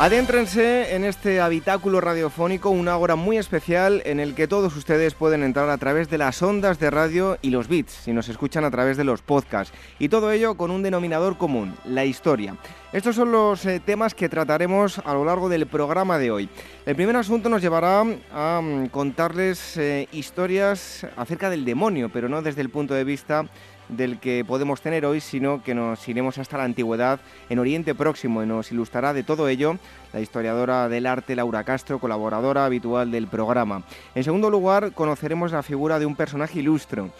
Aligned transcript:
Adéntrense 0.00 0.94
en 0.94 1.04
este 1.04 1.42
habitáculo 1.42 2.00
radiofónico, 2.00 2.70
una 2.70 2.96
hora 2.96 3.16
muy 3.16 3.36
especial 3.36 4.00
en 4.06 4.18
el 4.18 4.34
que 4.34 4.48
todos 4.48 4.74
ustedes 4.74 5.12
pueden 5.12 5.42
entrar 5.42 5.68
a 5.68 5.76
través 5.76 6.08
de 6.08 6.16
las 6.16 6.40
ondas 6.40 6.80
de 6.80 6.88
radio 6.88 7.36
y 7.42 7.50
los 7.50 7.68
bits, 7.68 7.92
si 8.04 8.14
nos 8.14 8.30
escuchan 8.30 8.64
a 8.64 8.70
través 8.70 8.96
de 8.96 9.04
los 9.04 9.20
podcasts. 9.20 9.76
Y 9.98 10.08
todo 10.08 10.32
ello 10.32 10.54
con 10.54 10.70
un 10.70 10.82
denominador 10.82 11.36
común, 11.36 11.76
la 11.84 12.06
historia. 12.06 12.56
Estos 12.94 13.14
son 13.14 13.30
los 13.30 13.66
eh, 13.66 13.78
temas 13.78 14.14
que 14.14 14.30
trataremos 14.30 15.02
a 15.04 15.12
lo 15.12 15.26
largo 15.26 15.50
del 15.50 15.66
programa 15.66 16.16
de 16.16 16.30
hoy. 16.30 16.48
El 16.86 16.96
primer 16.96 17.16
asunto 17.16 17.50
nos 17.50 17.60
llevará 17.60 18.00
a 18.32 18.60
mm, 18.62 18.86
contarles 18.86 19.76
eh, 19.76 20.08
historias 20.12 21.06
acerca 21.14 21.50
del 21.50 21.66
demonio, 21.66 22.08
pero 22.08 22.26
no 22.30 22.40
desde 22.40 22.62
el 22.62 22.70
punto 22.70 22.94
de 22.94 23.04
vista 23.04 23.44
del 23.90 24.18
que 24.18 24.44
podemos 24.44 24.80
tener 24.80 25.04
hoy, 25.04 25.20
sino 25.20 25.62
que 25.62 25.74
nos 25.74 26.08
iremos 26.08 26.38
hasta 26.38 26.58
la 26.58 26.64
antigüedad 26.64 27.20
en 27.48 27.58
Oriente 27.58 27.94
Próximo 27.94 28.42
y 28.42 28.46
nos 28.46 28.72
ilustrará 28.72 29.12
de 29.12 29.22
todo 29.22 29.48
ello 29.48 29.76
la 30.12 30.20
historiadora 30.20 30.88
del 30.88 31.06
arte 31.06 31.36
Laura 31.36 31.64
Castro, 31.64 31.98
colaboradora 31.98 32.64
habitual 32.64 33.10
del 33.10 33.26
programa. 33.26 33.82
En 34.14 34.24
segundo 34.24 34.50
lugar, 34.50 34.92
conoceremos 34.92 35.52
la 35.52 35.62
figura 35.62 35.98
de 35.98 36.06
un 36.06 36.16
personaje 36.16 36.60
ilustre. 36.60 37.10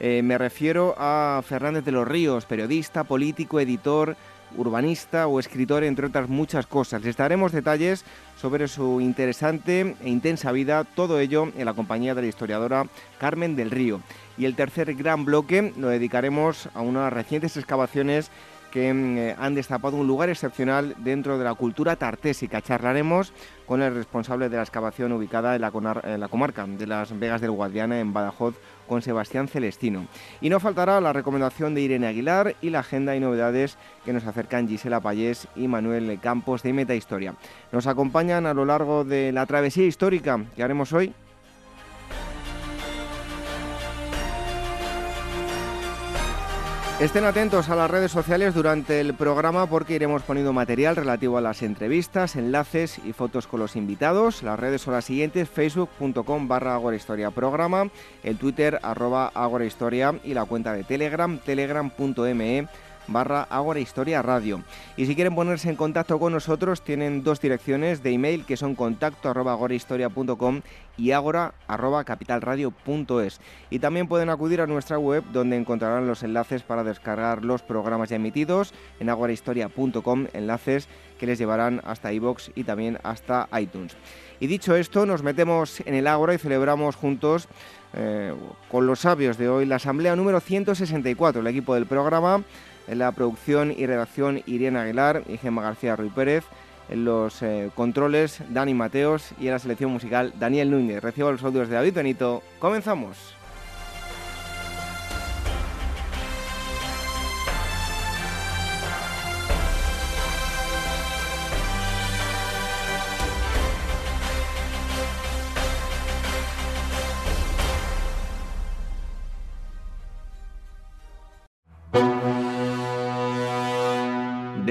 Eh, 0.00 0.22
me 0.22 0.38
refiero 0.38 0.94
a 0.96 1.42
Fernández 1.44 1.84
de 1.84 1.92
los 1.92 2.06
Ríos, 2.06 2.44
periodista, 2.46 3.04
político, 3.04 3.58
editor, 3.58 4.16
urbanista 4.56 5.26
o 5.26 5.40
escritor, 5.40 5.84
entre 5.84 6.06
otras 6.06 6.28
muchas 6.28 6.66
cosas. 6.66 7.02
Les 7.02 7.16
daremos 7.16 7.52
detalles 7.52 8.04
sobre 8.40 8.68
su 8.68 9.00
interesante 9.00 9.96
e 10.00 10.08
intensa 10.08 10.52
vida, 10.52 10.84
todo 10.84 11.18
ello 11.20 11.48
en 11.56 11.64
la 11.64 11.74
compañía 11.74 12.14
de 12.14 12.22
la 12.22 12.28
historiadora 12.28 12.86
Carmen 13.18 13.56
del 13.56 13.70
Río. 13.70 14.00
Y 14.38 14.44
el 14.44 14.54
tercer 14.54 14.94
gran 14.94 15.24
bloque 15.24 15.72
lo 15.76 15.88
dedicaremos 15.88 16.68
a 16.74 16.80
unas 16.80 17.12
recientes 17.12 17.56
excavaciones 17.56 18.30
que 18.70 18.92
mm, 18.92 19.18
eh, 19.18 19.36
han 19.38 19.54
destapado 19.54 19.96
un 19.96 20.06
lugar 20.06 20.28
excepcional 20.28 20.94
dentro 20.98 21.38
de 21.38 21.44
la 21.44 21.54
cultura 21.54 21.96
tartésica. 21.96 22.62
Charlaremos 22.62 23.32
con 23.66 23.82
el 23.82 23.94
responsable 23.94 24.48
de 24.48 24.56
la 24.56 24.62
excavación 24.62 25.12
ubicada 25.12 25.54
en 25.56 25.60
la, 25.62 26.28
comarca 26.28 26.66
de 26.66 26.86
las 26.86 27.18
Vegas 27.18 27.40
del 27.40 27.50
Guadiana, 27.50 28.00
en 28.00 28.12
Badajoz, 28.12 28.54
con 28.86 29.02
Sebastián 29.02 29.48
Celestino. 29.48 30.06
Y 30.40 30.48
no 30.48 30.60
faltará 30.60 31.00
la 31.00 31.12
recomendación 31.12 31.74
de 31.74 31.82
Irene 31.82 32.06
Aguilar 32.06 32.56
y 32.62 32.70
la 32.70 32.80
agenda 32.80 33.14
y 33.14 33.20
novedades 33.20 33.76
que 34.04 34.12
nos 34.12 34.24
acercan 34.24 34.68
Gisela 34.68 35.00
Payés 35.00 35.48
y 35.54 35.68
Manuel 35.68 36.18
Campos 36.20 36.62
de 36.62 36.72
Meta 36.72 36.94
Historia. 36.94 37.34
Nos 37.72 37.86
acompañan 37.86 38.46
a 38.46 38.54
lo 38.54 38.64
largo 38.64 39.04
de 39.04 39.32
la 39.32 39.44
travesía 39.44 39.84
histórica 39.84 40.40
que 40.56 40.62
haremos 40.62 40.92
hoy 40.92 41.12
Estén 47.00 47.24
atentos 47.26 47.68
a 47.68 47.76
las 47.76 47.88
redes 47.88 48.10
sociales 48.10 48.54
durante 48.54 49.00
el 49.00 49.14
programa 49.14 49.66
porque 49.66 49.94
iremos 49.94 50.24
poniendo 50.24 50.52
material 50.52 50.96
relativo 50.96 51.38
a 51.38 51.40
las 51.40 51.62
entrevistas, 51.62 52.34
enlaces 52.34 52.98
y 53.04 53.12
fotos 53.12 53.46
con 53.46 53.60
los 53.60 53.76
invitados. 53.76 54.42
Las 54.42 54.58
redes 54.58 54.82
son 54.82 54.94
las 54.94 55.04
siguientes, 55.04 55.48
facebook.com 55.48 56.48
barra 56.48 56.80
Historia 56.96 57.30
programa, 57.30 57.88
el 58.24 58.36
twitter 58.36 58.80
arroba 58.82 59.30
Historia 59.64 60.12
y 60.24 60.34
la 60.34 60.44
cuenta 60.44 60.72
de 60.72 60.82
telegram, 60.82 61.38
telegram.me 61.38 62.66
barra 63.08 63.42
Ágora 63.50 63.80
Historia 63.80 64.22
Radio. 64.22 64.62
Y 64.96 65.06
si 65.06 65.14
quieren 65.14 65.34
ponerse 65.34 65.68
en 65.68 65.76
contacto 65.76 66.18
con 66.18 66.32
nosotros, 66.32 66.82
tienen 66.82 67.22
dos 67.24 67.40
direcciones 67.40 68.02
de 68.02 68.12
email 68.12 68.44
que 68.44 68.56
son 68.56 68.74
contacto 68.74 69.28
arroba 69.28 69.52
agorahistoria.com 69.52 70.60
y 70.96 71.12
agora 71.12 71.54
arroba 71.66 72.04
capitalradio.es. 72.04 73.40
Y 73.70 73.78
también 73.78 74.08
pueden 74.08 74.30
acudir 74.30 74.60
a 74.60 74.66
nuestra 74.66 74.98
web 74.98 75.24
donde 75.32 75.56
encontrarán 75.56 76.06
los 76.06 76.22
enlaces 76.22 76.62
para 76.62 76.84
descargar 76.84 77.44
los 77.44 77.62
programas 77.62 78.10
ya 78.10 78.16
emitidos 78.16 78.74
en 79.00 79.08
agorahistoria.com, 79.08 80.26
enlaces 80.32 80.88
que 81.18 81.26
les 81.26 81.38
llevarán 81.38 81.80
hasta 81.84 82.12
iBox 82.12 82.52
y 82.54 82.64
también 82.64 82.98
hasta 83.02 83.48
iTunes. 83.58 83.96
Y 84.40 84.46
dicho 84.46 84.76
esto, 84.76 85.04
nos 85.04 85.22
metemos 85.22 85.80
en 85.80 85.94
el 85.94 86.06
Ágora 86.06 86.34
y 86.34 86.38
celebramos 86.38 86.94
juntos 86.96 87.48
eh, 87.94 88.34
con 88.70 88.86
los 88.86 89.00
sabios 89.00 89.38
de 89.38 89.48
hoy 89.48 89.66
la 89.66 89.76
asamblea 89.76 90.14
número 90.14 90.40
164, 90.40 91.40
el 91.40 91.46
equipo 91.46 91.74
del 91.74 91.86
programa 91.86 92.42
en 92.88 92.98
la 92.98 93.12
producción 93.12 93.72
y 93.76 93.86
redacción 93.86 94.42
Irene 94.46 94.78
Aguilar 94.78 95.22
y 95.28 95.36
Gemma 95.36 95.62
García 95.62 95.96
Ruiz 95.96 96.12
Pérez. 96.12 96.44
En 96.88 97.04
los 97.04 97.42
eh, 97.42 97.70
controles 97.74 98.42
Dani 98.48 98.72
Mateos 98.72 99.32
y 99.38 99.46
en 99.46 99.52
la 99.52 99.58
selección 99.58 99.92
musical 99.92 100.32
Daniel 100.38 100.70
Núñez. 100.70 101.02
Recibo 101.02 101.30
los 101.30 101.44
audios 101.44 101.68
de 101.68 101.74
David 101.74 101.94
Benito. 101.94 102.42
Comenzamos. 102.58 103.37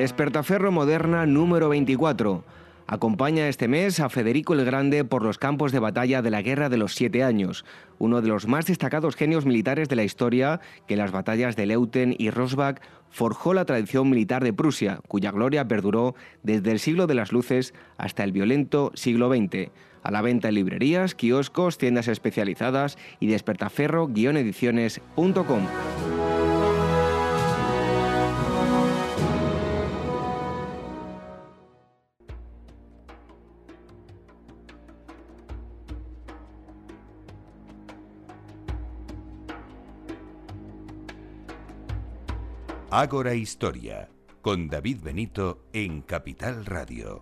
Despertaferro 0.08 0.72
Moderna 0.72 1.26
número 1.26 1.68
24. 1.68 2.46
Acompaña 2.88 3.50
este 3.50 3.68
mes 3.68 4.00
a 4.00 4.08
Federico 4.08 4.54
el 4.54 4.64
Grande 4.64 5.04
por 5.04 5.22
los 5.22 5.38
campos 5.38 5.74
de 5.74 5.80
batalla 5.80 6.22
de 6.22 6.32
la 6.32 6.42
Guerra 6.42 6.70
de 6.70 6.78
los 6.78 6.96
Siete 6.96 7.26
Años, 7.26 7.66
uno 8.00 8.22
de 8.22 8.30
los 8.30 8.48
más 8.48 8.68
destacados 8.68 9.18
genios 9.18 9.46
militares 9.46 9.90
de 9.90 9.98
la 9.98 10.06
historia 10.06 10.62
que 10.88 10.94
en 10.94 11.02
las 11.02 11.12
batallas 11.12 11.58
de 11.58 11.66
Leuten 11.66 12.16
y 12.18 12.30
Rosbach 12.30 12.80
forjó 13.10 13.54
la 13.54 13.66
tradición 13.66 14.10
militar 14.10 14.46
de 14.46 14.54
Prusia, 14.54 15.02
cuya 15.10 15.32
gloria 15.32 15.68
perduró 15.68 16.16
desde 16.42 16.72
el 16.72 16.80
siglo 16.80 17.06
de 17.06 17.16
las 17.16 17.34
luces 17.34 17.74
hasta 17.98 18.24
el 18.24 18.32
violento 18.32 18.94
siglo 18.96 19.28
XX. 19.28 19.72
A 20.04 20.12
la 20.12 20.22
venta 20.22 20.48
en 20.48 20.56
librerías, 20.56 21.16
kioscos, 21.16 21.78
tiendas 21.78 22.08
especializadas 22.08 22.98
y 23.20 23.28
despertaferro-ediciones.com. 23.28 26.27
Ágora 43.00 43.36
Historia, 43.36 44.10
con 44.42 44.70
David 44.70 45.02
Benito 45.04 45.60
en 45.72 46.02
Capital 46.02 46.66
Radio. 46.66 47.22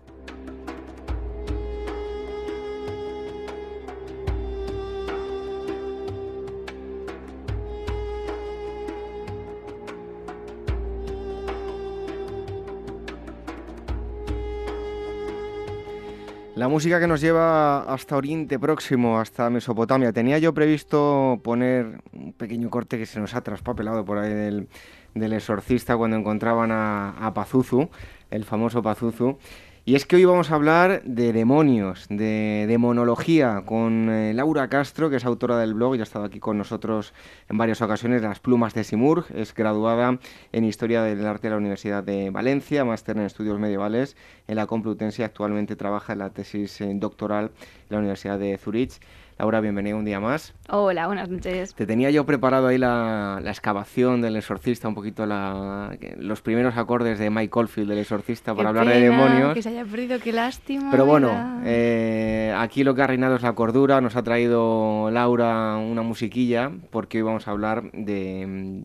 La 16.54 16.68
música 16.68 16.98
que 16.98 17.06
nos 17.06 17.20
lleva 17.20 17.82
hasta 17.82 18.16
Oriente 18.16 18.58
Próximo, 18.58 19.20
hasta 19.20 19.50
Mesopotamia. 19.50 20.10
Tenía 20.14 20.38
yo 20.38 20.54
previsto 20.54 21.38
poner 21.44 22.00
un 22.14 22.32
pequeño 22.32 22.70
corte 22.70 22.96
que 22.96 23.04
se 23.04 23.20
nos 23.20 23.34
ha 23.34 23.42
traspapelado 23.42 24.06
por 24.06 24.16
ahí 24.16 24.32
del, 24.32 24.68
del 25.16 25.32
exorcista 25.32 25.96
cuando 25.96 26.16
encontraban 26.16 26.70
a, 26.70 27.32
Pazuzu, 27.34 27.88
el 28.30 28.44
famoso 28.44 28.82
Pazuzu. 28.82 29.38
Y 29.84 29.94
es 29.94 30.04
que 30.04 30.16
hoy 30.16 30.24
vamos 30.24 30.50
a 30.50 30.56
hablar 30.56 31.02
de 31.04 31.32
demonios, 31.32 32.06
de 32.08 32.66
demonología, 32.66 33.62
con 33.64 34.10
eh, 34.10 34.34
Laura 34.34 34.68
Castro, 34.68 35.10
que 35.10 35.16
es 35.16 35.24
autora 35.24 35.58
del 35.58 35.74
blog 35.74 35.94
y 35.94 36.00
ha 36.00 36.02
estado 36.02 36.24
aquí 36.24 36.40
con 36.40 36.58
nosotros 36.58 37.14
en 37.48 37.56
varias 37.56 37.80
ocasiones, 37.82 38.20
Las 38.20 38.40
Plumas 38.40 38.74
de 38.74 38.82
Simurg. 38.82 39.26
Es 39.32 39.54
graduada 39.54 40.18
en 40.50 40.64
Historia 40.64 41.02
del 41.02 41.24
Arte 41.24 41.46
de 41.46 41.52
la 41.52 41.58
Universidad 41.58 42.02
de 42.02 42.30
Valencia, 42.30 42.84
máster 42.84 43.16
en 43.16 43.26
Estudios 43.26 43.60
Medievales 43.60 44.16
en 44.48 44.56
la 44.56 44.66
Complutense 44.66 45.24
actualmente 45.24 45.76
trabaja 45.76 46.12
en 46.12 46.20
la 46.20 46.30
tesis 46.30 46.80
eh, 46.80 46.90
doctoral 46.94 47.52
en 47.88 47.90
la 47.90 47.98
Universidad 47.98 48.38
de 48.38 48.58
Zurich. 48.58 49.00
Laura, 49.38 49.60
bienvenida 49.60 49.94
un 49.96 50.06
día 50.06 50.18
más. 50.18 50.54
Hola, 50.70 51.06
buenas 51.08 51.28
noches. 51.28 51.74
Te 51.74 51.84
tenía 51.84 52.10
yo 52.10 52.24
preparado 52.24 52.68
ahí 52.68 52.78
la, 52.78 53.38
excavación 53.44 54.22
del 54.22 54.34
exorcista, 54.36 54.88
un 54.88 54.94
poquito 54.94 55.26
los 55.26 56.40
primeros 56.40 56.78
acordes 56.78 57.18
de 57.18 57.28
Mike 57.28 57.58
Oldfield 57.58 57.90
del 57.90 57.98
exorcista 57.98 58.54
para 58.54 58.70
hablar 58.70 58.88
de 58.88 58.98
demonios. 58.98 59.52
Que 59.52 59.60
se 59.60 59.68
haya 59.68 59.84
perdido, 59.84 60.18
qué 60.20 60.32
lástima. 60.32 60.90
Pero 60.90 61.04
bueno, 61.04 61.60
eh, 61.66 62.54
aquí 62.56 62.82
lo 62.82 62.94
que 62.94 63.02
ha 63.02 63.06
reinado 63.08 63.36
es 63.36 63.42
la 63.42 63.52
cordura. 63.52 64.00
Nos 64.00 64.16
ha 64.16 64.22
traído 64.22 65.10
Laura 65.10 65.76
una 65.76 66.00
musiquilla 66.00 66.72
porque 66.90 67.18
hoy 67.18 67.24
vamos 67.24 67.46
a 67.46 67.50
hablar 67.50 67.90
de, 67.92 68.84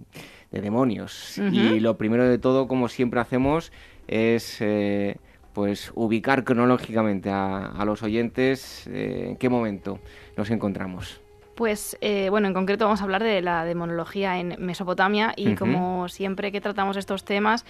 demonios. 0.51 1.37
Y 1.37 1.79
lo 1.79 1.97
primero 1.97 2.27
de 2.27 2.37
todo, 2.39 2.67
como 2.67 2.89
siempre 2.89 3.21
hacemos, 3.21 3.71
es... 4.09 4.57
Eh, 4.59 5.15
pues 5.53 5.91
ubicar 5.95 6.45
cronológicamente 6.45 7.29
a, 7.29 7.83
los 7.85 8.03
oyentes 8.03 8.87
eh, 8.87 9.25
en 9.31 9.35
qué 9.35 9.49
momento 9.49 9.99
nos 10.37 10.49
encontramos. 10.49 11.19
Pues 11.55 11.97
eh, 12.01 12.29
bueno, 12.29 12.47
en 12.47 12.53
concreto 12.53 12.85
vamos 12.85 13.01
a 13.01 13.03
hablar 13.03 13.23
de 13.23 13.41
la 13.41 13.65
demonología 13.65 14.39
en 14.39 14.55
Mesopotamia 14.57 15.33
y 15.35 15.55
como 15.55 16.07
siempre 16.07 16.51
que 16.51 16.61
tratamos 16.61 16.97
estos 16.97 17.25
temas 17.25 17.65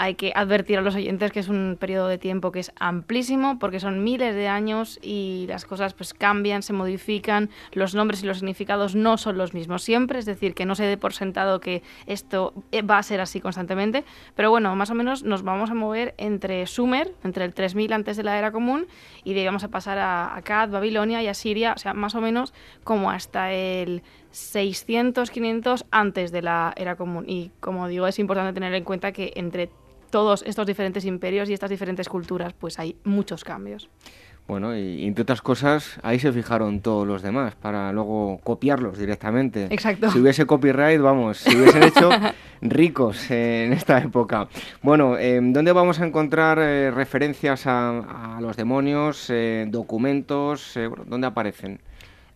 hay 0.00 0.14
que 0.14 0.32
advertir 0.34 0.78
a 0.78 0.80
los 0.80 0.94
oyentes 0.94 1.30
que 1.30 1.40
es 1.40 1.48
un 1.50 1.76
periodo 1.78 2.08
de 2.08 2.16
tiempo 2.16 2.52
que 2.52 2.60
es 2.60 2.72
amplísimo 2.80 3.58
porque 3.58 3.80
son 3.80 4.02
miles 4.02 4.34
de 4.34 4.48
años 4.48 4.98
y 5.02 5.44
las 5.46 5.66
cosas 5.66 5.92
pues 5.92 6.14
cambian, 6.14 6.62
se 6.62 6.72
modifican, 6.72 7.50
los 7.72 7.94
nombres 7.94 8.22
y 8.22 8.26
los 8.26 8.38
significados 8.38 8.94
no 8.94 9.18
son 9.18 9.36
los 9.36 9.52
mismos 9.52 9.82
siempre, 9.82 10.18
es 10.18 10.24
decir, 10.24 10.54
que 10.54 10.64
no 10.64 10.74
se 10.74 10.84
dé 10.84 10.96
por 10.96 11.12
sentado 11.12 11.60
que 11.60 11.82
esto 12.06 12.54
eh, 12.72 12.80
va 12.80 12.96
a 12.96 13.02
ser 13.02 13.20
así 13.20 13.42
constantemente, 13.42 14.04
pero 14.34 14.48
bueno, 14.48 14.74
más 14.74 14.88
o 14.88 14.94
menos 14.94 15.22
nos 15.22 15.42
vamos 15.42 15.68
a 15.68 15.74
mover 15.74 16.14
entre 16.16 16.66
Sumer, 16.66 17.12
entre 17.22 17.44
el 17.44 17.52
3000 17.52 17.92
antes 17.92 18.16
de 18.16 18.22
la 18.22 18.38
era 18.38 18.52
común 18.52 18.86
y 19.22 19.34
de 19.34 19.44
vamos 19.44 19.64
a 19.64 19.68
pasar 19.68 19.98
a 19.98 20.34
Akkad, 20.34 20.70
Babilonia 20.70 21.22
y 21.22 21.26
Asiria, 21.26 21.74
o 21.74 21.78
sea, 21.78 21.92
más 21.92 22.14
o 22.14 22.22
menos 22.22 22.54
como 22.84 23.10
hasta 23.10 23.52
el 23.52 24.02
600, 24.30 25.30
500 25.30 25.84
antes 25.90 26.32
de 26.32 26.40
la 26.40 26.72
era 26.76 26.96
común. 26.96 27.24
Y 27.28 27.50
como 27.60 27.88
digo, 27.88 28.06
es 28.06 28.18
importante 28.18 28.52
tener 28.52 28.72
en 28.74 28.84
cuenta 28.84 29.12
que 29.12 29.32
entre 29.36 29.70
todos 30.10 30.42
estos 30.46 30.66
diferentes 30.66 31.04
imperios 31.04 31.48
y 31.48 31.52
estas 31.52 31.70
diferentes 31.70 32.08
culturas, 32.08 32.52
pues 32.52 32.78
hay 32.78 32.96
muchos 33.04 33.44
cambios. 33.44 33.88
Bueno, 34.50 34.76
y, 34.76 35.06
entre 35.06 35.22
otras 35.22 35.42
cosas, 35.42 36.00
ahí 36.02 36.18
se 36.18 36.32
fijaron 36.32 36.80
todos 36.80 37.06
los 37.06 37.22
demás 37.22 37.54
para 37.54 37.92
luego 37.92 38.40
copiarlos 38.42 38.98
directamente. 38.98 39.68
Exacto. 39.70 40.10
Si 40.10 40.18
hubiese 40.18 40.44
copyright, 40.44 41.00
vamos, 41.00 41.38
si 41.38 41.56
hubiesen 41.56 41.84
hecho 41.84 42.10
ricos 42.60 43.30
en 43.30 43.72
esta 43.72 43.98
época. 43.98 44.48
Bueno, 44.82 45.16
em, 45.16 45.52
¿dónde 45.52 45.70
vamos 45.70 46.00
a 46.00 46.06
encontrar 46.06 46.58
eh, 46.58 46.90
referencias 46.90 47.62
a, 47.66 48.38
los 48.40 48.56
demonios, 48.56 49.30
eh, 49.30 49.66
documentos? 49.68 50.76
Eh, 50.76 50.90
¿Dónde 51.06 51.28
aparecen? 51.28 51.78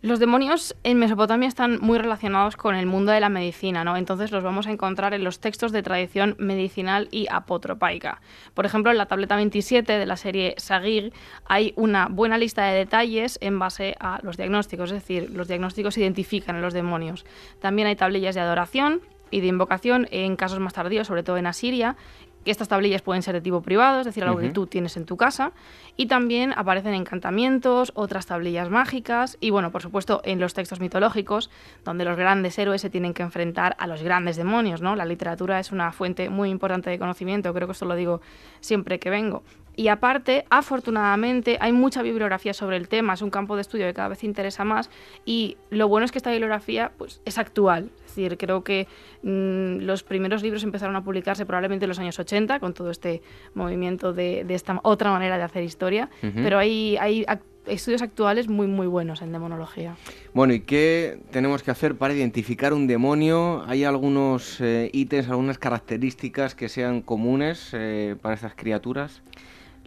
Los 0.05 0.19
demonios 0.19 0.77
en 0.85 0.99
Mesopotamia 0.99 1.49
están 1.49 1.79
muy 1.81 1.97
relacionados 1.97 2.57
con 2.57 2.75
el 2.75 2.85
mundo 2.85 3.11
de 3.11 3.21
la 3.21 3.31
medicina, 3.31 3.85
¿no? 3.85 3.97
Entonces 3.97 4.33
los 4.33 4.45
vamos 4.45 4.67
a 4.67 4.71
encontrar 4.71 5.15
en 5.15 5.25
los 5.25 5.41
textos 5.41 5.73
de 5.73 5.83
tradición 5.83 6.37
medicinal 6.39 7.09
y 7.11 7.27
apotropaica. 7.31 8.21
Por 8.53 8.67
ejemplo, 8.67 8.93
en 8.93 8.99
la 8.99 9.07
tableta 9.07 9.35
27 9.37 9.95
de 9.95 10.05
la 10.05 10.19
serie 10.19 10.57
Sagir 10.59 11.15
hay 11.47 11.73
una 11.77 12.09
buena 12.11 12.37
lista 12.37 12.67
de 12.67 12.77
detalles 12.77 13.39
en 13.41 13.59
base 13.59 13.97
a 13.99 14.21
los 14.23 14.37
diagnósticos, 14.37 14.91
es 14.91 15.01
decir, 15.01 15.31
los 15.31 15.49
diagnósticos 15.49 15.97
identifican 15.97 16.57
a 16.57 16.61
los 16.61 16.75
demonios. 16.75 17.25
También 17.59 17.89
hay 17.89 17.97
tablillas 17.97 18.35
de 18.35 18.43
adoración 18.43 19.01
y 19.31 19.41
de 19.41 19.47
invocación 19.47 20.07
en 20.11 20.37
casos 20.37 20.61
más 20.61 20.75
tardíos, 20.75 21.07
sobre 21.07 21.23
todo 21.23 21.39
en 21.39 21.47
Asiria, 21.47 21.97
que 22.45 22.51
estas 22.51 22.69
tablillas 22.69 23.03
pueden 23.03 23.23
ser 23.23 23.35
de 23.35 23.41
tipo 23.41 23.63
privado, 23.63 24.01
es 24.01 24.07
decir, 24.07 24.23
algo 24.25 24.39
que 24.39 24.51
tú 24.51 24.67
tienes 24.67 24.97
en 24.97 25.07
tu 25.07 25.17
casa, 25.17 25.53
y 25.97 26.07
también 26.07 26.53
aparecen 26.57 26.95
encantamientos, 26.95 27.93
otras 27.95 28.27
tablillas 28.27 28.71
mágicas, 28.71 29.39
y 29.41 29.51
bueno, 29.51 29.73
por 29.73 29.83
supuesto, 29.83 30.21
en 30.25 30.41
los 30.41 30.55
textos 30.55 30.81
mitológicos, 30.81 31.51
donde 31.85 32.05
los 32.05 32.17
grandes 32.17 32.59
héroes 32.59 32.83
se 32.83 32.91
tienen 32.91 33.15
que 33.15 33.23
enfrentar 33.23 33.77
a 33.79 33.87
los 33.87 34.03
grandes 34.03 34.37
demonios, 34.37 34.83
¿no? 34.83 34.95
La 34.97 35.05
literatura 35.05 35.59
es 35.59 35.73
una 35.73 35.93
fuente 35.93 36.29
muy 36.29 36.51
importante 36.51 36.91
de 36.91 36.99
conocimiento, 36.99 37.53
creo 37.55 37.67
que 37.67 37.73
esto 37.73 37.87
lo 37.87 37.95
digo 37.95 38.21
siempre 38.61 38.99
que 38.99 39.11
vengo. 39.11 39.43
Y 39.77 39.89
aparte, 39.89 40.45
afortunadamente, 40.51 41.59
hay 41.61 41.73
mucha 41.73 42.03
bibliografía 42.03 42.55
sobre 42.55 42.77
el 42.77 42.89
tema, 42.89 43.15
es 43.15 43.23
un 43.23 43.31
campo 43.31 43.57
de 43.57 43.63
estudio 43.63 43.87
que 43.87 43.95
cada 43.95 44.09
vez 44.09 44.25
interesa 44.25 44.65
más 44.65 44.91
y 45.25 45.57
lo 45.71 45.89
bueno 45.89 46.05
es 46.05 46.13
que 46.13 46.19
esta 46.19 46.31
bibliografía 46.31 46.93
pues, 46.97 47.21
es 47.25 47.39
actual. 47.39 47.91
Es 48.07 48.15
decir, 48.15 48.39
creo 48.39 48.63
que 48.63 48.87
mm, 49.23 49.85
los 49.85 50.03
primeros 50.05 50.43
libros 50.43 50.63
empezaron 50.63 50.95
a 50.97 51.03
publicarse 51.03 51.47
probablemente 51.47 51.85
en 51.87 51.89
los 51.89 51.99
años 51.99 52.19
80 52.19 52.61
con 52.61 52.75
todo 52.75 52.91
este 52.91 53.23
movimiento 53.55 54.13
de, 54.13 54.47
esta 54.49 54.79
otra 54.85 55.11
manera 55.11 55.37
de 55.37 55.43
hacer 55.43 55.65
historia, 55.65 56.09
pero 56.21 56.59
hay, 56.59 56.97
hay 56.99 57.25
estudios 57.67 58.03
actuales 58.03 58.49
muy 58.49 58.67
muy 58.67 58.87
buenos 58.87 59.23
en 59.23 59.33
demonología. 59.33 59.97
Bueno, 60.33 60.55
¿y 60.55 60.61
qué 60.61 61.19
tenemos 61.31 61.63
que 61.63 61.71
hacer 61.71 61.97
para 61.97 62.15
identificar 62.15 62.73
un 62.73 62.87
demonio? 62.87 63.65
¿Hay 63.67 63.85
algunos 63.85 64.61
eh, 64.61 64.91
ítems, 64.93 65.29
algunas 65.29 65.59
características 65.59 66.55
que 66.55 66.69
sean 66.69 67.01
comunes 67.01 67.71
eh, 67.73 68.17
para 68.21 68.35
estas 68.35 68.55
criaturas? 68.55 69.23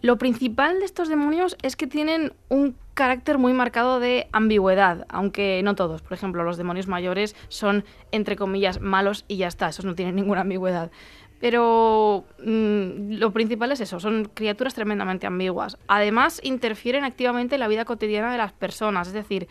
Lo 0.00 0.16
principal 0.16 0.78
de 0.78 0.84
estos 0.84 1.08
demonios 1.08 1.56
es 1.62 1.74
que 1.74 1.88
tienen 1.88 2.32
un 2.48 2.76
carácter 2.94 3.38
muy 3.38 3.52
marcado 3.52 3.98
de 3.98 4.28
ambigüedad, 4.32 5.06
aunque 5.08 5.60
no 5.64 5.74
todos. 5.74 6.02
Por 6.02 6.12
ejemplo, 6.12 6.44
los 6.44 6.56
demonios 6.56 6.86
mayores 6.86 7.34
son, 7.48 7.84
entre 8.12 8.36
comillas, 8.36 8.80
malos 8.80 9.24
y 9.26 9.38
ya 9.38 9.48
está, 9.48 9.68
esos 9.68 9.84
no 9.84 9.96
tienen 9.96 10.14
ninguna 10.14 10.42
ambigüedad. 10.42 10.92
Pero 11.40 12.24
mm, 12.44 13.14
lo 13.14 13.32
principal 13.32 13.72
es 13.72 13.80
eso, 13.80 13.98
son 13.98 14.30
criaturas 14.34 14.74
tremendamente 14.74 15.26
ambiguas. 15.26 15.78
Además, 15.88 16.40
interfieren 16.44 17.04
activamente 17.04 17.56
en 17.56 17.60
la 17.60 17.68
vida 17.68 17.84
cotidiana 17.84 18.30
de 18.30 18.38
las 18.38 18.52
personas, 18.52 19.08
es 19.08 19.14
decir, 19.14 19.48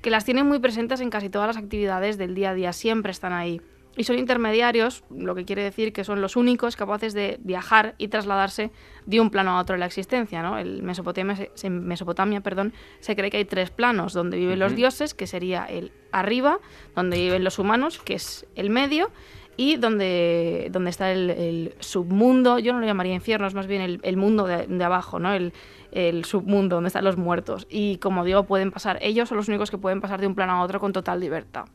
que 0.00 0.10
las 0.10 0.24
tienen 0.24 0.46
muy 0.46 0.60
presentes 0.60 1.00
en 1.00 1.10
casi 1.10 1.28
todas 1.28 1.46
las 1.46 1.56
actividades 1.58 2.16
del 2.16 2.34
día 2.34 2.50
a 2.50 2.54
día, 2.54 2.72
siempre 2.72 3.12
están 3.12 3.34
ahí 3.34 3.60
y 4.00 4.04
son 4.04 4.18
intermediarios, 4.18 5.04
lo 5.10 5.34
que 5.34 5.44
quiere 5.44 5.62
decir 5.62 5.92
que 5.92 6.04
son 6.04 6.22
los 6.22 6.34
únicos 6.34 6.74
capaces 6.74 7.12
de 7.12 7.38
viajar 7.42 7.96
y 7.98 8.08
trasladarse 8.08 8.70
de 9.04 9.20
un 9.20 9.28
plano 9.28 9.50
a 9.50 9.60
otro 9.60 9.74
en 9.74 9.80
la 9.80 9.86
existencia. 9.86 10.40
¿no? 10.40 10.56
El 10.56 10.82
Mesopotamia, 10.82 11.36
en 11.62 11.86
Mesopotamia 11.86 12.40
perdón, 12.40 12.72
se 13.00 13.14
cree 13.14 13.28
que 13.28 13.36
hay 13.36 13.44
tres 13.44 13.70
planos, 13.70 14.14
donde 14.14 14.38
viven 14.38 14.58
los 14.58 14.74
dioses, 14.74 15.12
que 15.12 15.26
sería 15.26 15.66
el 15.66 15.92
arriba, 16.12 16.60
donde 16.96 17.18
viven 17.18 17.44
los 17.44 17.58
humanos, 17.58 17.98
que 17.98 18.14
es 18.14 18.46
el 18.54 18.70
medio, 18.70 19.10
y 19.58 19.76
donde, 19.76 20.68
donde 20.72 20.88
está 20.88 21.12
el, 21.12 21.74
submundo, 21.80 22.58
yo 22.58 22.72
no 22.72 22.80
lo 22.80 22.86
llamaría 22.86 23.12
infierno, 23.12 23.46
es 23.46 23.52
más 23.52 23.66
bien 23.66 24.00
el, 24.02 24.16
mundo 24.16 24.46
de, 24.46 24.82
abajo, 24.82 25.18
¿no? 25.18 25.34
El, 25.34 25.52
el 25.92 26.24
submundo, 26.24 26.76
donde 26.76 26.88
están 26.88 27.04
los 27.04 27.18
muertos. 27.18 27.66
Y 27.68 27.98
como 27.98 28.24
digo, 28.24 28.44
pueden 28.44 28.70
pasar, 28.70 28.98
ellos 29.02 29.28
son 29.28 29.36
los 29.36 29.48
únicos 29.48 29.70
que 29.70 29.76
pueden 29.76 30.00
pasar 30.00 30.22
de 30.22 30.26
un 30.26 30.34
plano 30.34 30.54
a 30.54 30.62
otro 30.62 30.80
con 30.80 30.94
total 30.94 31.20
libertad. 31.20 31.66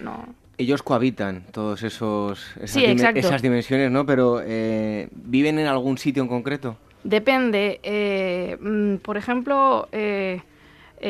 no 0.00 0.41
ellos 0.58 0.82
cohabitan 0.82 1.44
todos 1.50 1.82
esos 1.82 2.56
esas, 2.60 3.42
dimensiones, 3.42 3.90
¿no? 3.90 4.06
Pero 4.06 4.40
eh, 4.44 5.08
viven 5.12 5.58
en 5.58 5.66
algún 5.66 5.98
sitio 5.98 6.22
en 6.22 6.28
concreto. 6.28 6.76
Depende. 7.04 7.80
Eh, 7.82 8.56
mm, 8.60 8.96
por 8.96 9.16
ejemplo, 9.16 9.88
eh, 9.92 10.40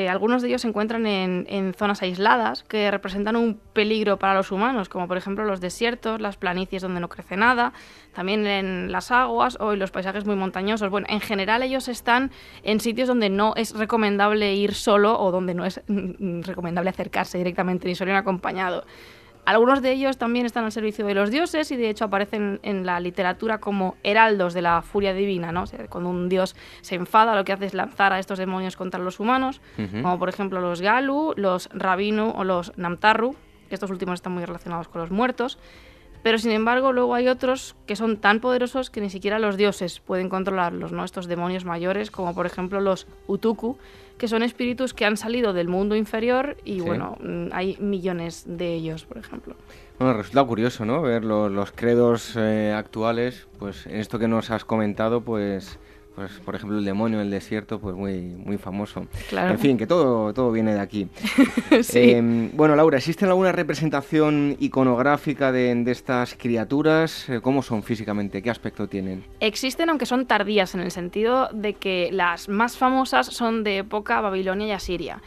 algunos 0.09 0.41
de 0.41 0.49
ellos 0.49 0.63
se 0.63 0.69
encuentran 0.69 1.05
en, 1.07 1.47
en, 1.51 1.75
zonas 1.75 2.01
aisladas 2.01 2.63
que 2.63 2.91
representan 2.91 3.37
un 3.37 3.61
peligro 3.75 4.19
para 4.19 4.35
los 4.35 4.51
humanos, 4.51 4.89
como 4.89 5.07
por 5.07 5.19
ejemplo 5.19 5.45
los 5.45 5.61
desiertos, 5.61 6.19
las 6.19 6.39
planicies 6.39 6.81
donde 6.81 7.01
no 7.01 7.11
crece 7.11 7.37
nada, 7.37 7.75
también 8.15 8.47
en 8.47 8.91
las 8.91 9.11
aguas 9.11 9.59
o 9.61 9.75
en 9.75 9.81
los 9.81 9.91
paisajes 9.91 10.25
muy 10.25 10.35
montañosos. 10.35 10.89
Bueno, 10.89 11.07
en 11.11 11.21
general 11.21 11.63
ellos 11.63 11.89
están 11.89 12.31
en 12.63 12.81
sitios 12.81 13.07
donde 13.07 13.29
no 13.29 13.53
es 13.55 13.75
recomendable 13.77 14.55
ir 14.55 14.73
solo 14.73 15.21
o 15.21 15.31
donde 15.31 15.53
no 15.53 15.67
es 15.67 15.83
mm, 15.89 16.41
recomendable 16.43 16.89
acercarse 16.89 17.37
directamente 17.37 17.87
ni 17.87 17.95
solo 17.95 18.17
acompañado. 18.17 18.85
Algunos 19.45 19.83
de 19.83 19.91
ellos 19.91 20.19
también 20.19 20.47
están 20.47 20.65
al 20.65 20.71
servicio 20.71 21.05
de 21.05 21.15
los 21.15 21.31
dioses 21.31 21.71
y 21.73 21.77
de 21.77 21.91
hecho 21.91 22.05
aparecen 22.05 22.61
en 22.63 22.87
la 22.87 23.01
literatura 23.01 23.59
como 23.59 23.97
heraldos 24.05 24.55
de 24.55 24.63
la 24.63 24.83
furia 24.83 25.13
divina, 25.13 25.51
¿no? 25.51 25.65
cuando 25.89 26.11
un 26.11 26.29
dios 26.29 26.55
se 26.81 26.95
enfada, 26.95 27.35
lo 27.35 27.45
que 27.45 27.53
hace 27.53 27.67
es 27.67 27.75
lanzar 27.75 28.13
a 28.13 28.21
estos 28.21 28.39
demonios 28.39 28.77
contra 28.77 29.01
los 29.01 29.19
humanos, 29.19 29.61
como 29.77 30.19
por 30.19 30.29
ejemplo 30.29 30.61
los 30.61 30.81
Galu, 30.81 31.35
los 31.37 31.69
Rabinu 31.73 32.33
o 32.37 32.45
los 32.45 32.73
Namtarru, 32.77 33.35
que 33.69 33.75
estos 33.75 33.91
últimos 33.91 34.15
están 34.15 34.33
muy 34.33 34.45
relacionados 34.45 34.87
con 34.87 35.01
los 35.01 35.11
muertos. 35.11 35.59
Pero 36.23 36.39
sin 36.39 36.53
embargo, 36.53 36.93
luego 36.93 37.15
hay 37.15 37.29
otros 37.29 37.75
que 37.87 37.97
son 37.97 38.17
tan 38.17 38.41
poderosos 38.41 38.91
que 38.91 39.01
ni 39.01 39.11
siquiera 39.11 39.39
los 39.39 39.57
dioses 39.57 40.01
pueden 40.01 40.29
controlarlos, 40.29 40.93
¿no? 40.93 41.05
Estos 41.05 41.27
demonios 41.27 41.65
mayores, 41.65 42.11
como 42.11 42.35
por 42.35 42.47
ejemplo 42.47 42.81
los 42.81 43.07
Utuku, 43.27 43.77
que 44.19 44.29
son 44.29 44.43
espíritus 44.43 44.95
que 44.95 45.05
han 45.05 45.17
salido 45.17 45.53
del 45.53 45.69
mundo 45.69 45.97
inferior 45.97 46.57
y 46.65 46.81
bueno, 46.81 47.17
mm, 47.21 47.49
hay 47.53 47.77
millones 47.81 48.45
de 48.47 48.75
ellos, 48.75 49.05
por 49.05 49.19
ejemplo. 49.19 49.57
Bueno, 49.99 50.15
resulta 50.15 50.45
curioso, 50.45 50.85
¿no? 50.85 51.03
Ver 51.03 51.25
los, 51.25 51.73
credos 51.73 52.37
eh, 52.37 52.73
actuales, 52.73 53.49
pues 53.59 53.87
en 53.87 53.97
esto 53.97 54.19
que 54.19 54.29
nos 54.29 54.51
has 54.51 54.65
comentado, 54.65 55.23
pues 55.23 55.79
pues 56.15 56.33
por 56.45 56.55
ejemplo 56.55 56.79
el 56.79 56.85
demonio 56.85 57.19
del 57.19 57.31
desierto, 57.31 57.81
pues 57.81 57.95
muy, 57.95 58.21
muy 58.21 58.59
famoso. 58.59 59.07
En 59.31 59.59
fin, 59.59 59.79
que 59.79 59.87
todo, 59.87 60.33
todo 60.35 60.53
viene 60.53 60.75
de 60.75 60.81
aquí. 60.81 61.09
Em, 61.95 62.51
bueno, 62.55 62.77
Laura, 62.77 62.99
¿existe 62.99 63.25
alguna 63.25 63.53
representación 63.53 64.57
iconográfica 64.61 65.53
de, 65.53 65.83
estas 65.87 66.35
criaturas? 66.35 67.29
Eh, 67.29 67.41
¿Cómo 67.41 67.63
son 67.63 67.83
físicamente? 67.83 68.43
¿Qué 68.43 68.51
aspecto 68.51 68.89
tienen? 68.89 69.25
Existen, 69.41 69.89
aunque 69.89 70.07
son 70.07 70.27
tardías, 70.27 70.75
en 70.75 70.81
el 70.81 70.91
sentido 70.91 71.49
de 71.53 71.75
que 71.75 72.11
las 72.13 72.49
más 72.49 72.77
famosas 72.77 73.27
son 73.27 73.65
de 73.65 73.79
época 73.79 74.21
Babilonia 74.21 74.67
y 74.69 74.71
Asiria. 74.73 75.23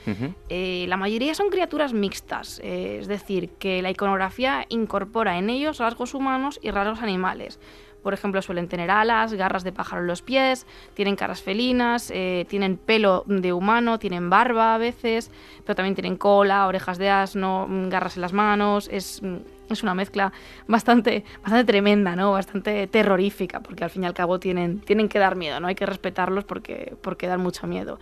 Eh, 0.49 0.85
la 0.87 0.97
mayoría 0.97 1.33
son 1.33 1.49
criaturas 1.49 1.93
mixtas, 1.93 2.59
eh, 2.63 2.99
es 3.01 3.07
decir, 3.07 3.49
que 3.59 3.81
la 3.81 3.91
iconografía 3.91 4.65
incorpora 4.69 5.37
en 5.37 5.49
ellos 5.49 5.79
rasgos 5.79 6.13
humanos 6.13 6.59
y 6.61 6.71
raros 6.71 7.01
animales. 7.01 7.59
Por 8.05 8.13
ejemplo, 8.13 8.39
suelen 8.43 8.67
tener 8.67 8.91
alas, 8.91 9.33
garras 9.33 9.63
de 9.63 9.71
pájaro 9.71 10.03
en 10.03 10.07
los 10.07 10.21
pies, 10.21 10.67
tienen 10.93 11.15
caras 11.15 11.41
felinas, 11.41 12.11
eh, 12.13 12.45
tienen 12.47 12.77
pelo 12.77 13.23
de 13.25 13.51
humano, 13.51 13.97
tienen 13.97 14.29
barba 14.29 14.75
a 14.75 14.77
veces, 14.77 15.31
pero 15.65 15.75
también 15.75 15.95
tienen 15.95 16.15
cola, 16.15 16.67
orejas 16.67 16.99
de 16.99 17.09
asno, 17.09 17.65
mm, 17.67 17.89
garras 17.89 18.15
en 18.17 18.21
las 18.21 18.31
manos. 18.31 18.87
Es, 18.91 19.23
mm, 19.23 19.37
es 19.71 19.81
una 19.81 19.95
mezcla 19.95 20.31
bastante, 20.67 21.23
bastante 21.41 21.65
tremenda, 21.65 22.15
¿no? 22.15 22.31
Bastante 22.31 22.85
terrorífica, 22.85 23.61
porque 23.61 23.83
al 23.83 23.89
fin 23.89 24.03
y 24.03 24.05
al 24.05 24.13
cabo 24.13 24.39
tienen, 24.39 24.81
tienen 24.81 25.09
que 25.09 25.17
dar 25.17 25.35
miedo, 25.35 25.59
¿no? 25.59 25.65
Hay 25.65 25.73
que 25.73 25.87
respetarlos 25.87 26.43
porque, 26.43 26.95
porque 27.01 27.25
dan 27.25 27.41
mucho 27.41 27.65
miedo. 27.65 27.97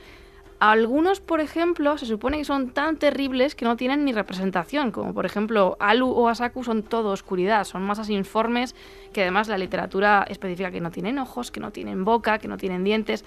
Algunos, 0.65 1.19
por 1.19 1.41
ejemplo, 1.41 1.97
se 1.97 2.05
supone 2.05 2.37
que 2.37 2.45
son 2.45 2.69
tan 2.69 2.95
terribles 2.95 3.53
que 3.53 3.65
no 3.65 3.75
tienen 3.75 4.05
ni 4.05 4.13
representación, 4.13 4.91
como 4.93 5.13
por 5.13 5.25
ejemplo 5.25 5.75
Alu 5.81 6.09
o 6.09 6.29
Asaku 6.29 6.63
son 6.63 6.83
todo 6.83 7.11
oscuridad, 7.11 7.65
son 7.65 7.83
masas 7.83 8.09
informes 8.09 8.73
que 9.11 9.23
además 9.23 9.49
la 9.49 9.57
literatura 9.57 10.25
especifica 10.29 10.71
que 10.71 10.79
no 10.79 10.89
tienen 10.89 11.19
ojos, 11.19 11.51
que 11.51 11.59
no 11.59 11.71
tienen 11.71 12.05
boca, 12.05 12.39
que 12.39 12.47
no 12.47 12.55
tienen 12.55 12.85
dientes, 12.85 13.25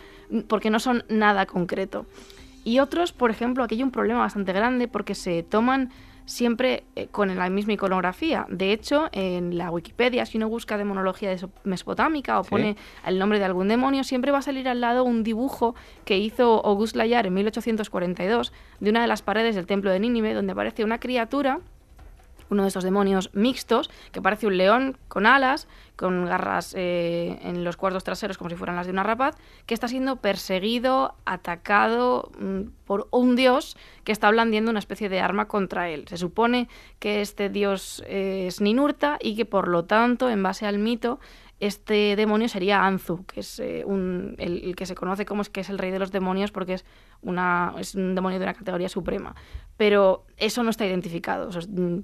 porque 0.49 0.71
no 0.71 0.81
son 0.81 1.05
nada 1.11 1.45
concreto. 1.45 2.07
Y 2.65 2.79
otros, 2.79 3.13
por 3.13 3.31
ejemplo, 3.31 3.65
aquí 3.65 3.75
hay 3.75 3.83
un 3.83 3.91
problema 3.91 4.21
bastante 4.21 4.55
grande 4.55 4.89
porque 4.89 5.15
se 5.15 5.43
toman 5.43 5.91
siempre 6.27 6.85
eh, 6.97 7.07
con 7.07 7.35
la 7.35 7.49
misma 7.49 7.73
iconografía. 7.73 8.47
De 8.51 8.73
hecho, 8.73 9.09
en 9.13 9.57
la 9.57 9.71
Wikipedia, 9.71 10.27
si 10.27 10.37
uno 10.37 10.49
busca 10.49 10.77
demonología 10.77 11.35
mesopotámica 11.65 12.39
o 12.39 12.45
pone 12.45 12.77
el 13.07 13.19
nombre 13.19 13.39
de 13.39 13.47
algún 13.47 13.69
demonio, 13.69 14.05
siempre 14.05 14.33
va 14.33 14.39
a 14.39 14.43
salir 14.43 14.69
al 14.69 14.81
lado 14.81 15.05
un 15.05 15.23
dibujo 15.23 15.75
que 16.05 16.19
hizo 16.19 16.65
Auguste 16.67 16.99
Layard 16.99 17.27
en 17.27 17.35
1842 17.35 18.53
de 18.81 18.91
una 18.91 19.01
de 19.01 19.07
las 19.07 19.23
paredes 19.23 19.55
del 19.55 19.67
templo 19.67 19.91
de 19.91 20.01
Nínive, 20.01 20.35
donde 20.35 20.53
aparece 20.53 20.85
una 20.85 21.01
criatura 21.01 21.61
uno 22.49 22.63
de 22.63 22.69
estos 22.69 22.85
demonios 22.85 23.31
mixtos, 23.33 23.91
que 24.13 24.23
parece 24.23 24.47
un 24.47 24.57
león 24.57 24.97
con 25.09 25.27
alas, 25.27 25.69
con 25.97 26.27
garras 26.27 26.75
eh, 26.77 27.39
en 27.43 27.65
los 27.65 27.77
cuartos 27.77 28.05
traseros 28.05 28.39
como 28.39 28.51
si 28.51 28.57
fueran 28.57 28.77
las 28.77 28.87
de 28.87 28.93
una 28.93 29.03
rapaz, 29.03 29.35
que 29.67 29.75
está 29.75 29.89
siendo 29.89 30.17
perseguido, 30.17 31.15
atacado 31.25 32.31
mm, 32.39 32.63
por 32.85 33.09
un 33.11 33.35
dios 33.35 33.77
que 34.05 34.13
está 34.13 34.31
blandiendo 34.31 34.71
una 34.71 34.79
especie 34.79 35.09
de 35.09 35.21
arma 35.21 35.49
contra 35.49 35.89
él. 35.89 36.05
Se 36.09 36.17
supone 36.17 36.69
que 36.99 37.21
este 37.21 37.49
dios 37.49 38.05
es 38.07 38.61
Ninurta 38.61 39.19
y 39.21 39.37
que 39.37 39.45
por 39.45 39.69
lo 39.69 39.85
tanto, 39.87 40.31
en 40.31 40.43
base 40.43 40.67
al 40.67 40.79
mito, 40.79 41.19
este 41.59 42.17
demonio 42.17 42.49
sería 42.49 42.85
Anzu, 42.85 43.25
que 43.25 43.41
es 43.41 43.59
eh, 43.61 43.85
el, 44.39 44.77
que 44.77 44.85
se 44.85 44.95
conoce 44.95 45.25
como 45.25 45.41
es 45.41 45.49
que 45.49 45.63
es 45.63 45.71
el 45.71 45.79
rey 45.79 45.91
de 45.91 45.99
los 45.99 46.13
demonios 46.13 46.53
porque 46.53 46.75
es, 46.75 46.85
una, 47.23 47.75
es 47.79 47.95
un 47.95 48.15
demonio 48.15 48.39
de 48.39 48.45
una 48.45 48.55
categoría 48.55 48.91
suprema. 48.91 49.35
Pero 49.79 50.25
eso 50.37 50.63
no 50.63 50.71
está 50.71 50.85
identificado. 50.85 51.49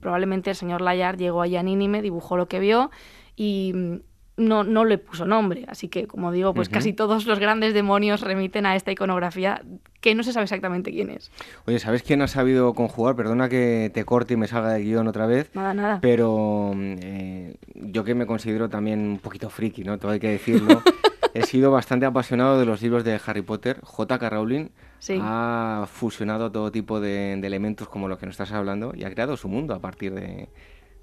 probablemente 0.00 0.50
el 0.50 0.56
señor 0.56 0.80
Layard 0.80 1.18
llegó 1.18 1.42
allá 1.42 1.60
a 1.60 1.62
Nínime, 1.62 2.00
dibujó 2.00 2.36
lo 2.36 2.48
que 2.48 2.60
vio 2.60 2.90
y, 3.36 4.02
no, 4.36 4.64
no 4.64 4.84
le 4.84 4.98
puso 4.98 5.26
nombre. 5.26 5.64
Así 5.68 5.88
que, 5.88 6.06
como 6.06 6.32
digo, 6.32 6.54
pues 6.54 6.68
casi 6.68 6.92
todos 6.92 7.26
los 7.26 7.38
grandes 7.38 7.74
demonios 7.74 8.22
remiten 8.22 8.66
a 8.66 8.76
esta 8.76 8.90
iconografía 8.90 9.62
que 10.00 10.14
no 10.14 10.22
se 10.22 10.32
sabe 10.32 10.44
exactamente 10.44 10.90
quién 10.90 11.10
es. 11.10 11.30
Oye, 11.66 11.78
¿sabes 11.78 12.02
quién 12.02 12.22
ha 12.22 12.28
sabido 12.28 12.72
conjugar? 12.74 13.14
Perdona 13.14 13.48
que 13.48 13.90
te 13.92 14.04
corte 14.04 14.34
y 14.34 14.36
me 14.36 14.48
salga 14.48 14.72
de 14.72 14.82
guion 14.82 15.06
otra 15.06 15.26
vez. 15.26 15.50
Nada, 15.54 15.74
nada. 15.74 15.98
Pero 16.00 16.72
eh, 16.74 17.54
yo 17.74 18.04
que 18.04 18.14
me 18.14 18.26
considero 18.26 18.68
también 18.68 19.00
un 19.00 19.18
poquito 19.18 19.50
friki, 19.50 19.84
¿no? 19.84 19.98
Todo 19.98 20.12
hay 20.12 20.20
que 20.20 20.30
decirlo. 20.30 20.82
he 21.34 21.42
sido 21.42 21.70
bastante 21.70 22.06
apasionado 22.06 22.58
de 22.58 22.66
los 22.66 22.82
libros 22.82 23.04
de 23.04 23.20
Harry 23.24 23.42
Potter. 23.42 23.80
J.K. 23.82 24.30
Rowling 24.30 24.68
ha 25.20 25.86
fusionado 25.92 26.50
todo 26.50 26.70
tipo 26.70 27.00
de, 27.00 27.36
de 27.36 27.46
elementos 27.46 27.88
como 27.88 28.08
los 28.08 28.18
que 28.18 28.26
nos 28.26 28.34
estás 28.34 28.52
hablando 28.52 28.92
y 28.94 29.04
ha 29.04 29.10
creado 29.10 29.36
su 29.36 29.48
mundo 29.48 29.74
a 29.74 29.80
partir 29.80 30.14
de, 30.14 30.48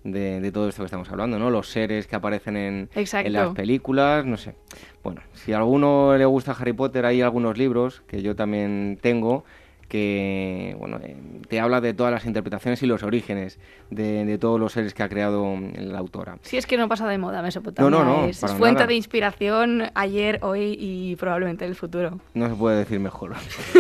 de, 0.03 0.51
todo 0.51 0.69
esto 0.69 0.81
que 0.81 0.85
estamos 0.85 1.09
hablando, 1.09 1.39
¿no? 1.39 1.49
Los 1.49 1.69
seres 1.69 2.07
que 2.07 2.15
aparecen 2.15 2.57
en, 2.57 2.89
en, 2.95 3.33
las 3.33 3.53
películas, 3.53 4.25
no 4.25 4.37
sé. 4.37 4.55
Bueno, 5.03 5.21
si 5.33 5.53
a 5.53 5.57
alguno 5.57 6.17
le 6.17 6.25
gusta 6.25 6.51
Harry 6.51 6.73
Potter, 6.73 7.05
hay 7.05 7.21
algunos 7.21 7.57
libros 7.57 8.01
que 8.07 8.21
yo 8.21 8.35
también 8.35 8.97
tengo 9.01 9.43
que 9.89 10.75
bueno, 10.79 11.00
eh, 11.03 11.17
te 11.50 11.60
habla 11.60 11.81
de 11.81 11.93
todas 11.93 12.13
las 12.13 12.25
interpretaciones 12.25 12.81
y 12.84 12.86
los 12.86 13.03
orígenes 13.03 13.60
de, 13.89 14.38
todos 14.38 14.60
los 14.60 14.72
seres 14.72 14.93
que 14.93 15.03
ha 15.03 15.10
creado 15.10 15.58
la 15.75 15.98
autora. 15.98 16.38
Sí, 16.43 16.58
es 16.58 16.65
que 16.65 16.77
no 16.77 16.88
pasa 16.88 17.08
de 17.08 17.17
moda 17.17 17.41
Mesopotamia. 17.41 17.89
No, 17.89 18.05
no, 18.05 18.22
no. 18.22 18.25
Es, 18.27 18.39
fuente 18.58 18.86
de 18.86 18.93
inspiración 18.93 19.84
ayer, 19.96 20.39
hoy 20.43 20.77
y 20.79 21.15
probablemente 21.15 21.65
en 21.65 21.72
el 21.72 21.75
futuro. 21.75 22.19
No 22.36 22.48
se 22.48 22.55
puede 22.55 22.77
decir 22.77 23.00
mejor. 23.00 23.34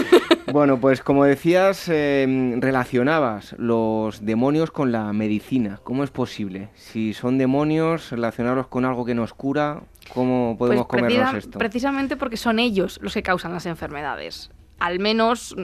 bueno, 0.51 0.79
pues 0.79 1.01
como 1.01 1.23
decías, 1.23 1.87
em, 1.87 2.59
relacionabas 2.59 3.55
los 3.57 4.25
demonios 4.25 4.71
con 4.71 4.91
la 4.91 5.13
medicina. 5.13 5.79
¿Cómo 5.83 6.03
es 6.03 6.09
posible? 6.09 6.69
Si 6.73 7.13
son 7.13 7.37
demonios, 7.37 8.09
relacionarlos 8.09 8.67
con 8.67 8.83
algo 8.83 9.05
que 9.05 9.13
nos 9.13 9.33
cura, 9.33 9.83
¿cómo 10.13 10.55
podemos 10.57 10.87
pues 10.87 11.01
comernos 11.01 11.35
esto? 11.35 11.59
Precisamente 11.59 12.17
porque 12.17 12.37
son 12.37 12.57
ellos 12.57 12.99
los 13.03 13.13
que 13.13 13.21
causan 13.21 13.53
las 13.53 13.67
enfermedades 13.67 14.49
al 14.79 14.99
menos 14.99 15.55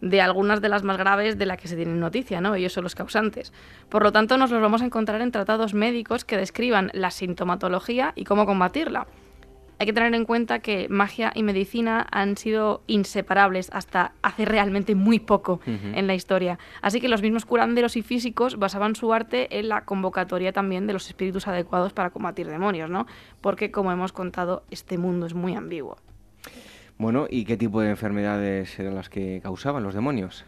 de 0.00 0.20
algunas 0.20 0.60
de 0.60 0.68
las 0.68 0.82
más 0.82 0.98
graves 0.98 1.38
de 1.38 1.46
las 1.46 1.58
que 1.58 1.68
se 1.68 1.76
tiene 1.76 1.94
noticia, 1.94 2.40
¿no? 2.40 2.54
Ellos 2.54 2.72
son 2.72 2.84
los 2.84 2.94
causantes. 2.94 3.52
Por 3.88 4.02
lo 4.02 4.12
tanto, 4.12 4.36
nos 4.36 4.50
los 4.50 4.60
vamos 4.60 4.82
a 4.82 4.84
encontrar 4.84 5.20
en 5.20 5.32
tratados 5.32 5.74
médicos 5.74 6.24
que 6.24 6.36
describan 6.36 6.90
la 6.94 7.10
sintomatología 7.10 8.12
y 8.14 8.24
cómo 8.24 8.46
combatirla. 8.46 9.06
Hay 9.80 9.86
que 9.86 9.92
tener 9.92 10.12
en 10.14 10.24
cuenta 10.24 10.58
que 10.58 10.88
magia 10.88 11.30
y 11.36 11.44
medicina 11.44 12.04
han 12.10 12.36
sido 12.36 12.82
inseparables 12.88 13.70
hasta 13.72 14.12
hace 14.22 14.44
realmente 14.44 14.96
muy 14.96 15.20
poco 15.20 15.60
en 15.66 16.06
la 16.08 16.14
historia. 16.14 16.58
Así 16.82 17.00
que 17.00 17.08
los 17.08 17.22
mismos 17.22 17.44
curanderos 17.44 17.96
y 17.96 18.02
físicos 18.02 18.58
basaban 18.58 18.96
su 18.96 19.12
arte 19.12 19.56
en 19.56 19.68
la 19.68 19.84
convocatoria 19.84 20.52
también 20.52 20.88
de 20.88 20.94
los 20.94 21.06
espíritus 21.06 21.46
adecuados 21.46 21.92
para 21.92 22.10
combatir 22.10 22.48
demonios, 22.48 22.90
¿no? 22.90 23.06
Porque, 23.40 23.70
como 23.70 23.92
hemos 23.92 24.10
contado, 24.10 24.64
este 24.72 24.98
mundo 24.98 25.26
es 25.26 25.34
muy 25.34 25.54
ambiguo. 25.54 25.96
Bueno, 26.98 27.26
¿y 27.30 27.44
qué 27.44 27.56
tipo 27.56 27.80
de 27.80 27.90
enfermedades 27.90 28.76
eran 28.78 28.96
las 28.96 29.08
que 29.08 29.40
causaban 29.40 29.84
los 29.84 29.94
demonios? 29.94 30.44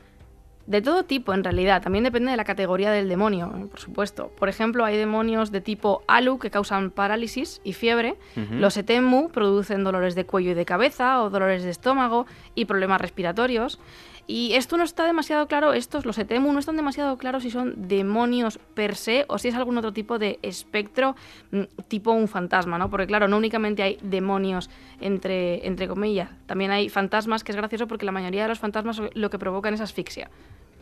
De 0.66 0.82
todo 0.82 1.04
tipo, 1.04 1.32
en 1.32 1.42
realidad. 1.42 1.82
También 1.82 2.04
depende 2.04 2.30
de 2.30 2.36
la 2.36 2.44
categoría 2.44 2.90
del 2.90 3.08
demonio, 3.08 3.68
por 3.70 3.80
supuesto. 3.80 4.30
Por 4.38 4.48
ejemplo, 4.48 4.84
hay 4.84 4.96
demonios 4.96 5.50
de 5.50 5.60
tipo 5.60 6.02
Alu 6.06 6.38
que 6.38 6.50
causan 6.50 6.90
parálisis 6.90 7.60
y 7.64 7.72
fiebre. 7.72 8.16
Los 8.52 8.76
Etemu 8.76 9.30
producen 9.30 9.84
dolores 9.84 10.14
de 10.14 10.26
cuello 10.26 10.50
y 10.50 10.54
de 10.54 10.64
cabeza 10.64 11.22
o 11.22 11.30
dolores 11.30 11.62
de 11.62 11.70
estómago 11.70 12.26
y 12.54 12.66
problemas 12.66 13.00
respiratorios. 13.00 13.80
Y 14.26 14.52
esto 14.54 14.76
no 14.76 14.84
está 14.84 15.06
demasiado 15.06 15.46
claro, 15.46 15.72
estos, 15.72 16.06
los 16.06 16.18
Etemu, 16.18 16.52
no 16.52 16.58
están 16.58 16.76
demasiado 16.76 17.16
claros 17.16 17.42
si 17.42 17.50
son 17.50 17.88
demonios 17.88 18.58
per 18.74 18.94
se 18.94 19.24
o 19.28 19.38
si 19.38 19.48
es 19.48 19.54
algún 19.54 19.78
otro 19.78 19.92
tipo 19.92 20.18
de 20.18 20.38
espectro, 20.42 21.16
mm, 21.50 21.62
tipo 21.88 22.12
un 22.12 22.28
fantasma, 22.28 22.78
¿no? 22.78 22.90
Porque 22.90 23.06
claro, 23.06 23.28
no 23.28 23.36
únicamente 23.36 23.82
hay 23.82 23.98
demonios 24.02 24.70
entre, 25.00 25.66
entre 25.66 25.88
comillas, 25.88 26.30
también 26.46 26.70
hay 26.70 26.88
fantasmas, 26.88 27.44
que 27.44 27.52
es 27.52 27.56
gracioso 27.56 27.86
porque 27.86 28.06
la 28.06 28.12
mayoría 28.12 28.42
de 28.42 28.48
los 28.48 28.58
fantasmas 28.58 29.00
lo 29.14 29.30
que 29.30 29.38
provocan 29.38 29.74
es 29.74 29.80
asfixia. 29.80 30.30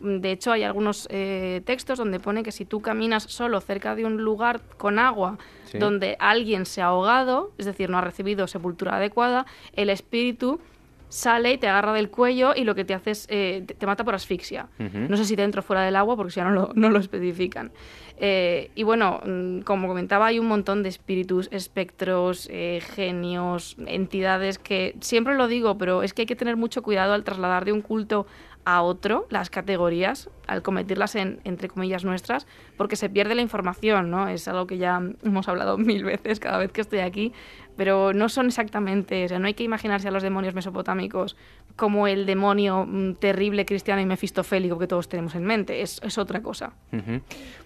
Mm, 0.01 0.17
de 0.19 0.31
hecho, 0.31 0.51
hay 0.51 0.63
algunos 0.63 1.07
eh, 1.11 1.61
textos 1.65 1.97
donde 1.97 2.19
pone 2.19 2.43
que 2.43 2.51
si 2.51 2.65
tú 2.65 2.81
caminas 2.81 3.23
solo 3.23 3.59
cerca 3.61 3.95
de 3.95 4.05
un 4.05 4.17
lugar 4.17 4.61
con 4.77 4.99
agua 4.99 5.37
donde 5.73 6.17
alguien 6.19 6.65
se 6.65 6.81
ha 6.81 6.85
ahogado, 6.87 7.51
es 7.59 7.67
decir, 7.67 7.91
no 7.91 7.99
ha 7.99 8.01
recibido 8.01 8.47
sepultura 8.47 8.95
adecuada, 8.95 9.45
el 9.73 9.91
espíritu 9.91 10.59
sale 11.09 11.53
y 11.53 11.57
te 11.57 11.67
agarra 11.67 11.91
del 11.91 12.09
cuello 12.09 12.53
y 12.55 12.63
lo 12.63 12.75
que 12.75 12.85
te 12.85 12.93
hace 12.93 13.11
es, 13.11 13.27
eh, 13.29 13.65
te, 13.65 13.85
mata 13.85 14.05
por 14.05 14.15
asfixia. 14.15 14.67
No 14.77 15.17
sé 15.17 15.25
si 15.25 15.35
dentro 15.35 15.59
o 15.59 15.63
fuera 15.63 15.81
del 15.81 15.95
agua 15.95 16.15
porque 16.15 16.31
si 16.31 16.39
no 16.39 16.51
lo, 16.51 16.71
no 16.75 16.89
lo 16.89 16.99
especifican. 16.99 17.71
Eh, 18.17 18.71
y 18.75 18.83
bueno, 18.83 19.19
mm, 19.25 19.61
como 19.61 19.87
comentaba, 19.87 20.27
hay 20.27 20.39
un 20.39 20.47
montón 20.47 20.83
de 20.83 20.89
espíritus, 20.89 21.49
espectros, 21.51 22.47
eh, 22.51 22.81
genios, 22.95 23.75
entidades 23.85 24.59
que 24.59 24.95
siempre 24.99 25.35
lo 25.35 25.47
digo, 25.47 25.77
pero 25.77 26.03
es 26.03 26.13
que 26.13 26.23
hay 26.23 26.25
que 26.25 26.35
tener 26.35 26.57
mucho 26.57 26.83
cuidado 26.83 27.13
al 27.13 27.23
trasladar 27.23 27.65
de 27.65 27.71
un 27.71 27.81
culto 27.81 28.27
a 28.65 28.81
otro 28.81 29.25
las 29.29 29.49
categorías 29.49 30.29
al 30.49 30.63
convertirlas 30.63 31.15
en, 31.15 31.39
entre 31.43 31.69
comillas, 31.69 32.03
nuestras, 32.03 32.47
porque 32.75 32.95
se 32.95 33.09
pierde 33.09 33.35
la 33.35 33.41
información, 33.41 34.09
¿no? 34.09 34.27
Es 34.27 34.47
algo 34.47 34.65
que 34.65 34.77
ya 34.79 34.99
hemos 35.23 35.47
hablado 35.47 35.77
mil 35.77 36.03
veces 36.03 36.39
cada 36.39 36.57
vez 36.57 36.71
que 36.71 36.81
estoy 36.81 36.99
aquí, 36.99 37.33
pero 37.79 38.11
no 38.11 38.27
son 38.27 38.47
exactamente, 38.47 39.23
o 39.23 39.27
sea, 39.29 39.39
no 39.39 39.47
hay 39.47 39.53
que 39.53 39.63
imaginarse 39.63 40.09
a 40.09 40.11
los 40.11 40.21
demonios 40.21 40.53
mesopotámicos 40.53 41.37
como 41.77 42.07
el 42.07 42.25
demonio 42.25 42.85
mm, 42.85 43.13
terrible 43.13 43.65
cristiano 43.65 44.01
y 44.01 44.05
mefistofélico 44.05 44.77
que 44.77 44.85
todos 44.85 45.07
tenemos 45.07 45.33
en 45.35 45.45
mente, 45.45 45.81
es, 45.81 46.01
es 46.03 46.17
otra 46.17 46.41
cosa. 46.41 46.73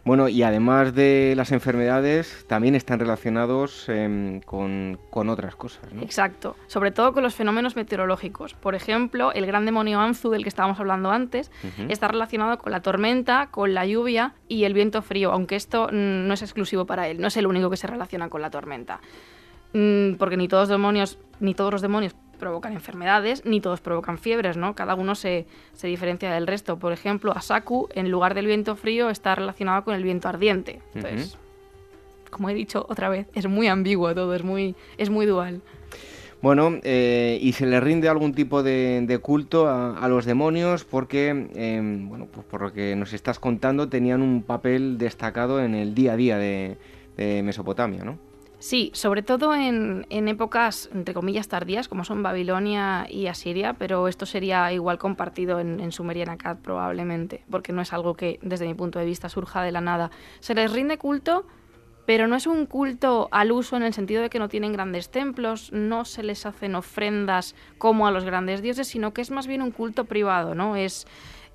Bueno, 0.06 0.30
y 0.30 0.44
además 0.44 0.94
de 0.94 1.34
las 1.36 1.52
enfermedades, 1.52 2.46
también 2.48 2.76
están 2.76 3.00
relacionados 3.00 3.90
em, 3.90 4.40
con, 4.42 5.00
con, 5.10 5.30
otras 5.30 5.56
cosas, 5.56 5.92
¿no? 5.92 6.04
Exacto, 6.04 6.58
sobre 6.68 6.92
todo 6.92 7.12
con 7.12 7.24
los 7.24 7.34
fenómenos 7.34 7.76
meteorológicos. 7.76 8.54
Por 8.54 8.76
ejemplo, 8.76 9.32
el 9.32 9.48
gran 9.48 9.66
demonio 9.66 10.00
Anzu, 10.00 10.30
del 10.30 10.44
que 10.44 10.50
estábamos 10.50 10.80
hablando 10.80 11.10
antes, 11.10 11.50
está 11.90 12.08
relacionado 12.08 12.60
con 12.60 12.72
la 12.72 12.84
tormenta, 12.84 13.48
con 13.50 13.74
la 13.74 13.88
lluvia 13.88 14.36
y 14.48 14.66
el 14.66 14.76
viento 14.76 15.02
frío, 15.02 15.32
aunque 15.32 15.56
esto 15.56 15.88
mm, 15.88 16.28
no 16.28 16.36
es 16.36 16.44
exclusivo 16.44 16.86
para 16.86 17.08
él, 17.08 17.20
no 17.20 17.30
es 17.30 17.38
el 17.38 17.48
único 17.48 17.72
que 17.72 17.78
se 17.78 17.88
relaciona 17.88 18.30
con 18.30 18.44
la 18.44 18.52
tormenta. 18.52 19.00
Mm, 19.74 20.16
porque 20.16 20.38
ni 20.38 20.48
todos, 20.48 20.70
demonios, 20.70 21.18
ni 21.40 21.54
todos 21.54 21.72
los 21.72 21.82
demonios 21.82 22.16
provocan 22.40 22.74
enfermedades, 22.74 23.46
ni 23.46 23.62
todos 23.62 23.82
provocan 23.82 24.18
fiebres, 24.18 24.58
¿no? 24.58 24.76
Cada 24.76 24.96
uno 24.96 25.16
se, 25.16 25.46
se, 25.74 25.88
diferencia 25.88 26.32
del 26.32 26.48
resto. 26.48 26.78
Por 26.78 26.92
ejemplo, 26.92 27.32
Asaku, 27.36 27.90
en 27.94 28.12
lugar 28.12 28.34
del 28.34 28.48
viento 28.48 28.76
frío, 28.76 29.10
está 29.10 29.36
relacionado 29.36 29.84
con 29.84 29.96
el 29.96 30.04
viento 30.04 30.28
ardiente. 30.28 30.82
Entonces, 30.94 31.38
como 32.30 32.50
he 32.50 32.54
dicho 32.54 32.86
otra 32.90 33.10
vez, 33.10 33.28
es 33.34 33.48
muy 33.48 33.68
ambiguo 33.68 34.14
todo, 34.14 34.34
es 34.34 34.44
muy, 34.44 34.76
es 34.98 35.10
muy 35.10 35.26
dual. 35.26 35.62
Bueno, 36.44 36.80
eh, 36.84 37.40
y 37.42 37.54
se 37.54 37.66
le 37.66 37.80
rinde 37.80 38.10
algún 38.10 38.34
tipo 38.34 38.64
de, 38.64 39.20
culto 39.22 39.70
a, 39.70 40.06
los 40.10 40.26
demonios 40.26 40.84
porque, 40.84 41.30
em, 41.30 42.10
bueno, 42.10 42.28
pues 42.30 42.46
por 42.46 42.62
lo 42.62 42.74
que 42.74 42.98
nos 42.98 43.14
estás 43.14 43.40
contando, 43.40 43.88
tenían 43.88 44.22
un 44.22 44.44
papel 44.44 44.98
destacado 44.98 45.64
en 45.64 45.74
el 45.74 45.96
día 45.96 46.12
a 46.12 46.16
día 46.18 46.38
de, 46.38 46.78
Mesopotamia, 47.18 48.04
¿no? 48.04 48.18
Sí, 48.64 48.92
sobre 48.94 49.24
todo 49.24 49.54
en, 49.54 50.06
épocas, 50.10 50.90
entre 50.94 51.14
comillas, 51.14 51.50
tardías, 51.50 51.90
como 51.90 52.06
son 52.06 52.24
Babilonia 52.24 53.06
y 53.10 53.28
Asiria, 53.28 53.74
pero 53.74 54.08
esto 54.08 54.26
sería 54.26 54.72
igual 54.72 54.98
compartido 54.98 55.60
en, 55.60 55.82
en 55.82 55.92
Sumeria 55.92 56.24
y 56.26 56.30
Akkad 56.30 56.60
probablemente, 56.60 57.44
porque 57.52 57.74
no 57.74 57.82
es 57.82 57.92
algo 57.92 58.14
que, 58.14 58.40
desde 58.42 58.66
mi 58.66 58.74
punto 58.74 59.00
de 59.00 59.06
vista, 59.06 59.28
surja 59.28 59.64
de 59.64 59.74
la 59.74 59.82
nada. 59.82 60.12
Se 60.40 60.56
les 60.56 60.72
rinde 60.72 60.98
culto 60.98 61.46
pero 62.06 62.28
no 62.28 62.38
es 62.38 62.48
un 62.48 62.66
culto 62.66 63.28
al 63.32 63.52
uso 63.52 63.76
en 63.76 63.84
el 63.84 63.94
sentido 63.94 64.22
de 64.22 64.30
que 64.30 64.40
no 64.40 64.50
tienen 64.50 64.74
grandes 64.74 65.10
templos, 65.10 65.72
no 65.74 66.04
se 66.06 66.22
les 66.24 66.46
hacen 66.46 66.76
ofrendas 66.76 67.56
como 67.78 68.08
a 68.08 68.12
los 68.12 68.24
grandes 68.26 68.62
dioses, 68.62 68.88
sino 68.88 69.14
que 69.14 69.22
es 69.22 69.32
más 69.32 69.48
bien 69.48 69.62
un 69.62 69.72
culto 69.72 70.04
privado, 70.04 70.54
¿no? 70.54 70.76
Es 70.76 71.06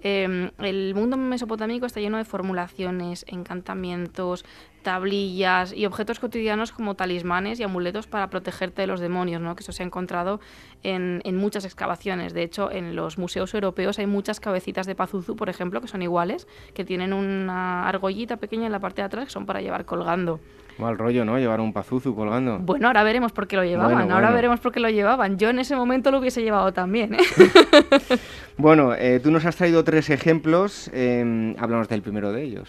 Em, 0.00 0.50
el 0.58 0.94
mundo 0.94 1.16
mesopotámico 1.16 1.84
está 1.84 1.98
lleno 1.98 2.18
de 2.18 2.24
formulaciones, 2.24 3.24
encantamientos, 3.26 4.44
tablillas 4.88 5.74
y 5.74 5.84
objetos 5.84 6.18
cotidianos 6.18 6.72
como 6.72 6.94
talismanes 6.94 7.60
y 7.60 7.62
amuletos 7.62 8.06
para 8.06 8.30
protegerte 8.30 8.80
de 8.80 8.86
los 8.86 9.00
demonios, 9.00 9.42
¿no? 9.42 9.54
que 9.54 9.62
eso 9.62 9.70
se 9.70 9.82
ha 9.82 9.86
encontrado 9.86 10.40
en, 10.82 11.20
muchas 11.36 11.66
excavaciones. 11.66 12.32
De 12.32 12.42
hecho, 12.42 12.70
en 12.72 12.96
los 12.96 13.18
museos 13.18 13.52
europeos 13.52 13.98
hay 13.98 14.06
muchas 14.06 14.40
cabecitas 14.40 14.86
de 14.86 14.94
Pazuzu, 14.94 15.36
por 15.36 15.50
ejemplo, 15.50 15.82
que 15.82 15.88
son 15.88 16.00
iguales, 16.00 16.48
que 16.72 16.86
tienen 16.86 17.12
una 17.12 17.86
argollita 17.86 18.38
pequeña 18.38 18.64
en 18.64 18.72
la 18.72 18.80
parte 18.80 19.02
de 19.02 19.06
atrás 19.06 19.26
que 19.26 19.30
son 19.30 19.44
para 19.44 19.60
llevar 19.60 19.84
colgando. 19.84 20.40
Mal 20.78 20.96
rollo, 20.96 21.26
¿no? 21.26 21.38
Llevar 21.38 21.60
un 21.60 21.74
pazuzu 21.74 22.14
colgando. 22.14 22.60
Bueno, 22.60 22.86
ahora 22.86 23.02
veremos 23.02 23.32
por 23.32 23.46
qué 23.46 23.56
lo 23.56 23.64
llevaban. 23.64 24.10
ahora 24.10 24.30
veremos 24.30 24.58
por 24.60 24.72
qué 24.72 24.80
lo 24.80 24.88
llevaban. 24.88 25.36
Yo 25.36 25.50
en 25.50 25.58
ese 25.58 25.76
momento 25.76 26.10
lo 26.10 26.18
hubiese 26.18 26.40
llevado 26.40 26.72
también. 26.72 27.14
¿eh? 27.14 27.18
bueno, 28.56 28.94
eh, 28.94 29.20
tú 29.22 29.30
nos 29.30 29.44
has 29.44 29.56
traído 29.56 29.84
tres 29.84 30.08
ejemplos. 30.08 30.88
Eh, 30.94 31.54
háblanos 31.58 31.88
del 31.88 32.00
primero 32.00 32.32
de 32.32 32.42
ellos. 32.42 32.68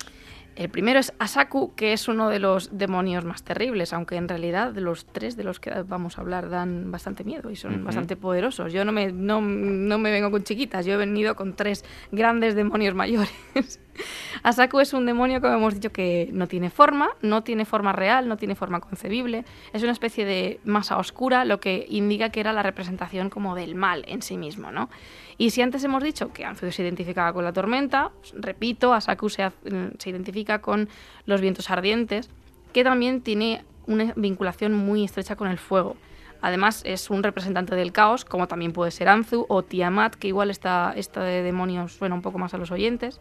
El 0.59 0.67
primero 0.67 0.99
es 0.99 1.13
Asaku, 1.19 1.73
que 1.73 1.93
es 1.93 2.09
uno 2.09 2.27
de 2.27 2.39
los 2.39 2.77
demonios 2.77 3.23
más 3.23 3.43
terribles, 3.43 3.93
aunque 3.93 4.17
en 4.17 4.27
realidad 4.27 4.75
los 4.75 5.05
tres 5.05 5.37
de 5.37 5.45
los 5.45 5.57
que 5.57 5.71
vamos 5.83 6.17
a 6.17 6.21
hablar 6.21 6.49
dan 6.49 6.91
bastante 6.91 7.23
miedo 7.23 7.49
y 7.49 7.55
son 7.55 7.85
bastante 7.85 8.17
poderosos. 8.17 8.73
Yo 8.73 8.83
no 8.83 8.91
me, 8.91 9.09
no, 9.13 9.39
no 9.39 9.97
me 9.97 10.11
vengo 10.11 10.29
con 10.31 10.43
chiquitas, 10.43 10.85
yo 10.85 10.95
he 10.95 10.97
venido 10.97 11.37
con 11.37 11.55
tres 11.55 11.85
grandes 12.11 12.55
demonios 12.55 12.93
mayores. 13.03 13.79
Asaku 14.43 14.79
es 14.79 14.93
un 14.93 15.05
demonio, 15.05 15.41
como 15.41 15.53
hemos 15.53 15.73
dicho, 15.73 15.91
que 15.91 16.29
no 16.31 16.47
tiene 16.47 16.69
forma, 16.69 17.09
no 17.21 17.43
tiene 17.43 17.65
forma 17.65 17.93
real, 17.93 18.27
no 18.27 18.37
tiene 18.37 18.55
forma 18.55 18.79
concebible. 18.79 19.45
Es 19.73 19.83
una 19.83 19.91
especie 19.91 20.25
de 20.25 20.59
masa 20.63 20.97
oscura, 20.97 21.45
lo 21.45 21.59
que 21.59 21.85
indica 21.89 22.29
que 22.29 22.39
era 22.39 22.53
la 22.53 22.63
representación 22.63 23.29
como 23.29 23.55
del 23.55 23.75
mal 23.75 24.05
en 24.07 24.21
sí 24.21 24.37
mismo, 24.37 24.71
¿no? 24.71 24.89
Y 25.37 25.51
si 25.51 25.61
antes 25.61 25.83
hemos 25.83 26.03
dicho 26.03 26.33
que 26.33 26.45
Anzu 26.45 26.71
se 26.71 26.83
identificaba 26.83 27.31
con 27.33 27.43
la 27.43 27.53
tormenta, 27.53 28.11
pues, 28.19 28.33
repito, 28.35 28.93
Asaku 28.93 29.29
se, 29.29 29.49
se 29.97 30.09
identifica 30.09 30.59
con 30.59 30.89
los 31.25 31.41
vientos 31.41 31.69
ardientes, 31.69 32.29
que 32.73 32.83
también 32.83 33.21
tiene 33.21 33.63
una 33.87 34.13
vinculación 34.15 34.73
muy 34.73 35.03
estrecha 35.03 35.35
con 35.35 35.47
el 35.47 35.57
fuego. 35.57 35.95
Además, 36.41 36.81
es 36.85 37.09
un 37.09 37.23
representante 37.23 37.75
del 37.75 37.91
caos, 37.91 38.23
como 38.23 38.47
también 38.47 38.71
puede 38.71 38.91
ser 38.91 39.09
Anzu 39.09 39.45
o 39.49 39.63
Tiamat, 39.63 40.15
que 40.15 40.29
igual 40.29 40.49
esta, 40.49 40.93
esta 40.95 41.21
de 41.21 41.43
demonios 41.43 41.93
suena 41.93 42.15
un 42.15 42.21
poco 42.21 42.37
más 42.37 42.53
a 42.53 42.57
los 42.57 42.71
oyentes. 42.71 43.19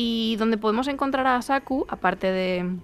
Y 0.00 0.36
donde 0.36 0.58
podemos 0.58 0.86
encontrar 0.86 1.26
a 1.26 1.34
Asaku, 1.34 1.84
aparte 1.88 2.28
de, 2.28 2.78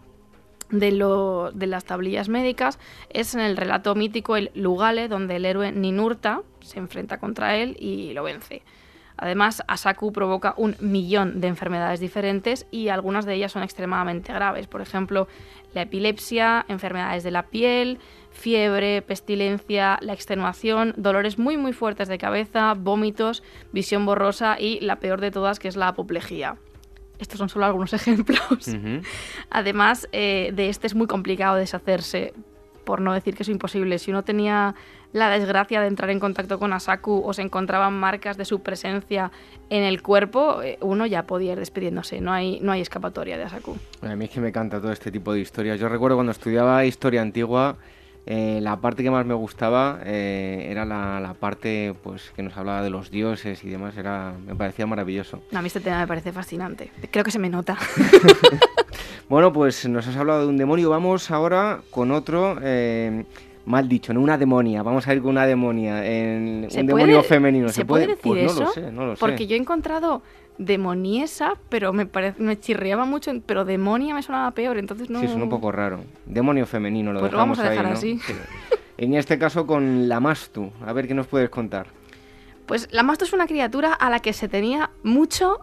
las 0.72 1.84
tablillas 1.84 2.28
médicas, 2.28 2.80
es 3.08 3.36
en 3.36 3.40
el 3.40 3.56
relato 3.56 3.94
mítico 3.94 4.34
el 4.34 4.50
Lugale, 4.56 5.06
donde 5.06 5.36
el 5.36 5.44
héroe 5.44 5.70
Ninurta 5.70 6.42
se 6.58 6.80
enfrenta 6.80 7.20
contra 7.20 7.54
él 7.54 7.76
y 7.78 8.14
lo 8.14 8.24
vence. 8.24 8.62
Además, 9.16 9.62
Asaku 9.68 10.12
provoca 10.12 10.54
un 10.56 10.74
millón 10.80 11.40
de 11.40 11.46
enfermedades 11.46 12.00
diferentes 12.00 12.66
y 12.72 12.88
algunas 12.88 13.26
de 13.26 13.34
ellas 13.34 13.52
son 13.52 13.62
extremadamente 13.62 14.32
graves. 14.32 14.66
Por 14.66 14.80
ejemplo, 14.80 15.28
la 15.72 15.82
epilepsia, 15.82 16.66
enfermedades 16.66 17.22
de 17.22 17.30
la 17.30 17.44
piel, 17.44 18.00
fiebre, 18.32 19.02
pestilencia, 19.02 19.98
la 20.00 20.14
extenuación, 20.14 20.94
dolores 20.96 21.38
muy 21.38 21.58
muy 21.58 21.74
fuertes 21.74 22.08
de 22.08 22.18
cabeza, 22.18 22.74
vómitos, 22.74 23.44
visión 23.70 24.04
borrosa 24.04 24.56
y 24.58 24.80
la 24.80 24.96
peor 24.96 25.20
de 25.20 25.30
todas 25.30 25.60
que 25.60 25.68
es 25.68 25.76
la 25.76 25.86
apoplejía. 25.86 26.56
Estos 27.18 27.38
son 27.38 27.48
solo 27.48 27.66
algunos 27.66 27.92
ejemplos. 27.94 28.68
Además, 29.50 30.08
eh, 30.12 30.52
de 30.54 30.68
este 30.68 30.86
es 30.86 30.94
muy 30.94 31.06
complicado 31.06 31.56
deshacerse, 31.56 32.34
por 32.84 33.00
no 33.00 33.12
decir 33.12 33.34
que 33.34 33.42
es 33.42 33.48
imposible. 33.48 33.98
Si 33.98 34.10
uno 34.10 34.22
tenía 34.22 34.74
la 35.12 35.30
desgracia 35.30 35.80
de 35.80 35.86
entrar 35.86 36.10
en 36.10 36.18
contacto 36.18 36.58
con 36.58 36.72
Asaku 36.72 37.22
o 37.24 37.32
se 37.32 37.42
encontraban 37.42 37.94
marcas 37.94 38.36
de 38.36 38.44
su 38.44 38.62
presencia 38.62 39.30
en 39.70 39.84
el 39.84 40.02
cuerpo, 40.02 40.60
eh, 40.60 40.76
uno 40.80 41.06
ya 41.06 41.22
podía 41.22 41.52
ir 41.52 41.58
despidiéndose. 41.58 42.20
No 42.20 42.32
hay, 42.32 42.58
no 42.60 42.72
hay 42.72 42.80
escapatoria 42.80 43.38
de 43.38 43.44
Asaku. 43.44 43.76
A 44.02 44.16
mí 44.16 44.24
es 44.24 44.30
que 44.30 44.40
me 44.40 44.48
encanta 44.48 44.80
todo 44.80 44.92
este 44.92 45.12
tipo 45.12 45.32
de 45.32 45.40
historias. 45.40 45.78
Yo 45.78 45.88
recuerdo 45.88 46.16
cuando 46.16 46.32
estudiaba 46.32 46.84
historia 46.84 47.22
antigua 47.22 47.76
eh, 48.26 48.58
la 48.62 48.80
parte 48.80 49.02
que 49.02 49.10
más 49.10 49.26
me 49.26 49.34
gustaba 49.34 50.00
eh, 50.04 50.68
era 50.70 50.84
la, 50.86 51.34
parte 51.38 51.94
pues 52.02 52.32
que 52.34 52.42
nos 52.42 52.56
hablaba 52.56 52.82
de 52.82 52.90
los 52.90 53.10
dioses 53.10 53.62
y 53.64 53.68
demás, 53.68 53.96
era 53.96 54.32
me 54.46 54.54
parecía 54.54 54.86
maravilloso. 54.86 55.42
a 55.52 55.60
mí 55.60 55.66
este 55.66 55.80
tema 55.80 56.00
me 56.00 56.06
parece 56.06 56.32
fascinante, 56.32 56.90
creo 57.10 57.24
que 57.24 57.30
se 57.30 57.38
me 57.38 57.50
nota. 57.50 57.76
bueno, 59.28 59.52
pues 59.52 59.86
nos 59.88 60.06
has 60.06 60.16
hablado 60.16 60.42
de 60.42 60.46
un 60.46 60.56
demonio, 60.56 60.90
vamos 60.90 61.30
ahora 61.30 61.80
con 61.90 62.10
otro... 62.10 62.58
Eh, 62.62 63.24
mal 63.66 63.88
dicho, 63.88 64.12
no 64.12 64.20
una 64.20 64.36
demonia, 64.36 64.82
vamos 64.82 65.08
a 65.08 65.14
ir 65.14 65.22
con 65.22 65.30
una 65.30 65.46
demonia, 65.46 66.04
en 66.04 66.68
un 66.70 66.86
demonio 66.86 67.22
femenino. 67.22 67.70
¿Se, 67.70 67.86
puede, 67.86 68.08
decir 68.08 68.22
pues 68.22 68.52
eso? 68.52 68.60
No 68.60 68.66
lo 68.66 68.72
sé, 68.72 68.92
no 68.92 69.06
lo 69.06 69.16
sé. 69.16 69.20
Porque 69.20 69.46
yo 69.46 69.56
he 69.56 69.58
encontrado 69.58 70.20
demoniesa, 70.58 71.54
pero 71.68 71.92
me 71.92 72.06
parece, 72.06 72.40
me 72.42 72.58
chirriaba 72.58 73.04
mucho, 73.04 73.32
pero 73.46 73.64
demonia 73.64 74.14
me 74.14 74.22
sonaba 74.22 74.50
peor, 74.52 74.78
entonces 74.78 75.10
no... 75.10 75.20
Sí, 75.20 75.26
es 75.26 75.32
un 75.32 75.48
poco 75.48 75.72
raro. 75.72 76.00
Demonio 76.26 76.66
femenino, 76.66 77.12
lo 77.12 77.20
pues 77.20 77.32
dejamos 77.32 77.58
lo 77.58 77.64
vamos 77.64 77.78
a 77.78 77.82
dejar 77.82 77.92
así. 77.92 78.20
En 78.96 79.14
este 79.14 79.38
caso 79.38 79.66
con 79.66 80.08
la 80.08 80.20
Mastu, 80.20 80.70
a 80.86 80.92
ver 80.92 81.08
qué 81.08 81.14
nos 81.14 81.26
puedes 81.26 81.50
contar. 81.50 81.88
Pues 82.66 82.88
la 82.92 83.02
Mastu 83.02 83.24
es 83.24 83.32
una 83.32 83.46
criatura 83.46 83.92
a 83.92 84.08
la 84.08 84.20
que 84.20 84.32
se 84.32 84.48
tenía 84.48 84.90
mucho, 85.02 85.58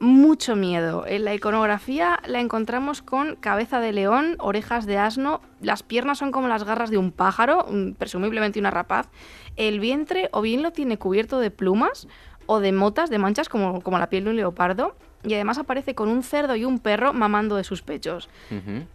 mucho 0.00 0.56
miedo. 0.56 1.06
En 1.06 1.24
la 1.24 1.32
iconografía 1.32 2.18
la 2.26 2.40
encontramos 2.40 3.00
con 3.00 3.36
cabeza 3.36 3.78
de 3.78 3.92
león, 3.92 4.34
orejas 4.40 4.84
de 4.84 4.98
asno, 4.98 5.40
las 5.60 5.84
piernas 5.84 6.18
son 6.18 6.32
como 6.32 6.48
las 6.48 6.64
garras 6.64 6.90
de 6.90 6.98
un 6.98 7.12
pájaro, 7.12 7.66
presumiblemente 7.96 8.58
una 8.58 8.72
rapaz, 8.72 9.08
el 9.56 9.78
vientre 9.78 10.28
o 10.32 10.42
bien 10.42 10.62
lo 10.62 10.72
tiene 10.72 10.98
cubierto 10.98 11.38
de 11.38 11.50
plumas 11.50 12.08
o 12.46 12.60
de 12.60 12.72
motas, 12.72 13.10
de 13.10 13.18
manchas 13.18 13.48
como, 13.48 13.80
como 13.80 13.98
la 13.98 14.08
piel 14.08 14.24
de 14.24 14.30
un 14.30 14.36
leopardo. 14.36 14.94
Y 15.24 15.34
además 15.34 15.58
aparece 15.58 15.94
con 15.94 16.08
un 16.08 16.24
cerdo 16.24 16.56
y 16.56 16.64
un 16.64 16.80
perro 16.80 17.12
mamando 17.12 17.54
de 17.54 17.62
sus 17.62 17.82
pechos. 17.82 18.28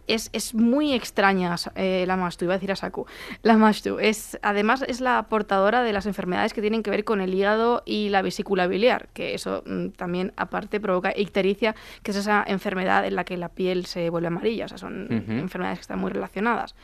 es, 0.06 0.28
es, 0.34 0.54
muy 0.54 0.92
extraña 0.92 1.56
eh, 1.74 2.04
la 2.06 2.18
Mastu, 2.18 2.44
iba 2.44 2.52
a 2.52 2.58
decir 2.58 2.70
a 2.70 2.76
Saku. 2.76 3.06
La 3.42 3.56
Mastu 3.56 3.98
es, 3.98 4.38
además 4.42 4.84
es 4.86 5.00
la 5.00 5.22
portadora 5.30 5.82
de 5.82 5.94
las 5.94 6.04
enfermedades 6.04 6.52
que 6.52 6.60
tienen 6.60 6.82
que 6.82 6.90
ver 6.90 7.04
con 7.04 7.22
el 7.22 7.32
hígado 7.32 7.82
y 7.86 8.10
la 8.10 8.20
vesícula 8.20 8.66
biliar, 8.66 9.08
que 9.14 9.32
eso 9.32 9.62
mm, 9.64 9.88
también 9.90 10.34
aparte 10.36 10.80
provoca 10.80 11.14
ictericia, 11.16 11.74
que 12.02 12.10
es 12.10 12.18
esa 12.18 12.44
enfermedad 12.46 13.06
en 13.06 13.16
la 13.16 13.24
que 13.24 13.38
la 13.38 13.48
piel 13.48 13.86
se 13.86 14.10
vuelve 14.10 14.26
amarilla. 14.26 14.66
O 14.66 14.68
sea, 14.68 14.76
son 14.76 15.06
enfermedades 15.10 15.78
que 15.78 15.82
están 15.82 15.98
muy 15.98 16.10
relacionadas. 16.10 16.74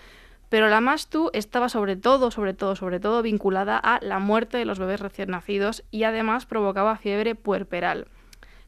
Pero 0.49 0.69
la 0.69 0.81
Mastu 0.81 1.31
estaba 1.33 1.69
sobre 1.69 1.97
todo, 1.97 2.31
sobre 2.31 2.55
todo, 2.55 2.77
sobre 2.77 3.01
todo 3.01 3.23
vinculada 3.23 3.77
a 3.79 3.99
la 4.03 4.19
muerte 4.19 4.59
de 4.59 4.65
los 4.65 4.79
bebés 4.79 5.01
recién 5.01 5.31
nacidos 5.31 5.85
y 5.91 6.05
además 6.05 6.47
provocaba 6.47 6.97
fiebre 6.97 7.35
puerperal 7.35 8.07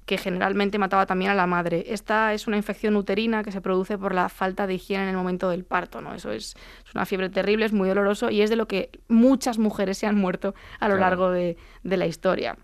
que 0.06 0.18
generalmente 0.18 0.78
mataba 0.78 1.04
también 1.04 1.32
a 1.32 1.34
la 1.34 1.48
madre. 1.48 1.84
Esta 1.88 2.32
es 2.32 2.46
una 2.46 2.56
infección 2.56 2.94
uterina 2.96 3.42
que 3.42 3.50
se 3.50 3.60
produce 3.60 3.98
por 3.98 4.14
la 4.14 4.28
falta 4.28 4.66
de 4.68 4.74
higiene 4.74 5.02
en 5.02 5.08
el 5.10 5.16
momento 5.16 5.50
del 5.50 5.64
parto, 5.64 6.00
¿no? 6.00 6.14
Eso 6.14 6.30
es, 6.30 6.54
una 6.94 7.04
fiebre 7.04 7.28
terrible, 7.28 7.66
es 7.66 7.72
muy 7.72 7.88
doloroso 7.88 8.30
y 8.30 8.40
es 8.40 8.48
de 8.48 8.56
lo 8.56 8.68
que 8.68 8.90
muchas 9.08 9.58
mujeres 9.58 9.98
se 9.98 10.06
han 10.06 10.14
muerto 10.14 10.54
a 10.78 10.88
lo 10.88 10.96
largo 10.96 11.30
de, 11.30 11.56
de 11.82 11.96
la 11.96 12.06
historia. 12.06 12.56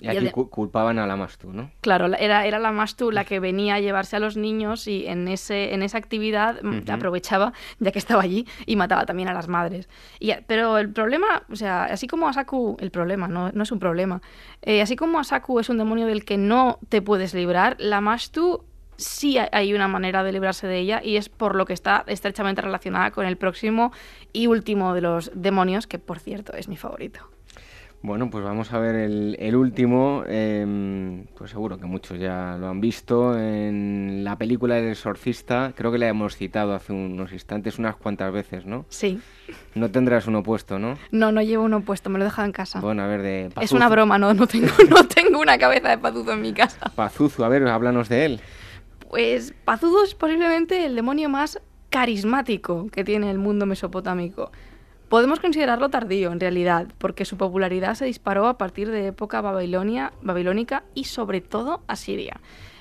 Y 0.00 0.08
aquí 0.08 0.30
culpaban 0.30 0.98
a 0.98 1.06
la 1.06 1.16
Mastu, 1.16 1.52
¿no? 1.52 1.70
Claro, 1.80 2.06
era, 2.06 2.46
era 2.46 2.58
la 2.58 2.72
Mastu 2.72 3.10
la 3.12 3.24
que 3.24 3.38
venía 3.38 3.76
a 3.76 3.80
llevarse 3.80 4.16
a 4.16 4.18
los 4.18 4.36
niños 4.36 4.88
y 4.88 5.06
en, 5.06 5.28
ese, 5.28 5.72
en 5.72 5.82
esa 5.82 5.98
actividad 5.98 6.60
mm, 6.62 6.90
aprovechaba, 6.90 7.52
ya 7.78 7.92
que 7.92 8.00
estaba 8.00 8.22
allí, 8.22 8.46
y 8.66 8.76
mataba 8.76 9.06
también 9.06 9.28
a 9.28 9.32
las 9.32 9.48
madres. 9.48 9.88
Y, 10.18 10.32
pero 10.46 10.78
el 10.78 10.92
problema, 10.92 11.44
o 11.50 11.56
sea, 11.56 11.84
así 11.84 12.08
como 12.08 12.28
Asaku, 12.28 12.76
el 12.80 12.90
problema, 12.90 13.28
no, 13.28 13.50
no 13.52 13.62
es 13.62 13.70
un 13.70 13.78
problema, 13.78 14.20
eh, 14.62 14.82
así 14.82 14.96
como 14.96 15.20
Asaku 15.20 15.60
es 15.60 15.68
un 15.68 15.78
demonio 15.78 16.06
del 16.06 16.24
que 16.24 16.38
no 16.38 16.80
te 16.88 17.00
puedes 17.00 17.32
librar, 17.32 17.76
la 17.78 18.00
Mastu 18.00 18.64
sí 18.96 19.38
hay 19.38 19.74
una 19.74 19.88
manera 19.88 20.22
de 20.22 20.32
librarse 20.32 20.66
de 20.66 20.78
ella 20.78 21.00
y 21.02 21.16
es 21.16 21.28
por 21.28 21.54
lo 21.56 21.66
que 21.66 21.72
está 21.72 22.04
estrechamente 22.06 22.62
relacionada 22.62 23.10
con 23.10 23.26
el 23.26 23.36
próximo 23.36 23.92
y 24.32 24.46
último 24.46 24.94
de 24.94 25.00
los 25.00 25.30
demonios, 25.34 25.86
que 25.86 25.98
por 25.98 26.18
cierto 26.18 26.52
es 26.52 26.68
mi 26.68 26.76
favorito. 26.76 27.28
Bueno, 28.04 28.28
pues 28.28 28.44
vamos 28.44 28.70
a 28.70 28.78
ver 28.78 28.96
el, 28.96 29.56
último. 29.56 30.24
Em, 30.28 31.24
pues 31.38 31.52
seguro 31.52 31.78
que 31.78 31.86
muchos 31.86 32.18
ya 32.18 32.54
lo 32.60 32.68
han 32.68 32.78
visto 32.78 33.34
en 33.38 34.20
la 34.22 34.36
película 34.36 34.78
El 34.78 34.90
Exorcista. 34.90 35.72
Creo 35.74 35.90
que 35.90 35.96
la 35.96 36.08
hemos 36.08 36.36
citado 36.36 36.74
hace 36.74 36.92
unos 36.92 37.32
instantes 37.32 37.78
unas 37.78 37.96
cuantas 37.96 38.30
veces, 38.30 38.66
¿no? 38.66 38.84
Sí. 38.90 39.22
No 39.74 39.90
tendrás 39.90 40.26
uno 40.26 40.42
puesto, 40.42 40.78
¿no? 40.78 40.98
No, 41.12 41.32
no 41.32 41.40
llevo 41.40 41.64
uno 41.64 41.80
puesto, 41.80 42.10
me 42.10 42.18
lo 42.18 42.26
he 42.26 42.28
dejado 42.28 42.44
en 42.44 42.52
casa. 42.52 42.78
Bueno, 42.78 43.02
a 43.04 43.06
ver, 43.06 43.22
de 43.22 43.48
Es 43.62 43.72
una 43.72 43.88
broma, 43.88 44.18
no, 44.18 44.34
no, 44.34 44.46
tengo, 44.46 44.68
no 44.90 45.08
tengo 45.08 45.40
una 45.40 45.56
cabeza 45.56 45.88
de 45.88 45.96
Pazuzu 45.96 46.32
en 46.32 46.42
mi 46.42 46.52
casa. 46.52 46.92
Pazuzu, 46.94 47.42
a 47.42 47.48
ver, 47.48 47.66
háblanos 47.66 48.10
de 48.10 48.26
él. 48.26 48.40
Pues 49.08 49.54
Pazuzu 49.64 50.04
es 50.04 50.14
posiblemente 50.14 50.84
el 50.84 50.94
demonio 50.94 51.30
más 51.30 51.58
carismático 51.88 52.86
que 52.92 53.02
tiene 53.02 53.30
el 53.30 53.38
mundo 53.38 53.64
mesopotámico. 53.64 54.52
Podemos 55.14 55.38
considerarlo 55.38 55.90
tardío, 55.90 56.32
en 56.32 56.40
realidad, 56.40 56.88
porque 56.98 57.24
su 57.24 57.36
popularidad 57.36 57.94
se 57.94 58.04
disparó 58.04 58.48
a 58.48 58.58
partir 58.58 58.90
de 58.90 59.06
época 59.06 59.40
babilonia, 59.40 60.12
babilónica 60.22 60.82
y 60.92 61.04
sobre 61.04 61.40
todo 61.40 61.82
asiria. 61.86 62.40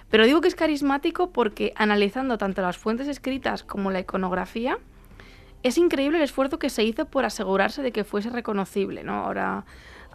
Pero 0.09 0.25
digo 0.25 0.41
que 0.41 0.47
es 0.47 0.55
carismático 0.55 1.29
porque 1.29 1.73
analizando 1.75 2.39
tanto 2.39 2.63
las 2.63 2.79
fuentes 2.79 3.07
escritas 3.07 3.61
como 3.61 3.91
la 3.91 3.99
iconografía, 3.99 4.79
es 5.61 5.77
increíble 5.77 6.17
el 6.17 6.23
esfuerzo 6.23 6.57
que 6.57 6.71
se 6.71 6.83
hizo 6.83 7.05
por 7.05 7.23
asegurarse 7.23 7.83
de 7.83 7.91
que 7.91 8.03
fuese 8.03 8.31
reconocible, 8.31 9.03
¿no? 9.03 9.25
Ahora, 9.25 9.65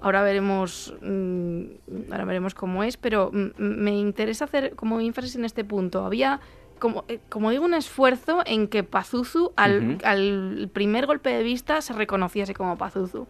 ahora 0.02 0.20
veremos, 0.22 0.92
mm, 1.00 1.62
ahora 2.10 2.24
veremos 2.24 2.52
cómo 2.52 2.82
es, 2.82 2.96
pero 2.96 3.30
me 3.32 3.96
interesa 3.96 4.46
hacer 4.46 4.74
como 4.74 4.98
énfasis 4.98 5.36
en 5.36 5.44
este 5.44 5.62
punto. 5.62 6.04
Había 6.04 6.40
como, 6.78 7.04
eh, 7.08 7.20
como 7.28 7.50
digo, 7.50 7.64
un 7.64 7.74
esfuerzo 7.74 8.42
en 8.46 8.68
que 8.68 8.82
Pazuzu, 8.82 9.52
al, 9.56 10.70
primer 10.72 11.06
golpe 11.06 11.30
de 11.30 11.42
vista, 11.42 11.80
se 11.80 11.92
reconociese 11.92 12.54
como 12.54 12.76
Pazuzu. 12.76 13.26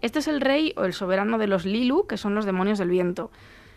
Este 0.00 0.18
es 0.20 0.28
el 0.28 0.40
rey 0.40 0.72
o 0.76 0.84
el 0.84 0.92
soberano 0.92 1.38
de 1.38 1.46
los 1.46 1.64
Lilu, 1.64 2.06
que 2.06 2.16
son 2.16 2.34
los 2.34 2.44
demonios 2.44 2.78
del 2.78 2.88
viento. 2.88 3.30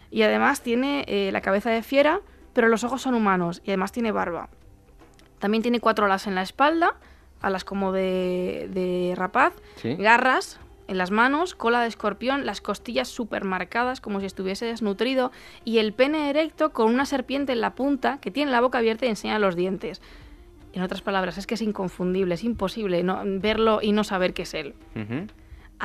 Y 0.10 0.22
además 0.22 0.62
tiene 0.62 1.06
eh, 1.08 1.32
la 1.32 1.42
cabeza 1.42 1.70
de 1.70 1.84
fiera, 1.84 2.22
pero 2.54 2.68
los 2.70 2.84
ojos 2.84 3.02
son 3.02 3.14
humanos 3.16 3.62
y 3.66 3.72
además 3.72 3.92
tiene 3.92 4.12
barba. 4.12 4.50
También 5.40 5.64
tiene 5.64 5.80
cuatro 5.80 6.06
alas 6.06 6.28
en 6.28 6.36
la 6.36 6.42
espalda, 6.42 6.96
alas 7.42 7.66
como 7.66 7.92
de, 7.92 8.70
de 8.72 9.14
rapaz, 9.16 9.54
garras, 9.84 10.60
en 10.94 10.98
las 10.98 11.12
manos, 11.12 11.56
cola 11.56 11.82
de 11.82 11.88
escorpión, 11.88 12.46
las 12.46 12.62
costillas 12.62 13.10
súper 13.10 13.44
marcadas 13.44 14.00
como 14.00 14.20
si 14.20 14.26
estuviese 14.26 14.66
desnutrido 14.66 15.32
y 15.66 15.80
el 15.80 15.92
pene 15.92 16.30
erecto 16.30 16.72
con 16.72 16.94
una 16.94 17.06
serpiente 17.06 17.52
en 17.52 17.62
la 17.62 17.76
punta 17.76 18.20
que 18.22 18.32
tiene 18.32 18.52
la 18.52 18.62
boca 18.62 18.78
abierta 18.78 19.06
y 19.06 19.10
enseña 19.10 19.40
los 19.40 19.56
dientes. 19.56 20.02
En 20.72 20.82
otras 20.82 21.02
palabras, 21.02 21.38
es 21.38 21.46
que 21.46 21.56
es 21.56 21.62
inconfundible, 21.62 22.36
es 22.36 22.44
imposible 22.44 23.04
no, 23.04 23.22
verlo 23.26 23.80
y 23.82 23.92
no 23.92 24.04
saber 24.04 24.34
qué 24.34 24.44
es 24.44 24.54
él. 24.54 24.74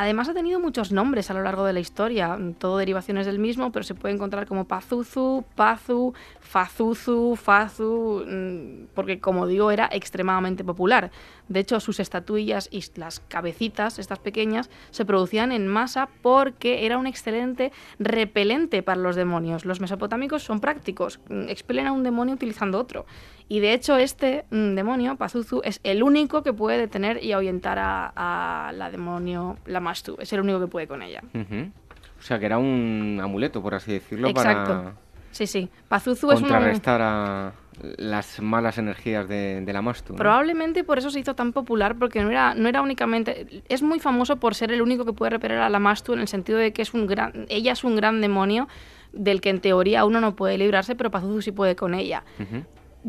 Además 0.00 0.28
ha 0.28 0.32
tenido 0.32 0.61
muchos 0.61 0.92
nombres 0.92 1.28
a 1.28 1.34
lo 1.34 1.42
largo 1.42 1.64
de 1.64 1.72
la 1.72 1.80
historia, 1.80 2.38
todo 2.61 2.78
derivaciones 2.78 3.26
del 3.26 3.40
mismo, 3.40 3.72
pero 3.72 3.82
se 3.82 3.96
puede 3.96 4.14
encontrar 4.14 4.46
como 4.46 4.64
Pazuzu, 4.64 5.44
Pazu, 5.56 6.14
Fazuzu, 6.38 7.34
Fazu, 7.34 8.24
mm, 8.24 8.94
porque 8.94 9.18
como 9.18 9.48
digo 9.48 9.72
era 9.72 9.88
extremadamente 9.90 10.62
popular. 10.62 11.11
De 11.48 11.58
hecho, 11.58 11.80
sus 11.80 11.98
estatuillas 11.98 12.68
y 12.70 12.84
las 12.94 13.18
cabecitas, 13.18 13.98
estas 13.98 14.20
pequeñas, 14.20 14.70
se 14.92 15.04
producían 15.04 15.50
en 15.50 15.66
masa 15.66 16.08
porque 16.22 16.87
era 16.87 16.96
un 16.96 17.08
excelente 17.08 17.72
repelente 17.98 18.84
para 18.84 19.00
los 19.00 19.16
demonios. 19.16 19.64
Los 19.64 19.80
mesopotámicos 19.80 20.44
son 20.44 20.61
prácticos, 20.61 21.18
mm, 21.28 21.48
expelen 21.48 21.88
a 21.88 21.92
un 21.92 22.04
demonio 22.04 22.37
utilizando 22.37 22.78
otro. 22.78 23.04
Y 23.48 23.61
de 23.61 23.72
hecho 23.72 23.96
este 23.96 24.44
mm, 24.50 24.74
demonio, 24.74 25.16
Pazuzu, 25.16 25.62
es 25.64 25.80
el 25.82 26.02
único 26.02 26.42
que 26.42 26.52
puede 26.52 26.78
detener 26.78 27.22
y 27.24 27.32
ahuyentar 27.32 27.78
a, 27.80 28.72
la 28.74 28.90
demonio, 28.90 29.56
la 29.66 29.80
Mastu. 29.80 30.16
Es 30.20 30.32
el 30.32 30.40
único 30.40 30.61
que 30.61 30.66
puede 30.66 30.87
con 30.87 31.02
ella. 31.02 31.22
O 31.34 32.22
sea 32.22 32.38
que 32.38 32.46
era 32.46 32.58
un 32.58 33.18
amuleto, 33.22 33.62
por 33.62 33.74
así 33.74 33.92
decirlo, 33.92 34.28
Exacto. 34.28 34.92
Sí, 35.30 35.46
sí. 35.46 35.70
Pazuzu 35.88 36.32
es 36.32 36.40
contrarrestar 36.40 37.00
a 37.00 37.52
las 37.96 38.40
malas 38.40 38.76
energías 38.76 39.28
de, 39.28 39.64
la 39.66 39.80
Mastu. 39.80 40.16
Probablemente 40.16 40.84
por 40.84 40.98
eso 40.98 41.11
se 41.11 41.20
hizo 41.20 41.34
tan 41.34 41.52
popular, 41.52 41.96
porque 41.96 42.22
no 42.22 42.30
era, 42.30 42.54
no 42.54 42.68
era 42.68 42.82
únicamente... 42.82 43.62
Es 43.68 43.82
muy 43.82 44.00
famoso 44.00 44.37
por 44.37 44.54
ser 44.54 44.72
el 44.72 44.82
único 44.82 45.04
que 45.04 45.12
puede 45.12 45.30
repeler 45.30 45.58
a 45.58 45.68
la 45.68 45.78
Mastu 45.78 46.12
en 46.12 46.20
el 46.20 46.28
sentido 46.28 46.58
de 46.58 46.72
que 46.72 46.82
es 46.82 46.92
un 46.92 47.06
gran, 47.06 47.46
ella 47.48 47.72
es 47.72 47.84
un 47.84 47.94
gran 47.94 48.20
demonio 48.20 48.68
del 49.12 49.40
que 49.40 49.50
en 49.50 49.61
teoría 49.61 50.04
uno 50.04 50.20
no 50.20 50.34
puede 50.34 50.58
librarse, 50.58 50.96
pero 50.96 51.11
Pazuzu 51.11 51.40
sí 51.40 51.52
puede 51.52 51.76
con 51.76 51.94
ella 51.94 52.24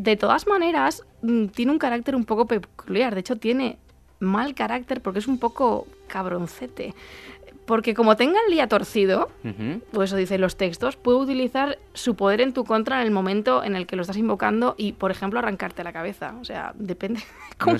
de 0.02 0.16
todas 0.16 0.46
maneras, 0.46 1.04
mm, 1.22 1.46
tiene 1.46 1.72
un 1.72 1.78
carácter 1.78 2.16
un 2.16 2.24
poco 2.24 2.46
peculiar. 2.46 3.14
De 3.14 3.20
hecho, 3.20 3.36
tiene 3.36 3.76
mal 4.18 4.54
carácter 4.54 5.02
porque 5.02 5.18
es 5.18 5.28
un 5.28 5.38
poco 5.38 5.86
cabroncete. 6.08 6.94
Porque 7.66 7.94
como 7.94 8.16
tenga 8.16 8.38
el 8.46 8.52
día 8.52 8.66
torcido, 8.66 9.30
pues 9.92 10.10
eso 10.10 10.16
dicen 10.16 10.40
los 10.40 10.56
textos, 10.56 10.96
puede 10.96 11.18
utilizar 11.18 11.78
su 11.92 12.16
poder 12.16 12.40
en 12.40 12.52
tu 12.52 12.64
contra 12.64 13.00
en 13.00 13.06
el 13.06 13.12
momento 13.12 13.62
en 13.62 13.76
el 13.76 13.86
que 13.86 13.94
lo 13.94 14.02
estás 14.02 14.16
invocando 14.16 14.74
y, 14.76 14.92
por 14.92 15.12
ejemplo, 15.12 15.38
arrancarte 15.38 15.84
la 15.84 15.92
cabeza. 15.92 16.34
O 16.40 16.44
sea, 16.44 16.72
depende. 16.76 17.20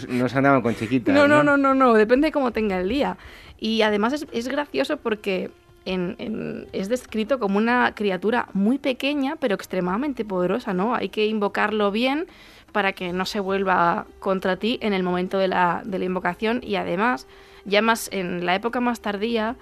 No, 0.08 0.28
se 0.28 0.36
andaban 0.36 0.62
con 0.62 0.76
chiquitas. 0.76 1.12
No, 1.12 1.26
no, 1.26 1.42
no, 1.42 1.56
no, 1.56 1.74
no, 1.74 1.94
depende 1.94 2.28
de 2.28 2.32
cómo 2.32 2.52
tenga 2.52 2.78
el 2.78 2.88
día. 2.88 3.16
Y 3.58 3.82
además 3.82 4.12
es, 4.12 4.26
es 4.30 4.46
gracioso 4.46 4.98
porque 4.98 5.50
es 5.84 6.88
descrito 6.88 7.38
como 7.38 7.58
una 7.58 7.94
criatura 7.94 8.48
muy 8.52 8.78
pequeña 8.78 9.36
pero 9.36 9.54
extremadamente 9.54 10.24
poderosa, 10.24 10.74
¿no? 10.74 10.94
Hay 10.94 11.08
que 11.08 11.26
invocarlo 11.26 11.90
bien 11.90 12.26
para 12.72 12.92
que 12.92 13.12
no 13.12 13.24
se 13.24 13.40
vuelva 13.40 14.06
contra 14.18 14.56
ti 14.56 14.78
en 14.82 14.92
el 14.92 15.02
momento 15.02 15.38
de 15.38 15.48
la, 15.48 15.82
de 15.84 15.98
la 15.98 16.04
invocación 16.04 16.60
y 16.62 16.76
además, 16.76 17.26
ya 17.64 17.82
más 17.82 18.08
en 18.12 18.46
la 18.46 18.54
época 18.54 18.80
más 18.80 19.00
tardía, 19.00 19.56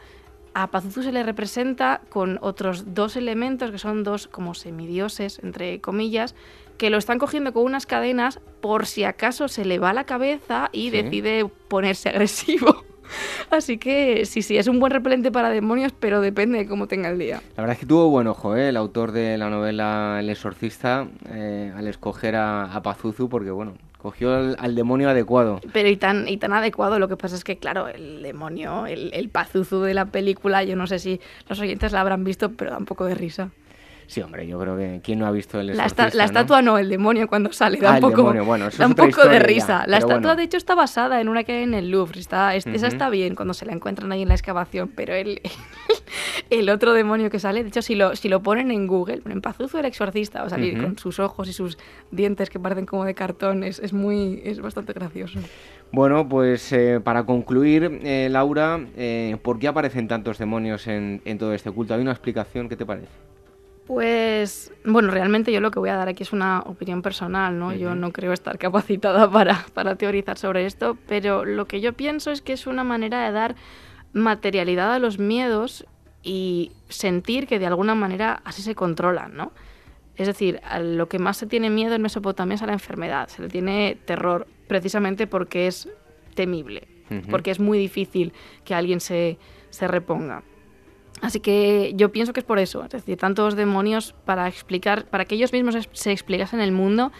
a 0.54 0.66
Pazuzu 0.66 1.02
se 1.02 1.12
le 1.12 1.22
representa 1.22 2.00
con 2.08 2.38
otros 2.42 2.94
dos 2.94 3.16
elementos 3.16 3.70
que 3.70 3.78
son 3.78 4.02
dos 4.02 4.26
como 4.26 4.54
semidioses, 4.54 5.38
entre 5.42 5.80
comillas, 5.80 6.34
que 6.78 6.90
lo 6.90 6.98
están 6.98 7.18
cogiendo 7.18 7.52
con 7.52 7.64
unas 7.64 7.86
cadenas 7.86 8.40
por 8.60 8.86
si 8.86 9.04
acaso 9.04 9.48
se 9.48 9.64
le 9.64 9.78
va 9.78 9.92
la 9.92 10.04
cabeza 10.04 10.68
y 10.72 10.90
decide 10.90 11.46
ponerse 11.68 12.08
agresivo. 12.10 12.84
Así 13.50 13.78
que 13.78 14.24
sí, 14.26 14.42
sí, 14.42 14.56
es 14.56 14.66
un 14.68 14.80
buen 14.80 14.92
repelente 14.92 15.30
para 15.30 15.50
demonios, 15.50 15.92
pero 15.98 16.20
depende 16.20 16.58
de 16.58 16.66
cómo 16.66 16.86
tenga 16.86 17.08
el 17.10 17.18
día. 17.18 17.40
La 17.56 17.62
verdad 17.62 17.74
es 17.74 17.80
que 17.80 17.86
tuvo 17.86 18.08
buen 18.08 18.26
ojo, 18.26 18.56
¿eh? 18.56 18.68
el 18.68 18.76
autor 18.76 19.12
de 19.12 19.38
la 19.38 19.50
novela 19.50 20.18
El 20.20 20.30
Exorcista, 20.30 21.08
eh, 21.30 21.72
al 21.76 21.86
escoger 21.86 22.36
a, 22.36 22.80
Pazuzu, 22.82 23.28
porque 23.28 23.50
bueno, 23.50 23.74
cogió 23.98 24.34
al, 24.34 24.74
demonio 24.74 25.10
adecuado. 25.10 25.60
Pero 25.72 25.88
y 25.88 25.96
tan, 25.96 26.28
y 26.28 26.36
tan 26.36 26.52
adecuado, 26.52 26.98
lo 26.98 27.08
que 27.08 27.16
pasa 27.16 27.34
es 27.36 27.44
que, 27.44 27.56
claro, 27.56 27.88
el 27.88 28.22
demonio, 28.22 28.86
el, 28.86 29.10
el 29.12 29.28
Pazuzu 29.28 29.80
de 29.80 29.94
la 29.94 30.06
película, 30.06 30.62
yo 30.64 30.76
no 30.76 30.86
sé 30.86 30.98
si 30.98 31.20
los 31.48 31.58
oyentes 31.60 31.92
la 31.92 32.00
habrán 32.00 32.24
visto, 32.24 32.52
pero 32.52 32.70
da 32.70 32.78
un 32.78 32.84
poco 32.84 33.04
de 33.04 33.14
risa. 33.14 33.50
Sí, 34.08 34.22
hombre, 34.22 34.46
yo 34.46 34.58
creo 34.58 34.74
que 34.74 35.02
¿quién 35.04 35.18
no 35.18 35.26
ha 35.26 35.30
visto 35.30 35.60
el 35.60 35.66
la, 35.66 35.86
la 36.14 36.24
estatua 36.24 36.62
no, 36.62 36.78
el 36.78 36.88
demonio 36.88 37.28
cuando 37.28 37.52
sale, 37.52 37.78
da 37.78 37.92
un 37.92 38.00
poco, 38.00 38.32
da 38.32 38.86
un 38.86 38.94
poco 38.94 39.28
de 39.28 39.38
risa. 39.38 39.84
la 39.86 39.98
estatua 39.98 40.34
de 40.34 40.44
hecho 40.44 40.56
está 40.56 40.74
basada 40.74 41.20
en 41.20 41.28
una 41.28 41.44
que 41.44 41.52
hay 41.52 41.64
en 41.64 41.74
el 41.74 41.90
Louvre, 41.90 42.18
está, 42.18 42.54
esa 42.54 42.86
está 42.86 43.10
bien 43.10 43.34
cuando 43.34 43.52
se 43.52 43.66
la 43.66 43.74
encuentran 43.74 44.10
ahí 44.10 44.22
en 44.22 44.28
la 44.28 44.34
excavación, 44.34 44.90
pero 44.96 45.12
el, 45.12 45.42
el 46.50 46.70
otro 46.70 46.94
demonio 46.94 47.28
que 47.28 47.38
sale, 47.38 47.62
de 47.62 47.68
hecho 47.68 47.82
si 47.82 47.96
lo, 47.96 48.16
si 48.16 48.30
lo 48.30 48.42
ponen 48.42 48.70
en 48.70 48.86
Google, 48.86 49.20
en 49.26 49.42
Pazuzu 49.42 49.76
el 49.76 49.84
exorcista, 49.84 50.40
va 50.40 50.46
a 50.46 50.50
salir 50.50 50.80
con 50.80 50.96
sus 50.96 51.18
ojos 51.18 51.46
y 51.46 51.52
sus 51.52 51.76
dientes 52.10 52.48
que 52.48 52.58
parecen 52.58 52.86
como 52.86 53.04
de 53.04 53.14
cartón, 53.14 53.62
es, 53.62 53.92
muy, 53.92 54.40
es 54.42 54.58
bastante 54.58 54.94
gracioso. 54.94 55.38
Bueno, 55.92 56.26
pues 56.26 56.72
eh, 56.72 56.98
para 57.04 57.24
concluir, 57.26 58.00
eh, 58.02 58.28
Laura, 58.30 58.80
eh, 58.96 59.36
¿por 59.42 59.58
qué 59.58 59.68
aparecen 59.68 60.08
tantos 60.08 60.38
demonios 60.38 60.86
en, 60.86 61.20
en 61.26 61.36
todo 61.36 61.52
este 61.52 61.70
culto? 61.70 61.92
¿Hay 61.92 62.00
una 62.00 62.12
explicación? 62.12 62.70
¿Qué 62.70 62.76
te 62.76 62.86
parece? 62.86 63.08
Pues, 63.88 64.70
bueno, 64.84 65.10
realmente 65.10 65.50
yo 65.50 65.60
lo 65.62 65.70
que 65.70 65.78
voy 65.78 65.88
a 65.88 65.96
dar 65.96 66.08
aquí 66.08 66.22
es 66.22 66.34
una 66.34 66.60
opinión 66.60 67.00
personal, 67.00 67.58
¿no? 67.58 67.72
Yo 67.72 67.94
no 67.94 68.12
creo 68.12 68.34
estar 68.34 68.58
capacitada 68.58 69.30
para, 69.32 69.64
para 69.72 69.96
teorizar 69.96 70.36
sobre 70.36 70.66
esto, 70.66 70.98
pero 71.08 71.46
lo 71.46 71.66
que 71.66 71.80
yo 71.80 71.94
pienso 71.94 72.30
es 72.30 72.42
que 72.42 72.52
es 72.52 72.66
una 72.66 72.84
manera 72.84 73.24
de 73.24 73.32
dar 73.32 73.56
materialidad 74.12 74.92
a 74.92 74.98
los 74.98 75.18
miedos 75.18 75.86
y 76.22 76.72
sentir 76.90 77.46
que 77.46 77.58
de 77.58 77.64
alguna 77.64 77.94
manera 77.94 78.42
así 78.44 78.60
se 78.60 78.74
controlan, 78.74 79.34
¿no? 79.34 79.52
Es 80.16 80.26
decir, 80.26 80.60
a 80.64 80.80
lo 80.80 81.08
que 81.08 81.18
más 81.18 81.38
se 81.38 81.46
tiene 81.46 81.70
miedo 81.70 81.94
en 81.94 82.02
Mesopotamia 82.02 82.56
es 82.56 82.62
a 82.62 82.66
la 82.66 82.74
enfermedad, 82.74 83.28
se 83.28 83.40
le 83.40 83.48
tiene 83.48 83.96
terror 84.04 84.46
precisamente 84.66 85.26
porque 85.26 85.66
es 85.66 85.88
temible, 86.34 86.88
porque 87.30 87.50
es 87.50 87.58
muy 87.58 87.78
difícil 87.78 88.34
que 88.66 88.74
alguien 88.74 89.00
se, 89.00 89.38
se 89.70 89.88
reponga. 89.88 90.42
Así 91.20 91.40
que 91.40 91.92
yo 91.96 92.12
pienso 92.12 92.32
que 92.32 92.40
es 92.40 92.46
por 92.46 92.58
eso, 92.58 92.84
es 92.84 92.90
decir, 92.90 93.16
tantos 93.16 93.56
demonios 93.56 94.14
para 94.24 94.46
explicar, 94.46 95.06
para 95.06 95.24
que 95.24 95.34
ellos 95.34 95.52
mismos 95.52 95.76
se 95.92 96.12
explicasen 96.12 96.60
el 96.60 96.72
mundo 96.72 97.12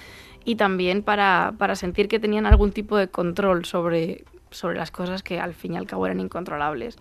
y 0.44 0.56
también 0.56 1.02
para, 1.02 1.54
para 1.58 1.74
sentir 1.74 2.08
que 2.08 2.20
tenían 2.20 2.46
algún 2.46 2.72
tipo 2.72 2.96
de 2.96 3.08
control 3.08 3.64
sobre, 3.64 4.24
sobre 4.50 4.78
las 4.78 4.90
cosas 4.90 5.22
que 5.22 5.40
al 5.40 5.54
fin 5.54 5.74
y 5.74 5.76
al 5.76 5.87
cabo 5.87 6.06
eran 6.06 6.20
incontrolables. 6.20 6.96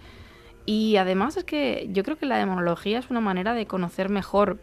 Y 0.65 0.97
además 0.97 1.37
es 1.37 1.45
que 1.45 1.87
yo 1.91 2.03
creo 2.03 2.17
que 2.17 2.25
la 2.25 2.37
demonología 2.37 2.99
es 2.99 3.09
una 3.09 3.21
manera 3.21 3.53
de 3.53 3.67
conocer 3.67 4.09
mejor 4.09 4.59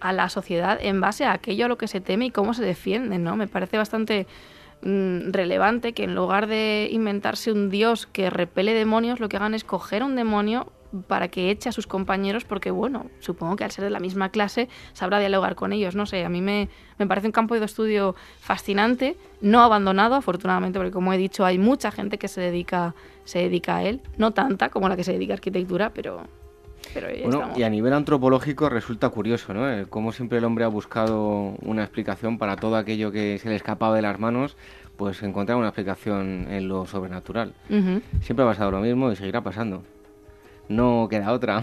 a 0.00 0.12
la 0.12 0.28
sociedad 0.28 0.78
en 0.80 1.00
base 1.00 1.24
a 1.24 1.32
aquello 1.32 1.66
a 1.66 1.68
lo 1.68 1.78
que 1.78 1.88
se 1.88 2.00
teme 2.00 2.26
y 2.26 2.30
cómo 2.30 2.54
se 2.54 2.64
defiende, 2.64 3.18
¿no? 3.18 3.36
Me 3.36 3.46
parece 3.46 3.78
bastante 3.78 4.26
mm, 4.82 5.30
relevante 5.30 5.92
que 5.92 6.04
en 6.04 6.14
lugar 6.14 6.48
de 6.48 6.88
inventarse 6.90 7.52
un 7.52 7.70
dios 7.70 8.06
que 8.06 8.28
repele 8.28 8.74
demonios, 8.74 9.20
lo 9.20 9.28
que 9.28 9.36
hagan 9.36 9.54
es 9.54 9.64
coger 9.64 10.02
un 10.02 10.16
demonio, 10.16 10.72
para 11.08 11.28
que 11.28 11.50
eche 11.50 11.68
a 11.68 11.72
sus 11.72 11.86
compañeros 11.86 12.44
porque, 12.44 12.70
bueno, 12.70 13.06
supongo 13.20 13.56
que 13.56 13.64
al 13.64 13.70
ser 13.70 13.84
de 13.84 13.90
la 13.90 14.00
misma 14.00 14.30
clase 14.30 14.68
sabrá 14.92 15.18
dialogar 15.18 15.54
con 15.54 15.72
ellos. 15.72 15.94
No 15.94 16.06
sé, 16.06 16.24
a 16.24 16.28
mí 16.28 16.40
me, 16.40 16.68
me 16.98 17.06
parece 17.06 17.26
un 17.26 17.32
campo 17.32 17.58
de 17.58 17.64
estudio 17.64 18.14
fascinante, 18.38 19.16
no 19.40 19.60
abandonado, 19.60 20.14
afortunadamente, 20.14 20.78
porque 20.78 20.92
como 20.92 21.12
he 21.12 21.18
dicho, 21.18 21.44
hay 21.44 21.58
mucha 21.58 21.90
gente 21.90 22.18
que 22.18 22.28
se 22.28 22.40
dedica, 22.40 22.94
se 23.24 23.40
dedica 23.40 23.76
a 23.76 23.82
él, 23.84 24.00
no 24.16 24.32
tanta 24.32 24.68
como 24.70 24.88
la 24.88 24.96
que 24.96 25.04
se 25.04 25.12
dedica 25.12 25.34
a 25.34 25.36
arquitectura, 25.36 25.90
pero... 25.90 26.22
pero 26.94 27.08
bueno, 27.24 27.52
y 27.56 27.62
a 27.62 27.70
nivel 27.70 27.92
antropológico 27.92 28.68
resulta 28.68 29.08
curioso, 29.08 29.52
¿no? 29.52 29.88
Como 29.88 30.12
siempre 30.12 30.38
el 30.38 30.44
hombre 30.44 30.64
ha 30.64 30.68
buscado 30.68 31.54
una 31.62 31.82
explicación 31.82 32.38
para 32.38 32.56
todo 32.56 32.76
aquello 32.76 33.12
que 33.12 33.38
se 33.38 33.48
le 33.48 33.56
escapaba 33.56 33.96
de 33.96 34.02
las 34.02 34.18
manos, 34.18 34.56
pues 34.96 35.22
encontrar 35.22 35.58
una 35.58 35.68
explicación 35.68 36.46
en 36.50 36.68
lo 36.68 36.86
sobrenatural. 36.86 37.52
Siempre 38.22 38.44
ha 38.44 38.48
pasado 38.48 38.70
lo 38.70 38.80
mismo 38.80 39.12
y 39.12 39.16
seguirá 39.16 39.42
pasando 39.42 39.82
no 40.68 41.08
queda 41.10 41.32
otra. 41.32 41.62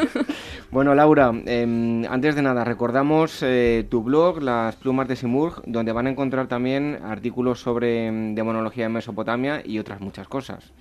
bueno, 0.70 0.94
Laura, 0.94 1.32
em, 1.46 2.04
antes 2.06 2.34
de 2.34 2.42
nada, 2.42 2.64
recordamos 2.64 3.42
eh, 3.42 3.86
tu 3.90 4.02
blog, 4.02 4.42
Las 4.42 4.76
Plumas 4.76 5.08
de 5.08 5.16
Simurg, 5.16 5.62
donde 5.66 5.92
van 5.92 6.06
a 6.06 6.10
encontrar 6.10 6.46
también 6.46 6.98
artículos 7.04 7.60
sobre 7.60 8.06
em, 8.06 8.34
demonología 8.34 8.86
en 8.86 8.92
Mesopotamia 8.92 9.62
y 9.64 9.78
otras 9.78 10.00
muchas 10.00 10.28
cosas. 10.28 10.72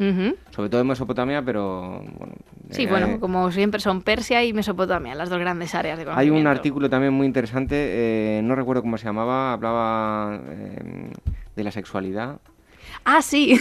Sobre 0.51 0.69
todo 0.69 0.81
en 0.81 0.87
Mesopotamia, 0.87 1.41
pero... 1.41 2.03
Bueno, 2.17 2.33
sí, 2.69 2.85
bueno, 2.85 3.07
eh, 3.07 3.19
como 3.19 3.51
siempre 3.51 3.79
son 3.79 4.01
Persia 4.01 4.43
y 4.43 4.53
Mesopotamia, 4.53 5.15
las 5.15 5.29
dos 5.29 5.39
grandes 5.39 5.73
áreas 5.75 5.97
de 5.97 6.05
conocimiento. 6.05 6.35
Hay 6.35 6.41
un 6.41 6.47
artículo 6.47 6.89
también 6.89 7.13
muy 7.13 7.27
interesante, 7.27 7.75
eh, 7.77 8.41
no 8.43 8.55
recuerdo 8.55 8.81
cómo 8.81 8.97
se 8.97 9.05
llamaba, 9.05 9.53
hablaba 9.53 10.39
em, 10.49 11.11
de 11.55 11.63
la 11.63 11.71
sexualidad. 11.71 12.39
Ah, 13.03 13.21
sí, 13.21 13.59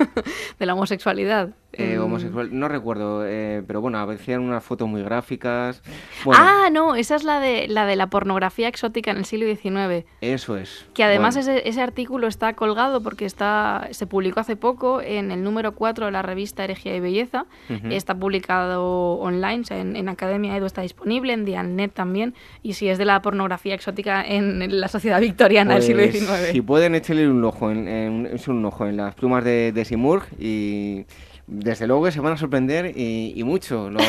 de 0.58 0.66
la 0.66 0.74
homosexualidad. 0.74 1.50
Eh, 1.78 1.96
mm. 1.96 2.02
homosexual, 2.02 2.48
no 2.52 2.66
recuerdo, 2.66 3.24
eh, 3.24 3.62
pero 3.64 3.80
bueno, 3.80 3.98
hacían 4.00 4.40
unas 4.40 4.64
fotos 4.64 4.88
muy 4.88 5.02
gráficas. 5.02 5.80
Ah, 6.26 6.68
no, 6.72 6.96
esa 6.96 7.14
es 7.14 7.22
la 7.22 7.38
de 7.38 7.68
la 7.68 7.86
de 7.86 7.94
la 7.94 8.08
pornografía 8.08 8.66
exótica 8.66 9.12
en 9.12 9.18
el 9.18 9.24
siglo 9.24 9.46
XIX. 9.46 10.04
Eso 10.20 10.56
es. 10.56 10.86
Que 10.92 11.04
además 11.04 11.36
ese, 11.36 11.68
ese, 11.68 11.80
artículo 11.80 12.26
está 12.26 12.54
colgado 12.54 13.00
porque 13.00 13.24
está 13.24 13.86
se 13.92 14.08
publicó 14.08 14.40
hace 14.40 14.56
poco 14.56 15.00
en 15.00 15.30
el 15.30 15.44
número 15.44 15.76
4 15.76 16.06
de 16.06 16.12
la 16.12 16.22
revista 16.22 16.64
Herejía 16.64 16.96
y 16.96 17.00
Belleza. 17.00 17.46
Está 17.90 18.14
publicado 18.14 19.12
online, 19.14 19.62
en, 19.70 20.08
Academia 20.08 20.56
Edu 20.56 20.66
está 20.66 20.82
disponible, 20.82 21.32
en 21.32 21.44
Dianet 21.44 21.92
también. 21.92 22.34
Y 22.62 22.72
si 22.72 22.88
es 22.88 22.98
de 22.98 23.04
la 23.04 23.22
pornografía 23.22 23.74
exótica 23.74 24.24
en, 24.26 24.80
la 24.80 24.88
sociedad 24.88 25.20
victoriana 25.20 25.74
del 25.74 25.82
siglo 25.82 26.02
XIX. 26.02 26.26
Pues, 26.26 26.48
si 26.48 26.60
pueden, 26.60 26.94
echarle 26.96 27.28
un 27.28 27.44
ojo 27.44 27.70
en, 27.70 28.28
un 28.48 28.64
ojo 28.64 28.86
en 28.86 28.96
las 28.96 29.14
plumas 29.14 29.44
de, 29.44 29.70
de 29.72 29.84
Simurg 29.84 30.26
y 30.38 31.06
desde 31.48 31.86
luego 31.86 32.04
que 32.04 32.12
se 32.12 32.20
van 32.20 32.34
a 32.34 32.36
sorprender 32.36 32.92
y, 32.94 33.42
mucho 33.42 33.90
lo, 33.90 34.00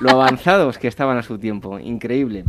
lo, 0.00 0.10
avanzados 0.10 0.78
que 0.78 0.86
estaban 0.86 1.16
a 1.16 1.22
su 1.22 1.38
tiempo. 1.38 1.78
Increíble. 1.78 2.44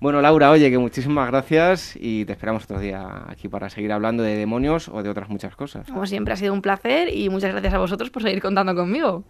Bueno, 0.00 0.22
Laura, 0.22 0.50
oye, 0.50 0.70
que 0.70 0.78
muchísimas 0.78 1.28
gracias 1.28 1.94
y 1.96 2.24
te 2.24 2.32
esperamos 2.32 2.64
otro 2.64 2.78
día 2.78 3.24
aquí 3.28 3.48
para 3.48 3.68
seguir 3.68 3.92
hablando 3.92 4.22
de 4.22 4.36
demonios 4.36 4.88
o 4.88 5.02
de 5.02 5.10
otras 5.10 5.28
muchas 5.28 5.56
cosas. 5.56 5.86
Como 5.88 6.06
siempre, 6.06 6.34
ha 6.34 6.36
sido 6.36 6.52
un 6.52 6.62
placer 6.62 7.12
y 7.12 7.28
muchas 7.28 7.50
gracias 7.50 7.74
a 7.74 7.78
vosotros 7.78 8.10
por 8.10 8.22
seguir 8.22 8.40
contando 8.40 8.74
conmigo. 8.74 9.24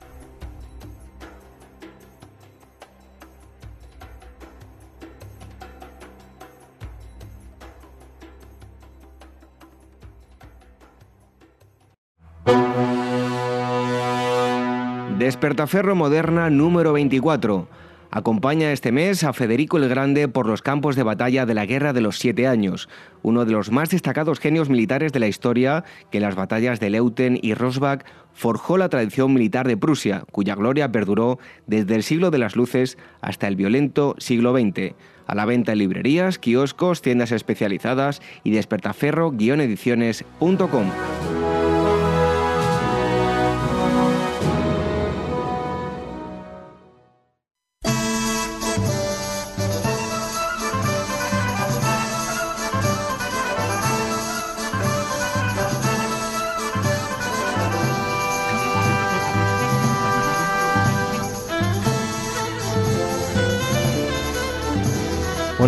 Despertaferro 15.29 15.93
Moderna 15.95 16.49
número 16.49 16.95
24. 16.95 17.69
Acompaña 18.11 18.73
este 18.73 18.93
mes 18.93 19.25
a 19.25 19.35
Federico 19.35 19.77
el 19.77 19.87
Grande 19.87 20.27
por 20.27 20.47
los 20.47 20.63
campos 20.63 20.97
de 20.97 21.03
batalla 21.03 21.45
de 21.45 21.53
la 21.53 21.67
Guerra 21.67 21.93
de 21.93 22.01
los 22.01 22.19
Siete 22.19 22.47
Años, 22.47 22.89
uno 23.21 23.45
de 23.45 23.53
los 23.53 23.71
más 23.71 23.91
destacados 23.91 24.41
genios 24.41 24.71
militares 24.71 25.13
de 25.13 25.21
la 25.21 25.29
historia 25.29 25.85
que 26.11 26.17
en 26.17 26.23
las 26.23 26.35
batallas 26.35 26.81
de 26.81 26.89
Leuten 26.89 27.39
y 27.43 27.53
Rosbach 27.53 28.07
forjó 28.33 28.79
la 28.79 28.89
tradición 28.89 29.35
militar 29.35 29.69
de 29.69 29.77
Prusia, 29.77 30.25
cuya 30.33 30.55
gloria 30.55 30.91
perduró 30.91 31.39
desde 31.67 31.95
el 31.95 32.05
siglo 32.05 32.31
de 32.31 32.39
las 32.39 32.57
luces 32.57 32.97
hasta 33.21 33.49
el 33.49 33.57
violento 33.57 34.15
siglo 34.17 34.55
XX. 34.55 34.95
A 35.27 35.35
la 35.35 35.45
venta 35.45 35.73
en 35.73 35.79
librerías, 35.81 36.39
kioscos, 36.39 37.03
tiendas 37.03 37.33
especializadas 37.33 38.23
y 38.45 38.53
despertaferro-ediciones.com. 38.53 41.38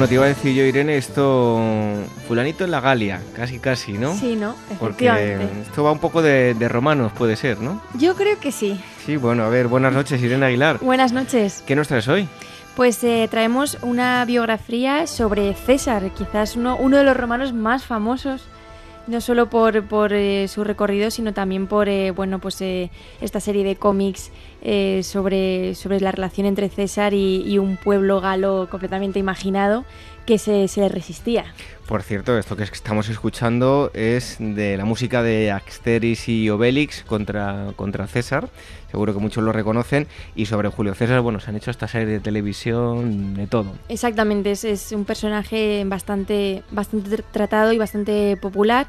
Bueno, 0.01 0.09
te 0.09 0.15
iba 0.15 0.25
a 0.25 0.29
decir 0.29 0.55
yo, 0.55 0.65
Irene, 0.65 0.97
esto. 0.97 1.61
Fulanito 2.27 2.65
en 2.65 2.71
la 2.71 2.81
Galia, 2.81 3.21
casi 3.37 3.59
casi, 3.59 3.93
¿no? 3.93 4.17
Sí, 4.17 4.35
¿no? 4.35 4.57
Porque 4.79 5.37
esto 5.61 5.85
va 5.85 5.93
un 5.93 5.99
poco 5.99 6.23
de, 6.23 6.55
romanos, 6.71 7.13
puede 7.13 7.37
ser, 7.37 7.61
¿no? 7.61 7.83
Yo 7.99 8.15
creo 8.15 8.41
que 8.41 8.51
sí. 8.51 8.81
Sí, 9.05 9.19
bueno, 9.19 9.45
a 9.45 9.51
ver, 9.51 9.69
buenas 9.69 9.93
noches, 9.93 10.23
Irene 10.23 10.47
Aguilar. 10.47 10.79
Buenas 10.79 11.13
noches. 11.13 11.63
¿Qué 11.67 11.77
nos 11.77 11.89
traes 11.89 12.09
hoy? 12.09 12.27
Pues 12.77 13.05
eh, 13.05 13.29
traemos 13.31 13.77
una 13.83 14.25
biografía 14.25 15.07
sobre 15.07 15.53
César, 15.53 16.11
quizás 16.17 16.57
uno, 16.57 16.79
uno 16.81 16.97
de 16.97 17.05
los 17.05 17.15
romanos 17.15 17.53
más 17.53 17.85
famosos 17.85 18.49
no 19.07 19.21
solo 19.21 19.51
por, 19.51 19.83
por 19.85 20.15
eh, 20.15 20.49
su 20.49 20.65
recorrido, 20.65 21.11
sino 21.11 21.35
también 21.35 21.67
por 21.67 21.91
eh, 21.91 22.11
bueno, 22.11 22.39
pues, 22.39 22.63
esta 22.63 23.41
serie 23.41 23.65
de 23.65 23.77
cómics 23.77 24.31
eh, 24.63 25.03
sobre, 25.03 25.75
sobre 25.75 26.01
la 26.01 26.13
relación 26.13 26.47
entre 26.47 26.69
César 26.69 27.15
y, 27.15 27.59
un 27.59 27.77
pueblo 27.77 28.21
galo 28.21 28.69
completamente 28.71 29.19
imaginado 29.19 29.85
que 30.27 30.39
se, 30.39 30.69
se 30.69 30.89
resistía. 30.89 31.47
Por 31.87 32.03
cierto, 32.03 32.39
esto 32.39 32.55
que 32.55 32.63
estamos 32.63 33.09
escuchando 33.09 33.91
es 33.95 34.37
de 34.39 34.77
la 34.77 34.85
música 34.85 35.25
de 35.25 35.51
Axteris 35.51 36.29
y 36.29 36.49
Obelix 36.49 37.03
contra, 37.03 37.73
contra 37.75 38.07
César. 38.07 38.49
Seguro 38.91 39.13
que 39.13 39.19
muchos 39.19 39.43
lo 39.43 39.53
reconocen. 39.53 40.07
Y 40.37 40.47
sobre 40.47 40.69
Julio 40.69 40.95
César, 40.95 41.21
bueno, 41.21 41.41
se 41.41 41.51
han 41.51 41.57
hecho 41.57 41.73
esta 41.73 41.89
serie 41.89 42.07
de 42.07 42.21
televisión 42.21 43.35
de 43.35 43.49
todo. 43.49 43.73
Exactamente, 43.89 44.53
es, 44.53 44.65
es 44.65 44.93
un 44.93 45.05
personaje 45.05 45.83
bastante, 45.87 46.63
bastante 46.71 47.25
tratado 47.33 47.73
y 47.73 47.79
bastante 47.79 48.37
popular. 48.37 48.87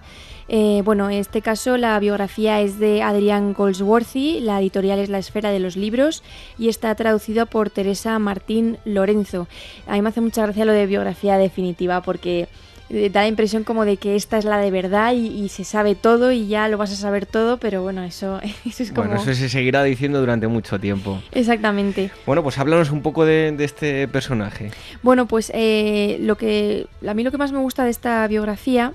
Eh, 0.53 0.81
bueno, 0.83 1.09
en 1.09 1.15
este 1.15 1.41
caso 1.41 1.77
la 1.77 1.97
biografía 1.97 2.59
es 2.59 2.77
de 2.77 3.01
Adrián 3.01 3.53
Goldsworthy, 3.53 4.41
la 4.41 4.59
editorial 4.59 4.99
es 4.99 5.07
La 5.07 5.17
Esfera 5.17 5.49
de 5.49 5.61
los 5.61 5.77
Libros 5.77 6.23
y 6.57 6.67
está 6.67 6.93
traducido 6.93 7.45
por 7.45 7.69
Teresa 7.69 8.19
Martín 8.19 8.77
Lorenzo. 8.83 9.47
A 9.87 9.93
mí 9.93 10.01
me 10.01 10.09
hace 10.09 10.19
mucha 10.19 10.41
gracia 10.41 10.65
lo 10.65 10.73
de 10.73 10.87
biografía 10.87 11.37
definitiva 11.37 12.01
porque 12.01 12.49
eh, 12.89 13.09
da 13.09 13.21
la 13.21 13.29
impresión 13.29 13.63
como 13.63 13.85
de 13.85 13.95
que 13.95 14.17
esta 14.17 14.37
es 14.37 14.43
la 14.43 14.57
de 14.57 14.71
verdad 14.71 15.13
y, 15.13 15.47
se 15.47 15.63
sabe 15.63 15.95
todo 15.95 16.33
y 16.33 16.47
ya 16.47 16.67
lo 16.67 16.77
vas 16.77 16.91
a 16.91 16.97
saber 16.97 17.25
todo, 17.25 17.55
pero 17.55 17.81
bueno, 17.81 18.03
eso, 18.03 18.41
es 18.65 18.91
como... 18.91 19.07
Bueno, 19.07 19.21
eso 19.21 19.33
se 19.33 19.47
seguirá 19.47 19.83
diciendo 19.83 20.19
durante 20.19 20.49
mucho 20.49 20.81
tiempo. 20.81 21.23
Exactamente. 21.31 22.11
Bueno, 22.25 22.43
pues 22.43 22.57
háblanos 22.57 22.91
un 22.91 23.01
poco 23.01 23.23
de, 23.23 23.55
este 23.59 24.05
personaje. 24.09 24.71
Bueno, 25.01 25.27
pues 25.27 25.49
eh, 25.55 26.17
lo 26.19 26.35
que 26.35 26.87
a 27.07 27.13
mí 27.13 27.23
lo 27.23 27.31
que 27.31 27.37
más 27.37 27.53
me 27.53 27.59
gusta 27.59 27.85
de 27.85 27.91
esta 27.91 28.27
biografía 28.27 28.91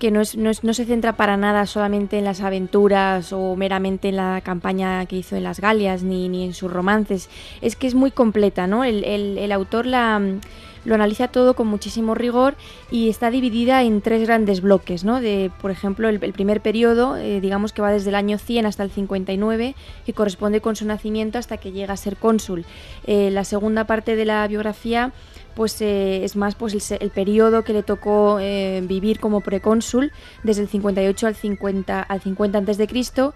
que 0.00 0.10
no, 0.10 0.22
no, 0.36 0.74
se 0.74 0.84
centra 0.86 1.12
para 1.12 1.36
nada 1.36 1.66
solamente 1.66 2.18
en 2.18 2.24
las 2.24 2.40
aventuras 2.40 3.32
o 3.32 3.54
meramente 3.54 4.08
en 4.08 4.16
la 4.16 4.40
campaña 4.42 5.04
que 5.06 5.16
hizo 5.16 5.36
en 5.36 5.44
las 5.44 5.60
Galias 5.60 6.02
ni, 6.02 6.28
ni 6.28 6.42
en 6.42 6.54
sus 6.54 6.72
romances. 6.72 7.28
Es 7.60 7.76
que 7.76 7.86
es 7.86 7.94
muy 7.94 8.10
completa, 8.10 8.66
¿no? 8.66 8.82
El, 8.82 9.04
el, 9.04 9.52
autor 9.52 9.84
la, 9.84 10.18
lo 10.86 10.94
analiza 10.94 11.28
todo 11.28 11.54
con 11.54 11.66
muchísimo 11.66 12.14
rigor 12.14 12.56
y 12.90 13.10
está 13.10 13.30
dividida 13.30 13.82
en 13.82 14.00
tres 14.00 14.26
grandes 14.26 14.62
bloques, 14.62 15.04
¿no? 15.04 15.20
De, 15.20 15.52
por 15.60 15.70
ejemplo, 15.70 16.08
el, 16.08 16.18
primer 16.18 16.62
periodo, 16.62 17.18
eh, 17.18 17.40
digamos 17.42 17.74
que 17.74 17.82
va 17.82 17.92
desde 17.92 18.08
el 18.08 18.14
año 18.14 18.38
100 18.38 18.64
hasta 18.64 18.82
el 18.82 18.90
59, 18.90 19.74
que 20.06 20.12
corresponde 20.14 20.62
con 20.62 20.76
su 20.76 20.86
nacimiento 20.86 21.38
hasta 21.38 21.58
que 21.58 21.72
llega 21.72 21.92
a 21.92 21.98
ser 21.98 22.16
cónsul. 22.16 22.64
Eh, 23.06 23.30
la 23.30 23.44
segunda 23.44 23.84
parte 23.84 24.16
de 24.16 24.24
la 24.24 24.48
biografía 24.48 25.12
pues 25.60 25.82
eh, 25.82 26.24
es 26.24 26.36
más 26.36 26.54
pues 26.54 26.90
el, 26.90 27.10
periodo 27.10 27.64
que 27.64 27.74
le 27.74 27.82
tocó 27.82 28.38
eh, 28.40 28.82
vivir 28.88 29.20
como 29.20 29.42
precónsul 29.42 30.10
desde 30.42 30.62
el 30.62 30.68
58 30.68 31.26
al 31.26 31.34
50 31.34 32.00
al 32.00 32.20
50 32.22 32.56
antes 32.56 32.78
de 32.78 32.86
Cristo 32.86 33.34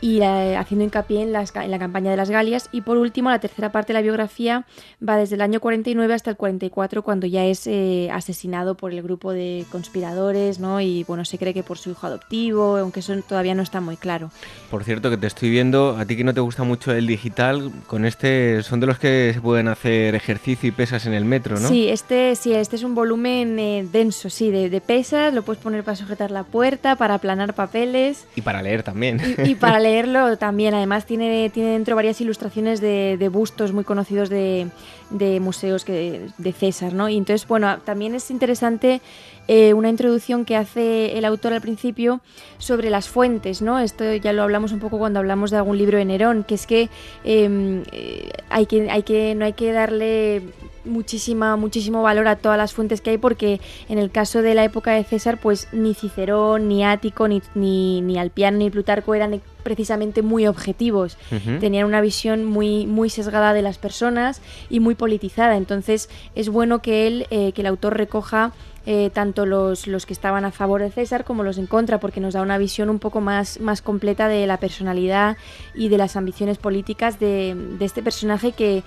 y 0.00 0.20
haciendo 0.20 0.84
hincapié 0.84 1.22
en, 1.22 1.34
en, 1.34 1.70
la 1.70 1.78
campaña 1.78 2.10
de 2.10 2.16
las 2.16 2.30
Galias. 2.30 2.68
Y 2.72 2.82
por 2.82 2.96
último, 2.96 3.30
la 3.30 3.38
tercera 3.38 3.72
parte 3.72 3.92
de 3.92 3.94
la 3.94 4.02
biografía 4.02 4.66
va 5.06 5.16
desde 5.16 5.36
el 5.36 5.40
año 5.40 5.60
49 5.60 6.12
hasta 6.12 6.30
el 6.30 6.36
44, 6.36 7.02
cuando 7.02 7.26
ya 7.26 7.44
es 7.44 7.66
eh, 7.66 8.08
asesinado 8.12 8.76
por 8.76 8.92
el 8.92 9.02
grupo 9.02 9.32
de 9.32 9.64
conspiradores, 9.70 10.58
¿no? 10.58 10.80
Y 10.80 11.04
bueno, 11.04 11.24
se 11.24 11.38
cree 11.38 11.54
que 11.54 11.62
por 11.62 11.78
su 11.78 11.90
hijo 11.90 12.06
adoptivo, 12.06 12.76
aunque 12.76 13.00
eso 13.00 13.16
todavía 13.22 13.54
no 13.54 13.62
está 13.62 13.80
muy 13.80 13.96
claro. 13.96 14.30
Por 14.70 14.84
cierto, 14.84 15.10
que 15.10 15.16
te 15.16 15.26
estoy 15.26 15.50
viendo, 15.50 15.96
a 15.98 16.04
ti 16.04 16.16
que 16.16 16.24
no 16.24 16.34
te 16.34 16.40
gusta 16.40 16.62
mucho 16.64 16.92
el 16.92 17.06
digital, 17.06 17.72
con 17.86 18.04
este 18.04 18.62
son 18.62 18.80
de 18.80 18.86
los 18.86 18.98
que 18.98 19.32
se 19.34 19.40
pueden 19.40 19.68
hacer 19.68 20.14
ejercicio 20.14 20.68
y 20.68 20.72
pesas 20.72 21.06
en 21.06 21.14
el 21.14 21.24
metro, 21.24 21.58
¿no? 21.58 21.68
Sí, 21.68 21.88
este, 21.88 22.36
sí, 22.36 22.52
este 22.52 22.76
es 22.76 22.82
un 22.82 22.94
volumen 22.94 23.58
eh, 23.58 23.86
denso, 23.90 24.30
sí, 24.30 24.50
de, 24.50 24.76
pesas, 24.80 25.32
lo 25.32 25.42
puedes 25.42 25.62
poner 25.62 25.82
para 25.84 25.96
sujetar 25.96 26.30
la 26.30 26.44
puerta, 26.44 26.96
para 26.96 27.14
aplanar 27.14 27.54
papeles. 27.54 28.26
Y 28.36 28.42
para 28.42 28.62
leer 28.62 28.82
también. 28.82 29.20
Y, 29.38 29.50
y 29.50 29.54
para 29.54 29.78
leerlo 29.86 30.36
también. 30.36 30.74
Además 30.74 31.06
tiene, 31.06 31.50
tiene 31.50 31.70
dentro 31.70 31.94
varias 31.96 32.20
ilustraciones 32.20 32.80
de, 32.80 33.30
bustos 33.32 33.72
muy 33.72 33.84
conocidos 33.84 34.28
de, 34.28 34.68
de 35.10 35.40
museos 35.40 35.84
que, 35.84 36.28
de 36.38 36.52
César, 36.52 36.92
¿no? 36.92 37.08
Y 37.08 37.16
entonces, 37.16 37.46
bueno, 37.46 37.78
también 37.84 38.14
es 38.14 38.30
interesante 38.30 39.00
eh, 39.48 39.74
una 39.74 39.88
introducción 39.88 40.44
que 40.44 40.56
hace 40.56 41.16
el 41.16 41.24
autor 41.24 41.52
al 41.52 41.60
principio 41.60 42.20
sobre 42.58 42.90
las 42.90 43.08
fuentes, 43.08 43.62
¿no? 43.62 43.78
Esto 43.78 44.14
ya 44.14 44.32
lo 44.32 44.42
hablamos 44.42 44.72
un 44.72 44.80
poco 44.80 44.98
cuando 44.98 45.20
hablamos 45.20 45.50
de 45.50 45.58
algún 45.58 45.78
libro 45.78 45.98
de 45.98 46.04
Nerón, 46.04 46.44
que 46.44 46.54
es 46.54 46.66
que, 46.66 46.88
em, 47.24 47.82
eh, 47.92 48.30
hay, 48.50 48.66
que, 48.66 48.90
hay 48.90 49.02
que 49.02 49.34
no 49.34 49.44
hay 49.44 49.52
que 49.52 49.72
darle 49.72 50.42
muchísima, 50.86 51.56
muchísimo 51.56 52.02
valor 52.02 52.28
a 52.28 52.36
todas 52.36 52.58
las 52.58 52.72
fuentes 52.72 53.00
que 53.00 53.10
hay 53.10 53.18
porque 53.18 53.60
en 53.88 53.98
el 53.98 54.10
caso 54.10 54.42
de 54.42 54.54
la 54.54 54.64
época 54.64 54.92
de 54.92 55.04
César, 55.04 55.38
pues 55.40 55.68
ni 55.72 55.94
Cicerón, 55.94 56.68
ni 56.68 56.84
Ático, 56.84 57.28
ni, 57.28 57.42
ni, 57.54 58.00
ni 58.00 58.18
Alpiano, 58.18 58.58
ni 58.58 58.70
Plutarco 58.70 59.14
eran 59.14 59.40
precisamente 59.62 60.22
muy 60.22 60.46
objetivos. 60.46 61.18
Tenían 61.58 61.86
una 61.86 62.00
visión 62.00 62.44
muy, 62.44 62.86
muy 62.86 63.10
sesgada 63.10 63.52
de 63.52 63.62
las 63.62 63.78
personas 63.78 64.40
y 64.70 64.78
muy 64.78 64.94
politizada. 64.94 65.56
Entonces 65.56 66.08
es 66.36 66.48
bueno 66.48 66.80
que 66.82 67.08
él, 67.08 67.26
eh, 67.30 67.50
que 67.50 67.62
el 67.62 67.66
autor 67.66 67.96
recoja 67.96 68.52
eh, 68.88 69.10
tanto 69.12 69.44
los, 69.44 69.88
los, 69.88 70.06
que 70.06 70.12
estaban 70.12 70.44
a 70.44 70.52
favor 70.52 70.80
de 70.80 70.92
César 70.92 71.24
como 71.24 71.42
los 71.42 71.58
en 71.58 71.66
contra, 71.66 71.98
porque 71.98 72.20
nos 72.20 72.34
da 72.34 72.42
una 72.42 72.56
visión 72.58 72.88
un 72.88 73.00
poco 73.00 73.20
más, 73.20 73.58
más 73.58 73.82
completa 73.82 74.28
de 74.28 74.46
la 74.46 74.58
personalidad 74.58 75.36
y 75.74 75.88
de 75.88 75.98
las 75.98 76.14
ambiciones 76.14 76.58
políticas 76.58 77.18
de, 77.18 77.56
de 77.56 77.84
este 77.84 78.04
personaje 78.04 78.52
que 78.52 78.84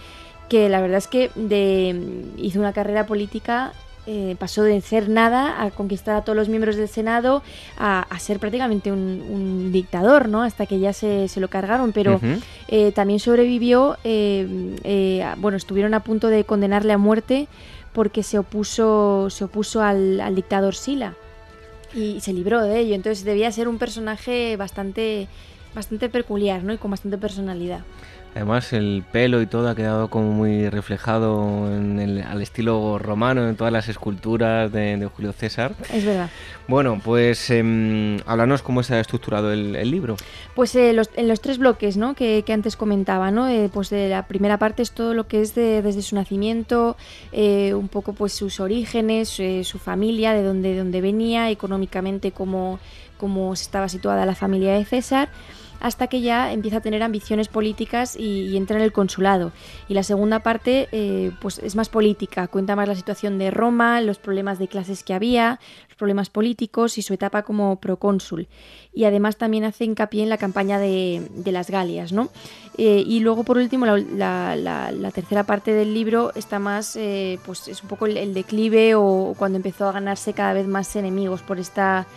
que 0.50 0.68
la 0.70 0.82
verdad 0.82 0.98
es 0.98 1.08
que 1.08 1.32
de, 1.36 2.26
hizo 2.38 2.60
una 2.60 2.74
carrera 2.74 3.06
política 3.06 3.74
eh, 4.08 4.36
pasó 4.40 4.64
de 4.64 4.82
ser 4.82 5.08
nada 5.08 5.62
a 5.62 5.70
conquistar 5.70 6.16
a 6.16 6.24
todos 6.24 6.36
los 6.36 6.50
miembros 6.50 6.76
del 6.76 6.88
Senado 6.88 7.44
a, 7.78 8.08
ser 8.20 8.40
prácticamente 8.40 8.92
un, 8.92 9.72
dictador, 9.72 10.30
¿no? 10.30 10.42
Hasta 10.42 10.66
que 10.66 10.80
ya 10.80 10.94
se, 10.94 11.28
se 11.28 11.40
lo 11.40 11.48
cargaron, 11.48 11.92
pero 11.92 12.20
eh, 12.68 12.92
también 12.92 13.20
sobrevivió, 13.20 13.98
eh, 14.04 15.24
bueno, 15.38 15.58
estuvieron 15.58 15.94
a 15.94 16.00
punto 16.00 16.30
de 16.30 16.44
condenarle 16.44 16.94
a 16.94 16.98
muerte 16.98 17.48
porque 17.94 18.24
se 18.24 18.40
opuso, 18.40 19.30
se 19.30 19.44
opuso 19.44 19.84
al, 19.84 20.20
al 20.22 20.34
dictador 20.34 20.74
Sila 20.74 21.14
y 21.94 22.20
se 22.22 22.34
libró 22.34 22.64
de 22.64 22.80
ello, 22.80 22.96
entonces 22.96 23.24
debía 23.24 23.52
ser 23.52 23.68
un 23.68 23.78
personaje 23.78 24.56
bastante, 24.58 25.28
bastante 25.76 26.10
peculiar, 26.10 26.64
¿no? 26.64 26.74
Y 26.74 26.78
con 26.78 26.92
bastante 26.92 27.18
personalidad. 27.18 27.82
Además 28.36 28.74
el 28.74 29.04
pelo 29.12 29.42
y 29.42 29.48
todo 29.48 29.70
ha 29.70 29.76
quedado 29.76 30.10
como 30.10 30.32
muy 30.32 30.70
reflejado 30.70 31.68
en 31.76 32.00
el, 32.00 32.22
al 32.22 32.42
estilo 32.42 33.00
romano 33.00 33.48
en 33.50 33.56
todas 33.56 33.74
las 33.74 33.90
esculturas 33.90 34.72
de, 34.72 35.10
Julio 35.16 35.34
César. 35.34 35.74
Es 35.92 36.06
verdad. 36.06 36.30
Bueno, 36.68 37.02
pues 37.04 37.50
eh, 37.50 38.22
háblanos 38.28 38.62
cómo 38.62 38.82
está 38.82 39.00
estructurado 39.00 39.52
el, 39.52 39.90
libro. 39.90 40.16
Pues 40.54 40.76
eh, 40.76 40.96
en 41.16 41.28
los 41.28 41.42
tres 41.42 41.58
bloques 41.58 41.98
¿no? 41.98 42.14
que, 42.14 42.44
antes 42.54 42.76
comentaba, 42.76 43.32
¿no? 43.32 43.48
Eh, 43.50 43.70
pues 43.74 43.90
de 43.90 44.10
la 44.10 44.28
primera 44.28 44.58
parte 44.58 44.84
es 44.84 44.92
todo 44.92 45.16
lo 45.16 45.28
que 45.28 45.42
es 45.42 45.56
desde 45.56 46.02
su 46.02 46.16
nacimiento, 46.16 46.98
eh, 47.32 47.74
un 47.74 47.88
poco 47.88 48.14
pues 48.14 48.34
sus 48.34 48.60
orígenes, 48.60 49.30
su 49.30 49.80
familia, 49.80 50.34
de 50.34 50.44
dónde, 50.44 50.74
de 50.74 50.80
dónde 50.80 51.02
venía, 51.02 51.50
económicamente 51.50 52.32
cómo, 52.32 52.80
cómo 53.18 53.54
estaba 53.54 53.90
situada 53.90 54.26
la 54.28 54.36
familia 54.36 54.76
de 54.76 54.86
César 54.86 55.30
hasta 55.80 56.08
que 56.08 56.22
ya 56.22 56.52
empieza 56.52 56.78
a 56.78 56.82
tener 56.82 57.04
ambiciones 57.04 57.48
políticas 57.48 58.16
y, 58.16 58.58
entra 58.58 58.78
en 58.78 58.84
el 58.84 58.92
consulado. 58.92 59.52
Y 59.88 59.94
la 59.94 60.04
segunda 60.04 60.40
parte 60.40 60.90
eh, 60.92 61.32
pues 61.42 61.60
es 61.60 61.76
más 61.76 61.90
política, 61.90 62.48
cuenta 62.48 62.76
más 62.76 62.88
la 62.88 62.96
situación 62.96 63.38
de 63.38 63.52
Roma, 63.52 64.02
los 64.02 64.18
problemas 64.18 64.60
de 64.60 64.68
clases 64.68 65.04
que 65.04 65.14
había, 65.14 65.60
los 65.88 65.96
problemas 65.96 66.30
políticos 66.30 66.98
y 66.98 67.02
su 67.02 67.14
etapa 67.14 67.44
como 67.44 67.80
procónsul. 67.80 68.48
Y 68.94 69.06
además 69.06 69.38
también 69.38 69.64
hace 69.64 69.86
hincapié 69.86 70.24
en 70.24 70.30
la 70.30 70.38
campaña 70.38 70.80
de, 70.80 71.30
las 71.46 71.70
Galias. 71.70 72.12
¿no? 72.12 72.30
Eh, 72.78 73.04
y 73.06 73.20
luego 73.22 73.44
por 73.44 73.58
último 73.58 73.86
la, 73.86 75.12
tercera 75.14 75.44
parte 75.44 75.74
del 75.74 75.94
libro 75.94 76.32
está 76.36 76.60
más, 76.60 76.96
eh, 76.96 77.40
pues 77.46 77.68
es 77.68 77.82
un 77.82 77.90
poco 77.90 78.06
el 78.06 78.34
declive 78.34 78.96
o 78.96 79.36
cuando 79.38 79.58
empezó 79.58 79.88
a 79.88 79.92
ganarse 79.92 80.34
cada 80.34 80.54
vez 80.54 80.68
más 80.68 80.96
enemigos 80.96 81.42
por 81.42 81.60
esta 81.60 82.08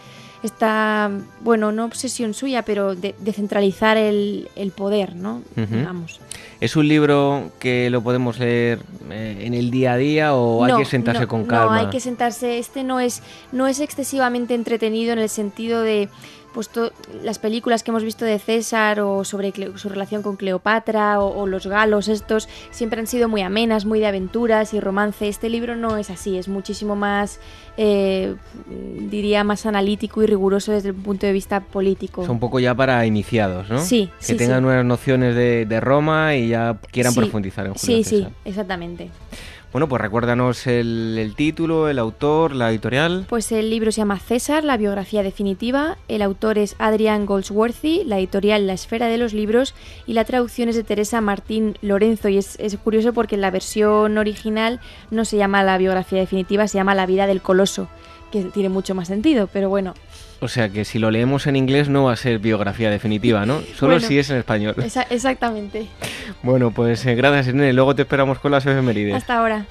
esta, 0.42 1.10
bueno, 1.40 1.72
no 1.72 1.84
obsesión 1.84 2.34
suya, 2.34 2.62
pero 2.62 2.94
de, 2.94 3.14
centralizar 3.32 3.96
el, 3.96 4.48
poder, 4.76 5.14
¿no? 5.14 5.42
¿Es 6.60 6.76
un 6.76 6.86
libro 6.86 7.50
que 7.58 7.90
lo 7.90 8.02
podemos 8.02 8.38
leer 8.38 8.78
eh, 9.10 9.38
en 9.40 9.54
el 9.54 9.72
día 9.72 9.94
a 9.94 9.96
día 9.96 10.34
o 10.34 10.62
hay 10.62 10.76
que 10.76 10.84
sentarse 10.84 11.26
con 11.26 11.44
calma? 11.44 11.66
No, 11.66 11.72
hay 11.72 11.90
que 11.90 11.98
sentarse. 11.98 12.58
Este 12.58 12.84
no 12.84 13.00
es, 13.00 13.20
no 13.50 13.66
es 13.66 13.80
excesivamente 13.80 14.54
entretenido 14.54 15.12
en 15.12 15.18
el 15.18 15.28
sentido 15.28 15.82
de 15.82 16.08
pues 16.52 16.70
las 17.22 17.38
películas 17.38 17.82
que 17.82 17.90
hemos 17.90 18.04
visto 18.04 18.24
de 18.24 18.38
César 18.38 19.00
o 19.00 19.24
sobre 19.24 19.52
su 19.76 19.88
relación 19.88 20.22
con 20.22 20.36
Cleopatra 20.36 21.20
o, 21.20 21.46
los 21.46 21.66
galos 21.66 22.08
estos 22.08 22.48
siempre 22.70 23.00
han 23.00 23.06
sido 23.06 23.28
muy 23.28 23.42
amenas, 23.42 23.84
muy 23.84 24.00
de 24.00 24.06
aventuras 24.06 24.74
y 24.74 24.80
romance. 24.80 25.28
Este 25.28 25.48
libro 25.48 25.76
no 25.76 25.96
es 25.96 26.10
así, 26.10 26.38
es 26.38 26.48
muchísimo 26.48 26.96
más, 26.96 27.40
eh, 27.76 28.34
diría, 29.10 29.44
más 29.44 29.66
analítico 29.66 30.22
y 30.22 30.26
riguroso 30.26 30.72
desde 30.72 30.90
el 30.90 30.94
punto 30.94 31.26
de 31.26 31.32
vista 31.32 31.60
político. 31.60 32.22
Es 32.22 32.28
un 32.28 32.40
poco 32.40 32.60
ya 32.60 32.74
para 32.74 33.04
iniciados, 33.06 33.68
¿no? 33.68 33.80
Sí. 33.80 34.10
Que 34.26 34.34
tengan 34.34 34.64
unas 34.64 34.84
nociones 34.84 35.34
de, 35.34 35.80
Roma 35.82 36.36
y 36.36 36.48
ya 36.48 36.78
quieran 36.92 37.12
profundizar 37.12 37.66
en 37.66 37.74
Julio 37.74 37.96
Sí, 37.96 38.04
sí, 38.04 38.26
exactamente. 38.44 39.10
Bueno, 39.72 39.88
pues 39.88 40.02
recuérdanos 40.02 40.66
el, 40.66 41.32
título, 41.34 41.88
el 41.88 41.98
autor, 41.98 42.54
la 42.54 42.70
editorial. 42.70 43.24
Pues 43.26 43.50
el 43.52 43.70
libro 43.70 43.90
se 43.90 44.02
llama 44.02 44.18
César, 44.18 44.64
la 44.64 44.76
biografía 44.76 45.22
definitiva. 45.22 45.96
El 46.08 46.20
autor 46.20 46.58
es 46.58 46.76
Adrian 46.78 47.24
Goldsworthy, 47.24 48.04
la 48.04 48.18
editorial 48.18 48.66
La 48.66 48.74
Esfera 48.74 49.06
de 49.06 49.16
los 49.16 49.32
Libros 49.32 49.74
y 50.06 50.12
la 50.12 50.26
traducción 50.26 50.68
es 50.68 50.76
de 50.76 50.84
Teresa 50.84 51.22
Martín 51.22 51.78
Lorenzo. 51.80 52.28
Y 52.28 52.36
es, 52.36 52.58
es 52.60 52.76
curioso 52.76 53.14
porque 53.14 53.36
en 53.36 53.40
la 53.40 53.50
versión 53.50 54.18
original 54.18 54.78
no 55.10 55.24
se 55.24 55.38
llama 55.38 55.62
la 55.62 55.78
biografía 55.78 56.20
definitiva, 56.20 56.68
se 56.68 56.76
llama 56.76 56.94
La 56.94 57.06
vida 57.06 57.26
del 57.26 57.40
coloso, 57.40 57.88
que 58.30 58.44
tiene 58.44 58.68
mucho 58.68 58.94
más 58.94 59.08
sentido, 59.08 59.48
pero 59.50 59.70
bueno, 59.70 59.94
o 60.42 60.48
sea 60.48 60.68
que 60.68 60.84
si 60.84 60.98
lo 60.98 61.10
leemos 61.12 61.46
en 61.46 61.54
inglés 61.54 61.88
no 61.88 62.04
va 62.04 62.12
a 62.12 62.16
ser 62.16 62.40
biografía 62.40 62.90
definitiva, 62.90 63.46
¿no? 63.46 63.60
Solo 63.76 64.00
si 64.00 64.18
es 64.18 64.28
en 64.30 64.38
español. 64.38 64.74
exactamente. 65.10 65.86
Bueno, 66.42 66.72
pues 66.72 67.06
eh, 67.06 67.14
gracias, 67.14 67.48
Irene. 67.48 67.72
Luego 67.72 67.94
te 67.94 68.02
esperamos 68.02 68.40
con 68.40 68.50
las 68.50 68.66
efemérides. 68.66 69.14
Hasta 69.14 69.38
ahora. 69.38 69.66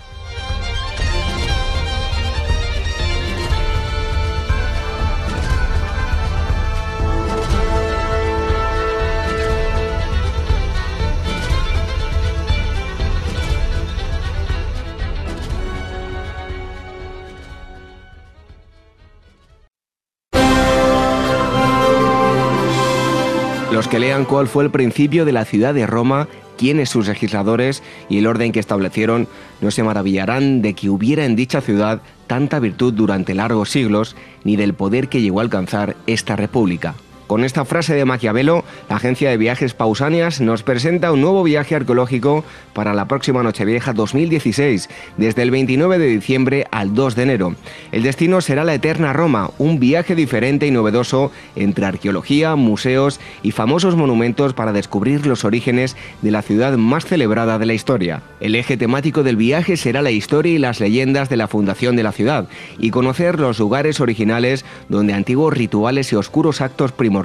Que 23.91 23.99
lean 23.99 24.23
cuál 24.23 24.47
fue 24.47 24.63
el 24.63 24.71
principio 24.71 25.25
de 25.25 25.33
la 25.33 25.43
ciudad 25.43 25.73
de 25.73 25.85
Roma, 25.85 26.29
quiénes 26.57 26.87
sus 26.87 27.09
legisladores 27.09 27.83
y 28.07 28.19
el 28.19 28.27
orden 28.27 28.53
que 28.53 28.61
establecieron, 28.61 29.27
no 29.59 29.69
se 29.69 29.83
maravillarán 29.83 30.61
de 30.61 30.73
que 30.75 30.89
hubiera 30.89 31.25
en 31.25 31.35
dicha 31.35 31.59
ciudad 31.59 32.01
tanta 32.25 32.59
virtud 32.59 32.93
durante 32.93 33.35
largos 33.35 33.69
siglos, 33.69 34.15
ni 34.45 34.55
del 34.55 34.75
poder 34.75 35.09
que 35.09 35.21
llegó 35.21 35.41
a 35.41 35.43
alcanzar 35.43 35.97
esta 36.07 36.37
república. 36.37 36.95
Con 37.31 37.45
esta 37.45 37.63
frase 37.63 37.95
de 37.95 38.03
Maquiavelo, 38.03 38.65
la 38.89 38.97
agencia 38.97 39.29
de 39.29 39.37
viajes 39.37 39.73
Pausanias 39.73 40.41
nos 40.41 40.63
presenta 40.63 41.13
un 41.13 41.21
nuevo 41.21 41.43
viaje 41.43 41.75
arqueológico 41.75 42.43
para 42.73 42.93
la 42.93 43.05
próxima 43.05 43.41
Nochevieja 43.41 43.93
2016, 43.93 44.89
desde 45.15 45.41
el 45.41 45.49
29 45.49 45.97
de 45.97 46.07
diciembre 46.07 46.67
al 46.71 46.93
2 46.93 47.15
de 47.15 47.23
enero. 47.23 47.55
El 47.93 48.03
destino 48.03 48.41
será 48.41 48.65
la 48.65 48.73
Eterna 48.73 49.13
Roma, 49.13 49.51
un 49.59 49.79
viaje 49.79 50.13
diferente 50.13 50.67
y 50.67 50.71
novedoso 50.71 51.31
entre 51.55 51.85
arqueología, 51.85 52.57
museos 52.57 53.21
y 53.43 53.51
famosos 53.51 53.95
monumentos 53.95 54.53
para 54.53 54.73
descubrir 54.73 55.25
los 55.25 55.45
orígenes 55.45 55.95
de 56.21 56.31
la 56.31 56.41
ciudad 56.41 56.75
más 56.75 57.05
celebrada 57.05 57.57
de 57.59 57.65
la 57.65 57.73
historia. 57.73 58.23
El 58.41 58.55
eje 58.55 58.75
temático 58.75 59.23
del 59.23 59.37
viaje 59.37 59.77
será 59.77 60.01
la 60.01 60.11
historia 60.11 60.55
y 60.55 60.57
las 60.57 60.81
leyendas 60.81 61.29
de 61.29 61.37
la 61.37 61.47
fundación 61.47 61.95
de 61.95 62.03
la 62.03 62.11
ciudad 62.11 62.49
y 62.77 62.89
conocer 62.89 63.39
los 63.39 63.57
lugares 63.57 64.01
originales 64.01 64.65
donde 64.89 65.13
antiguos 65.13 65.53
rituales 65.53 66.11
y 66.11 66.17
oscuros 66.17 66.59
actos 66.59 66.91
primordiales 66.91 67.20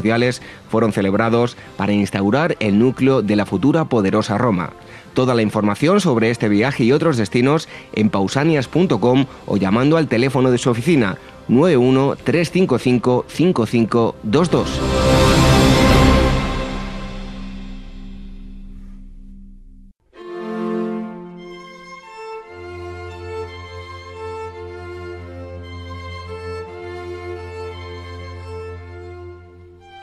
fueron 0.68 0.92
celebrados 0.92 1.56
para 1.76 1.92
instaurar 1.92 2.56
el 2.60 2.78
núcleo 2.78 3.22
de 3.22 3.36
la 3.36 3.46
futura 3.46 3.84
poderosa 3.86 4.38
Roma. 4.38 4.72
Toda 5.14 5.34
la 5.34 5.42
información 5.42 6.00
sobre 6.00 6.30
este 6.30 6.48
viaje 6.48 6.84
y 6.84 6.92
otros 6.92 7.16
destinos 7.16 7.68
en 7.94 8.10
pausanias.com 8.10 9.26
o 9.46 9.56
llamando 9.56 9.96
al 9.96 10.08
teléfono 10.08 10.50
de 10.50 10.58
su 10.58 10.70
oficina 10.70 11.16
91 11.48 12.16
355 12.16 13.24
5522. 13.28 15.15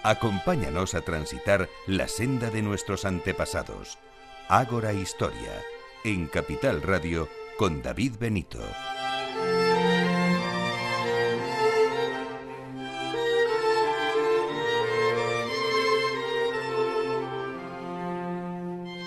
Acompáñanos 0.04 0.96
a 0.96 1.02
transitar 1.02 1.70
la 1.88 2.10
senda 2.10 2.50
de 2.50 2.62
nuestros 2.62 3.06
antepasados. 3.06 3.98
Ágora 4.50 4.92
Historia, 4.92 5.64
en 6.04 6.28
Capital 6.28 6.82
Radio, 6.82 7.30
con 7.58 7.82
David 7.82 8.16
Benito. 8.20 8.60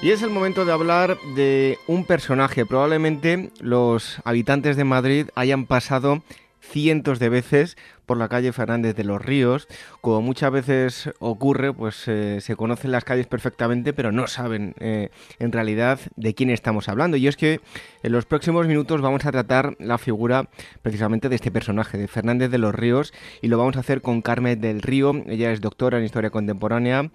Y 0.01 0.11
es 0.13 0.23
el 0.23 0.31
momento 0.31 0.65
de 0.65 0.73
hablar 0.73 1.19
de 1.35 1.79
un 1.87 2.07
personaje. 2.07 2.65
Probablemente 2.65 3.51
los 3.61 4.19
habitantes 4.25 4.77
de 4.77 4.85
Madrid 4.85 5.29
hayan 5.35 5.67
pasado 5.67 6.23
cientos 6.67 7.19
de 7.19 7.29
veces 7.29 7.77
por 8.07 8.17
la 8.17 8.29
calle 8.29 8.53
Fernández 8.53 8.95
de 8.95 9.05
los 9.05 9.23
Ríos. 9.23 9.67
Como 10.01 10.23
muchas 10.23 10.51
veces 10.51 11.11
ocurre, 11.19 11.73
pues 11.73 12.07
eh, 12.07 12.41
se 12.41 12.57
conocen 12.57 12.93
las 12.93 13.05
calles 13.05 13.27
perfectamente, 13.27 13.93
pero 13.93 14.13
no 14.13 14.27
saben 14.27 14.75
eh, 14.79 15.11
en 15.39 15.53
realidad 15.53 15.99
de 16.17 16.35
quién 16.35 16.51
estamos 16.51 16.89
hablando. 16.89 17.17
Y 17.17 17.27
es 17.27 17.37
que 17.37 17.61
en 18.03 18.13
los 18.13 18.25
próximos 18.25 18.67
minutos 18.67 19.01
vamos 19.01 19.25
a 19.27 19.33
tratar 19.33 19.77
la 19.79 19.99
figura 19.99 20.49
precisamente 20.83 21.29
de 21.29 21.37
este 21.37 21.51
personaje, 21.51 21.99
de 21.99 22.09
Fernández 22.09 22.51
de 22.51 22.59
los 22.59 22.75
Ríos, 22.75 23.13
y 23.43 23.49
lo 23.49 23.59
vamos 23.59 23.77
a 23.77 23.81
hacer 23.81 24.01
con 24.01 24.23
Carmen 24.23 24.61
del 24.61 24.83
Río. 24.83 25.13
Ella 25.27 25.53
es 25.53 25.61
doctora 25.61 25.99
en 25.99 26.05
Historia 26.05 26.31
Contemporánea. 26.31 27.11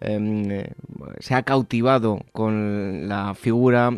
Em, 0.00 0.50
eh, 0.50 0.72
se 1.20 1.34
ha 1.34 1.44
cautivado 1.44 2.20
con 2.32 3.08
la 3.08 3.34
figura 3.34 3.92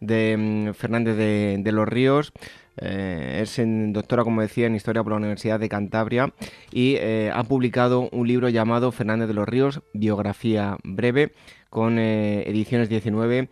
de 0.00 0.32
em, 0.32 0.74
Fernández 0.74 1.16
de 1.16 1.72
los 1.72 1.86
Ríos. 1.86 2.32
Eh, 2.80 3.40
es 3.42 3.60
doctora, 3.92 4.24
como 4.24 4.40
decía, 4.40 4.66
en 4.66 4.74
Historia 4.74 5.02
por 5.02 5.12
la 5.12 5.18
Universidad 5.18 5.60
de 5.60 5.68
Cantabria 5.68 6.32
y 6.72 6.96
eh, 6.96 7.30
ha 7.32 7.44
publicado 7.44 8.08
un 8.12 8.26
libro 8.26 8.48
llamado 8.48 8.90
Fernández 8.92 9.28
de 9.28 9.34
los 9.34 9.48
Ríos, 9.48 9.82
Biografía 9.92 10.76
Breve, 10.82 11.32
con 11.68 11.98
eh, 11.98 12.48
Ediciones 12.48 12.88
19. 12.88 13.48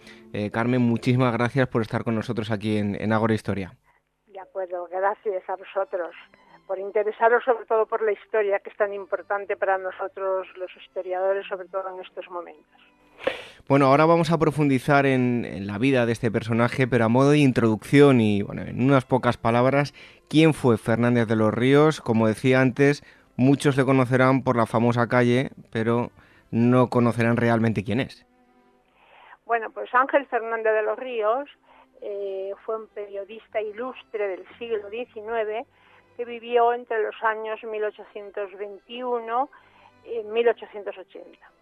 Carmen, 0.53 0.83
muchísimas 0.83 1.33
gracias 1.33 1.69
por 1.69 1.83
estar 1.83 2.05
con 2.05 2.15
nosotros 2.15 2.51
aquí 2.51 2.77
en, 2.77 3.01
en 3.01 3.13
Agora 3.13 3.35
Historia. 3.35 3.73
De 4.27 4.41
acuerdo, 4.41 4.87
gracias 4.91 5.43
a 5.49 5.57
vosotros 5.57 6.15
por 6.67 6.79
interesaros 6.79 7.43
sobre 7.45 7.65
todo 7.65 7.87
por 7.87 8.03
la 8.03 8.13
historia, 8.13 8.59
que 8.61 8.69
es 8.69 8.77
tan 8.77 8.93
importante 8.93 9.57
para 9.57 9.79
nosotros 9.79 10.47
los 10.57 10.71
historiadores, 10.77 11.47
sobre 11.47 11.67
todo 11.69 11.89
en 11.95 12.05
estos 12.05 12.29
momentos. 12.31 12.83
Bueno, 13.69 13.85
ahora 13.85 14.07
vamos 14.07 14.33
a 14.33 14.39
profundizar 14.39 15.05
en, 15.05 15.67
la 15.67 15.77
vida 15.77 16.07
de 16.07 16.13
este 16.13 16.31
personaje, 16.31 16.89
pero 16.89 17.05
a 17.05 17.11
modo 17.11 17.33
de 17.33 17.39
introducción 17.39 18.19
y 18.19 18.41
bueno, 18.41 18.63
en 18.63 18.83
unas 18.83 19.05
pocas 19.05 19.37
palabras, 19.37 19.93
¿quién 20.31 20.55
fue 20.55 20.79
Fernández 20.79 21.27
de 21.27 21.37
los 21.37 21.53
Ríos? 21.53 22.01
Como 22.01 22.27
decía 22.27 22.63
antes, 22.63 23.05
muchos 23.37 23.77
le 23.77 23.85
conocerán 23.85 24.43
por 24.43 24.57
la 24.57 24.65
famosa 24.65 25.07
calle, 25.07 25.51
pero 25.71 26.11
no 26.51 26.89
conocerán 26.89 27.37
realmente 27.37 27.85
quién 27.85 28.01
es. 28.01 28.25
Bueno, 29.45 29.71
pues 29.71 29.95
Ángel 29.95 30.25
Fernández 30.29 30.73
de 30.73 30.83
los 30.85 30.99
Ríos 30.99 31.51
eh, 32.01 32.53
fue 32.65 32.77
un 32.77 32.87
periodista 32.87 33.61
ilustre 33.61 34.29
del 34.29 34.47
siglo 34.59 34.89
XIX 34.89 35.69
que 36.17 36.25
vivió 36.25 36.73
entre 36.73 37.03
los 37.03 37.23
años 37.23 37.63
1821 37.63 39.51
y 40.07 40.25
1880 40.25 41.58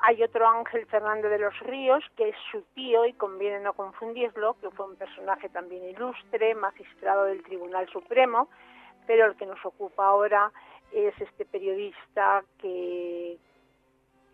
hay 0.00 0.22
otro 0.22 0.46
Ángel 0.46 0.86
Fernández 0.86 1.30
de 1.30 1.38
los 1.38 1.58
Ríos, 1.60 2.04
que 2.16 2.28
es 2.28 2.36
su 2.50 2.62
tío, 2.74 3.06
y 3.06 3.12
conviene 3.14 3.60
no 3.60 3.72
confundirlo, 3.72 4.56
que 4.60 4.70
fue 4.70 4.86
un 4.86 4.96
personaje 4.96 5.48
también 5.48 5.84
ilustre, 5.84 6.54
magistrado 6.54 7.24
del 7.24 7.42
Tribunal 7.42 7.88
Supremo, 7.90 8.48
pero 9.06 9.26
el 9.26 9.36
que 9.36 9.46
nos 9.46 9.64
ocupa 9.64 10.06
ahora 10.06 10.52
es 10.92 11.14
este 11.20 11.44
periodista 11.44 12.44
que, 12.58 13.38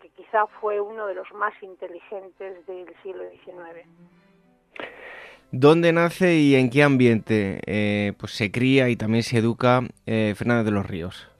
que 0.01 0.09
quizá 0.09 0.45
fue 0.59 0.79
uno 0.79 1.07
de 1.07 1.15
los 1.15 1.31
más 1.33 1.53
inteligentes 1.61 2.65
del 2.65 2.93
siglo 3.01 3.23
XIX. 3.29 3.87
¿Dónde 5.53 5.91
nace 5.91 6.35
y 6.35 6.55
en 6.55 6.69
qué 6.69 6.83
ambiente 6.83 7.59
eh, 7.65 8.13
pues 8.17 8.31
se 8.31 8.51
cría 8.51 8.89
y 8.89 8.95
también 8.95 9.23
se 9.23 9.37
educa 9.37 9.81
eh, 10.05 10.33
Fernández 10.37 10.65
de 10.65 10.71
los 10.71 10.85
Ríos? 10.85 11.30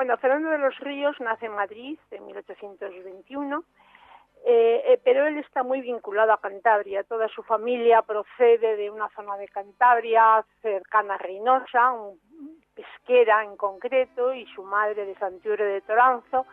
Bueno, 0.00 0.16
Fernando 0.16 0.48
de 0.48 0.56
los 0.56 0.78
Ríos 0.78 1.14
nace 1.20 1.44
en 1.44 1.52
Madrid 1.52 1.98
en 2.10 2.24
1821, 2.24 3.64
eh, 4.46 4.82
eh, 4.86 5.00
pero 5.04 5.26
él 5.26 5.36
está 5.36 5.62
muy 5.62 5.82
vinculado 5.82 6.32
a 6.32 6.40
Cantabria. 6.40 7.04
Toda 7.04 7.28
su 7.28 7.42
familia 7.42 8.00
procede 8.00 8.76
de 8.76 8.90
una 8.90 9.10
zona 9.10 9.36
de 9.36 9.46
Cantabria 9.48 10.42
cercana 10.62 11.16
a 11.16 11.18
Reynosa, 11.18 11.92
pesquera 12.74 13.44
en 13.44 13.58
concreto, 13.58 14.32
y 14.32 14.46
su 14.54 14.62
madre 14.62 15.04
de 15.04 15.14
Santiago 15.16 15.62
de 15.62 15.82
Toranzo. 15.82 16.46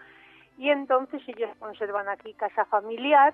Y 0.58 0.70
entonces 0.70 1.22
ellos 1.26 1.52
conservan 1.58 2.10
aquí 2.10 2.34
casa 2.34 2.66
familiar 2.66 3.34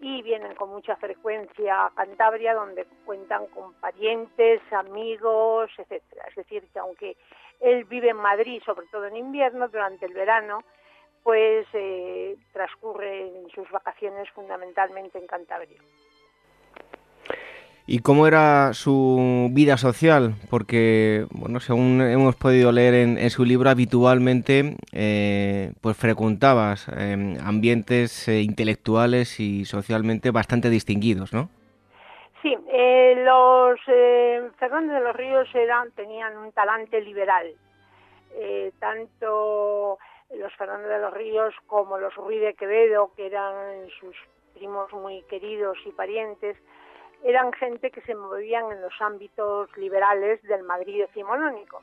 y 0.00 0.20
vienen 0.22 0.56
con 0.56 0.70
mucha 0.70 0.96
frecuencia 0.96 1.86
a 1.86 1.90
Cantabria, 1.90 2.54
donde 2.54 2.86
cuentan 3.04 3.46
con 3.46 3.72
parientes, 3.74 4.60
amigos, 4.72 5.70
etcétera. 5.78 6.24
Es 6.28 6.34
decir, 6.34 6.68
que 6.72 6.78
aunque 6.80 7.16
él 7.60 7.84
vive 7.84 8.10
en 8.10 8.16
Madrid, 8.16 8.62
sobre 8.64 8.86
todo 8.90 9.06
en 9.06 9.16
invierno, 9.16 9.68
durante 9.68 10.06
el 10.06 10.12
verano, 10.12 10.62
pues 11.22 11.66
eh, 11.72 12.36
transcurre 12.52 13.32
sus 13.54 13.70
vacaciones 13.70 14.28
fundamentalmente 14.30 15.18
en 15.18 15.26
Cantabria. 15.26 15.80
¿Y 17.86 17.98
cómo 17.98 18.26
era 18.26 18.72
su 18.72 19.50
vida 19.52 19.76
social? 19.76 20.36
Porque, 20.48 21.26
bueno, 21.30 21.60
según 21.60 22.00
hemos 22.00 22.34
podido 22.34 22.72
leer 22.72 22.94
en, 22.94 23.30
su 23.30 23.44
libro, 23.44 23.68
habitualmente 23.68 24.76
eh, 24.92 25.72
pues 25.82 25.94
frecuentabas 25.96 26.88
em, 26.96 27.36
ambientes 27.42 28.26
eh, 28.28 28.40
intelectuales 28.40 29.38
y 29.38 29.66
socialmente 29.66 30.30
bastante 30.30 30.70
distinguidos, 30.70 31.34
¿no? 31.34 31.50
Sí, 32.44 32.54
eh, 32.68 33.22
los 33.24 33.80
eh, 33.86 34.50
Fernández 34.58 34.96
de 34.96 35.00
los 35.00 35.16
Ríos 35.16 35.48
eran, 35.54 35.90
tenían 35.92 36.36
un 36.36 36.52
talante 36.52 37.00
liberal. 37.00 37.50
Eh, 38.32 38.70
tanto 38.78 39.98
los 40.28 40.54
Fernández 40.56 40.90
de 40.90 40.98
los 40.98 41.14
Ríos 41.14 41.54
como 41.66 41.96
los 41.96 42.14
Ruiz 42.14 42.42
de 42.42 42.52
Quevedo, 42.52 43.12
que 43.16 43.28
eran 43.28 43.88
sus 43.98 44.14
primos 44.52 44.92
muy 44.92 45.22
queridos 45.22 45.78
y 45.86 45.92
parientes, 45.92 46.58
eran 47.22 47.50
gente 47.54 47.90
que 47.90 48.02
se 48.02 48.14
movían 48.14 48.70
en 48.70 48.82
los 48.82 48.92
ámbitos 49.00 49.74
liberales 49.78 50.42
del 50.42 50.64
Madrid 50.64 51.00
decimonónico. 51.00 51.80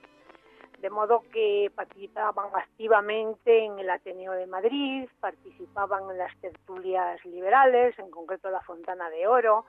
De 0.78 0.92
modo 0.92 1.24
que 1.34 1.72
participaban 1.74 2.50
activamente 2.54 3.66
en 3.66 3.80
el 3.80 3.90
Ateneo 3.90 4.34
de 4.34 4.46
Madrid, 4.46 5.10
participaban 5.20 6.04
en 6.12 6.20
las 6.20 6.40
tertulias 6.40 7.26
liberales, 7.26 7.98
en 7.98 8.12
concreto 8.12 8.52
la 8.52 8.62
Fontana 8.62 9.10
de 9.10 9.26
Oro, 9.26 9.66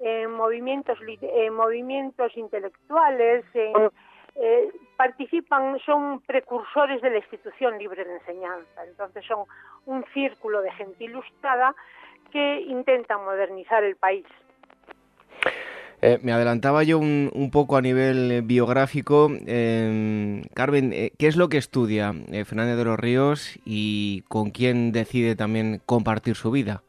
en 0.00 0.32
movimientos, 0.32 0.98
en 1.20 1.54
movimientos 1.54 2.36
intelectuales, 2.36 3.44
en, 3.54 3.90
eh, 4.36 4.68
participan, 4.96 5.78
son 5.84 6.20
precursores 6.20 7.02
de 7.02 7.10
la 7.10 7.18
institución 7.18 7.78
libre 7.78 8.04
de 8.04 8.14
enseñanza. 8.14 8.84
Entonces 8.86 9.24
son 9.26 9.44
un 9.86 10.04
círculo 10.14 10.62
de 10.62 10.72
gente 10.72 11.04
ilustrada 11.04 11.74
que 12.32 12.60
intentan 12.62 13.24
modernizar 13.24 13.84
el 13.84 13.96
país. 13.96 14.26
Eh, 16.02 16.18
me 16.22 16.32
adelantaba 16.32 16.82
yo 16.82 16.98
un, 16.98 17.30
un, 17.34 17.50
poco 17.50 17.76
a 17.76 17.82
nivel 17.82 18.32
eh, 18.32 18.40
biográfico. 18.40 19.30
Eh, 19.46 20.42
Carmen, 20.54 20.90
¿qué 20.90 21.26
es 21.26 21.36
lo 21.36 21.50
que 21.50 21.58
estudia 21.58 22.14
Fernández 22.46 22.78
de 22.78 22.84
los 22.84 22.98
Ríos 22.98 23.58
y 23.66 24.22
con 24.28 24.50
quién 24.50 24.92
decide 24.92 25.36
también 25.36 25.82
compartir 25.84 26.36
su 26.36 26.50
vida? 26.50 26.82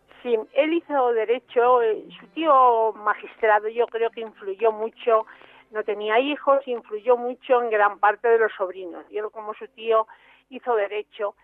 Hizo 0.91 1.13
derecho, 1.13 1.79
su 2.19 2.27
tío 2.33 2.91
magistrado 2.91 3.69
yo 3.69 3.87
creo 3.87 4.09
que 4.09 4.19
influyó 4.19 4.73
mucho, 4.73 5.25
no 5.71 5.85
tenía 5.85 6.19
hijos, 6.19 6.67
influyó 6.67 7.15
mucho 7.15 7.61
en 7.61 7.69
gran 7.69 7.97
parte 7.99 8.27
de 8.27 8.37
los 8.37 8.51
sobrinos. 8.51 9.05
Y 9.09 9.21
como 9.31 9.53
su 9.53 9.69
tío 9.69 10.05
hizo 10.49 10.75
derecho, 10.75 11.35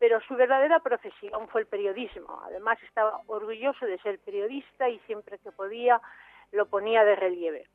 pero 0.00 0.20
su 0.22 0.34
verdadera 0.34 0.80
profesión 0.80 1.46
fue 1.46 1.60
el 1.60 1.66
periodismo. 1.68 2.42
Además 2.46 2.82
estaba 2.82 3.20
orgulloso 3.28 3.86
de 3.86 3.96
ser 3.98 4.18
periodista 4.18 4.88
y 4.88 4.98
siempre 5.06 5.38
que 5.38 5.52
podía 5.52 6.00
lo 6.50 6.66
ponía 6.66 7.04
de 7.04 7.14
relieve. 7.14 7.68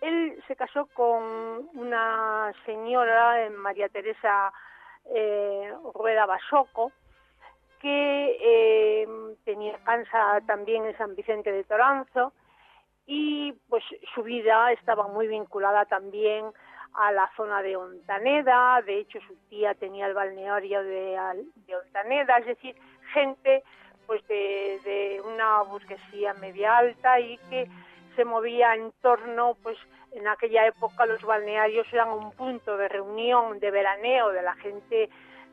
Él 0.00 0.42
se 0.48 0.56
casó 0.56 0.86
con 0.94 1.68
una 1.74 2.54
señora, 2.64 3.44
eh, 3.44 3.50
María 3.50 3.90
Teresa 3.90 4.50
eh, 5.14 5.70
Rueda 5.94 6.24
Basoco, 6.24 6.90
que 7.86 8.36
eh, 8.42 9.08
tenía 9.44 9.78
casa 9.84 10.40
también 10.44 10.84
en 10.86 10.98
San 10.98 11.14
Vicente 11.14 11.52
de 11.52 11.62
Toranzo 11.62 12.32
y 13.06 13.52
pues 13.68 13.84
su 14.12 14.24
vida 14.24 14.72
estaba 14.72 15.06
muy 15.06 15.28
vinculada 15.28 15.84
también 15.84 16.46
a 16.94 17.12
la 17.12 17.30
zona 17.36 17.62
de 17.62 17.76
Ontaneda, 17.76 18.82
de 18.82 18.98
hecho 18.98 19.20
su 19.20 19.36
tía 19.48 19.74
tenía 19.74 20.08
el 20.08 20.14
balneario 20.14 20.82
de, 20.82 21.16
de 21.54 21.76
Ontaneda, 21.76 22.38
es 22.38 22.46
decir, 22.46 22.74
gente 23.12 23.62
pues 24.08 24.26
de, 24.26 25.22
una 25.24 25.62
burguesía 25.62 26.34
media 26.34 26.78
alta 26.78 27.20
y 27.20 27.38
que 27.48 27.68
se 28.16 28.24
movía 28.24 28.74
en 28.74 28.90
torno, 29.00 29.56
pues 29.62 29.78
en 30.10 30.26
aquella 30.26 30.66
época 30.66 31.06
los 31.06 31.22
balnearios 31.22 31.86
eran 31.92 32.08
un 32.08 32.32
punto 32.32 32.76
de 32.76 32.88
reunión, 32.88 33.60
de 33.60 33.70
veraneo 33.70 34.32
de 34.32 34.42
la 34.42 34.54
gente 34.56 35.08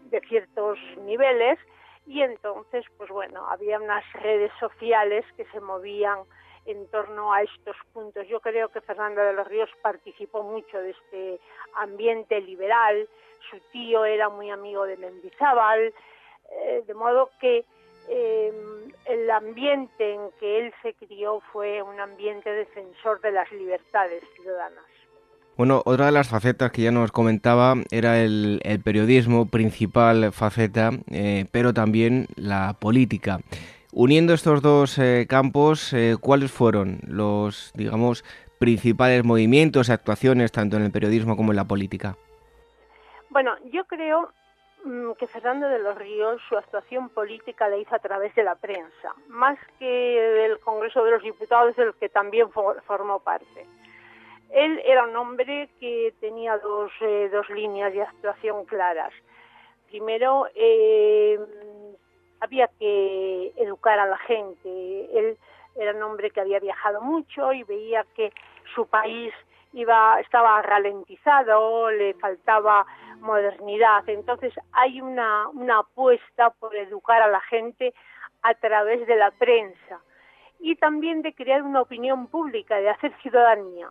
de 0.05 0.21
ciertos 0.21 0.79
niveles 1.05 1.59
y 2.05 2.21
entonces, 2.21 2.85
pues 2.97 3.09
bueno, 3.09 3.47
había 3.49 3.79
unas 3.79 4.03
redes 4.13 4.51
sociales 4.59 5.25
que 5.37 5.45
se 5.45 5.59
movían 5.59 6.19
en 6.65 6.87
torno 6.87 7.33
a 7.33 7.41
estos 7.41 7.75
puntos. 7.93 8.27
Yo 8.27 8.39
creo 8.39 8.69
que 8.69 8.81
Fernando 8.81 9.21
de 9.21 9.33
los 9.33 9.47
Ríos 9.47 9.69
participó 9.81 10.43
mucho 10.43 10.79
de 10.79 10.91
este 10.91 11.39
ambiente 11.75 12.39
liberal, 12.41 13.07
su 13.49 13.59
tío 13.71 14.05
era 14.05 14.29
muy 14.29 14.49
amigo 14.49 14.85
de 14.85 14.97
Mendizábal, 14.97 15.93
eh, 16.51 16.83
de 16.85 16.93
modo 16.93 17.29
que 17.39 17.65
eh, 18.09 18.53
el 19.05 19.31
ambiente 19.31 20.13
en 20.13 20.31
que 20.39 20.59
él 20.59 20.73
se 20.81 20.93
crió 20.93 21.41
fue 21.51 21.81
un 21.81 21.99
ambiente 21.99 22.49
defensor 22.51 23.21
de 23.21 23.31
las 23.31 23.51
libertades 23.51 24.23
ciudadanas. 24.35 24.92
Bueno, 25.55 25.81
otra 25.85 26.07
de 26.07 26.11
las 26.11 26.29
facetas 26.29 26.71
que 26.71 26.81
ya 26.81 26.91
nos 26.91 27.11
comentaba 27.11 27.75
era 27.91 28.19
el, 28.19 28.59
periodismo, 28.83 29.47
principal 29.47 30.31
faceta, 30.31 30.91
eh, 31.11 31.45
pero 31.51 31.73
también 31.73 32.27
la 32.35 32.75
política. 32.79 33.39
Uniendo 33.91 34.33
estos 34.33 34.61
dos 34.61 34.97
eh, 34.97 35.27
campos, 35.29 35.93
eh, 35.93 36.15
¿cuáles 36.19 36.51
fueron 36.51 36.99
los, 37.07 37.71
digamos, 37.75 38.23
principales 38.57 39.23
movimientos 39.23 39.89
y 39.89 39.91
actuaciones 39.91 40.51
tanto 40.51 40.77
en 40.77 40.83
el 40.83 40.91
periodismo 40.91 41.37
como 41.37 41.51
en 41.51 41.57
la 41.57 41.65
política? 41.65 42.17
Bueno, 43.29 43.51
yo 43.71 43.85
creo 43.85 44.31
Mm, 44.83 45.13
que 45.13 45.27
Fernando 45.27 45.69
de 45.69 45.79
los 45.79 45.97
Ríos 45.97 46.41
su 46.49 46.57
actuación 46.57 47.07
política 47.09 47.69
la 47.69 47.77
hizo 47.77 47.95
a 47.95 47.99
través 47.99 48.35
de 48.35 48.43
la 48.43 48.55
prensa, 48.55 49.13
más 49.29 49.57
que 49.79 49.85
del 49.85 50.59
Congreso 50.59 51.05
de 51.05 51.11
los 51.11 51.23
Diputados, 51.23 51.73
del 51.77 51.93
que 51.95 52.09
también 52.09 52.49
formó 52.51 53.19
parte. 53.19 53.65
Él 54.53 54.79
era 54.85 55.05
un 55.05 55.15
hombre 55.15 55.67
que 55.79 56.13
tenía 56.19 56.59
dos, 56.59 56.91
eh, 57.01 57.27
dos 57.31 57.49
líneas 57.49 57.91
de 57.91 58.03
actuación 58.03 58.65
claras. 58.65 59.11
Primero, 59.89 60.47
eh, 60.53 61.39
había 62.39 62.67
que 62.79 63.51
educar 63.57 63.97
a 63.97 64.05
la 64.05 64.17
gente. 64.19 65.09
Él 65.11 65.37
era 65.75 65.93
un 65.93 66.03
hombre 66.03 66.29
que 66.29 66.39
había 66.39 66.59
viajado 66.59 67.01
mucho 67.01 67.51
y 67.51 67.63
veía 67.63 68.05
que 68.15 68.31
su 68.75 68.85
país 68.85 69.33
iba, 69.73 70.19
estaba 70.19 70.61
ralentizado, 70.61 71.89
le 71.89 72.13
faltaba 72.13 72.85
modernidad. 73.21 74.07
Entonces 74.07 74.53
hay 74.71 75.01
una, 75.01 75.47
una 75.49 75.79
apuesta 75.79 76.51
por 76.51 76.75
educar 76.75 77.23
a 77.23 77.27
la 77.27 77.41
gente 77.41 77.91
a 78.43 78.53
través 78.53 79.07
de 79.07 79.15
la 79.15 79.31
prensa 79.31 79.99
y 80.59 80.75
también 80.75 81.23
de 81.23 81.33
crear 81.33 81.63
una 81.63 81.81
opinión 81.81 82.27
pública, 82.27 82.77
de 82.77 82.89
hacer 82.89 83.11
ciudadanía. 83.23 83.89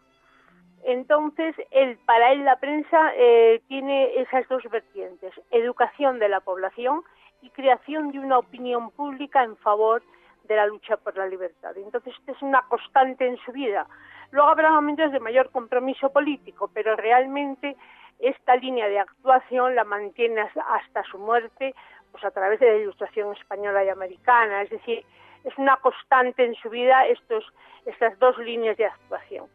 Entonces, 0.85 1.55
él, 1.71 1.99
para 2.07 2.33
él 2.33 2.45
la 2.45 2.57
prensa 2.57 3.13
eh, 3.15 3.63
tiene 3.69 4.21
esas 4.21 4.49
dos 4.49 4.63
vertientes, 4.71 5.33
educación 5.51 6.19
de 6.19 6.29
la 6.29 6.41
población 6.41 7.03
y 7.41 7.51
creación 7.51 8.11
de 8.11 8.19
una 8.19 8.39
opinión 8.39 8.91
pública 8.91 9.45
en 9.45 9.57
favor 9.59 10.03
de 10.45 10.57
la 10.57 10.67
lucha 10.67 10.97
por 10.97 11.17
la 11.17 11.27
libertad. 11.27 11.77
Entonces, 11.77 12.15
esta 12.19 12.33
es 12.33 12.43
una 12.43 12.63
constante 12.63 13.27
en 13.27 13.37
su 13.39 13.53
vida. 13.53 13.87
Luego 14.33 14.49
habrá 14.49 14.71
momentos 14.71 15.13
de 15.13 15.21
mayor 15.21 15.51
compromiso 15.51 16.11
político, 16.11 16.71
pero 16.73 16.97
realmente 16.97 17.77
esta 18.19 18.57
línea 18.57 18.89
de 18.89 18.99
actuación 18.99 19.75
la 19.75 19.85
mantiene 19.85 20.41
hasta 20.41 21.03
su 21.05 21.19
muerte 21.19 21.75
pues 22.11 22.25
a 22.25 22.31
través 22.31 22.61
de 22.61 22.67
la 22.67 22.77
ilustración 22.77 23.33
española 23.35 23.85
y 23.85 23.89
americana, 23.89 24.63
es 24.63 24.71
decir, 24.71 25.05
es 25.45 25.57
una 25.57 25.77
constante 25.79 26.45
en 26.45 26.55
su 26.57 26.69
vida 26.69 27.07
estos, 27.07 27.45
estas 27.87 28.19
dos 28.19 28.37
líneas 28.39 28.77
de 28.77 28.87
actuación. 28.87 29.47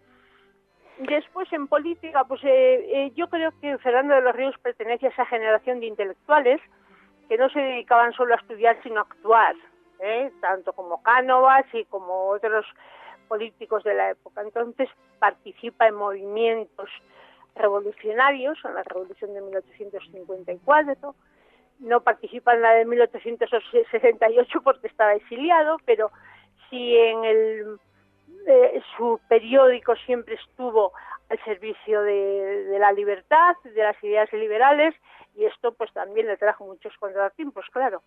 Después 1.00 1.52
en 1.54 1.68
política, 1.68 2.24
pues 2.24 2.44
eh, 2.44 2.86
eh, 2.92 3.12
yo 3.16 3.30
creo 3.30 3.52
que 3.62 3.78
Fernando 3.78 4.16
de 4.16 4.22
los 4.22 4.36
Ríos 4.36 4.56
pertenece 4.62 5.06
a 5.06 5.10
esa 5.10 5.26
generación 5.26 5.80
de 5.80 5.86
intelectuales 5.86 6.60
que 7.30 7.38
no 7.38 7.50
se 7.50 7.60
dedicaban 7.60 8.14
solo 8.14 8.34
a 8.34 8.38
estudiar, 8.38 8.78
sino 8.82 9.00
a 9.00 9.04
actuar, 9.04 9.56
¿eh? 10.00 10.32
tanto 10.42 10.74
como 10.74 11.04
Cánovas 11.04 11.66
y 11.74 11.86
como 11.86 12.30
otros 12.30 12.66
políticos 13.28 13.84
de 13.84 13.94
la 13.94 14.10
época. 14.12 14.42
Entonces 14.42 14.90
participa 15.20 15.88
en 15.88 15.96
movimientos 15.96 16.90
revolucionarios, 17.56 18.58
en 18.66 18.74
la 18.74 18.84
revolución 18.84 19.34
de 19.34 19.42
1854, 19.42 21.16
no 21.80 22.02
participa 22.02 22.56
en 22.56 22.62
la 22.62 22.72
de 22.72 22.86
1868 22.86 24.62
porque 24.64 24.88
estaba 24.88 25.14
exiliado, 25.14 25.78
pero 25.86 26.12
sí 26.70 26.98
en 26.98 27.24
el 27.24 27.80
eh, 28.48 28.82
su 28.96 29.20
periódico 29.28 29.96
siempre 30.06 30.36
estuvo 30.36 30.94
al 31.30 31.44
servicio 31.44 32.02
de, 32.04 32.78
la 32.80 32.94
libertad, 32.94 33.56
de 33.64 33.84
las 33.84 34.02
ideas 34.02 34.32
liberales, 34.32 34.96
y 35.36 35.46
esto 35.46 35.74
pues 35.74 35.92
también 35.92 36.28
le 36.28 36.38
trajo 36.38 36.66
muchos 36.66 36.94
contratiempos, 36.98 37.66
claro. 37.74 38.02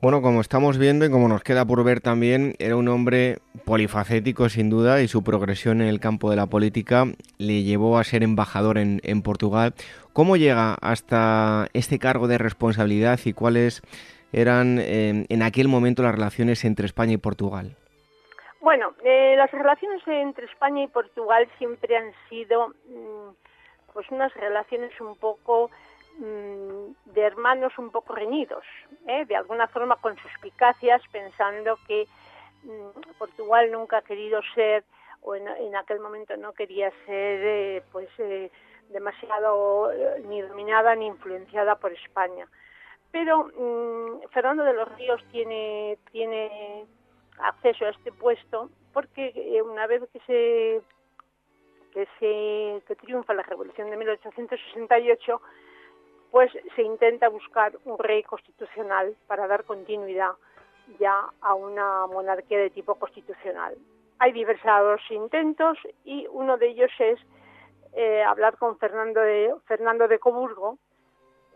Bueno, 0.00 0.20
como 0.20 0.40
estamos 0.40 0.78
viendo 0.78 1.04
y 1.04 1.10
como 1.10 1.28
nos 1.28 1.42
queda 1.42 1.64
por 1.64 1.82
ver 1.84 2.00
también, 2.00 2.54
era 2.58 2.76
un 2.76 2.88
hombre 2.88 3.38
polifacético 3.64 4.48
sin 4.48 4.68
duda 4.68 5.00
y 5.00 5.08
su 5.08 5.22
progresión 5.22 5.80
en 5.80 5.88
el 5.88 6.00
campo 6.00 6.30
de 6.30 6.36
la 6.36 6.46
política 6.46 7.06
le 7.38 7.62
llevó 7.62 7.98
a 7.98 8.04
ser 8.04 8.22
embajador 8.22 8.76
en, 8.78 9.22
Portugal. 9.22 9.74
¿Cómo 10.12 10.36
llega 10.36 10.74
hasta 10.80 11.68
este 11.72 11.98
cargo 11.98 12.28
de 12.28 12.38
responsabilidad 12.38 13.20
y 13.24 13.32
cuáles 13.32 13.82
eran 14.32 14.78
eh, 14.80 15.24
en 15.28 15.42
aquel 15.42 15.68
momento 15.68 16.02
las 16.02 16.14
relaciones 16.14 16.64
entre 16.66 16.86
España 16.86 17.14
y 17.14 17.18
Portugal? 17.18 17.76
Bueno, 18.66 18.94
eh, 19.04 19.34
las 19.36 19.52
relaciones 19.52 20.02
entre 20.08 20.46
España 20.46 20.82
y 20.82 20.88
Portugal 20.88 21.48
siempre 21.56 21.96
han 21.96 22.12
sido 22.28 22.70
mm, 22.88 23.30
pues 23.92 24.10
unas 24.10 24.34
relaciones 24.34 25.00
un 25.00 25.14
poco 25.16 25.70
Mm, 26.18 26.94
de 27.12 27.20
hermanos 27.20 27.76
un 27.76 27.90
poco 27.90 28.14
reñidos, 28.14 28.64
¿eh? 29.06 29.26
de 29.26 29.36
alguna 29.36 29.66
forma 29.68 29.96
con 29.96 30.16
suspicacias, 30.16 31.02
pensando 31.12 31.78
que 31.86 32.06
mm, 32.62 33.18
Portugal 33.18 33.70
nunca 33.70 33.98
ha 33.98 34.02
querido 34.02 34.40
ser, 34.54 34.82
o 35.20 35.34
en, 35.34 35.76
aquel 35.76 36.00
momento 36.00 36.34
no 36.38 36.54
quería 36.54 36.90
ser, 37.04 37.40
eh, 37.44 37.82
pues 37.92 38.08
eh, 38.18 38.50
demasiado 38.88 39.92
ni 40.24 40.40
dominada 40.40 40.94
ni 40.94 41.06
influenciada 41.06 41.74
por 41.74 41.92
España. 41.92 42.48
Pero 43.12 43.44
mm, 43.44 44.28
Fernando 44.30 44.64
de 44.64 44.72
los 44.72 44.88
Ríos 44.96 45.22
tiene, 45.30 45.98
tiene 46.12 46.86
acceso 47.38 47.84
a 47.84 47.90
este 47.90 48.12
puesto 48.12 48.70
porque 48.92 49.60
una 49.64 49.86
vez 49.86 50.02
que 50.12 50.20
se 50.20 50.82
que 51.92 52.06
se 52.18 52.82
que 52.86 52.96
triunfa 52.96 53.34
la 53.34 53.42
Revolución 53.42 53.90
de 53.90 53.96
1868 53.96 55.40
pues 56.30 56.52
se 56.74 56.82
intenta 56.82 57.28
buscar 57.28 57.78
un 57.84 57.98
rey 57.98 58.22
constitucional 58.22 59.16
para 59.26 59.46
dar 59.46 59.64
continuidad 59.64 60.32
ya 60.98 61.30
a 61.40 61.54
una 61.54 62.06
monarquía 62.06 62.58
de 62.58 62.70
tipo 62.70 62.94
constitucional. 62.96 63.76
Hay 64.18 64.32
diversos 64.32 65.00
intentos 65.10 65.78
y 66.04 66.26
uno 66.30 66.56
de 66.56 66.68
ellos 66.68 66.90
es 66.98 67.18
eh, 67.94 68.22
hablar 68.22 68.56
con 68.58 68.78
Fernando 68.78 69.20
de, 69.20 69.54
Fernando 69.66 70.08
de 70.08 70.18
Coburgo, 70.18 70.78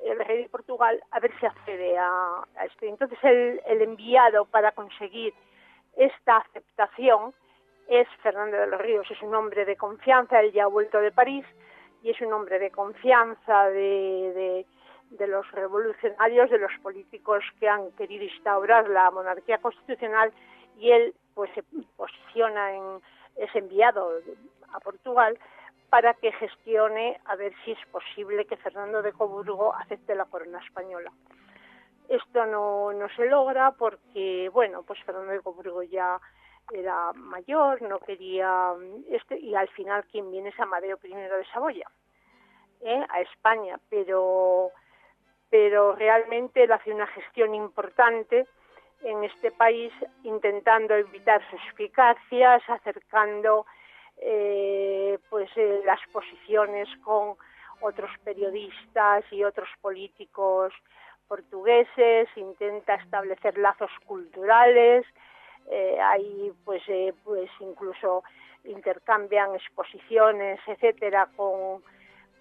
el 0.04 0.18
rey 0.18 0.42
de 0.42 0.48
Portugal, 0.48 1.02
a 1.10 1.20
ver 1.20 1.32
si 1.38 1.46
accede 1.46 1.98
a, 1.98 2.42
a 2.56 2.64
esto. 2.64 2.86
Entonces 2.86 3.18
el, 3.22 3.60
el 3.66 3.82
enviado 3.82 4.46
para 4.46 4.72
conseguir 4.72 5.34
esta 5.96 6.38
aceptación 6.38 7.34
es 7.88 8.06
Fernando 8.22 8.56
de 8.56 8.66
los 8.68 8.80
Ríos, 8.80 9.10
es 9.10 9.20
un 9.22 9.34
hombre 9.34 9.64
de 9.64 9.76
confianza, 9.76 10.40
él 10.40 10.52
ya 10.52 10.64
ha 10.64 10.68
vuelto 10.68 11.00
de 11.00 11.10
París 11.10 11.44
y 12.02 12.10
es 12.10 12.20
un 12.20 12.32
hombre 12.32 12.58
de 12.58 12.70
confianza 12.70 13.64
de, 13.70 14.64
los 15.18 15.50
revolucionarios, 15.50 16.50
de 16.50 16.58
los 16.58 16.72
políticos 16.82 17.42
que 17.58 17.68
han 17.68 17.90
querido 17.92 18.24
instaurar 18.24 18.88
la 18.88 19.10
monarquía 19.10 19.58
constitucional 19.58 20.32
y 20.78 20.92
él 20.92 21.14
pues 21.34 21.50
se 21.54 21.64
posiciona 21.96 22.74
en, 22.74 23.00
es 23.36 23.54
enviado 23.54 24.12
a 24.72 24.80
Portugal 24.80 25.38
para 25.90 26.14
que 26.14 26.32
gestione 26.32 27.20
a 27.24 27.34
ver 27.34 27.52
si 27.64 27.72
es 27.72 27.86
posible 27.90 28.44
que 28.44 28.56
Fernando 28.56 29.02
de 29.02 29.12
Coburgo 29.12 29.74
acepte 29.74 30.14
la 30.14 30.24
corona 30.26 30.60
española. 30.60 31.10
Esto 32.10 32.44
no, 32.44 32.92
no 32.92 33.08
se 33.10 33.26
logra 33.26 33.70
porque, 33.70 34.50
bueno, 34.52 34.82
pues 34.82 34.98
Fernando 35.04 35.30
de 35.30 35.40
Coburgo 35.42 35.84
ya 35.84 36.20
era 36.72 37.12
mayor, 37.12 37.80
no 37.82 38.00
quería 38.00 38.74
este 39.10 39.38
y 39.38 39.54
al 39.54 39.68
final 39.68 40.04
quien 40.06 40.28
viene 40.28 40.48
es 40.48 40.58
Amadeo 40.58 40.98
I 41.04 41.14
de 41.14 41.44
Saboya 41.52 41.88
¿eh? 42.80 43.06
a 43.08 43.20
España, 43.20 43.78
pero 43.88 44.72
pero 45.50 45.94
realmente 45.94 46.64
él 46.64 46.72
hace 46.72 46.92
una 46.92 47.06
gestión 47.06 47.54
importante 47.54 48.44
en 49.02 49.22
este 49.22 49.52
país 49.52 49.92
intentando 50.24 50.96
evitar 50.96 51.40
suspicacias, 51.48 52.62
acercando 52.68 53.66
eh, 54.16 55.16
pues 55.28 55.48
eh, 55.56 55.82
las 55.84 56.00
posiciones 56.12 56.88
con 57.04 57.36
otros 57.80 58.10
periodistas 58.24 59.24
y 59.30 59.44
otros 59.44 59.68
políticos 59.80 60.72
portugueses, 61.30 62.28
intenta 62.34 62.96
establecer 62.96 63.56
lazos 63.56 63.92
culturales, 64.04 65.06
eh, 65.70 65.96
hay 66.00 66.52
pues 66.64 66.82
eh, 66.88 67.14
pues 67.22 67.48
incluso 67.60 68.24
intercambian 68.64 69.54
exposiciones 69.54 70.58
etcétera 70.66 71.28
con, 71.36 71.82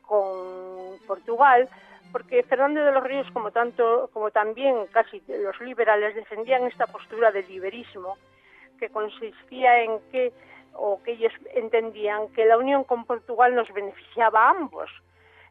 con 0.02 0.98
Portugal 1.06 1.70
porque 2.12 2.42
Fernando 2.42 2.84
de 2.84 2.92
los 2.92 3.04
Ríos 3.04 3.28
como 3.32 3.52
tanto 3.52 4.10
como 4.14 4.32
también 4.32 4.88
casi 4.88 5.22
los 5.28 5.60
liberales 5.62 6.16
defendían 6.16 6.64
esta 6.64 6.88
postura 6.88 7.32
del 7.32 7.48
liberismo 7.48 8.18
que 8.80 8.90
consistía 8.90 9.84
en 9.84 10.00
que 10.12 10.34
o 10.74 11.00
que 11.04 11.12
ellos 11.12 11.34
entendían 11.54 12.30
que 12.30 12.46
la 12.46 12.58
unión 12.58 12.84
con 12.84 13.06
Portugal 13.06 13.54
nos 13.54 13.72
beneficiaba 13.72 14.48
a 14.48 14.50
ambos 14.52 14.90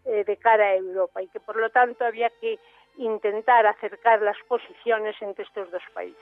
eh, 0.05 0.24
de 0.24 0.36
cara 0.36 0.64
a 0.64 0.74
Europa 0.74 1.22
y 1.22 1.28
que 1.28 1.39
por 1.39 1.57
lo 1.57 1.70
tanto 1.70 2.05
había 2.05 2.30
que 2.41 2.59
intentar 2.99 3.66
acercar 3.66 4.20
las 4.22 4.36
posiciones 4.49 5.16
entre 5.20 5.44
estos 5.44 5.70
dos 5.70 5.82
países. 5.94 6.18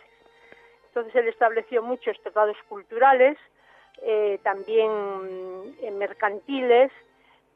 Entonces 0.88 1.14
él 1.16 1.28
estableció 1.28 1.82
muchos 1.82 2.18
tratados 2.22 2.56
culturales, 2.68 3.36
eh, 4.02 4.38
también 4.42 4.90
eh, 5.82 5.90
mercantiles 5.90 6.90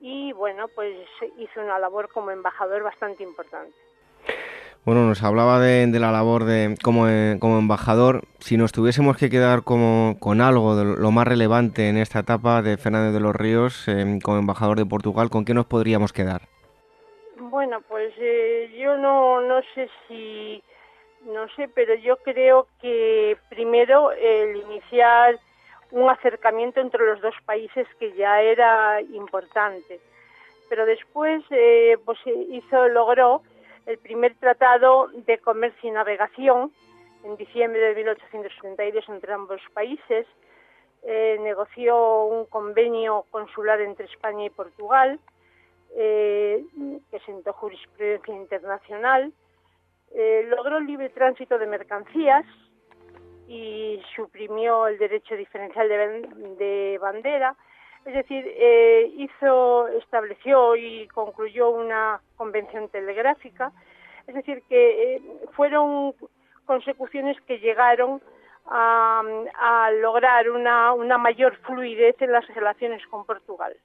y 0.01 0.33
bueno, 0.33 0.69
pues 0.69 0.95
hizo 1.39 1.61
una 1.61 1.79
labor 1.79 2.09
como 2.13 2.31
embajador 2.31 2.83
bastante 2.83 3.23
importante. 3.23 3.75
Bueno, 4.85 5.07
nos 5.07 5.23
hablaba 5.23 5.61
de, 5.61 5.87
la 5.99 6.11
labor 6.11 6.45
de 6.45 6.75
como, 6.83 7.07
eh, 7.09 7.37
como, 7.39 7.59
embajador. 7.59 8.23
Si 8.39 8.57
nos 8.57 8.73
tuviésemos 8.73 9.19
que 9.19 9.29
quedar 9.29 9.63
como, 9.63 10.17
con 10.19 10.41
algo 10.41 10.75
de 10.75 10.97
lo 10.99 11.11
más 11.11 11.29
relevante 11.29 11.91
en 11.91 11.99
esta 11.99 12.21
etapa 12.21 12.63
de 12.63 12.79
Fernández 12.79 13.13
de 13.13 13.21
los 13.21 13.37
Ríos 13.37 13.87
como 14.23 14.39
embajador 14.39 14.79
de 14.79 14.87
Portugal, 14.87 15.29
¿con 15.29 15.45
qué 15.45 15.53
nos 15.53 15.67
podríamos 15.67 16.15
quedar? 16.15 16.49
Bueno, 17.41 17.81
pues 17.89 18.13
yo 18.77 18.99
no, 18.99 19.41
no 19.41 19.63
sé 19.75 19.89
si 20.07 20.63
no 21.23 21.49
sé, 21.57 21.69
pero 21.69 21.95
yo 21.95 22.17
creo 22.19 22.67
que 22.83 23.39
primero 23.49 24.13
el 24.13 24.57
iniciar 24.57 25.39
un 25.91 26.11
acercamiento 26.11 26.81
entre 26.81 27.07
los 27.07 27.21
dos 27.23 27.35
países 27.47 27.87
que 27.99 28.13
ya 28.13 28.43
era 28.43 29.01
importante. 29.01 30.01
Pero 30.69 30.85
después 30.85 31.43
eh, 31.51 31.97
pues 32.05 32.19
hizo, 32.27 32.89
logró 32.89 33.41
el 33.87 33.97
primer 33.97 34.35
tratado 34.35 35.09
de 35.09 35.39
comercio 35.39 35.89
y 35.89 35.93
navegación 35.93 36.71
en 37.25 37.37
diciembre 37.37 37.81
de 37.81 37.95
1872 37.95 39.09
entre 39.09 39.33
ambos 39.33 39.63
países. 39.73 40.27
Eh, 41.05 41.39
negoció 41.41 42.25
un 42.25 42.45
convenio 42.45 43.25
consular 43.31 43.81
entre 43.81 44.05
España 44.05 44.45
y 44.45 44.51
Portugal 44.51 45.19
eh, 45.97 46.65
que 47.11 47.19
sentó 47.21 47.53
jurisprudencia 47.53 48.35
internacional 48.35 49.33
eh, 50.13 50.45
logró 50.49 50.79
el 50.79 50.87
libre 50.87 51.09
tránsito 51.11 51.57
de 51.59 51.67
mercancías 51.67 52.45
y 53.47 54.03
suprimió 54.17 54.89
el 54.89 54.99
derecho 54.99 55.37
diferencial 55.37 55.89
de, 55.89 56.99
bandera. 57.01 57.55
Es 58.05 58.15
decir, 58.15 58.45
eh, 58.47 59.13
hizo, 59.17 59.89
estableció 59.89 60.75
y 60.75 61.07
concluyó 61.09 61.71
una 61.71 62.21
convención 62.37 62.89
telegráfica. 62.89 63.73
Es 64.27 64.35
decir, 64.35 64.63
que 64.69 65.17
eh, 65.17 65.23
fueron 65.53 66.15
consecuciones 66.65 67.41
que 67.43 67.59
llegaron 67.59 68.21
a, 68.67 69.23
lograr 70.01 70.49
una 70.51 71.19
mayor 71.19 71.57
fluidez 71.59 72.21
en 72.21 72.33
las 72.33 72.47
relaciones 72.49 73.05
con 73.09 73.25
Portugal. 73.25 73.77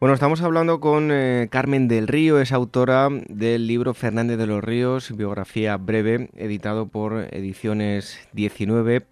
Bueno, 0.00 0.14
estamos 0.14 0.42
hablando 0.42 0.80
con 0.80 1.10
eh, 1.12 1.48
Carmen 1.50 1.86
del 1.86 2.08
Río, 2.08 2.40
es 2.40 2.52
autora 2.52 3.08
del 3.28 3.66
libro 3.66 3.92
Fernández 3.92 4.38
de 4.38 4.46
los 4.46 4.64
Ríos, 4.64 5.14
biografía 5.14 5.76
breve, 5.76 6.30
editado 6.38 6.88
por 6.88 7.26
Ediciones 7.30 8.26
19. 8.32 9.02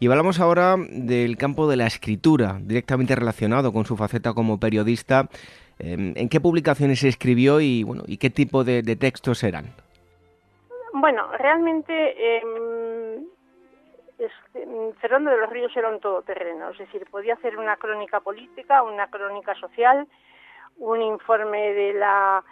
Y 0.00 0.08
hablamos 0.08 0.40
ahora 0.40 0.74
del 0.76 1.36
campo 1.36 1.70
de 1.70 1.76
la 1.76 1.86
escritura, 1.86 2.58
directamente 2.60 3.14
relacionado 3.14 3.72
con 3.72 3.84
su 3.84 3.96
faceta 3.96 4.32
como 4.34 4.58
periodista. 4.58 5.28
Em, 5.78 6.12
¿En 6.16 6.28
qué 6.28 6.40
publicaciones 6.40 6.98
se 6.98 7.08
escribió 7.08 7.60
y, 7.60 7.84
bueno, 7.84 8.02
y 8.08 8.16
qué 8.16 8.28
tipo 8.28 8.64
de, 8.64 8.82
textos 8.96 9.44
eran? 9.44 9.66
Bueno, 10.92 11.28
realmente 11.38 11.92
eh, 11.94 13.22
este, 14.18 14.66
Fernando 15.00 15.30
de 15.30 15.36
los 15.36 15.50
Ríos 15.50 15.76
era 15.76 15.88
un 15.88 16.00
todoterreno, 16.00 16.70
es 16.70 16.78
decir, 16.78 17.06
podía 17.12 17.34
hacer 17.34 17.56
una 17.58 17.76
crónica 17.76 18.18
política, 18.18 18.82
una 18.82 19.06
crónica 19.06 19.54
social, 19.54 20.08
un 20.78 21.02
informe 21.02 21.72
de 21.72 21.94
la 21.94 22.44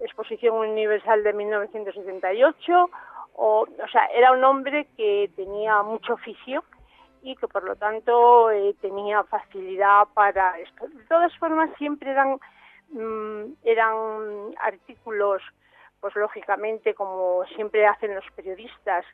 Exposición 0.00 0.56
Universal 0.56 1.22
de 1.22 1.32
1978, 1.32 2.90
o, 3.34 3.60
o 3.60 3.88
sea, 3.90 4.06
era 4.06 4.32
un 4.32 4.44
hombre 4.44 4.88
que 4.96 5.30
tenía 5.36 5.82
mucho 5.82 6.14
oficio 6.14 6.64
y 7.22 7.36
que 7.36 7.46
por 7.48 7.62
lo 7.64 7.76
tanto 7.76 8.50
eh, 8.50 8.74
tenía 8.80 9.22
facilidad 9.24 10.08
para 10.12 10.58
esto. 10.58 10.88
De 10.88 11.04
todas 11.04 11.36
formas, 11.38 11.70
siempre 11.78 12.10
eran, 12.10 12.38
mm, 12.90 13.54
eran 13.62 14.54
artículos, 14.60 15.40
pues 16.00 16.14
lógicamente, 16.16 16.94
como 16.94 17.44
siempre 17.54 17.86
hacen 17.86 18.14
los 18.14 18.24
periodistas, 18.34 19.04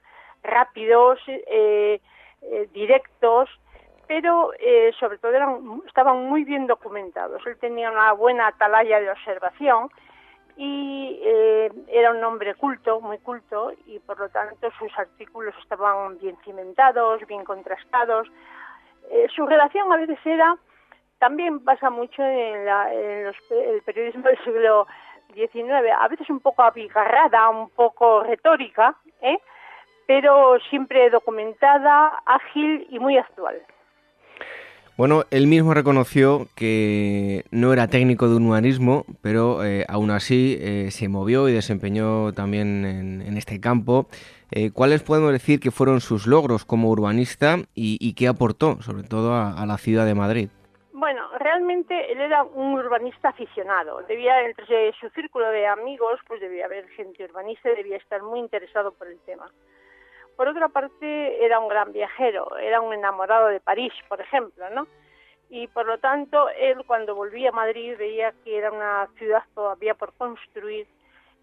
rápidos, 0.43 1.21
eh, 1.27 2.01
eh, 2.43 2.69
directos, 2.73 3.51
pero 4.09 4.53
eh, 4.59 4.91
sobre 4.99 5.19
todo 5.19 5.33
eran, 5.33 5.83
estaban 5.87 6.25
muy 6.25 6.43
bien 6.43 6.67
documentados. 6.67 7.47
Él 7.47 7.59
tenía 7.59 7.91
una 7.91 8.13
buena 8.13 8.49
atalaya 8.49 8.99
de 9.01 9.11
observación 9.11 9.91
y 10.57 11.21
eh, 11.23 11.71
era 11.89 12.11
un 12.11 12.25
hombre 12.25 12.55
culto, 12.55 13.01
muy 13.01 13.19
culto, 13.19 13.71
y 13.87 13.99
por 14.01 14.19
lo 14.19 14.29
tanto 14.31 14.71
sus 14.79 14.91
artículos 14.99 15.55
estaban 15.63 16.19
bien 16.19 16.37
cimentados, 16.43 17.25
bien 17.29 17.45
contrastados. 17.45 18.27
Eh, 19.11 19.29
su 19.37 19.47
relación 19.47 19.93
a 19.93 19.99
veces 19.99 20.19
era, 20.25 20.57
también 21.19 21.63
pasa 21.63 21.91
mucho 21.91 22.23
en, 22.23 22.67
el 22.67 23.83
periodismo 23.85 24.23
del 24.25 24.43
siglo 24.43 24.87
XIX, 25.35 25.93
a 25.97 26.09
veces 26.09 26.31
un 26.31 26.41
poco 26.41 26.63
abigarrada, 26.63 27.51
un 27.51 27.69
poco 27.71 28.23
retórica, 28.23 28.97
pero 30.07 30.59
siempre 30.71 31.11
documentada, 31.11 32.23
ágil 32.25 32.87
y 32.89 32.99
muy 32.99 33.19
actual. 33.19 33.63
Bueno, 34.99 35.23
él 35.31 35.47
mismo 35.47 35.75
reconoció 35.75 36.49
que 36.57 37.45
no 37.53 37.73
era 37.73 37.87
técnico 37.87 38.29
de 38.29 38.35
un 38.35 38.47
humanismo, 38.47 39.05
pero 39.23 39.65
eh, 39.65 39.85
aún 39.89 40.11
así 40.11 40.59
eh, 40.61 40.91
se 40.91 41.09
movió 41.09 41.49
y 41.49 41.53
desempeñó 41.53 42.33
también 42.33 42.85
en, 42.85 43.37
este 43.37 43.61
campo. 43.61 44.09
Eh, 44.51 44.73
¿Cuáles 44.73 45.05
podemos 45.05 45.31
decir 45.31 45.61
que 45.61 45.71
fueron 45.71 46.01
sus 46.01 46.27
logros 46.27 46.65
como 46.65 46.91
urbanista 46.91 47.59
y, 47.77 48.13
qué 48.15 48.27
aportó, 48.27 48.83
sobre 48.83 49.05
todo, 49.05 49.37
a, 49.37 49.65
la 49.67 49.79
ciudad 49.79 50.05
de 50.05 50.17
Madrid? 50.17 50.49
Bueno, 50.93 51.23
realmente 51.39 52.11
él 52.11 52.21
era 52.21 52.43
un 52.43 52.75
urbanista 52.75 53.29
aficionado. 53.29 54.03
Debía, 54.09 54.45
entre 54.45 54.93
su 55.01 55.09
círculo 55.11 55.49
de 55.51 55.69
amigos, 55.69 56.19
pues 56.27 56.41
debía 56.41 56.65
haber 56.65 56.89
gente 56.89 57.23
urbanista 57.23 57.71
y 57.71 57.77
debía 57.77 57.99
estar 57.99 58.21
muy 58.25 58.41
interesado 58.41 58.91
por 58.91 59.07
el 59.07 59.21
tema. 59.21 59.49
Por 60.39 60.49
otra 60.49 60.69
parte, 60.69 61.45
era 61.45 61.59
un 61.59 61.69
gran 61.69 61.93
viajero, 61.93 62.57
era 62.59 62.81
un 62.81 62.95
enamorado 62.95 63.49
de 63.49 63.59
París, 63.59 63.93
por 64.09 64.21
ejemplo, 64.21 64.71
¿no? 64.71 64.87
y 65.51 65.67
por 65.69 65.87
lo 65.87 65.99
tanto 65.99 66.49
él 66.51 66.85
cuando 66.87 67.15
volvía 67.15 67.49
a 67.49 67.53
Madrid 67.53 67.97
veía 67.99 68.33
que 68.45 68.59
era 68.59 68.71
una 68.71 69.09
ciudad 69.17 69.43
todavía 69.55 69.95
por 69.95 70.13
construir 70.15 70.87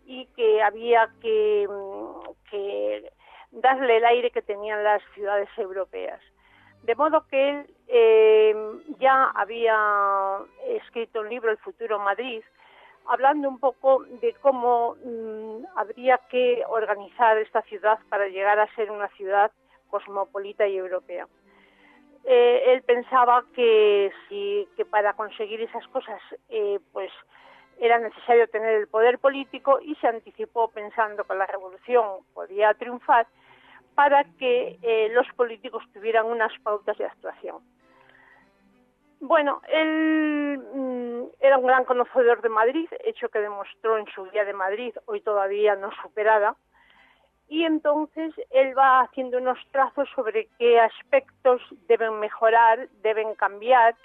y 0.06 0.28
que 0.36 0.62
había 0.62 1.10
que, 1.22 1.68
mm, 1.68 3.60
darle 3.60 3.98
el 3.98 4.06
aire 4.06 4.32
que 4.32 4.42
tenían 4.42 4.84
las 4.84 5.02
ciudades 5.14 5.50
europeas. 5.58 6.22
De 6.84 6.96
modo 6.96 7.26
que 7.28 7.50
él 7.50 7.68
eh, 7.88 8.56
ya 9.00 9.32
había 9.36 10.40
escrito 10.68 11.22
un 11.22 11.30
libro, 11.30 11.52
El 11.52 11.58
futuro 11.58 12.00
Madrid, 12.00 12.44
hablando 13.08 13.50
un 13.50 13.60
poco 13.60 14.04
de 14.22 14.34
cómo 14.42 14.96
mm, 15.04 15.66
habría 15.76 16.18
que 16.30 16.64
organizar 16.68 17.38
esta 17.38 17.62
ciudad 17.64 18.00
para 18.10 18.28
llegar 18.28 18.60
a 18.60 18.74
ser 18.76 18.92
una 18.92 19.08
ciudad 19.10 19.52
cosmopolita 19.90 20.68
y 20.68 20.78
europea. 20.78 21.28
Eh, 22.24 22.74
él 22.74 22.82
pensaba 22.82 23.44
que 23.54 24.12
para 24.90 25.14
conseguir 25.14 25.62
esas 25.62 25.88
cosas 25.90 26.20
eh, 26.50 26.80
pues 26.92 27.12
era 27.80 28.00
necesario 28.00 28.48
tener 28.48 28.74
el 28.76 28.88
poder 28.88 29.20
político 29.20 29.80
y 29.82 29.96
se 29.96 30.08
anticipó 30.08 30.70
pensando 30.70 31.24
que 31.24 31.36
la 31.36 31.46
revolución 31.46 32.24
podía 32.34 32.74
triunfar 32.74 33.28
para 33.96 34.24
que 34.38 34.78
eh, 34.82 35.10
los 35.14 35.28
políticos 35.36 35.84
tuvieran 35.94 36.26
unas 36.26 36.52
pautas 36.64 36.98
de 36.98 37.06
actuación. 37.06 37.58
Bueno, 39.20 39.62
él 39.68 40.60
mm, 40.60 41.24
era 41.40 41.58
un 41.58 41.68
gran 41.68 41.86
conocedor 41.86 42.42
de 42.42 42.50
Madrid, 42.50 42.88
hecho 43.04 43.30
que 43.30 43.40
demostró 43.40 43.98
en 43.98 44.06
su 44.08 44.26
guía 44.32 44.46
de 44.46 44.54
Madrid, 44.54 44.94
hoy 45.06 45.22
todavía 45.22 45.76
no 45.76 45.90
superada, 46.02 46.56
y 47.48 47.64
entonces 47.64 48.34
él 48.50 48.78
va 48.78 49.02
haciendo 49.02 49.38
unos 49.38 49.60
trazos 49.72 50.10
sobre 50.16 50.48
qué 50.58 50.80
aspectos 50.80 51.62
deben 51.88 52.20
mejorar, 52.20 52.90
deben 53.02 53.36
cambiar, 53.36 53.96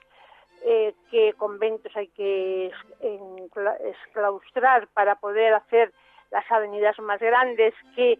eh, 0.62 0.94
qué 1.10 1.32
conventos 1.38 1.94
hay 1.96 2.08
que 2.08 2.70
esclaustrar 4.04 4.88
para 4.88 5.14
poder 5.16 5.54
hacer 5.54 5.92
las 6.30 6.48
avenidas 6.50 6.98
más 6.98 7.18
grandes, 7.18 7.74
qué, 7.96 8.18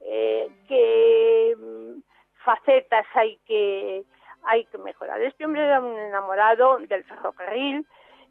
eh, 0.00 0.48
qué 0.68 1.54
mm, 1.56 2.00
facetas 2.44 3.06
hay 3.14 3.36
que 3.46 4.04
hay 4.44 4.64
que 4.66 4.78
mejorar. 4.78 5.20
Este 5.20 5.44
hombre 5.44 5.64
era 5.64 5.80
un 5.80 5.98
enamorado 5.98 6.78
del 6.78 7.04
ferrocarril 7.04 7.86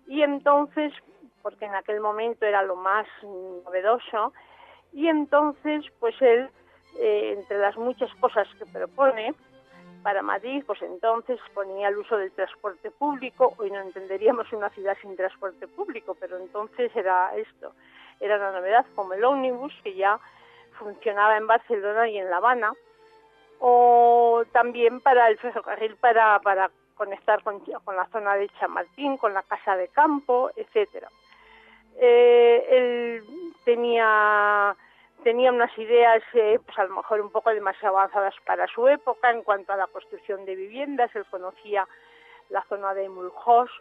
y 0.08 0.24
entonces, 0.24 0.94
porque 1.42 1.66
en 1.66 1.76
aquel 1.76 2.00
momento 2.00 2.46
era 2.46 2.64
lo 2.64 2.76
más 2.76 3.08
novedoso, 3.24 4.34
y 4.94 5.08
entonces, 5.08 5.86
pues 6.00 6.16
él, 6.22 6.50
eh, 7.00 7.36
entre 7.38 7.60
las 7.60 7.78
muchas 7.78 8.14
cosas 8.16 8.48
que 8.58 8.66
propone 8.66 9.34
para 10.04 10.22
Madrid, 10.22 10.64
pues 10.66 10.82
entonces 10.82 11.40
ponía 11.54 11.88
el 11.88 11.98
uso 11.98 12.18
del 12.18 12.32
transporte 12.32 12.92
público. 12.92 13.54
Hoy 13.58 13.72
no 13.72 13.80
entenderíamos 13.80 14.52
una 14.52 14.70
ciudad 14.72 14.98
sin 15.02 15.16
transporte 15.16 15.68
público, 15.68 16.16
pero 16.20 16.38
entonces 16.38 16.94
era 16.96 17.32
esto, 17.36 17.74
era 18.20 18.38
una 18.38 18.52
novedad, 18.52 18.86
como 18.96 19.14
el 19.14 19.24
ómnibus, 19.24 19.74
que 19.84 19.96
ya 19.96 20.20
funcionaba 20.78 21.38
en 21.38 21.48
Barcelona 21.48 22.10
y 22.10 22.18
en 22.18 22.30
La 22.30 22.38
Habana, 22.38 22.74
o 23.64 24.44
también 24.52 25.02
para 25.02 25.28
el 25.28 25.38
ferrocarril 25.38 25.96
para, 25.98 26.40
para 26.40 26.72
conectar 26.96 27.44
con, 27.44 27.60
con 27.60 27.96
la 27.96 28.08
zona 28.08 28.36
de 28.36 28.50
Chamartín, 28.60 29.18
con 29.18 29.34
la 29.36 29.44
casa 29.44 29.78
de 29.78 29.88
campo, 29.90 30.50
etcétera. 30.56 31.08
Eh, 32.00 32.66
él 32.70 33.54
tenía 33.64 34.76
tenía 35.24 35.52
unas 35.52 35.78
ideas, 35.78 36.24
eh, 36.34 36.60
pues 36.66 36.76
a 36.80 36.86
lo 36.86 36.96
mejor 36.96 37.22
un 37.22 37.30
poco 37.30 37.52
demasiado 37.52 38.00
avanzadas 38.00 38.34
para 38.44 38.66
su 38.66 38.88
época 38.88 39.30
en 39.30 39.44
cuanto 39.44 39.72
a 39.72 39.78
la 39.78 39.86
construcción 39.86 40.44
de 40.46 40.56
viviendas. 40.56 41.16
Él 41.16 41.26
conocía 41.30 41.88
la 42.50 42.64
zona 42.64 42.96
de 42.96 43.08
Mulhouse 43.10 43.72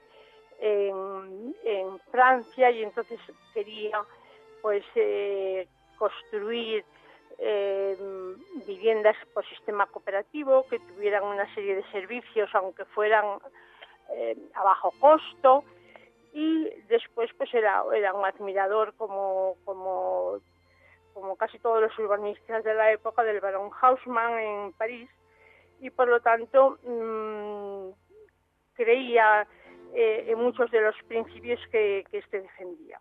en, 0.59 1.57
en 1.65 1.99
Francia 2.11 2.71
y 2.71 2.83
entonces 2.83 3.19
quería 3.55 4.03
pues 4.61 4.85
eh, 4.95 5.67
construir 5.97 6.85
eh, 7.41 7.97
viviendas 8.67 9.17
por 9.33 9.47
sistema 9.49 9.87
cooperativo 9.87 10.67
que 10.69 10.79
tuvieran 10.79 11.25
una 11.25 11.53
serie 11.55 11.75
de 11.77 11.85
servicios 11.91 12.51
aunque 12.53 12.85
fueran 12.85 13.39
eh, 14.13 14.37
a 14.55 14.63
bajo 14.63 14.93
costo 15.01 15.65
y 16.33 16.69
después 16.89 17.31
pues 17.39 17.53
era, 17.55 17.83
era 17.95 18.13
un 18.13 18.25
admirador 18.25 18.95
como, 18.97 19.57
como, 19.65 20.39
como 21.15 21.37
casi 21.37 21.59
todos 21.59 21.81
los 21.81 21.99
urbanistas 21.99 22.63
de 22.63 22.75
la 22.75 22.93
época 22.93 23.25
del 23.25 23.41
barón 23.41 23.71
Haussmann 23.81 24.39
en 24.39 24.73
París 24.73 25.09
y 25.81 25.91
por 25.91 26.09
lo 26.09 26.21
tanto 26.21 26.79
mmm, 26.83 27.91
creía 28.75 29.47
eh, 29.95 30.27
en 30.29 30.39
muchos 30.39 30.71
de 30.71 30.83
los 30.83 30.95
principios 31.09 31.59
que, 31.73 32.05
que 32.11 32.19
este 32.19 32.43
defendía. 32.43 33.01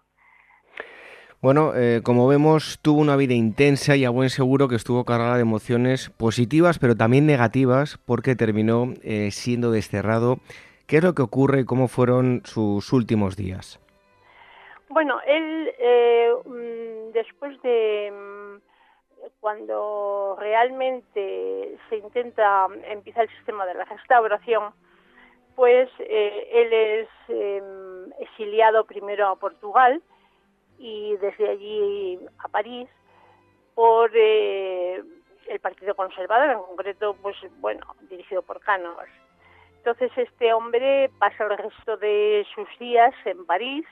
Bueno, 1.41 1.71
eh, 1.73 2.01
como 2.03 2.27
vemos, 2.27 2.79
tuvo 2.81 2.99
una 2.99 3.15
vida 3.15 3.33
intensa 3.33 3.95
y 3.95 4.03
a 4.03 4.09
buen 4.09 4.29
seguro 4.29 4.67
que 4.67 4.75
estuvo 4.75 5.05
cargada 5.05 5.35
de 5.35 5.43
emociones 5.43 6.09
positivas, 6.09 6.79
pero 6.79 6.97
también 6.97 7.25
negativas, 7.25 7.97
porque 8.05 8.35
terminó 8.35 8.93
eh, 9.03 9.31
siendo 9.31 9.71
desterrado. 9.71 10.39
¿Qué 10.85 10.97
es 10.97 11.03
lo 11.03 11.15
que 11.15 11.21
ocurre 11.21 11.61
y 11.61 11.65
cómo 11.65 11.87
fueron 11.87 12.41
sus 12.43 12.91
últimos 12.91 13.37
días? 13.37 13.79
Bueno, 14.89 15.21
él, 15.25 15.71
eh, 15.79 16.29
mm, 16.43 17.13
después 17.13 17.61
de 17.61 18.11
mm, 18.11 19.29
cuando 19.39 20.35
realmente 20.41 21.77
se 21.87 21.95
intenta 21.95 22.67
empezar 22.91 23.23
el 23.23 23.29
sistema 23.37 23.65
de 23.65 23.75
la 23.75 23.85
restauración, 23.85 24.73
pues 25.55 25.89
él 25.99 26.73
es 26.73 27.07
em, 27.29 28.11
exiliado 28.19 28.83
primero 28.83 29.29
a 29.29 29.37
Portugal, 29.37 30.01
y 30.79 31.15
desde 31.17 31.49
allí 31.49 32.19
a 32.39 32.47
París 32.47 32.87
por 33.75 34.09
eh, 34.15 35.03
el 35.47 35.59
Partido 35.59 35.95
Conservador, 35.95 36.51
en 36.51 36.59
concreto, 36.59 37.15
pues 37.21 37.35
bueno, 37.59 37.85
dirigido 38.09 38.41
por 38.41 38.59
Cánovas. 38.61 39.09
Entonces 39.77 40.11
este 40.17 40.53
hombre 40.53 41.09
pasa 41.19 41.45
el 41.45 41.57
resto 41.57 41.97
de 41.97 42.45
sus 42.53 42.67
días 42.79 43.13
en 43.25 43.45
París, 43.45 43.85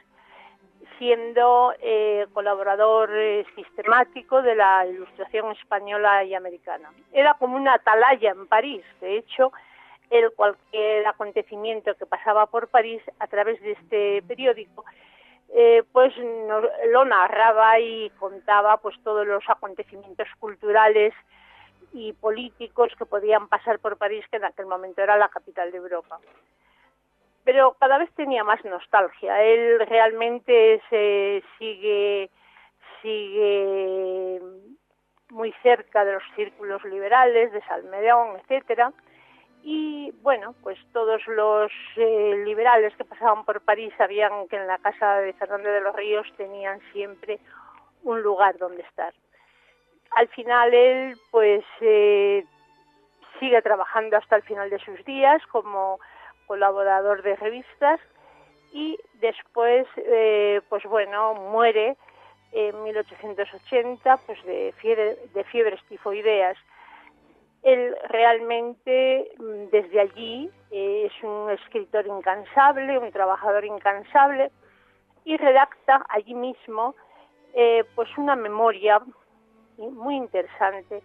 siendo 0.98 1.74
eh, 1.82 2.26
colaborador 2.34 3.10
eh, 3.14 3.46
sistemático 3.56 4.42
de 4.42 4.56
la 4.56 4.86
ilustración 4.86 5.52
española 5.52 6.24
y 6.24 6.34
americana. 6.34 6.92
Era 7.12 7.34
como 7.36 7.56
una 7.56 7.76
atalaya 7.76 8.32
en 8.32 8.48
París, 8.48 8.84
de 9.02 9.18
hecho, 9.18 9.52
el 10.10 10.32
cualquier 10.32 11.06
acontecimiento 11.06 11.94
que 11.96 12.06
pasaba 12.06 12.46
por 12.46 12.70
París 12.70 13.02
a 13.20 13.28
través 13.28 13.62
de 13.62 13.72
este 13.72 14.22
periódico 14.24 14.86
eh, 15.54 15.84
pues 15.92 16.14
lo 16.90 17.06
narraba 17.06 17.80
y 17.80 18.10
contaba 18.20 18.78
pues 18.78 18.96
todos 19.04 19.26
los 19.26 19.44
acontecimientos 19.50 20.28
culturales 20.40 21.14
y 21.94 22.14
políticos 22.14 22.92
que 22.98 23.06
podían 23.06 23.48
pasar 23.48 23.80
por 23.80 23.98
París, 23.98 24.26
que 24.30 24.38
en 24.38 24.46
aquel 24.46 24.66
momento 24.66 25.02
era 25.02 25.18
la 25.18 25.30
capital 25.30 25.72
de 25.72 25.78
Europa. 25.78 26.20
Pero 27.44 27.76
cada 27.80 27.98
vez 27.98 28.12
tenía 28.14 28.44
más 28.44 28.64
nostalgia. 28.66 29.42
Él 29.42 29.80
realmente 29.88 30.82
se 30.90 31.44
sigue 31.58 32.30
sigue 33.02 34.42
muy 35.30 35.54
cerca 35.64 36.04
de 36.04 36.14
los 36.14 36.24
círculos 36.36 36.84
liberales, 36.84 37.52
de 37.52 37.62
Salmerón, 37.62 38.38
etcétera 38.42 38.92
y 39.70 40.14
bueno, 40.22 40.56
pues 40.64 40.80
todos 40.94 41.28
los 41.28 41.70
eh, 41.98 42.42
liberales 42.46 42.96
que 42.96 43.04
pasaban 43.04 43.44
por 43.44 43.60
París 43.60 43.94
sabían 43.98 44.48
que 44.48 44.56
en 44.56 44.66
la 44.66 44.78
casa 44.78 45.16
de 45.20 45.34
Fernando 45.34 45.68
de 45.68 45.82
los 45.82 45.94
Ríos 45.94 46.26
tenían 46.38 46.80
siempre 46.94 47.38
un 48.04 48.22
lugar 48.22 48.58
donde 48.60 48.84
estar. 48.84 49.14
Al 50.12 50.30
final 50.30 50.74
él 50.74 51.18
pues 51.32 51.66
eh, 51.82 52.46
sigue 53.42 53.62
trabajando 53.62 54.16
hasta 54.16 54.38
el 54.38 54.44
final 54.44 54.70
de 54.70 54.80
sus 54.80 55.04
días 55.04 55.46
como 55.48 56.00
colaborador 56.46 57.22
de 57.22 57.36
revistas 57.36 58.00
y 58.72 58.98
después 59.16 59.86
eh, 59.98 60.62
pues 60.70 60.86
bueno 60.86 61.34
muere 61.34 61.98
en 62.54 62.84
1880 62.84 64.16
pues 64.26 64.42
de 64.46 64.74
fiebre, 64.78 65.18
de 65.34 65.44
fiebres 65.44 65.84
tifoideas 65.90 66.58
él 67.64 67.96
realmente 68.10 69.32
mm, 69.38 69.70
desde 69.72 70.00
allí 70.00 70.52
eh, 70.72 71.10
es 71.12 71.24
un 71.24 71.50
escritor 71.52 72.06
incansable, 72.08 72.98
un 72.98 73.12
trabajador 73.12 73.66
incansable 73.66 74.52
y 75.26 75.38
redacta 75.38 76.06
allí 76.10 76.34
mismo 76.34 76.96
eh, 77.54 77.84
pues 77.96 78.10
una 78.18 78.36
memoria 78.36 79.02
muy 79.78 80.16
interesante 80.16 81.02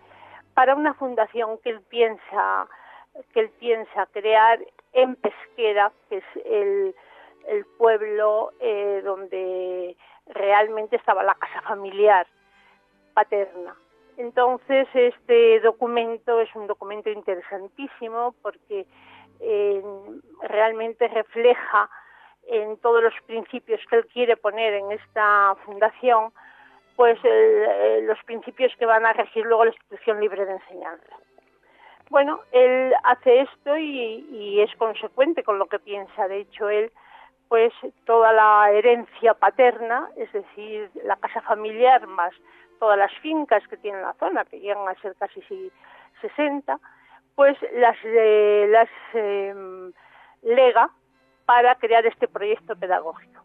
para 0.55 0.75
una 0.75 0.95
fundación 0.95 1.59
que 1.59 1.71
él 1.71 1.81
piensa 1.89 2.69
que 3.33 3.41
él 3.41 3.51
piensa 3.59 4.07
crear 4.07 4.59
en 4.93 5.17
Pesquera, 5.17 5.93
que 6.09 6.19
es 6.19 6.25
el, 6.45 6.95
pueblo 7.77 8.53
eh, 8.61 9.03
donde 9.05 9.97
realmente 10.27 10.97
estaba 10.97 11.23
la 11.25 11.35
casa 11.35 11.61
familiar 11.63 12.27
paterna. 13.15 13.75
Entonces, 14.23 14.87
este 14.95 15.59
documento 15.61 16.41
es 16.41 16.55
un 16.55 16.69
documento 16.69 17.11
interesantísimo 17.11 18.37
porque 18.41 18.87
realmente 20.43 21.09
refleja 21.09 21.91
en 22.47 22.77
todos 22.77 23.03
los 23.03 23.15
principios 23.27 23.81
que 23.91 23.97
él 23.97 24.07
quiere 24.07 24.37
poner 24.37 24.75
en 24.75 24.93
esta 24.93 25.57
fundación, 25.65 26.33
pues 26.95 27.19
los 28.03 28.23
principios 28.23 28.73
que 28.77 28.87
van 28.87 29.05
a 29.07 29.13
regir 29.13 29.45
luego 29.45 29.65
la 29.65 29.73
institución 29.73 30.21
libre 30.21 30.47
de 30.47 30.53
enseñanza. 30.53 31.17
Bueno, 32.09 32.43
él 32.53 32.95
hace 33.03 33.41
esto 33.41 33.77
y, 33.77 34.25
y, 34.31 34.61
es 34.61 34.73
consecuente 34.77 35.43
con 35.43 35.59
lo 35.59 35.67
que 35.67 35.81
piensa. 35.81 36.29
De 36.29 36.41
hecho, 36.41 36.69
él, 36.69 36.93
pues 37.49 37.73
toda 38.05 38.33
la 38.33 38.71
herencia 38.71 39.35
paterna, 39.35 40.11
es 40.17 40.31
decir, 40.33 40.91
la 41.03 41.17
casa 41.17 41.41
familiar 41.41 42.07
más 42.07 42.33
todas 42.83 42.99
las 42.99 43.15
fincas 43.21 43.63
que 43.69 43.77
tiene 43.77 44.01
la 44.01 44.13
zona, 44.15 44.45
que 44.45 44.59
llegan 44.59 44.89
a 44.89 45.01
ser 45.01 45.15
casi 45.15 45.41
60, 46.21 46.81
pues 47.37 47.57
las, 47.75 47.97
eh, 48.03 48.75
em, 49.15 49.93
lega 50.43 50.91
para 51.47 51.77
crear 51.77 52.05
este 52.07 52.27
proyecto 52.27 52.75
pedagógico. 52.75 53.45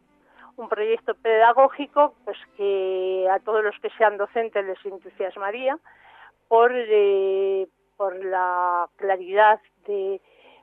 Un 0.56 0.68
proyecto 0.68 1.14
pedagógico 1.14 2.16
pues 2.26 2.40
que 2.56 3.28
a 3.32 3.38
todos 3.42 3.64
los 3.64 3.78
que 3.80 3.92
sean 3.92 4.18
docentes 4.18 4.66
les 4.66 4.84
entusiasmaría 4.84 5.78
por, 6.48 6.72
eh, 6.74 7.68
por 7.96 8.16
la 8.26 8.90
claridad 8.96 9.60
de, 9.86 10.20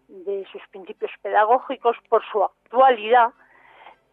de 0.08 0.44
sus 0.50 0.66
principios 0.72 1.12
pedagógicos, 1.22 1.96
por 2.08 2.24
su 2.24 2.42
actualidad 2.42 3.30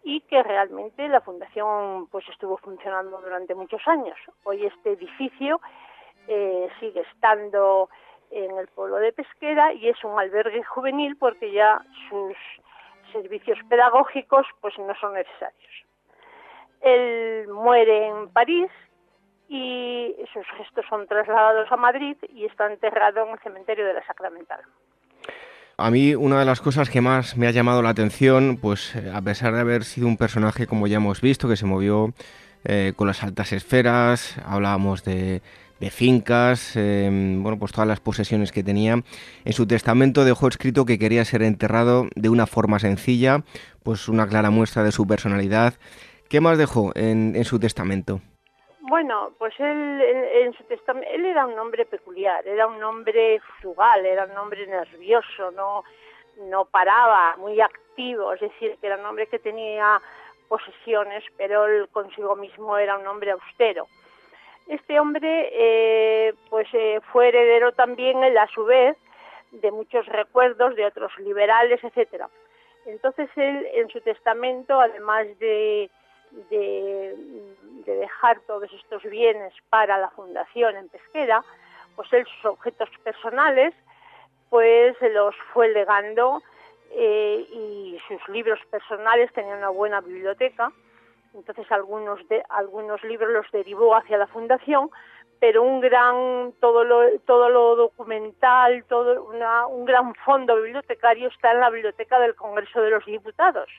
y 0.04 0.22
que 0.22 0.42
realmente 0.44 1.08
la 1.08 1.22
fundación 1.22 2.08
pues 2.08 2.28
estuvo 2.30 2.58
funcionando 2.58 3.20
durante 3.22 3.56
muchos 3.56 3.82
años. 3.88 4.18
Hoy 4.44 4.66
este 4.66 4.94
edificio 4.94 5.62
eh, 6.28 6.70
sigue 6.80 7.02
estando 7.14 7.90
en 8.32 8.58
el 8.58 8.68
pueblo 8.68 8.98
de 8.98 9.12
Pesquera 9.12 9.74
y 9.74 9.90
es 9.90 10.04
un 10.04 10.20
albergue 10.20 10.64
juvenil 10.64 11.18
porque 11.18 11.52
ya 11.52 11.82
sus 12.10 12.36
servicios 13.12 13.60
pedagógicos 13.70 14.48
pues 14.62 14.78
no 14.80 14.96
son 14.96 15.14
necesarios. 15.14 15.72
Él 16.82 17.48
muere 17.50 18.08
en 18.08 18.30
París 18.30 18.72
y 19.48 20.16
sus 20.34 20.48
gestos 20.58 20.86
son 20.90 21.06
trasladados 21.08 21.72
a 21.72 21.78
Madrid 21.78 22.18
y 22.30 22.46
está 22.46 22.72
enterrado 22.72 23.24
en 23.26 23.34
el 23.34 23.40
cementerio 23.40 23.86
de 23.86 23.94
la 23.94 24.06
Sacramental. 24.06 24.62
A 25.82 25.90
mí 25.90 26.14
una 26.14 26.38
de 26.38 26.46
las 26.46 26.62
cosas 26.62 26.92
que 26.92 27.02
más 27.02 27.38
me 27.38 27.48
ha 27.48 27.52
llamado 27.52 27.82
la 27.82 27.90
atención, 27.90 28.60
pues 28.62 28.96
eh, 28.96 29.12
a 29.12 29.20
pesar 29.20 29.56
de 29.56 29.62
haber 29.62 29.84
sido 29.84 30.08
un 30.08 30.16
personaje 30.16 30.68
como 30.68 30.86
ya 30.86 30.98
hemos 30.98 31.22
visto, 31.22 31.50
que 31.50 31.58
se 31.58 31.66
movió 31.66 32.14
eh, 32.66 32.94
con 32.96 33.08
las 33.08 33.24
altas 33.24 33.52
esferas, 33.52 34.36
hablábamos 34.46 35.04
de, 35.04 35.42
de 35.80 35.90
fincas, 35.90 36.76
em, 36.76 37.42
bueno, 37.42 37.58
pues 37.58 37.72
todas 37.72 37.88
las 37.88 38.00
posesiones 38.00 38.52
que 38.52 38.64
tenía. 38.64 39.02
En 39.44 39.54
su 39.54 39.66
testamento 39.66 40.24
dejó 40.24 40.48
escrito 40.48 40.86
que 40.86 41.00
quería 41.00 41.26
ser 41.26 41.42
enterrado 41.42 42.08
de 42.16 42.30
una 42.30 42.46
forma 42.46 42.78
sencilla, 42.78 43.44
pues 43.82 44.08
una 44.08 44.28
clara 44.28 44.52
muestra 44.52 44.84
de 44.84 44.92
su 44.92 45.08
personalidad. 45.08 45.74
¿Qué 46.30 46.42
más 46.42 46.60
dejó 46.60 46.92
en, 46.96 47.34
en 47.36 47.44
su 47.44 47.58
testamento? 47.58 48.22
Bueno, 48.82 49.32
pues 49.38 49.54
él, 49.60 50.02
en 50.02 50.54
su 50.54 50.64
testamento, 50.64 51.08
él 51.12 51.26
era 51.26 51.46
un 51.46 51.58
hombre 51.60 51.86
peculiar, 51.86 52.46
era 52.48 52.66
un 52.66 52.84
hombre 52.84 53.40
frugal, 53.60 54.04
era 54.06 54.26
un 54.26 54.36
hombre 54.36 54.66
nervioso, 54.66 55.52
no, 55.52 55.84
no 56.50 56.66
paraba, 56.66 57.36
muy 57.38 57.62
activo, 57.62 58.34
es 58.34 58.42
decir, 58.42 58.76
que 58.82 58.88
era 58.88 58.98
un 58.98 59.06
hombre 59.06 59.28
que 59.28 59.38
tenía 59.38 60.02
posesiones, 60.48 61.24
pero 61.38 61.68
él 61.68 61.90
consigo 61.92 62.36
mismo 62.36 62.76
era 62.76 62.98
un 62.98 63.06
hombre 63.06 63.32
austero. 63.32 63.88
Este 64.68 65.00
hombre 65.00 65.50
eh, 65.54 66.34
pues 66.50 66.68
eh, 66.74 67.00
fue 67.12 67.28
heredero 67.28 67.74
también, 67.74 68.24
él, 68.24 68.38
a 68.38 68.48
su 68.48 68.66
vez, 68.66 68.98
de 69.52 69.72
muchos 69.72 70.08
recuerdos 70.08 70.76
de 70.76 70.86
otros 70.86 71.12
liberales, 71.20 71.84
etcétera. 71.84 72.30
Entonces 72.88 73.30
él, 73.36 73.68
en 73.74 73.90
su 73.90 74.02
testamento, 74.02 74.80
además 74.80 75.28
de, 75.38 75.92
de, 76.50 77.16
dejar 77.86 78.40
todos 78.42 78.72
estos 78.72 79.04
bienes 79.04 79.54
para 79.70 79.98
la 79.98 80.10
fundación 80.12 80.76
en 80.78 80.90
Pesquera, 80.90 81.44
pues 81.96 82.12
él 82.14 82.26
sus 82.26 82.46
objetos 82.46 82.90
personales, 83.04 83.74
pues 84.50 84.96
los 85.14 85.36
fue 85.54 85.70
legando 85.70 86.42
eh, 86.92 87.46
y 87.52 88.00
sus 88.08 88.28
libros 88.30 88.60
personales 88.70 89.32
tenían 89.34 89.58
una 89.58 89.70
buena 89.70 90.02
biblioteca 90.02 90.72
entonces 91.34 91.72
algunos 91.72 92.28
de 92.28 92.44
algunos 92.50 93.04
libros 93.04 93.32
los 93.32 93.52
derivó 93.52 93.96
hacia 93.96 94.18
la 94.18 94.28
fundación 94.28 94.90
pero 95.40 95.64
un 95.64 95.80
gran 95.80 96.54
todo 96.60 96.84
lo 96.84 97.20
todo 97.22 97.50
lo 97.50 97.76
documental 97.76 98.84
todo 98.86 99.24
un 99.70 99.86
gran 99.86 100.14
fondo 100.16 100.56
bibliotecario 100.62 101.30
está 101.30 101.52
en 101.52 101.62
la 101.62 101.70
biblioteca 101.70 102.20
del 102.20 102.36
Congreso 102.36 102.82
de 102.82 102.92
los 102.92 103.06
Diputados 103.06 103.70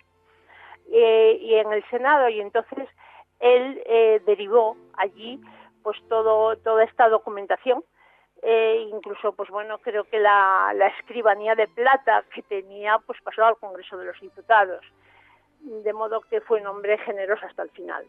eh, 0.93 1.39
y 1.41 1.55
en 1.55 1.73
el 1.73 1.83
Senado 1.89 2.29
y 2.29 2.41
entonces 2.41 2.89
él 3.41 3.83
eh, 3.87 4.21
derivó 4.27 4.77
allí 4.97 5.41
pues 5.83 5.99
todo 6.09 6.57
toda 6.59 6.85
esta 6.85 7.09
documentación 7.09 7.83
eh, 8.43 8.87
incluso 8.93 9.33
pues 9.33 9.51
bueno 9.51 9.79
creo 9.79 10.05
que 10.05 10.21
la, 10.21 10.73
la 10.75 10.89
escribanía 10.89 11.55
de 11.55 11.67
plata 11.67 12.25
que 12.35 12.43
tenía 12.43 12.99
pues 13.07 13.19
pasó 13.23 13.45
al 13.45 13.57
Congreso 13.57 13.97
de 13.97 14.07
los 14.07 14.21
Diputados 14.21 14.85
de 15.63 15.93
modo 15.93 16.21
que 16.23 16.41
fue 16.41 16.61
un 16.61 16.67
hombre 16.67 16.99
generoso 16.99 17.47
hasta 17.47 17.63
el 17.63 17.71
final. 17.71 18.05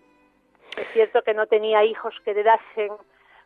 Es 0.78 0.88
cierto 0.94 1.22
que 1.22 1.34
no 1.34 1.46
tenía 1.48 1.84
hijos 1.84 2.16
que 2.24 2.32
heredasen, 2.32 2.92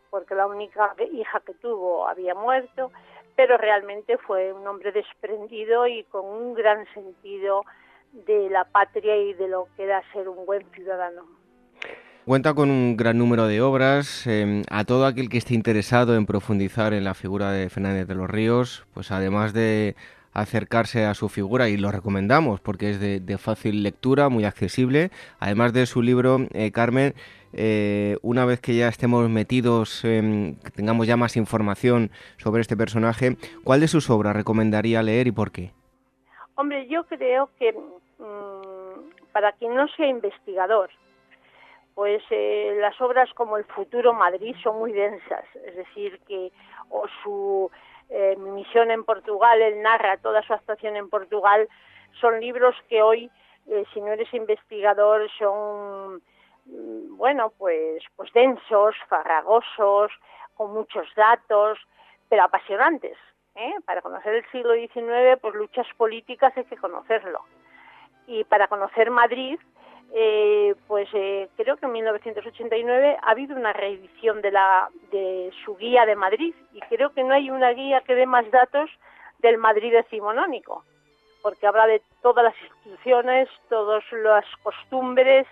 porque 0.10 0.36
la 0.36 0.48
única 0.48 0.96
hija 1.12 1.42
que 1.42 1.54
tuvo 1.56 2.08
había 2.08 2.34
muerto, 2.34 2.92
pero 3.36 3.58
realmente 3.58 4.18
fue 4.18 4.54
un 4.54 4.66
hombre 4.66 4.92
desprendido 4.92 5.86
y 5.88 6.04
con 6.06 6.26
un 6.26 6.54
gran 6.54 6.86
sentido 6.94 7.66
de 8.14 8.50
la 8.50 8.66
patria 8.66 9.16
y 9.18 9.34
de 9.34 9.48
lo 9.48 9.68
que 9.76 9.84
era 9.84 10.02
ser 10.12 10.28
un 10.30 10.46
buen 10.46 10.66
ciudadano. 10.74 11.24
Cuenta 12.28 12.54
con 12.54 12.70
un 12.70 12.98
gran 12.98 13.18
número 13.18 13.48
de 13.48 13.62
obras. 13.62 14.28
Em, 14.28 14.64
a 14.70 14.84
todo 14.84 15.06
aquel 15.06 15.30
que 15.30 15.38
esté 15.38 15.54
interesado 15.54 16.18
en 16.18 16.26
profundizar 16.26 16.94
en 16.94 17.06
la 17.06 17.14
figura 17.14 17.52
de 17.52 17.70
Fernández 17.70 18.06
de 18.06 18.16
los 18.16 18.30
Ríos, 18.30 18.86
pues 18.94 19.12
además 19.12 19.54
de 19.54 19.96
acercarse 20.34 21.06
a 21.06 21.14
su 21.14 21.30
figura 21.30 21.70
y 21.70 21.78
lo 21.78 21.90
recomendamos 21.90 22.60
porque 22.60 22.92
es 22.92 23.00
de, 23.00 23.38
fácil 23.38 23.82
lectura, 23.82 24.28
muy 24.28 24.44
accesible. 24.44 25.10
Además 25.40 25.72
de 25.72 25.86
su 25.86 26.02
libro, 26.02 26.48
eh, 26.52 26.72
Carmen, 26.72 27.16
eh, 27.54 28.18
una 28.22 28.44
vez 28.44 28.60
que 28.60 28.76
ya 28.76 28.90
estemos 28.90 29.30
metidos, 29.30 30.02
que 30.02 30.72
tengamos 30.76 31.08
ya 31.08 31.16
más 31.16 31.38
información 31.38 32.12
sobre 32.36 32.60
este 32.60 32.76
personaje, 32.76 33.38
¿cuál 33.64 33.80
de 33.80 33.88
sus 33.88 34.10
obras 34.10 34.36
recomendaría 34.36 35.02
leer 35.02 35.28
y 35.28 35.32
por 35.32 35.52
qué? 35.52 35.77
Hombre, 36.60 36.88
yo 36.88 37.04
creo 37.06 37.52
que 37.60 37.72
mm, 37.72 39.32
para 39.32 39.52
quien 39.52 39.76
no 39.76 39.88
sea 39.90 40.08
investigador, 40.08 40.90
pues 41.94 42.24
eh, 42.32 42.76
las 42.82 43.00
obras 43.00 43.32
como 43.36 43.58
El 43.58 43.66
futuro 43.66 44.12
Madrid 44.12 44.56
son 44.64 44.80
muy 44.80 44.92
densas, 44.92 45.46
es 45.54 45.76
decir, 45.76 46.20
que 46.28 46.52
su 47.22 47.70
eh, 48.10 48.36
mi 48.40 48.50
misión 48.50 48.90
en 48.90 49.04
Portugal, 49.04 49.62
él 49.62 49.84
narra 49.84 50.18
toda 50.18 50.42
su 50.42 50.54
actuación 50.54 50.96
en 50.96 51.12
Portugal, 51.12 51.70
son 52.20 52.40
libros 52.40 52.76
que 52.90 53.04
hoy, 53.04 53.30
eh, 53.68 53.84
si 53.94 54.02
no 54.02 54.08
eres 54.08 54.34
investigador, 54.34 55.30
son, 55.38 56.24
mm, 56.66 57.18
bueno, 57.18 57.54
pues, 57.60 58.04
pues 58.16 58.34
densos, 58.34 58.96
farragosos, 59.08 60.12
con 60.56 60.74
muchos 60.74 61.06
datos, 61.16 61.78
pero 62.30 62.46
apasionantes. 62.46 63.16
¿Eh? 63.58 63.74
Para 63.86 64.02
conocer 64.02 64.34
el 64.34 64.46
siglo 64.52 64.74
XIX, 64.74 65.40
pues 65.42 65.56
luchas 65.56 65.88
políticas 65.98 66.56
hay 66.56 66.66
que 66.66 66.78
conocerlo. 66.78 67.42
Y 68.28 68.44
para 68.44 68.68
conocer 68.68 69.10
Madrid, 69.10 69.60
eh, 70.14 70.76
pues 70.88 71.10
eh, 71.14 71.50
creo 71.58 71.76
que 71.78 71.86
en 71.86 71.92
1989 71.92 73.18
ha 73.22 73.32
habido 73.32 73.56
una 73.56 73.74
reedición 73.74 74.42
de, 74.42 74.52
la, 74.52 74.90
de 75.12 75.52
su 75.66 75.76
guía 75.76 76.06
de 76.06 76.16
Madrid 76.16 76.54
y 76.74 76.80
creo 76.82 77.12
que 77.14 77.24
no 77.24 77.34
hay 77.34 77.50
una 77.50 77.72
guía 77.72 78.02
que 78.02 78.16
dé 78.16 78.26
más 78.26 78.50
datos 78.52 78.90
del 79.40 79.58
Madrid 79.58 79.92
decimonónico, 79.92 80.84
porque 81.42 81.68
habla 81.68 81.88
de 81.88 82.02
todas 82.22 82.46
las 82.46 82.56
instituciones, 82.62 83.50
todas 83.70 84.04
las 84.12 84.46
costumbres, 84.64 85.46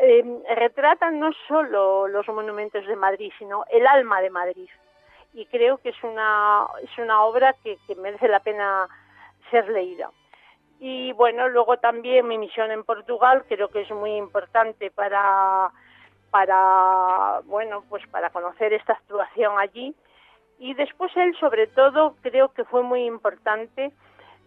eh, 0.00 0.24
retratan 0.54 1.18
no 1.18 1.30
solo 1.48 2.06
los 2.06 2.28
monumentos 2.28 2.86
de 2.86 2.96
Madrid, 2.96 3.32
sino 3.38 3.64
el 3.70 3.86
alma 3.86 4.20
de 4.20 4.30
Madrid. 4.30 4.68
Y 5.34 5.46
creo 5.46 5.78
que 5.78 5.90
es 5.90 6.02
una, 6.02 6.66
es 6.82 6.98
una 6.98 7.22
obra 7.22 7.54
que 7.62 7.78
merece 7.96 8.28
la 8.28 8.40
pena 8.40 8.88
ser 9.50 9.68
leída. 9.68 10.10
Y 10.80 11.12
bueno, 11.12 11.48
luego 11.48 11.78
también 11.78 12.28
mi 12.28 12.38
misión 12.38 12.70
en 12.70 12.84
Portugal 12.84 13.44
creo 13.48 13.68
que 13.68 13.80
es 13.80 13.90
muy 13.90 14.16
importante 14.16 14.90
para, 14.90 15.70
para, 16.30 17.40
bueno, 17.46 17.84
pues 17.88 18.06
para 18.08 18.30
conocer 18.30 18.72
esta 18.72 18.92
actuación 18.92 19.58
allí. 19.58 19.94
Y 20.58 20.74
después 20.74 21.10
él, 21.16 21.36
sobre 21.38 21.66
todo, 21.66 22.16
creo 22.22 22.52
que 22.52 22.64
fue 22.64 22.82
muy 22.82 23.04
importante 23.04 23.92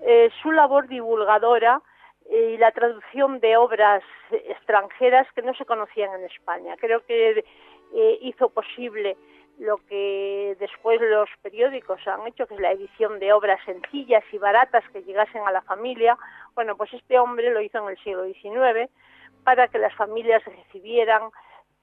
eh, 0.02 0.30
su 0.42 0.52
labor 0.52 0.88
divulgadora 0.88 1.82
y 2.30 2.58
la 2.58 2.72
traducción 2.72 3.40
de 3.40 3.58
obras 3.58 4.04
extranjeras 4.32 5.28
que 5.34 5.42
no 5.42 5.54
se 5.56 5.66
conocían 5.66 6.14
en 6.14 6.26
España. 6.26 6.76
Creo 6.78 7.06
que 7.06 7.44
eh, 7.94 8.18
hizo 8.22 8.50
posible 8.50 9.18
lo 9.62 9.78
que 9.78 10.58
después 10.60 11.00
los 11.02 11.30
periódicos 11.44 12.00
han 12.08 12.26
hecho, 12.26 12.48
que 12.48 12.56
es 12.56 12.60
la 12.60 12.72
edición 12.72 13.20
de 13.20 13.32
obras 13.32 13.64
sencillas 13.64 14.24
y 14.32 14.40
baratas 14.40 14.84
que 14.92 15.04
llegasen 15.04 15.48
a 15.48 15.52
la 15.52 15.62
familia. 15.62 16.18
Bueno, 16.56 16.76
pues 16.76 16.92
este 16.94 17.20
hombre 17.20 17.52
lo 17.52 17.62
hizo 17.62 17.78
en 17.78 17.90
el 17.90 17.98
siglo 18.04 18.26
XIX 18.26 18.90
para 19.44 19.68
que 19.68 19.78
las 19.78 19.94
familias 19.94 20.44
recibieran 20.46 21.30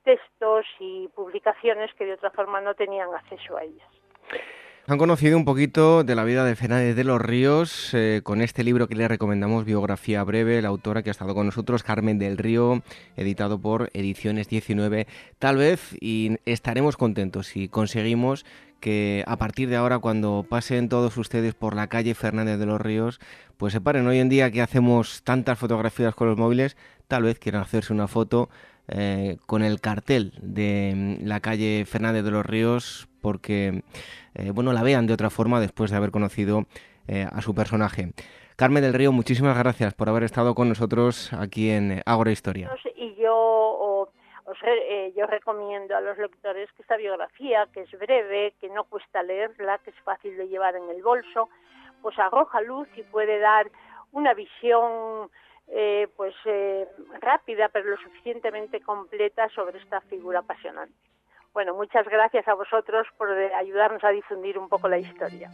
textos 0.02 0.66
y 0.80 1.06
publicaciones 1.14 1.94
que 1.94 2.04
de 2.04 2.14
otra 2.14 2.32
forma 2.32 2.60
no 2.60 2.74
tenían 2.74 3.14
acceso 3.14 3.56
a 3.56 3.62
ellas. 3.62 3.88
Han 4.91 4.97
conocido 4.97 5.36
un 5.36 5.45
poquito 5.45 6.03
de 6.03 6.14
la 6.14 6.24
vida 6.24 6.47
de 6.47 6.57
Fernández 6.57 6.97
de 6.97 7.05
los 7.05 7.20
Ríos 7.20 7.91
eh, 7.93 8.22
con 8.24 8.41
este 8.41 8.64
libro 8.64 8.89
que 8.89 8.95
le 8.95 9.07
recomendamos, 9.07 9.66
Biografía 9.66 10.24
Breve, 10.24 10.62
la 10.62 10.68
autora 10.68 11.03
que 11.03 11.11
ha 11.11 11.12
estado 11.12 11.34
con 11.34 11.45
nosotros, 11.45 11.82
Carmen 11.82 12.18
del 12.18 12.39
Río, 12.39 12.82
editado 13.14 13.61
por 13.61 13.91
Ediciones 13.93 14.49
19. 14.49 15.07
Tal 15.39 15.59
vez 15.59 15.95
y 16.01 16.39
estaremos 16.47 16.97
contentos 16.97 17.49
si 17.49 17.68
conseguimos 17.68 18.47
que 18.80 19.24
a 19.26 19.36
partir 19.36 19.68
de 19.68 19.76
ahora, 19.76 19.99
cuando 19.99 20.47
pasen 20.49 20.89
todos 20.89 21.18
ustedes 21.18 21.53
por 21.53 21.76
la 21.76 21.89
calle 21.89 22.14
Fernández 22.14 22.59
de 22.59 22.64
los 22.64 22.80
Ríos, 22.80 23.20
pues 23.59 23.74
se 23.74 23.82
paren. 23.82 24.07
Hoy 24.07 24.20
en 24.20 24.30
día 24.30 24.51
que 24.51 24.62
hacemos 24.62 25.22
tantas 25.22 25.59
fotografías 25.59 26.14
con 26.14 26.28
los 26.28 26.39
móviles, 26.39 26.78
tal 27.09 27.24
vez 27.24 27.39
quieran 27.39 27.61
hacerse 27.61 27.93
una 27.93 28.09
foto 28.09 28.49
eh, 28.89 29.36
con 29.47 29.62
el 29.62 29.80
cartel 29.80 30.32
de 30.41 31.18
la 31.22 31.41
calle 31.41 31.84
Fernández 31.84 32.24
de 32.24 32.30
los 32.30 32.47
Ríos 32.47 33.07
porque 33.20 33.82
eh, 34.34 34.51
bueno, 34.51 34.72
la 34.72 34.82
vean 34.82 35.07
de 35.07 35.12
otra 35.12 35.28
forma 35.28 35.61
después 35.61 35.91
de 35.91 35.99
haber 35.99 36.11
conocido 36.11 36.64
eh, 37.07 37.26
a 37.30 37.43
su 37.43 37.55
personaje. 37.55 38.12
Carmen 38.57 38.82
del 38.82 38.95
Río, 38.95 39.12
muchísimas 39.12 39.59
gracias 39.59 39.93
por 39.93 40.09
haber 40.09 40.22
estado 40.22 40.55
con 40.55 40.70
nosotros 40.70 41.32
aquí 41.34 41.70
en 41.70 42.03
Ágora 42.07 42.32
Historia. 42.32 42.70
Y 42.97 43.14
yo, 43.16 44.09
yo 45.14 45.26
recomiendo 45.26 45.95
a 45.95 46.01
los 46.01 46.16
lectores 46.16 46.70
que 46.72 46.82
esta 46.82 46.97
biografía, 46.97 47.68
que 47.72 47.82
es 47.82 47.91
breve, 47.99 48.55
que 48.61 48.68
no 48.70 48.84
cuesta 48.84 49.22
leerla, 49.22 49.78
que 49.84 49.91
es 49.91 49.97
fácil 50.01 50.36
de 50.36 50.49
llevar 50.49 50.74
en 50.76 50.89
el 50.89 51.03
bolso, 51.03 51.51
pues 52.01 52.18
arroja 52.18 52.62
luz 52.62 52.89
y 52.97 53.03
puede 53.03 53.39
dar 53.39 53.70
una 54.12 54.34
visión 54.34 55.30
eh, 55.70 56.08
pues 56.16 56.34
rápida 57.20 57.68
pero 57.68 57.90
lo 57.90 57.96
suficientemente 57.96 58.80
completa 58.80 59.48
sobre 59.50 59.78
esta 59.78 60.00
figura 60.02 60.40
apasionante. 60.40 60.94
Bueno, 61.52 61.74
muchas 61.74 62.06
gracias 62.06 62.46
a 62.46 62.54
vosotros 62.54 63.06
por 63.16 63.30
ayudarnos 63.30 64.04
a 64.04 64.10
difundir 64.10 64.58
un 64.58 64.68
poco 64.68 64.88
la 64.88 64.98
historia. 64.98 65.50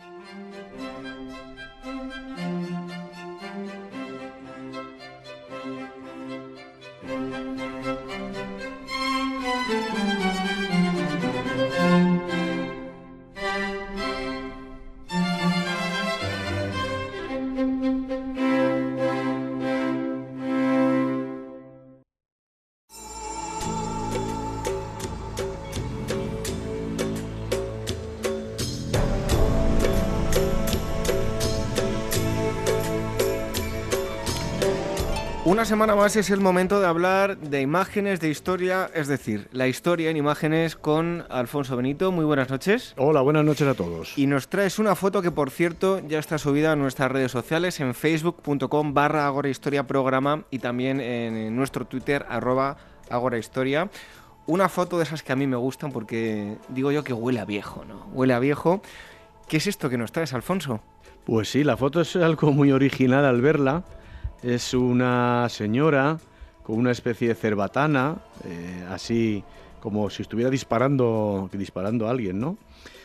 Una 35.55 35.65
semana 35.65 35.95
más 35.95 36.17
es 36.17 36.31
el 36.31 36.41
momento 36.41 36.81
de 36.81 36.89
hablar 36.89 37.39
de 37.39 37.61
imágenes, 37.61 38.19
de 38.19 38.29
historia, 38.29 38.91
es 38.93 39.07
decir, 39.07 39.47
la 39.53 39.69
historia 39.69 40.11
en 40.11 40.17
imágenes 40.17 40.75
con 40.75 41.25
Alfonso 41.31 41.77
Benito. 41.77 42.11
Muy 42.11 42.25
buenas 42.25 42.51
noches. 42.51 42.93
Hola, 42.97 43.21
buenas 43.21 43.45
noches 43.45 43.69
a 43.69 43.75
todos. 43.75 44.19
Y 44.19 44.27
nos 44.27 44.49
traes 44.49 44.81
una 44.81 44.97
foto 44.97 45.23
que, 45.23 45.31
por 45.31 45.51
cierto, 45.51 46.01
ya 46.09 46.19
está 46.19 46.39
subida 46.39 46.73
a 46.73 46.77
nuestras 46.77 47.13
redes 47.13 47.31
sociales 47.31 47.79
en 47.79 47.95
facebook.com 47.95 48.95
barra 48.95 49.33
Historia 49.49 49.87
Programa 49.87 50.43
y 50.51 50.59
también 50.59 51.01
en 51.01 51.55
nuestro 51.55 51.85
Twitter 51.85 52.27
arroba 52.29 52.77
Historia. 53.39 53.89
Una 54.49 54.69
foto 54.69 54.99
de 54.99 55.05
esas 55.05 55.23
que 55.23 55.31
a 55.31 55.37
mí 55.37 55.47
me 55.47 55.57
gustan 55.57 55.93
porque 55.93 56.57
digo 56.71 56.91
yo 56.91 57.05
que 57.05 57.13
huele 57.13 57.39
a 57.39 57.45
viejo, 57.45 57.85
¿no? 57.85 58.07
Huele 58.13 58.35
a 58.35 58.41
viejo. 58.41 58.83
¿Qué 59.47 59.59
es 59.59 59.69
esto 59.69 59.89
que 59.89 59.99
nos 59.99 60.11
traes, 60.11 60.33
Alfonso? 60.33 60.81
Pues 61.25 61.49
sí, 61.49 61.63
la 61.63 61.77
foto 61.77 62.01
es 62.01 62.17
algo 62.17 62.51
muy 62.51 62.73
original 62.73 63.25
al 63.25 63.41
verla 63.41 63.85
es 64.45 64.75
una 64.75 65.49
señora 65.49 66.19
con 66.63 66.77
una 66.77 66.91
especie 66.91 67.29
de 67.29 67.35
cerbatana, 67.35 68.19
eh, 68.45 68.85
así 68.91 69.43
como 69.81 70.11
si 70.11 70.23
estuviera 70.23 70.51
disparando, 70.51 71.49
disparando 71.53 72.07
a 72.07 72.11
alguien, 72.11 72.41
¿no? 72.41 72.59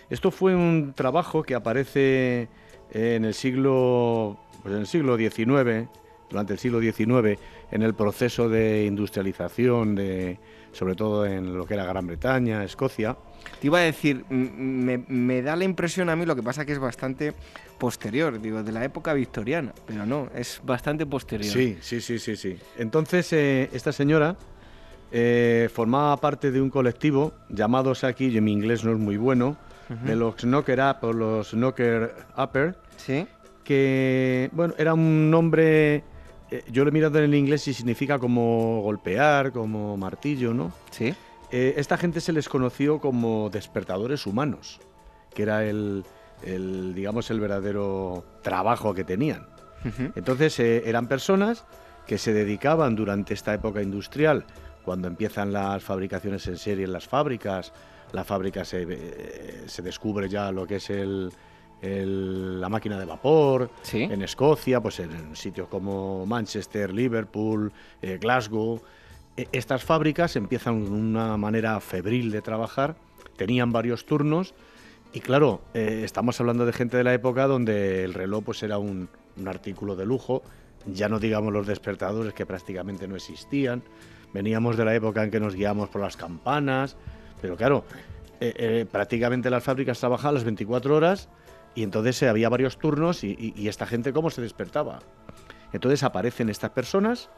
Esto 0.09 0.31
fue 0.31 0.55
un 0.55 0.93
trabajo 0.93 1.43
que 1.43 1.55
aparece 1.55 2.49
en 2.91 3.25
el 3.25 3.33
siglo, 3.33 4.37
pues 4.61 4.73
en 4.73 4.81
el 4.81 4.87
siglo 4.87 5.17
XIX, 5.17 5.87
durante 6.29 6.53
el 6.53 6.59
siglo 6.59 6.81
XIX, 6.81 7.39
en 7.71 7.83
el 7.83 7.93
proceso 7.93 8.49
de 8.49 8.85
industrialización, 8.85 9.95
de, 9.95 10.39
sobre 10.73 10.95
todo 10.95 11.25
en 11.25 11.57
lo 11.57 11.65
que 11.65 11.75
era 11.75 11.85
Gran 11.85 12.07
Bretaña, 12.07 12.63
Escocia. 12.63 13.17
Te 13.59 13.67
iba 13.67 13.79
a 13.79 13.81
decir, 13.81 14.25
me, 14.29 15.03
me 15.07 15.41
da 15.41 15.55
la 15.55 15.65
impresión 15.65 16.09
a 16.09 16.15
mí, 16.15 16.25
lo 16.25 16.35
que 16.35 16.43
pasa 16.43 16.65
que 16.65 16.71
es 16.71 16.79
bastante 16.79 17.33
posterior, 17.77 18.39
digo, 18.39 18.61
de 18.61 18.71
la 18.71 18.83
época 18.83 19.13
victoriana, 19.13 19.73
pero 19.87 20.05
no, 20.05 20.29
es 20.35 20.61
bastante 20.63 21.05
posterior. 21.05 21.51
Sí, 21.51 21.77
sí, 21.81 22.01
sí, 22.01 22.19
sí, 22.19 22.35
sí. 22.35 22.57
Entonces, 22.77 23.31
eh, 23.33 23.69
esta 23.73 23.91
señora 23.91 24.35
eh, 25.11 25.69
formaba 25.73 26.15
parte 26.17 26.51
de 26.51 26.61
un 26.61 26.69
colectivo 26.69 27.33
llamados 27.49 28.03
aquí, 28.03 28.31
yo 28.31 28.41
mi 28.41 28.51
inglés 28.51 28.83
no 28.83 28.91
es 28.91 28.99
muy 28.99 29.17
bueno, 29.17 29.57
de 30.05 30.15
los 30.15 30.35
Knocker 30.35 30.79
Up 30.79 30.97
o 31.01 31.13
los 31.13 31.49
Knocker 31.51 32.13
Upper, 32.37 32.77
¿Sí? 32.97 33.25
que, 33.63 34.51
bueno, 34.51 34.75
era 34.77 34.93
un 34.93 35.31
nombre, 35.31 36.03
eh, 36.51 36.63
yo 36.71 36.83
lo 36.83 36.89
he 36.89 36.93
mirado 36.93 37.17
en 37.17 37.23
el 37.23 37.33
inglés 37.33 37.67
y 37.67 37.73
significa 37.73 38.19
como 38.19 38.81
golpear, 38.83 39.51
como 39.51 39.97
martillo, 39.97 40.53
¿no? 40.53 40.71
Sí. 40.91 41.15
Esta 41.51 41.97
gente 41.97 42.21
se 42.21 42.33
les 42.33 42.47
conoció 42.47 42.99
como 42.99 43.49
despertadores 43.49 44.25
humanos, 44.25 44.79
que 45.33 45.43
era 45.43 45.65
el, 45.65 46.03
el, 46.43 46.93
digamos, 46.93 47.29
el 47.31 47.39
verdadero 47.39 48.23
trabajo 48.41 48.93
que 48.93 49.03
tenían. 49.03 49.47
Entonces 50.15 50.59
eh, 50.59 50.83
eran 50.85 51.07
personas 51.07 51.65
que 52.05 52.17
se 52.17 52.33
dedicaban 52.33 52.95
durante 52.95 53.33
esta 53.33 53.53
época 53.53 53.81
industrial, 53.81 54.45
cuando 54.83 55.07
empiezan 55.07 55.53
las 55.53 55.83
fabricaciones 55.83 56.47
en 56.47 56.57
serie 56.57 56.85
en 56.85 56.91
las 56.91 57.07
fábricas, 57.07 57.71
la 58.11 58.23
fábrica 58.23 58.65
se, 58.65 58.85
eh, 58.89 59.63
se 59.67 59.81
descubre 59.81 60.27
ya 60.27 60.51
lo 60.51 60.65
que 60.65 60.77
es 60.77 60.89
el, 60.89 61.31
la 61.81 62.67
máquina 62.67 62.99
de 62.99 63.05
vapor, 63.05 63.69
en 63.91 64.21
Escocia, 64.21 64.81
pues 64.81 64.99
en 64.99 65.35
sitios 65.35 65.67
como 65.67 66.25
Manchester, 66.25 66.93
Liverpool, 66.93 67.71
eh, 68.01 68.17
Glasgow. 68.19 68.81
E, 69.37 69.47
estas 69.51 69.83
fábricas 69.83 70.35
empiezan 70.35 70.75
una 70.75 71.37
manera 71.37 71.79
febril 71.79 72.31
de 72.31 72.41
trabajar, 72.41 72.95
tenían 73.37 73.71
varios 73.71 74.05
turnos 74.05 74.53
y 75.11 75.21
claro, 75.21 75.61
eh, 75.73 76.01
estamos 76.03 76.39
hablando 76.39 76.65
de 76.65 76.73
gente 76.73 76.97
de 76.97 77.03
la 77.03 77.13
época 77.13 77.47
donde 77.47 78.03
el 78.03 78.13
reloj 78.13 78.43
pues 78.43 78.61
era 78.63 78.77
un, 78.77 79.09
artículo 79.45 79.95
de 79.95 80.05
lujo, 80.05 80.43
ya 80.85 81.07
no 81.07 81.17
digamos 81.17 81.53
los 81.53 81.65
despertadores 81.65 82.33
que 82.33 82.45
prácticamente 82.45 83.07
no 83.07 83.15
existían, 83.15 83.81
veníamos 84.33 84.75
de 84.75 84.85
la 84.85 84.93
época 84.93 85.23
en 85.23 85.31
que 85.31 85.39
nos 85.39 85.55
guiamos 85.55 85.89
por 85.89 86.01
las 86.01 86.17
campanas, 86.17 86.97
pero 87.41 87.55
claro, 87.55 87.85
eh, 88.41 88.53
eh, 88.57 88.85
prácticamente 88.89 89.49
las 89.49 89.63
fábricas 89.63 89.99
trabajaban 89.99 90.35
las 90.35 90.43
24 90.43 90.95
horas 90.95 91.29
y 91.73 91.83
entonces 91.83 92.21
había 92.23 92.49
varios 92.49 92.77
turnos 92.77 93.23
y, 93.23 93.53
y 93.55 93.67
esta 93.67 93.87
gente 93.87 94.11
cómo 94.11 94.29
se 94.29 94.41
despertaba. 94.41 94.99
Entonces 95.71 96.03
aparecen 96.03 96.49
estas 96.49 96.71
personas 96.71 97.29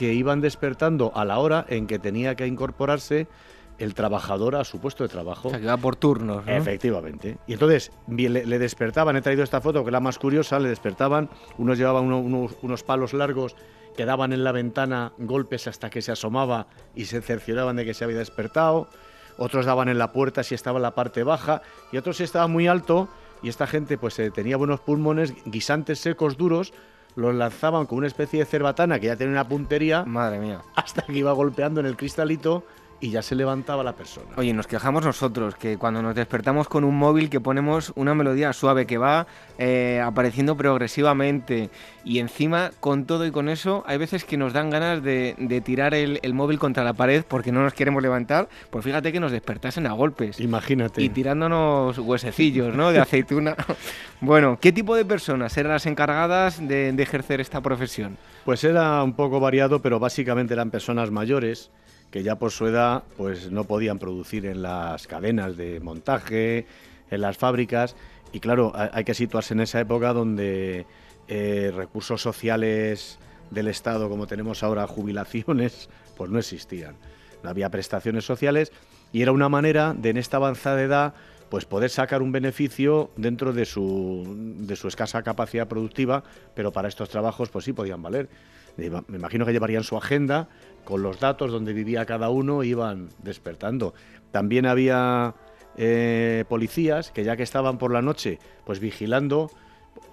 que 0.00 0.14
iban 0.14 0.40
despertando 0.40 1.12
a 1.14 1.26
la 1.26 1.38
hora 1.40 1.66
en 1.68 1.86
que 1.86 1.98
tenía 1.98 2.34
que 2.34 2.46
incorporarse 2.46 3.28
el 3.76 3.92
trabajador 3.92 4.56
a 4.56 4.64
su 4.64 4.80
puesto 4.80 5.04
de 5.04 5.10
trabajo. 5.10 5.48
O 5.48 5.50
sea, 5.50 5.60
que 5.60 5.66
va 5.66 5.76
por 5.76 5.94
turnos. 5.94 6.46
¿no? 6.46 6.50
Efectivamente. 6.50 7.36
Y 7.46 7.52
entonces 7.52 7.92
le, 8.08 8.58
despertaban, 8.58 9.16
he 9.16 9.20
traído 9.20 9.42
esta 9.44 9.60
foto 9.60 9.84
que 9.84 9.90
es 9.90 9.92
la 9.92 10.00
más 10.00 10.18
curiosa, 10.18 10.58
le 10.58 10.70
despertaban, 10.70 11.28
unos 11.58 11.76
llevaban 11.76 12.10
unos 12.10 12.82
palos 12.82 13.12
largos 13.12 13.56
que 13.94 14.06
daban 14.06 14.32
en 14.32 14.42
la 14.42 14.52
ventana 14.52 15.12
golpes 15.18 15.66
hasta 15.66 15.90
que 15.90 16.00
se 16.00 16.12
asomaba 16.12 16.68
y 16.94 17.04
se 17.04 17.20
cercioraban 17.20 17.76
de 17.76 17.84
que 17.84 17.92
se 17.92 18.04
había 18.04 18.16
despertado, 18.16 18.88
otros 19.36 19.66
daban 19.66 19.90
en 19.90 19.98
la 19.98 20.12
puerta 20.12 20.42
si 20.44 20.54
estaba 20.54 20.78
en 20.78 20.84
la 20.84 20.94
parte 20.94 21.24
baja 21.24 21.60
y 21.92 21.98
otros 21.98 22.16
si 22.16 22.22
estaba 22.22 22.46
muy 22.46 22.68
alto 22.68 23.10
y 23.42 23.50
esta 23.50 23.66
gente 23.66 23.98
pues 23.98 24.18
eh, 24.18 24.30
tenía 24.30 24.56
buenos 24.56 24.80
pulmones, 24.80 25.34
guisantes 25.44 25.98
secos 25.98 26.38
duros, 26.38 26.72
los 27.16 27.34
lanzaban 27.34 27.86
con 27.86 27.98
una 27.98 28.06
especie 28.06 28.40
de 28.40 28.46
cerbatana 28.46 29.00
que 29.00 29.06
ya 29.06 29.16
tenía 29.16 29.32
una 29.32 29.48
puntería. 29.48 30.04
Madre 30.04 30.38
mía. 30.38 30.60
Hasta 30.74 31.02
que 31.02 31.12
iba 31.12 31.32
golpeando 31.32 31.80
en 31.80 31.86
el 31.86 31.96
cristalito 31.96 32.64
y 33.00 33.10
ya 33.10 33.22
se 33.22 33.34
levantaba 33.34 33.82
la 33.82 33.94
persona. 33.94 34.28
Oye, 34.36 34.52
nos 34.52 34.66
quejamos 34.66 35.04
nosotros 35.04 35.54
que 35.54 35.78
cuando 35.78 36.02
nos 36.02 36.14
despertamos 36.14 36.68
con 36.68 36.84
un 36.84 36.96
móvil 36.96 37.30
que 37.30 37.40
ponemos 37.40 37.92
una 37.96 38.14
melodía 38.14 38.52
suave 38.52 38.86
que 38.86 38.98
va 38.98 39.26
eh, 39.58 40.00
apareciendo 40.04 40.56
progresivamente 40.56 41.70
y 42.04 42.18
encima 42.18 42.70
con 42.80 43.06
todo 43.06 43.26
y 43.26 43.30
con 43.30 43.48
eso 43.48 43.84
hay 43.86 43.96
veces 43.96 44.24
que 44.24 44.36
nos 44.36 44.52
dan 44.52 44.70
ganas 44.70 45.02
de, 45.02 45.62
tirar 45.64 45.94
el, 45.94 46.34
móvil 46.34 46.58
contra 46.58 46.84
la 46.84 46.92
pared 46.92 47.24
porque 47.26 47.52
no 47.52 47.62
nos 47.62 47.74
queremos 47.74 48.02
levantar, 48.02 48.48
pues 48.70 48.84
fíjate 48.84 49.12
que 49.12 49.20
nos 49.20 49.32
despertasen 49.32 49.86
a 49.86 49.92
golpes. 49.92 50.38
Imagínate. 50.40 51.02
Y 51.02 51.08
tirándonos 51.08 51.98
huesecillos, 51.98 52.74
¿no? 52.74 52.92
De 52.92 53.00
aceituna. 53.00 53.56
bueno, 54.20 54.58
¿qué 54.60 54.72
tipo 54.72 54.94
de 54.94 55.04
personas 55.04 55.56
eran 55.56 55.72
las 55.72 55.86
encargadas 55.86 56.66
de 56.66 56.90
ejercer 57.02 57.40
esta 57.40 57.60
profesión? 57.60 58.18
Pues 58.44 58.62
era 58.64 59.02
un 59.02 59.14
poco 59.14 59.40
variado, 59.40 59.80
pero 59.80 59.98
básicamente 59.98 60.54
eran 60.54 60.70
personas 60.70 61.10
mayores 61.10 61.70
que 62.10 62.22
ya 62.22 62.36
por 62.36 62.50
su 62.50 62.66
edad 62.66 63.04
pues 63.16 63.50
no 63.50 63.64
podían 63.64 63.98
producir 63.98 64.46
en 64.46 64.62
las 64.62 65.06
cadenas 65.06 65.56
de 65.56 65.80
montaje, 65.80 66.66
en 67.10 67.20
las 67.20 67.36
fábricas 67.36 67.96
y 68.32 68.40
claro, 68.40 68.72
hay 68.74 69.04
que 69.04 69.14
situarse 69.14 69.54
en 69.54 69.60
esa 69.60 69.80
época 69.80 70.12
donde 70.12 70.86
eh, 71.28 71.72
recursos 71.74 72.22
sociales 72.22 73.18
del 73.50 73.68
Estado 73.68 74.08
como 74.08 74.26
tenemos 74.26 74.62
ahora, 74.62 74.86
jubilaciones, 74.86 75.88
pues 76.16 76.30
no 76.30 76.38
existían. 76.38 76.96
No 77.42 77.50
había 77.50 77.70
prestaciones 77.70 78.24
sociales 78.24 78.72
y 79.12 79.22
era 79.22 79.32
una 79.32 79.48
manera 79.48 79.94
de 79.96 80.10
en 80.10 80.16
esta 80.16 80.36
avanzada 80.36 80.82
edad 80.82 81.14
pues 81.48 81.64
poder 81.64 81.90
sacar 81.90 82.22
un 82.22 82.30
beneficio 82.30 83.10
dentro 83.16 83.52
de 83.52 83.64
su, 83.64 84.36
de 84.58 84.76
su 84.76 84.86
escasa 84.86 85.22
capacidad 85.22 85.66
productiva, 85.66 86.22
pero 86.54 86.72
para 86.72 86.86
estos 86.86 87.08
trabajos 87.08 87.48
pues 87.48 87.64
sí 87.64 87.72
podían 87.72 88.00
valer. 88.00 88.28
Me 88.76 89.16
imagino 89.16 89.44
que 89.44 89.52
llevarían 89.52 89.84
su 89.84 89.96
agenda 89.96 90.48
con 90.84 91.02
los 91.02 91.20
datos 91.20 91.52
donde 91.52 91.72
vivía 91.72 92.06
cada 92.06 92.30
uno, 92.30 92.62
iban 92.62 93.08
despertando. 93.22 93.94
También 94.30 94.66
había 94.66 95.34
eh, 95.76 96.44
policías 96.48 97.10
que 97.10 97.24
ya 97.24 97.36
que 97.36 97.42
estaban 97.42 97.78
por 97.78 97.92
la 97.92 98.02
noche, 98.02 98.38
pues 98.64 98.80
vigilando, 98.80 99.50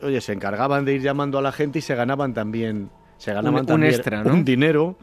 oye, 0.01 0.21
se 0.21 0.33
encargaban 0.33 0.85
de 0.85 0.93
ir 0.93 1.01
llamando 1.01 1.37
a 1.37 1.41
la 1.41 1.51
gente 1.51 1.79
y 1.79 1.81
se 1.81 1.95
ganaban 1.95 2.33
también, 2.33 2.89
se 3.17 3.33
ganaban 3.33 3.65
también 3.65 3.93
extra, 3.93 4.21
un 4.23 4.45
dinero. 4.45 4.97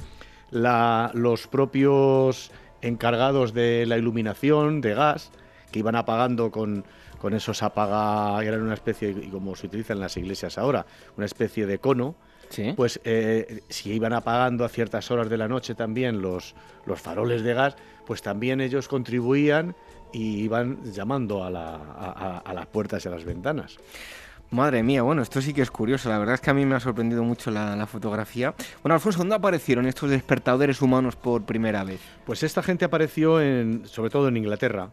los 0.50 1.46
propios 1.48 2.50
encargados 2.82 3.54
de 3.54 3.86
la 3.86 3.98
iluminación, 3.98 4.80
de 4.80 4.94
gas, 4.94 5.32
que 5.72 5.80
iban 5.80 5.96
apagando 5.96 6.50
con, 6.50 6.84
con 7.18 7.34
esos 7.34 7.62
apaga, 7.62 8.42
eran 8.44 8.62
una 8.62 8.74
especie, 8.74 9.10
y 9.10 9.28
como 9.28 9.56
se 9.56 9.66
utiliza 9.66 9.94
en 9.94 10.00
las 10.00 10.16
iglesias 10.16 10.58
ahora, 10.58 10.86
una 11.16 11.26
especie 11.26 11.66
de 11.66 11.78
cono, 11.78 12.14
pues 12.76 13.00
eh, 13.04 13.62
si 13.68 13.92
iban 13.92 14.12
apagando 14.12 14.64
a 14.64 14.68
ciertas 14.68 15.10
horas 15.10 15.28
de 15.28 15.36
la 15.36 15.48
noche 15.48 15.74
también 15.74 16.22
los, 16.22 16.54
los 16.86 17.00
faroles 17.00 17.42
de 17.42 17.54
gas, 17.54 17.76
pues 18.06 18.22
también 18.22 18.60
ellos 18.60 18.88
contribuían 18.88 19.74
y 20.12 20.44
iban 20.44 20.78
llamando 20.84 21.44
a, 21.44 21.50
las 21.50 22.66
puertas 22.66 23.04
y 23.04 23.08
a 23.08 23.10
las 23.10 23.24
ventanas. 23.24 23.76
Madre 24.50 24.82
mía, 24.84 25.02
bueno, 25.02 25.22
esto 25.22 25.40
sí 25.42 25.52
que 25.52 25.62
es 25.62 25.70
curioso. 25.70 26.08
La 26.08 26.18
verdad 26.18 26.36
es 26.36 26.40
que 26.40 26.50
a 26.50 26.54
mí 26.54 26.64
me 26.64 26.76
ha 26.76 26.80
sorprendido 26.80 27.24
mucho 27.24 27.50
la, 27.50 27.86
fotografía. 27.86 28.54
Bueno, 28.82 28.94
Alfonso, 28.94 29.18
¿dónde 29.18 29.34
aparecieron 29.34 29.86
estos 29.86 30.10
despertadores 30.10 30.80
humanos 30.80 31.16
por 31.16 31.44
primera 31.44 31.82
vez? 31.82 32.00
Pues 32.24 32.44
esta 32.44 32.62
gente 32.62 32.84
apareció 32.84 33.40
en, 33.40 33.86
sobre 33.86 34.10
todo 34.10 34.28
en 34.28 34.36
Inglaterra, 34.36 34.90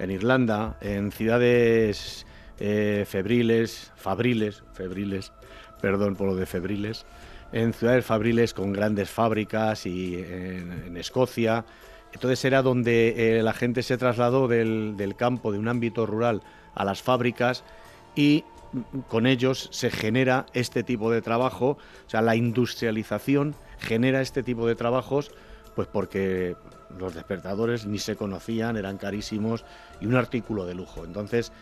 en 0.00 0.10
Irlanda, 0.10 0.76
en 0.80 1.12
ciudades 1.12 2.26
eh, 2.58 3.04
febriles, 3.06 3.92
fabriles, 3.94 4.64
febriles, 4.72 5.32
perdón 5.80 6.16
por 6.16 6.26
lo 6.28 6.36
de 6.36 6.46
febriles, 6.46 7.04
en 7.54 7.72
ciudades 7.72 8.04
fabriles 8.04 8.52
con 8.52 8.72
grandes 8.72 9.08
fábricas 9.10 9.86
y 9.86 10.16
en, 10.16 10.96
Escocia. 10.96 11.64
Entonces 12.12 12.44
era 12.44 12.62
donde 12.62 13.38
eh, 13.38 13.42
la 13.42 13.52
gente 13.52 13.82
se 13.82 13.96
trasladó 13.96 14.48
del, 14.48 15.14
campo, 15.16 15.52
de 15.52 15.58
un 15.58 15.68
ámbito 15.68 16.04
rural, 16.04 16.42
a 16.74 16.84
las 16.84 17.02
fábricas 17.02 17.62
y 18.16 18.44
con 19.08 19.26
ellos 19.26 19.68
se 19.70 19.90
genera 19.90 20.46
este 20.52 20.82
tipo 20.82 21.12
de 21.12 21.22
trabajo, 21.22 21.78
o 22.06 22.10
sea, 22.10 22.22
la 22.22 22.34
industrialización 22.34 23.54
genera 23.78 24.20
este 24.20 24.42
tipo 24.42 24.66
de 24.66 24.74
trabajos, 24.74 25.30
pues 25.76 25.86
porque 25.86 26.56
los 26.98 27.14
despertadores 27.14 27.86
ni 27.86 28.00
se 28.00 28.16
conocían, 28.16 28.76
eran 28.76 28.98
carísimos 28.98 29.64
y 30.00 30.06
un 30.06 30.16
artículo 30.16 30.66
de 30.66 30.74
lujo. 30.74 31.04
Entonces, 31.04 31.52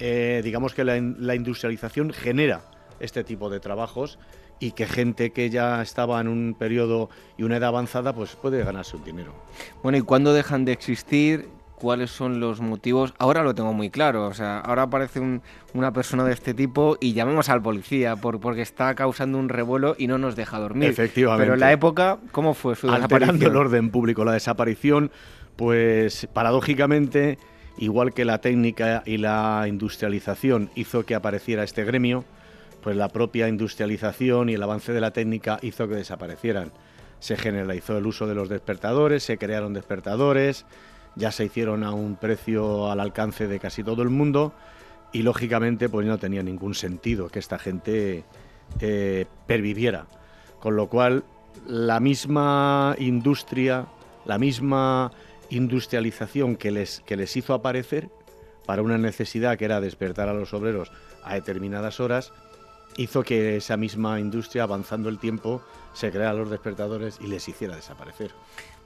eh, 0.00 0.40
digamos 0.42 0.74
que 0.74 0.82
la 0.82 1.34
industrialización 1.36 2.12
genera 2.12 2.62
este 3.02 3.24
tipo 3.24 3.50
de 3.50 3.60
trabajos 3.60 4.18
y 4.58 4.72
que 4.72 4.86
gente 4.86 5.32
que 5.32 5.50
ya 5.50 5.82
estaba 5.82 6.20
en 6.20 6.28
un 6.28 6.54
periodo 6.58 7.10
y 7.36 7.42
una 7.42 7.56
edad 7.56 7.68
avanzada 7.68 8.14
pues 8.14 8.36
puede 8.36 8.62
ganarse 8.64 8.96
un 8.96 9.04
dinero. 9.04 9.34
Bueno, 9.82 9.98
¿y 9.98 10.02
cuándo 10.02 10.32
dejan 10.32 10.64
de 10.64 10.72
existir? 10.72 11.48
¿Cuáles 11.74 12.12
son 12.12 12.38
los 12.38 12.60
motivos? 12.60 13.12
Ahora 13.18 13.42
lo 13.42 13.56
tengo 13.56 13.72
muy 13.72 13.90
claro, 13.90 14.28
o 14.28 14.34
sea, 14.34 14.60
ahora 14.60 14.82
aparece 14.82 15.40
una 15.74 15.92
persona 15.92 16.22
de 16.22 16.32
este 16.32 16.54
tipo 16.54 16.96
y 17.00 17.12
llamamos 17.12 17.48
al 17.48 17.60
policía 17.60 18.14
por, 18.14 18.38
porque 18.38 18.62
está 18.62 18.94
causando 18.94 19.36
un 19.36 19.48
revuelo 19.48 19.96
y 19.98 20.06
no 20.06 20.16
nos 20.16 20.36
deja 20.36 20.60
dormir. 20.60 20.90
Efectivamente. 20.90 21.42
Pero 21.42 21.54
en 21.54 21.60
la 21.60 21.72
época, 21.72 22.18
¿cómo 22.30 22.54
fue 22.54 22.76
su 22.76 22.88
Alterando 22.88 23.48
el 23.48 23.56
orden 23.56 23.90
público, 23.90 24.24
la 24.24 24.34
desaparición, 24.34 25.10
pues 25.56 26.28
paradójicamente, 26.32 27.36
igual 27.78 28.14
que 28.14 28.24
la 28.24 28.40
técnica 28.40 29.02
y 29.04 29.16
la 29.16 29.64
industrialización 29.66 30.70
hizo 30.76 31.04
que 31.04 31.16
apareciera 31.16 31.64
este 31.64 31.82
gremio, 31.82 32.24
pues 32.82 32.96
la 32.96 33.08
propia 33.08 33.48
industrialización 33.48 34.48
y 34.48 34.54
el 34.54 34.62
avance 34.62 34.92
de 34.92 35.00
la 35.00 35.12
técnica 35.12 35.58
hizo 35.62 35.88
que 35.88 35.94
desaparecieran. 35.94 36.72
Se 37.20 37.36
generalizó 37.36 37.96
el 37.96 38.06
uso 38.06 38.26
de 38.26 38.34
los 38.34 38.48
despertadores, 38.48 39.22
se 39.22 39.38
crearon 39.38 39.72
despertadores, 39.72 40.66
ya 41.14 41.30
se 41.30 41.44
hicieron 41.44 41.84
a 41.84 41.92
un 41.92 42.16
precio 42.16 42.90
al 42.90 43.00
alcance 43.00 43.46
de 43.46 43.60
casi 43.60 43.84
todo 43.84 44.02
el 44.02 44.10
mundo 44.10 44.52
y 45.12 45.22
lógicamente 45.22 45.88
pues 45.88 46.06
no 46.06 46.18
tenía 46.18 46.42
ningún 46.42 46.74
sentido 46.74 47.28
que 47.28 47.38
esta 47.38 47.58
gente 47.58 48.24
eh, 48.80 49.26
perviviera. 49.46 50.06
Con 50.58 50.74
lo 50.74 50.88
cual 50.88 51.24
la 51.66 52.00
misma 52.00 52.96
industria, 52.98 53.86
la 54.24 54.38
misma 54.38 55.12
industrialización 55.50 56.56
que 56.56 56.70
les, 56.70 57.00
que 57.00 57.16
les 57.16 57.36
hizo 57.36 57.54
aparecer 57.54 58.08
para 58.66 58.82
una 58.82 58.98
necesidad 58.98 59.58
que 59.58 59.66
era 59.66 59.80
despertar 59.80 60.28
a 60.28 60.34
los 60.34 60.54
obreros 60.54 60.90
a 61.24 61.34
determinadas 61.34 62.00
horas, 62.00 62.32
hizo 62.96 63.22
que 63.22 63.56
esa 63.56 63.76
misma 63.76 64.20
industria, 64.20 64.64
avanzando 64.64 65.08
el 65.08 65.18
tiempo, 65.18 65.62
se 65.92 66.10
creara 66.10 66.34
los 66.34 66.50
despertadores 66.50 67.18
y 67.20 67.26
les 67.26 67.48
hiciera 67.48 67.76
desaparecer. 67.76 68.32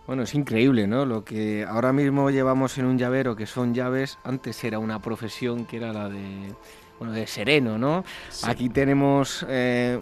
Bueno, 0.07 0.23
es 0.23 0.35
increíble, 0.35 0.87
¿no? 0.87 1.05
Lo 1.05 1.25
que 1.25 1.65
ahora 1.65 1.93
mismo 1.93 2.31
llevamos 2.31 2.79
en 2.79 2.87
un 2.87 2.97
llavero, 2.97 3.35
que 3.35 3.47
son 3.47 3.75
llaves, 3.75 4.19
antes 4.23 4.63
era 4.63 4.79
una 4.79 5.01
profesión 5.01 5.65
que 5.67 5.79
era 5.79 5.93
la 5.93 6.09
de, 6.09 6.55
bueno, 6.99 7.13
de 7.13 7.27
sereno, 7.27 7.77
¿no? 7.77 8.05
Aquí 8.45 8.69
tenemos, 8.69 9.45
eh, 9.49 9.99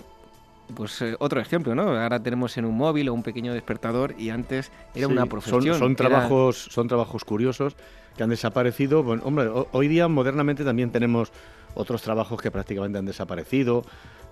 pues 0.75 1.01
eh, 1.01 1.17
otro 1.19 1.41
ejemplo, 1.41 1.75
¿no? 1.75 1.99
Ahora 1.99 2.23
tenemos 2.23 2.59
en 2.59 2.67
un 2.67 2.77
móvil 2.77 3.09
o 3.09 3.15
un 3.15 3.23
pequeño 3.23 3.55
despertador 3.55 4.15
y 4.19 4.29
antes 4.29 4.71
era 4.95 5.09
una 5.09 5.25
profesión. 5.25 5.79
Son, 5.79 5.97
trabajos, 5.97 6.69
son 6.71 6.87
trabajos 6.87 7.25
curiosos 7.25 7.75
que 8.15 8.23
han 8.23 8.31
desaparecido. 8.31 9.03
Bueno, 9.03 9.23
hombre, 9.25 9.49
hoy 9.73 9.89
día 9.89 10.07
modernamente 10.07 10.65
también 10.65 10.91
tenemos 10.91 11.33
otros 11.75 12.03
trabajos 12.03 12.41
que 12.41 12.51
prácticamente 12.51 12.99
han 12.99 13.07
desaparecido. 13.07 13.83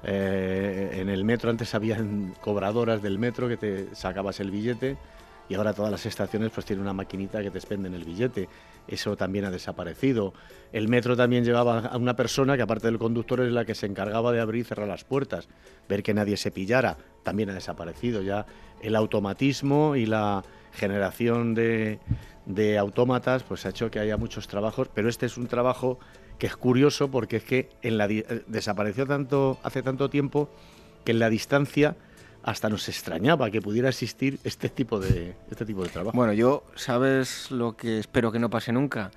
Eh, 0.05 0.91
en 0.95 1.09
el 1.09 1.25
metro 1.25 1.51
antes 1.51 1.75
habían 1.75 2.35
cobradoras 2.41 3.03
del 3.03 3.19
metro 3.19 3.49
que 3.49 3.57
te 3.57 3.95
sacabas 3.95 4.41
el 4.41 4.51
billete 4.51 4.97
y 5.49 5.55
ahora 5.55 5.75
todas 5.75 5.91
las 5.91 6.07
estaciones 6.07 6.51
pues 6.51 6.67
tienen 6.67 6.83
una 6.83 6.93
maquinita 6.93 7.43
que 7.43 7.51
te 7.51 7.59
expenden 7.59 7.95
el 7.95 8.05
billete. 8.05 8.49
Eso 8.89 9.17
también 9.17 9.45
ha 9.45 9.51
desaparecido. 9.51 10.33
El 10.73 10.89
metro 10.89 11.17
también 11.17 11.45
llevaba 11.45 11.81
a 11.81 11.97
una 11.97 12.17
persona 12.17 12.57
que 12.57 12.63
aparte 12.63 12.87
del 12.87 12.99
conductor 12.99 13.41
es 13.41 13.53
la 13.53 13.65
que 13.65 13.75
se 13.75 13.87
encargaba 13.87 14.33
de 14.33 14.41
abrir 14.41 14.63
y 14.63 14.65
cerrar 14.65 14.89
las 14.89 15.05
puertas, 15.05 15.49
ver 15.89 16.03
que 16.03 16.15
nadie 16.15 16.37
se 16.37 16.51
pillara, 16.51 16.97
también 17.23 17.51
ha 17.51 17.55
desaparecido. 17.55 18.23
Ya 18.23 18.47
el 18.81 18.97
automatismo 18.97 19.95
y 19.95 20.07
la 20.07 20.43
generación 20.73 21.55
de, 21.55 22.01
de 22.47 22.79
autómatas 22.79 23.43
pues 23.43 23.67
ha 23.67 23.71
hecho 23.71 23.91
que 23.91 24.01
haya 24.01 24.17
muchos 24.17 24.49
trabajos, 24.49 24.89
pero 24.93 25.09
este 25.09 25.27
es 25.27 25.37
un 25.37 25.47
trabajo 25.47 25.99
que 26.43 26.49
es 26.49 26.57
curioso 26.57 27.09
porque 27.09 27.37
es 27.37 27.45
que 27.45 27.69
en 27.83 27.99
la, 27.99 28.07
eh, 28.07 28.43
desapareció 28.49 29.07
tanto 29.07 29.61
hace 29.63 29.81
tanto 29.81 30.11
tiempo 30.11 30.49
que 31.05 31.13
en 31.13 31.21
la 31.21 31.31
distancia 31.31 31.95
hasta 32.43 32.69
nos 32.69 32.89
extrañaba 32.89 33.49
que 33.53 33.63
pudiera 33.63 33.89
existir 33.89 34.41
este 34.43 34.69
tipo 34.69 34.99
de 34.99 35.37
este 35.53 35.65
tipo 35.65 35.85
de 35.85 35.91
trabajo. 35.91 36.17
Bueno, 36.17 36.33
yo 36.33 36.65
sabes 36.75 37.53
lo 37.53 37.77
que 37.77 38.01
espero 38.01 38.33
que 38.33 38.41
no 38.41 38.51
pase 38.51 38.73
nunca, 38.73 39.13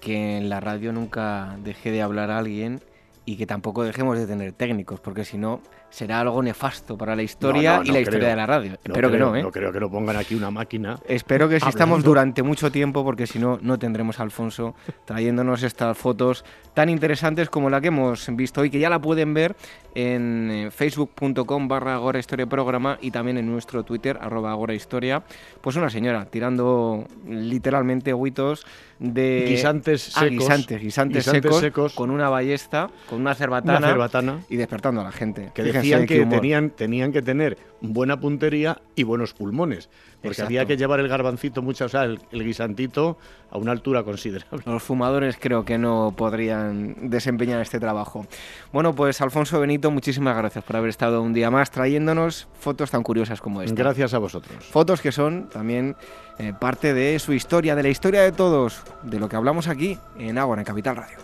que 0.00 0.36
en 0.36 0.48
la 0.48 0.58
radio 0.58 0.92
nunca 0.92 1.56
deje 1.62 1.92
de 1.92 2.02
hablar 2.02 2.32
a 2.32 2.38
alguien 2.38 2.80
y 3.24 3.36
que 3.36 3.46
tampoco 3.46 3.84
dejemos 3.84 4.18
de 4.18 4.26
tener 4.26 4.52
técnicos, 4.52 4.98
porque 4.98 5.24
si 5.24 5.38
no 5.38 5.60
será 5.94 6.20
algo 6.20 6.42
nefasto 6.42 6.98
para 6.98 7.14
la 7.14 7.22
historia 7.22 7.80
y 7.84 7.92
la 7.92 8.00
historia 8.00 8.30
de 8.30 8.34
la 8.34 8.46
radio. 8.46 8.72
Espero 8.72 9.12
que 9.12 9.16
no, 9.16 9.36
¿eh? 9.36 9.42
No 9.42 9.52
creo 9.52 9.72
que 9.72 9.78
no 9.78 9.88
pongan 9.88 10.16
aquí 10.16 10.34
una 10.34 10.50
máquina. 10.50 10.98
Espero 11.06 11.48
que 11.48 11.54
existamos 11.54 12.02
durante 12.02 12.42
mucho 12.42 12.72
tiempo, 12.72 13.04
porque 13.04 13.28
si 13.28 13.38
no, 13.38 13.60
no 13.62 13.78
tendremos 13.78 14.18
a 14.18 14.24
Alfonso 14.24 14.74
trayéndonos 15.04 15.62
estas 15.62 15.96
fotos 15.96 16.44
tan 16.74 16.88
interesantes 16.88 17.48
como 17.48 17.70
la 17.70 17.80
que 17.80 17.88
hemos 17.88 18.26
visto 18.34 18.62
hoy, 18.62 18.70
que 18.70 18.80
ya 18.80 18.90
la 18.90 19.00
pueden 19.00 19.34
ver 19.34 19.54
en 19.94 20.50
eh, 20.50 20.70
facebook.com 20.72 21.68
barra 21.68 21.94
Agora 21.94 22.18
Historia 22.18 22.46
Programa 22.46 22.98
y 23.00 23.12
también 23.12 23.38
en 23.38 23.46
nuestro 23.46 23.84
Twitter, 23.84 24.18
arroba 24.20 24.50
Agora 24.50 24.74
Historia. 24.74 25.22
Pues 25.60 25.76
una 25.76 25.90
señora 25.90 26.26
tirando 26.26 27.06
literalmente 27.28 28.12
huitos 28.12 28.66
de... 28.98 29.46
Guisantes 29.48 30.16
ah, 30.16 30.20
secos. 30.20 30.38
guisantes, 30.38 30.80
guisantes, 30.80 31.24
secos, 31.24 31.94
con 31.94 32.10
una 32.10 32.28
ballesta, 32.28 32.90
con 33.08 33.20
una 33.20 33.36
cerbatana, 33.36 34.40
y 34.48 34.56
despertando 34.56 35.00
a 35.00 35.04
la 35.04 35.12
gente. 35.12 35.52
Que 35.54 35.62
decían 35.84 36.06
que 36.06 36.26
tenían, 36.26 36.70
tenían 36.70 37.12
que 37.12 37.22
tener 37.22 37.58
buena 37.80 38.18
puntería 38.18 38.80
y 38.96 39.02
buenos 39.02 39.34
pulmones. 39.34 39.88
Porque 40.22 40.40
había 40.40 40.64
que 40.64 40.76
llevar 40.76 41.00
el 41.00 41.08
garbancito, 41.08 41.60
mucho, 41.60 41.84
o 41.84 41.88
sea, 41.88 42.04
el, 42.04 42.18
guisantito 42.32 43.18
a 43.50 43.58
una 43.58 43.72
altura 43.72 44.02
considerable. 44.04 44.62
Los 44.64 44.82
fumadores 44.82 45.36
creo 45.38 45.64
que 45.64 45.76
no 45.76 46.14
podrían 46.16 47.10
desempeñar 47.10 47.60
este 47.60 47.78
trabajo. 47.78 48.26
Bueno, 48.72 48.94
pues 48.94 49.20
Alfonso 49.20 49.60
Benito, 49.60 49.90
muchísimas 49.90 50.34
gracias 50.36 50.64
por 50.64 50.76
haber 50.76 50.88
estado 50.88 51.20
un 51.20 51.34
día 51.34 51.50
más 51.50 51.70
trayéndonos 51.70 52.48
fotos 52.58 52.90
tan 52.90 53.02
curiosas 53.02 53.40
como 53.40 53.60
esta. 53.60 53.76
Gracias 53.76 54.14
a 54.14 54.18
vosotros. 54.18 54.64
Fotos 54.64 55.02
que 55.02 55.12
son 55.12 55.50
también 55.50 55.94
eh, 56.38 56.54
parte 56.58 56.94
de 56.94 57.18
su 57.18 57.34
historia, 57.34 57.76
de 57.76 57.82
la 57.82 57.90
historia 57.90 58.22
de 58.22 58.32
todos, 58.32 58.82
de 59.02 59.18
lo 59.18 59.28
que 59.28 59.36
hablamos 59.36 59.68
aquí 59.68 59.98
en 60.18 60.38
Agua, 60.38 60.56
en 60.58 60.64
Capital 60.64 60.96
Radio. 60.96 61.23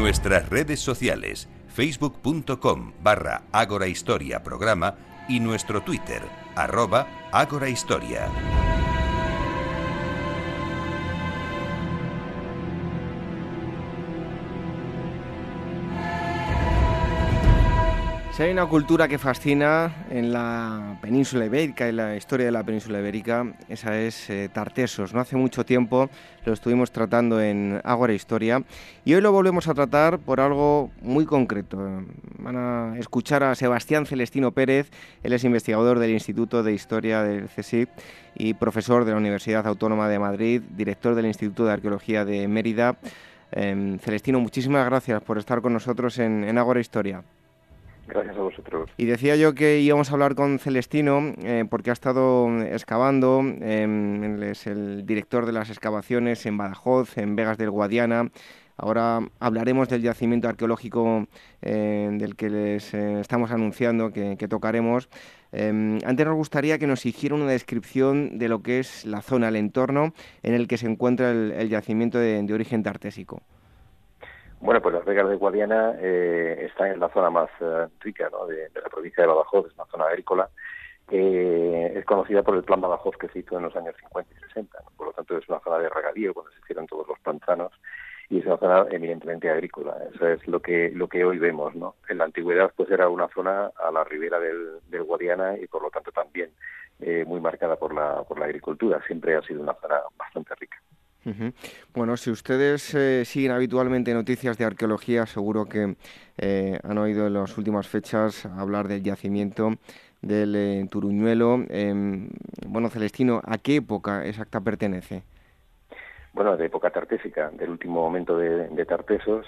Nuestras 0.00 0.48
redes 0.48 0.80
sociales, 0.80 1.46
facebook.com 1.68 2.94
barra 3.02 3.42
Ágora 3.52 3.86
Historia 3.86 4.42
Programa 4.42 4.94
y 5.28 5.40
nuestro 5.40 5.82
Twitter, 5.82 6.22
arroba 6.56 7.06
Ágora 7.32 7.68
Historia. 7.68 8.26
Hay 18.40 18.52
una 18.52 18.64
cultura 18.64 19.06
que 19.06 19.18
fascina 19.18 20.06
en 20.08 20.32
la 20.32 20.98
península 21.02 21.44
ibérica, 21.44 21.86
en 21.86 21.96
la 21.96 22.16
historia 22.16 22.46
de 22.46 22.52
la 22.52 22.64
península 22.64 22.98
ibérica, 22.98 23.52
esa 23.68 24.00
es 24.00 24.30
eh, 24.30 24.48
Tartesos. 24.50 25.12
No 25.12 25.20
hace 25.20 25.36
mucho 25.36 25.66
tiempo 25.66 26.08
lo 26.46 26.54
estuvimos 26.54 26.90
tratando 26.90 27.38
en 27.42 27.82
Ágora 27.84 28.14
Historia 28.14 28.64
y 29.04 29.12
hoy 29.12 29.20
lo 29.20 29.30
volvemos 29.30 29.68
a 29.68 29.74
tratar 29.74 30.20
por 30.20 30.40
algo 30.40 30.90
muy 31.02 31.26
concreto. 31.26 32.02
Van 32.38 32.56
a 32.56 32.98
escuchar 32.98 33.42
a 33.42 33.54
Sebastián 33.54 34.06
Celestino 34.06 34.52
Pérez, 34.52 34.90
él 35.22 35.34
es 35.34 35.44
investigador 35.44 35.98
del 35.98 36.12
Instituto 36.12 36.62
de 36.62 36.72
Historia 36.72 37.22
del 37.22 37.46
CSIC 37.50 37.90
y 38.36 38.54
profesor 38.54 39.04
de 39.04 39.10
la 39.10 39.18
Universidad 39.18 39.66
Autónoma 39.66 40.08
de 40.08 40.18
Madrid, 40.18 40.62
director 40.62 41.14
del 41.14 41.26
Instituto 41.26 41.66
de 41.66 41.72
Arqueología 41.72 42.24
de 42.24 42.48
Mérida. 42.48 42.96
Em, 43.52 43.98
Celestino, 43.98 44.40
muchísimas 44.40 44.86
gracias 44.86 45.20
por 45.22 45.36
estar 45.36 45.60
con 45.60 45.74
nosotros 45.74 46.18
en, 46.18 46.44
en 46.44 46.56
Ágora 46.56 46.80
Historia. 46.80 47.22
Gracias 48.10 48.36
a 48.36 48.40
vosotros. 48.40 48.90
Y 48.96 49.06
decía 49.06 49.36
yo 49.36 49.54
que 49.54 49.78
íbamos 49.80 50.10
a 50.10 50.14
hablar 50.14 50.34
con 50.34 50.58
Celestino 50.58 51.32
eh, 51.42 51.64
porque 51.70 51.90
ha 51.90 51.92
estado 51.92 52.60
excavando, 52.62 53.42
eh, 53.44 54.50
es 54.50 54.66
el 54.66 55.06
director 55.06 55.46
de 55.46 55.52
las 55.52 55.70
excavaciones 55.70 56.44
en 56.46 56.56
Badajoz, 56.58 57.16
en 57.18 57.36
Vegas 57.36 57.56
del 57.56 57.70
Guadiana. 57.70 58.30
Ahora 58.76 59.20
hablaremos 59.38 59.88
del 59.90 60.00
yacimiento 60.00 60.48
arqueológico 60.48 61.28
eh, 61.60 62.08
del 62.12 62.34
que 62.34 62.48
les 62.48 62.94
eh, 62.94 63.20
estamos 63.20 63.50
anunciando 63.50 64.10
que, 64.10 64.36
tocaremos. 64.48 65.10
antes 65.52 66.26
nos 66.26 66.34
gustaría 66.34 66.78
que 66.78 66.86
nos 66.86 67.04
hiciera 67.04 67.34
una 67.34 67.46
descripción 67.46 68.38
de 68.38 68.48
lo 68.48 68.62
que 68.62 68.80
es 68.80 69.04
la 69.04 69.20
zona, 69.20 69.48
el 69.48 69.56
entorno 69.56 70.14
en 70.42 70.54
el 70.54 70.66
que 70.66 70.78
se 70.78 70.86
encuentra 70.86 71.30
el, 71.30 71.68
yacimiento 71.68 72.18
de, 72.18 72.42
de 72.42 72.54
origen 72.54 72.82
tartésico. 72.82 73.42
Bueno, 74.60 74.82
pues 74.82 74.94
las 74.94 75.06
Vegas 75.06 75.28
de 75.28 75.36
Guadiana 75.36 75.94
eh, 75.98 76.66
están 76.68 76.88
en 76.88 77.00
la 77.00 77.08
zona 77.08 77.30
más 77.30 77.48
eh, 77.60 77.88
rica 78.00 78.28
¿no? 78.30 78.46
de, 78.46 78.70
la 78.74 78.90
provincia 78.90 79.22
de 79.22 79.28
Badajoz, 79.28 79.66
es 79.66 79.74
una 79.74 79.86
zona 79.86 80.04
agrícola. 80.04 80.50
Eh, 81.10 81.94
es 81.96 82.04
conocida 82.04 82.42
por 82.42 82.54
el 82.54 82.62
plan 82.62 82.80
Badajoz 82.80 83.16
que 83.16 83.28
se 83.28 83.40
hizo 83.40 83.56
en 83.56 83.64
los 83.64 83.74
años 83.74 83.96
50 83.98 84.34
y 84.34 84.40
60. 84.48 84.78
Por 84.96 85.06
lo 85.08 85.12
tanto, 85.14 85.38
es 85.38 85.48
una 85.48 85.60
zona 85.60 85.78
de 85.78 85.88
regadío 85.88 86.34
cuando 86.34 86.52
se 86.52 86.60
hicieron 86.60 86.86
todos 86.86 87.08
los 87.08 87.18
pantanos 87.20 87.72
y 88.28 88.38
es 88.38 88.46
una 88.46 88.58
zona 88.58 88.86
eminentemente 88.90 89.48
agrícola. 89.48 89.96
Eso 90.14 90.28
es 90.28 90.46
lo 90.46 90.60
que 90.60 90.90
lo 90.94 91.08
que 91.08 91.24
hoy 91.24 91.38
vemos. 91.38 91.74
¿no? 91.74 91.96
En 92.08 92.18
la 92.18 92.24
antigüedad, 92.24 92.70
pues 92.76 92.90
era 92.90 93.08
una 93.08 93.28
zona 93.28 93.70
a 93.82 93.90
la 93.90 94.04
ribera 94.04 94.38
del, 94.38 94.80
del 94.88 95.04
Guadiana 95.04 95.56
y 95.58 95.66
por 95.68 95.82
lo 95.82 95.90
tanto 95.90 96.12
también 96.12 96.50
eh, 97.00 97.24
muy 97.26 97.40
marcada 97.40 97.76
por 97.76 97.94
la, 97.94 98.22
por 98.24 98.38
la 98.38 98.44
agricultura. 98.44 99.02
Siempre 99.06 99.36
ha 99.36 99.42
sido 99.42 99.62
una 99.62 99.74
zona 99.74 100.00
bastante 100.18 100.54
rica. 100.56 100.76
Bueno, 101.94 102.16
si 102.16 102.30
ustedes 102.30 102.94
eh, 102.94 103.24
siguen 103.24 103.52
habitualmente 103.52 104.14
noticias 104.14 104.56
de 104.56 104.64
arqueología, 104.64 105.26
seguro 105.26 105.66
que 105.66 105.96
eh, 106.38 106.78
han 106.82 106.98
oído 106.98 107.26
en 107.26 107.34
las 107.34 107.56
últimas 107.58 107.88
fechas 107.88 108.46
hablar 108.46 108.88
del 108.88 109.02
yacimiento 109.02 109.74
del 110.22 110.56
eh, 110.56 110.86
Turuñuelo. 110.90 111.64
Em, 111.68 112.30
bueno, 112.66 112.88
Celestino, 112.88 113.42
¿a 113.44 113.58
qué 113.58 113.76
época 113.76 114.24
exacta 114.24 114.60
pertenece? 114.60 115.22
Bueno, 116.32 116.56
de 116.56 116.66
época 116.66 116.90
tartésica, 116.90 117.50
del 117.50 117.70
último 117.70 118.00
momento 118.02 118.38
de, 118.38 118.84
Tartesos, 118.86 119.46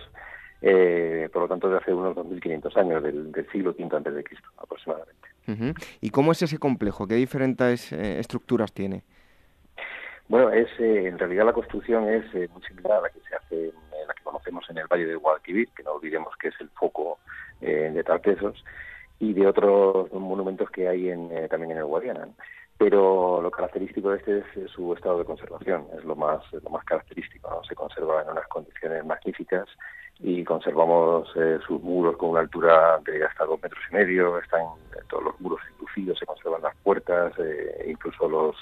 por 0.60 1.42
lo 1.42 1.48
tanto 1.48 1.70
de 1.70 1.78
hace 1.78 1.94
unos 1.94 2.16
2.500 2.16 2.76
años, 2.76 3.02
del, 3.02 3.46
siglo 3.52 3.74
V 3.78 3.96
antes 3.96 4.14
de 4.14 4.24
Cristo 4.24 4.48
aproximadamente. 4.58 5.28
¿Y 6.00 6.10
cómo 6.10 6.32
es 6.32 6.42
ese 6.42 6.58
complejo? 6.58 7.06
¿Qué 7.06 7.14
diferentes 7.14 7.92
estructuras 7.92 8.72
tiene? 8.72 9.04
Bueno, 10.32 10.50
es 10.50 10.66
eh, 10.78 11.08
en 11.08 11.18
realidad 11.18 11.44
la 11.44 11.52
construcción 11.52 12.08
es 12.08 12.24
eh, 12.34 12.48
muy 12.54 12.62
similar 12.62 12.92
a 12.92 13.00
la 13.02 13.10
que 13.10 13.20
se 13.20 13.36
hace 13.36 13.64
en, 13.66 14.08
la 14.08 14.14
que 14.14 14.22
conocemos 14.22 14.64
en 14.70 14.78
el 14.78 14.86
Valle 14.86 15.04
del 15.04 15.18
Guadalquivir, 15.18 15.68
que 15.76 15.82
no 15.82 15.92
olvidemos 15.92 16.34
que 16.38 16.48
es 16.48 16.54
el 16.58 16.70
foco 16.70 17.18
eh, 17.60 17.90
de 17.92 18.02
Tartesos, 18.02 18.64
y 19.18 19.34
de 19.34 19.46
otros 19.46 20.10
monumentos 20.10 20.70
que 20.70 20.88
hay 20.88 21.10
en, 21.10 21.28
también 21.50 21.72
en 21.72 21.76
el 21.76 21.84
Guadiana. 21.84 22.28
Pero 22.78 23.40
lo 23.40 23.50
característico 23.50 24.10
de 24.10 24.18
este 24.18 24.38
es 24.38 24.70
su 24.70 24.92
estado 24.92 25.18
de 25.18 25.24
conservación, 25.24 25.86
es 25.96 26.04
lo 26.04 26.16
más, 26.16 26.40
lo 26.52 26.70
más 26.70 26.84
característico, 26.84 27.48
¿no? 27.48 27.62
se 27.64 27.74
conserva 27.74 28.22
en 28.22 28.30
unas 28.30 28.46
condiciones 28.48 29.04
magníficas 29.04 29.68
y 30.18 30.42
conservamos 30.44 31.28
sus 31.66 31.82
muros 31.82 32.16
con 32.16 32.30
una 32.30 32.40
altura 32.40 32.98
de 33.04 33.24
hasta 33.24 33.44
dos 33.44 33.60
metros 33.62 33.82
y 33.90 33.94
medio, 33.94 34.38
están 34.38 34.62
todos 35.08 35.24
los 35.24 35.40
muros 35.40 35.60
inducidos, 35.72 36.18
se 36.18 36.26
conservan 36.26 36.62
las 36.62 36.76
puertas, 36.76 37.32
incluso 37.86 38.28
los 38.28 38.56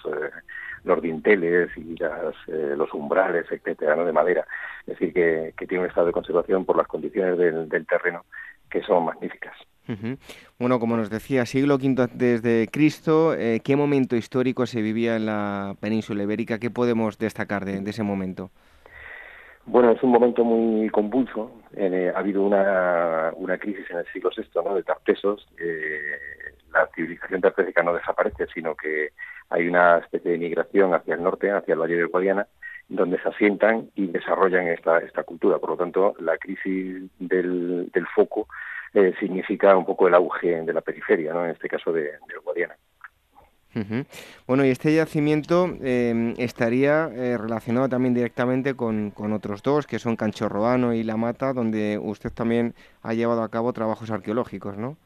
los 0.84 1.02
dinteles 1.02 1.70
y 1.76 1.96
las, 1.96 2.34
eh, 2.48 2.74
los 2.76 2.92
umbrales, 2.94 3.46
etcétera, 3.50 3.96
¿no? 3.96 4.04
de 4.04 4.12
madera. 4.12 4.46
Es 4.86 4.98
decir, 4.98 5.12
que, 5.12 5.66
tiene 5.66 5.84
un 5.84 5.88
estado 5.88 6.06
de 6.06 6.12
conservación 6.12 6.64
por 6.64 6.76
las 6.76 6.86
condiciones 6.86 7.38
del, 7.38 7.86
terreno 7.86 8.24
que 8.70 8.82
son 8.82 9.04
magníficas. 9.04 9.54
Bueno, 10.58 10.78
como 10.78 10.96
nos 10.96 11.10
decía, 11.10 11.46
siglo 11.46 11.76
V 11.76 12.08
desde 12.14 12.68
Cristo, 12.68 13.34
eh, 13.34 13.60
¿qué 13.64 13.76
momento 13.76 14.16
histórico 14.16 14.66
se 14.66 14.82
vivía 14.82 15.16
en 15.16 15.26
la 15.26 15.74
península 15.80 16.22
ibérica? 16.22 16.58
¿Qué 16.58 16.70
podemos 16.70 17.18
destacar 17.18 17.64
de, 17.64 17.78
ese 17.88 18.02
momento? 18.02 18.50
Bueno, 19.66 19.92
es 19.92 20.02
un 20.02 20.10
momento 20.10 20.44
muy 20.44 20.88
convulso. 20.90 21.52
Eh, 21.76 22.12
ha 22.14 22.18
habido 22.18 22.42
una, 22.42 23.32
una 23.36 23.58
crisis 23.58 23.88
en 23.90 23.98
el 23.98 24.06
siglo 24.12 24.30
VI 24.36 24.44
¿no? 24.64 24.74
de 24.74 24.82
Tartesos. 24.82 25.46
la 26.72 26.88
civilización 26.94 27.40
tartésica 27.40 27.82
no 27.82 27.94
desaparece, 27.94 28.46
sino 28.54 28.74
que 28.74 29.10
hay 29.50 29.66
una 29.66 29.98
especie 29.98 30.30
de 30.30 30.38
migración 30.38 30.94
hacia 30.94 31.14
el 31.14 31.22
norte, 31.22 31.50
hacia 31.50 31.74
el 31.74 31.80
Valle 31.80 31.96
del 31.96 32.06
Guadiana, 32.06 32.46
donde 32.88 33.20
se 33.20 33.28
asientan 33.28 33.90
y 33.94 34.08
desarrollan 34.08 34.66
esta, 34.68 34.98
esta 34.98 35.22
cultura. 35.24 35.58
Por 35.58 35.70
lo 35.70 35.76
tanto, 35.76 36.14
la 36.18 36.36
crisis 36.38 37.02
del, 37.18 37.90
foco 38.14 38.48
eh, 38.94 39.14
significa 39.20 39.76
un 39.76 39.84
poco 39.84 40.08
el 40.08 40.14
auge 40.14 40.62
de 40.62 40.72
la 40.72 40.80
periferia, 40.80 41.32
¿no? 41.32 41.44
en 41.44 41.52
este 41.52 41.68
caso 41.68 41.92
de, 41.92 42.02
del 42.02 42.40
Guadiana. 42.44 42.76
Bueno, 44.48 44.64
y 44.64 44.70
este 44.70 44.92
yacimiento 44.92 45.68
eh, 45.80 46.34
estaría 46.38 47.08
eh, 47.14 47.38
relacionado 47.38 47.88
también 47.88 48.14
directamente 48.14 48.74
con, 48.74 49.12
con, 49.12 49.32
otros 49.32 49.62
dos, 49.62 49.86
que 49.86 50.00
son 50.00 50.16
Canchorroano 50.16 50.92
y 50.92 51.04
La 51.04 51.16
Mata, 51.16 51.52
donde 51.52 51.96
usted 52.02 52.32
también 52.32 52.74
ha 53.02 53.14
llevado 53.14 53.44
a 53.44 53.48
cabo 53.48 53.72
trabajos 53.72 54.10
arqueológicos, 54.10 54.76
¿no? 54.76 54.96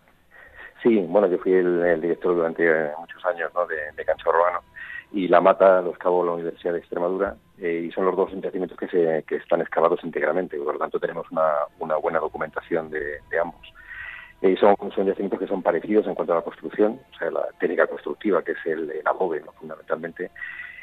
Sí, 0.83 0.99
bueno, 1.09 1.29
yo 1.29 1.39
fui 1.39 1.53
el, 1.53 2.01
director 2.01 2.35
durante 2.35 2.63
muchos 2.99 3.25
años 3.27 3.51
¿no? 3.55 3.67
de, 3.67 3.77
de 3.97 4.05
Cancho 4.05 4.31
y 5.15 5.29
La 5.29 5.41
Mata 5.41 5.81
lo 5.81 5.91
excavó 5.91 6.25
la 6.25 6.33
Universidad 6.33 6.73
de 6.73 6.81
Extremadura 6.81 7.37
y 7.57 7.91
son 7.93 8.05
los 8.05 8.17
dos 8.17 8.33
yacimientos 8.43 8.77
que, 8.77 8.89
se, 8.89 9.25
que 9.29 9.37
están 9.37 9.61
excavados 9.61 10.03
íntegramente, 10.03 10.59
por 10.59 10.75
lo 10.75 10.81
tanto 10.81 10.99
tenemos 10.99 11.31
una, 11.31 11.53
una 11.79 11.97
buena 11.97 12.19
documentación 12.19 12.91
de, 12.91 13.21
ambos. 13.41 13.73
Y 14.43 14.57
son, 14.57 14.75
son 14.95 15.07
yacimientos 15.07 15.39
que 15.39 15.47
son 15.47 15.63
parecidos 15.63 16.07
en 16.09 16.17
cuanto 16.17 16.33
a 16.33 16.37
la 16.37 16.43
construcción, 16.43 17.01
o 17.15 17.19
sea, 17.19 17.31
la 17.31 17.47
técnica 17.61 17.87
constructiva, 17.87 18.43
que 18.43 18.53
es 18.53 18.67
el, 18.67 18.91
el 18.91 19.07
adobe, 19.07 19.41
fundamentalmente, 19.59 20.33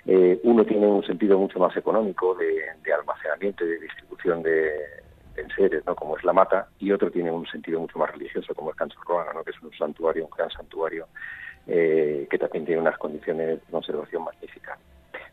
eh, 0.06 0.40
uno 0.44 0.66
tiene 0.66 0.88
un 0.88 1.04
sentido 1.04 1.38
mucho 1.38 1.60
más 1.60 1.76
económico 1.76 2.34
de, 2.36 2.64
almacenamiento 2.94 3.66
y 3.66 3.70
de 3.70 3.80
distribución 3.80 4.42
de, 4.42 4.72
enseres, 5.36 5.86
¿no? 5.86 5.96
como 5.96 6.18
es 6.18 6.24
la 6.24 6.34
mata, 6.34 6.68
y 6.80 6.92
otro 6.92 7.12
tiene 7.12 7.32
un 7.32 7.46
sentido 7.48 7.80
mucho 7.80 8.00
más 8.00 8.12
religioso, 8.12 8.56
como 8.56 8.72
es 8.72 8.76
Cancho 8.78 8.98
¿no? 9.34 9.44
que 9.44 9.52
es 9.52 9.62
un 9.62 9.72
santuario, 9.74 10.26
un 10.26 10.32
gran 10.32 10.50
santuario, 10.50 11.08
eh, 11.68 12.28
que 12.30 12.38
también 12.38 12.66
tiene 12.66 12.82
unas 12.82 12.98
condiciones 12.98 13.48
de 13.48 13.72
conservación 13.72 14.24
magníficas. 14.24 14.78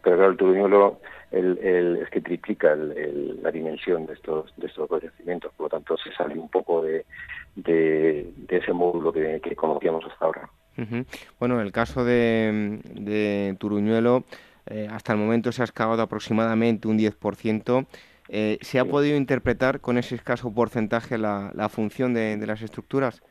Pero 0.02 0.16
claro, 0.16 0.32
el 0.32 0.36
turuñuelo 0.36 1.00
es 1.30 2.08
que 2.10 2.20
triplica 2.20 2.74
la 2.74 3.50
dimensión 3.50 4.06
de 4.06 4.14
estos, 4.14 4.54
de 4.56 4.66
estos 4.66 4.88
yacimientos, 5.02 5.52
por 5.54 5.64
lo 5.64 5.70
tanto 5.70 5.96
se 5.98 6.10
sale 6.12 6.38
un 6.38 6.48
poco 6.48 6.82
de, 6.82 7.04
ese 8.48 8.72
módulo 8.72 9.12
que, 9.12 9.40
conocíamos 9.56 10.04
hasta 10.06 10.24
ahora. 10.24 10.48
Bueno, 11.38 11.60
en 11.60 11.66
el 11.66 11.72
caso 11.72 12.04
de, 12.04 12.80
de 12.94 13.56
Turuñuelo, 13.58 14.24
eh, 14.70 14.86
hasta 14.90 15.12
el 15.12 15.18
momento 15.18 15.50
se 15.52 15.62
ha 15.62 15.64
excavado 15.64 16.02
aproximadamente 16.02 16.88
un 16.88 16.98
10%. 16.98 17.86
Eh, 18.28 18.58
¿Se 18.60 18.78
ha 18.78 18.84
podido 18.84 19.16
interpretar 19.16 19.80
con 19.80 19.96
ese 19.96 20.14
escaso 20.14 20.52
porcentaje 20.52 21.16
la, 21.16 21.68
función 21.70 22.12
de, 22.12 22.36
las 22.46 22.62
estructuras? 22.62 23.22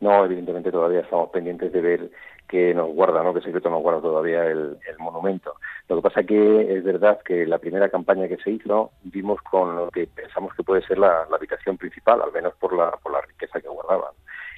No, 0.00 0.24
evidentemente 0.24 0.70
todavía 0.70 1.00
estamos 1.00 1.30
pendientes 1.30 1.72
de 1.72 1.80
ver 1.80 2.10
qué 2.48 2.74
nos 2.74 2.88
guarda, 2.94 3.22
¿no? 3.22 3.32
qué 3.34 3.40
secreto 3.40 3.70
nos 3.70 3.82
guarda 3.82 4.00
todavía 4.00 4.44
el, 4.46 4.78
monumento. 4.98 5.54
Lo 5.88 5.96
que 5.96 6.02
pasa 6.02 6.22
que 6.22 6.76
es 6.76 6.84
verdad 6.84 7.20
que 7.24 7.46
la 7.46 7.58
primera 7.58 7.88
campaña 7.88 8.28
que 8.28 8.38
se 8.38 8.50
hizo 8.50 8.90
vimos 9.02 9.40
con 9.42 9.76
lo 9.76 9.90
que 9.90 10.06
pensamos 10.06 10.54
que 10.54 10.62
puede 10.62 10.82
ser 10.82 10.98
la, 10.98 11.26
habitación 11.30 11.76
principal, 11.76 12.22
al 12.22 12.32
menos 12.32 12.54
por 12.54 12.74
la, 12.74 12.90
por 12.92 13.12
la 13.12 13.20
riqueza 13.20 13.60
que 13.60 13.68
guardaba. 13.68 14.12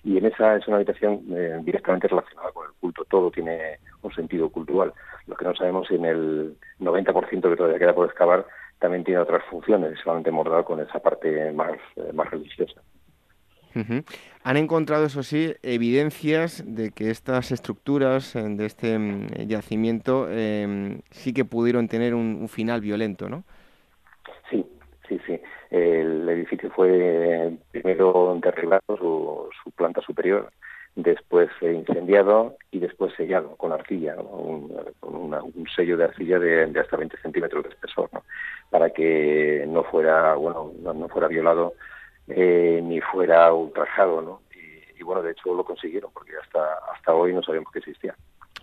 Y 0.05 0.19
en 0.19 0.27
esa 0.27 0.57
es 0.57 0.67
una 0.69 0.77
habitación 0.77 1.25
eh, 1.31 1.59
directamente 1.63 2.07
relacionada 2.07 2.53
con 2.53 2.67
el 2.67 2.73
culto, 2.81 3.05
todo 3.07 3.31
tiene 3.31 3.79
un 4.03 4.13
sentido 4.15 4.51
cultural. 4.51 4.93
Lo 5.27 5.35
que 5.35 5.45
no 5.45 5.55
sabemos 5.55 5.91
en 5.91 6.05
el 6.05 6.57
90% 6.79 7.29
que 7.29 7.57
todavía 7.57 7.79
queda 7.79 7.95
por 7.95 8.07
excavar 8.07 8.47
también 8.79 9.05
tiene 9.05 9.21
otras 9.21 9.43
funciones, 9.47 9.99
solamente 10.03 10.31
mordar 10.31 10.65
con 10.65 10.81
esa 10.81 11.01
parte 11.01 11.51
más, 11.53 11.73
eh, 11.97 12.13
más 12.13 12.31
religiosa. 12.31 12.81
Han 14.43 14.57
encontrado, 14.57 15.07
eso 15.07 15.23
sí, 15.23 15.55
evidencias 15.63 16.63
de 16.67 16.91
que 16.93 17.11
estas 17.11 17.51
estructuras 17.53 18.35
eh, 18.37 18.45
de 18.49 18.67
este 18.67 18.99
mm, 18.99 19.49
yacimiento 19.49 20.29
em, 20.31 21.01
sí 21.11 21.33
que 21.33 21.45
pudieron 21.45 21.89
tener 21.89 22.15
un, 22.15 22.49
final 22.49 22.81
violento, 22.81 23.29
¿no? 23.29 23.45
Sí, 24.51 24.65
sí, 25.09 25.21
sí. 25.27 25.41
El 25.71 26.29
edificio 26.29 26.71
fue 26.71 27.53
primero 27.73 28.39
derribado, 28.41 28.97
su, 28.97 29.49
su 29.63 29.71
planta 29.73 30.01
superior, 30.01 30.51
después 30.97 31.51
incendiado 31.61 32.57
y 32.71 32.79
después 32.79 33.13
sellado 33.17 33.55
con 33.57 33.71
arcilla, 33.73 34.17
un, 34.17 34.75
un, 35.03 35.67
sello 35.75 35.97
de 35.97 36.05
arcilla 36.05 36.39
de, 36.39 36.81
hasta 36.81 36.97
20 36.97 37.19
centímetros 37.19 37.65
de 37.65 37.71
espesor, 37.71 38.09
para 38.71 38.91
que 38.91 39.65
no 39.69 39.85
fuera, 39.85 40.35
bueno, 40.35 40.73
no, 40.83 41.09
fuera 41.09 41.29
violado 41.29 41.75
eh, 42.29 42.81
ni 42.83 43.01
fuera 43.01 43.53
ultrajado, 43.53 44.21
¿no? 44.23 44.41
Y, 44.99 45.03
bueno, 45.03 45.23
de 45.23 45.33
hecho 45.33 45.55
lo 45.55 45.65
consiguieron 45.65 46.11
porque 46.13 46.33
hasta 46.43 46.59
hasta 46.93 47.15
hoy 47.15 47.33
no 47.33 47.43
sabíamos 47.43 47.71
que 47.73 47.79
existía. 47.81 48.15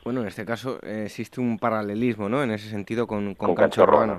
Bueno, 0.04 0.22
en 0.22 0.28
este 0.28 0.46
caso 0.46 0.80
eh, 0.84 1.04
existe 1.06 1.40
un 1.40 1.58
paralelismo, 1.58 2.28
¿no? 2.28 2.44
En 2.44 2.52
ese 2.52 2.70
sentido 2.70 3.08
con, 3.08 3.36
con, 3.36 3.56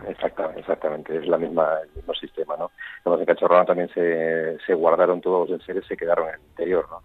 Exactamente, 0.08 0.60
exactamente, 0.60 1.16
es 1.18 1.26
la 1.26 1.36
misma, 1.36 1.80
el 1.82 1.90
mismo 1.94 2.14
sistema, 2.14 2.56
¿no? 2.56 2.70
en 3.04 3.26
Cachorrana 3.26 3.66
también 3.66 3.90
se, 3.92 4.58
se 4.64 4.72
guardaron 4.72 5.20
todos 5.20 5.50
los 5.50 5.60
enseres, 5.60 5.84
se 5.86 5.96
quedaron 5.96 6.28
en 6.28 6.34
el 6.36 6.40
interior, 6.40 6.86
¿no? 6.90 7.02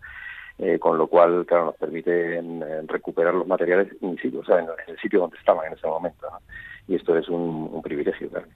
Eh, 0.62 0.78
con 0.78 0.98
lo 0.98 1.08
cual, 1.08 1.46
claro, 1.46 1.66
nos 1.68 1.76
permite 1.78 2.42
recuperar 2.86 3.34
los 3.34 3.48
materiales 3.48 3.88
in 4.02 4.18
situ, 4.18 4.40
o 4.40 4.44
sea, 4.44 4.60
en, 4.60 4.68
el 4.88 5.00
sitio 5.00 5.22
donde 5.22 5.38
estaban 5.38 5.66
en 5.68 5.74
ese 5.74 5.88
momento. 5.88 6.28
Y 6.86 6.96
esto 6.96 7.18
es 7.18 7.30
un, 7.30 7.82
privilegio, 7.82 8.30
claro. 8.30 8.48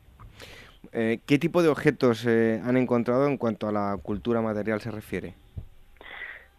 Eh, 0.92 1.20
¿Qué 1.26 1.40
tipo 1.40 1.64
de 1.64 1.70
objetos 1.70 2.26
eh, 2.26 2.62
han 2.64 2.78
encontrado 2.78 3.28
en 3.28 3.38
cuanto 3.38 3.68
a 3.68 3.72
la 3.72 3.98
cultura 4.02 4.42
material 4.42 4.82
se 4.82 4.92
refiere? 4.92 5.34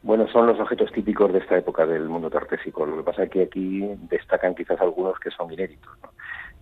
Bueno, 0.02 0.26
son 0.28 0.46
los 0.46 0.58
objetos 0.60 0.92
típicos 0.92 1.32
de 1.32 1.38
esta 1.38 1.56
época 1.56 1.86
del 1.86 2.08
mundo 2.08 2.30
tartésico. 2.30 2.84
Lo 2.84 2.96
que 2.96 3.02
pasa 3.02 3.24
es 3.24 3.30
que 3.30 3.42
aquí 3.42 3.80
destacan 4.10 4.54
quizás 4.54 4.80
algunos 4.80 5.18
que 5.18 5.30
son 5.30 5.52
inéditos. 5.52 5.92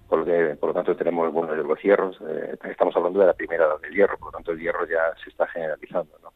Por, 0.09 0.21
lo 0.21 0.25
que, 0.25 0.57
por 0.61 0.69
lo 0.69 0.75
tanto, 0.75 0.95
tenemos 0.95 1.33
bueno, 1.33 1.55
los 1.55 1.83
hierros. 1.83 2.19
estamos 2.65 2.95
hablando 2.95 3.21
de 3.21 3.27
la 3.27 3.33
primera 3.33 3.65
edad 3.65 3.81
del 3.81 3.95
hierro, 3.95 4.19
por 4.19 4.29
lo 4.29 4.33
tanto, 4.33 4.53
el 4.53 4.61
hierro 4.61 4.87
ya 4.87 5.15
se 5.23 5.31
está 5.31 5.47
generalizando. 5.49 6.19
¿no? 6.23 6.33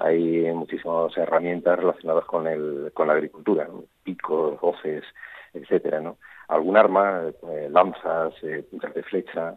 hay 0.00 0.50
muchísimas 0.52 1.16
herramientas 1.16 1.78
relacionadas 1.78 2.24
con, 2.24 2.46
el, 2.46 2.90
con 2.94 3.06
la 3.06 3.12
agricultura, 3.12 3.68
picos, 4.02 4.58
hoces, 4.62 5.04
etcétera, 5.52 6.00
¿no? 6.00 6.16
Algún 6.48 6.76
arma, 6.76 7.24
eh, 7.50 7.68
lanzas, 7.70 8.32
eh, 8.42 8.64
puntas 8.68 8.94
de 8.94 9.02
flecha, 9.02 9.54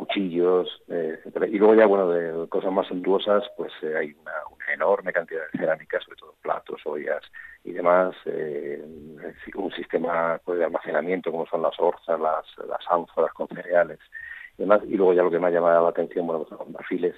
cuchillos, 0.00 0.82
eh, 0.88 1.16
etcétera. 1.18 1.46
Y 1.46 1.58
luego 1.58 1.74
ya, 1.74 1.86
bueno, 1.86 2.08
de 2.10 2.48
cosas 2.48 2.72
más 2.72 2.86
suntuosas, 2.86 3.44
pues 3.56 3.72
hay 3.82 4.14
una, 4.20 4.32
enorme 4.72 5.12
cantidad 5.12 5.42
de 5.52 5.58
cerámica, 5.58 6.00
sobre 6.00 6.16
todo 6.16 6.34
platos, 6.40 6.80
ollas 6.84 7.22
y 7.64 7.72
demás, 7.72 8.14
un 9.56 9.72
sistema 9.72 10.40
pues, 10.44 10.60
de 10.60 10.64
almacenamiento 10.64 11.32
como 11.32 11.44
son 11.46 11.62
las 11.62 11.78
orzas, 11.80 12.20
las, 12.20 12.46
las 12.68 12.80
ánforas 12.88 13.32
con 13.32 13.48
cereales 13.48 13.98
y 14.56 14.62
demás. 14.62 14.80
Y 14.86 14.96
luego 14.96 15.12
ya 15.12 15.24
lo 15.24 15.30
que 15.30 15.40
me 15.40 15.48
ha 15.48 15.50
llamado 15.50 15.82
la 15.82 15.90
atención, 15.90 16.24
bueno, 16.24 16.44
pues 16.44 16.58
los 16.58 16.70
marfiles, 16.70 17.16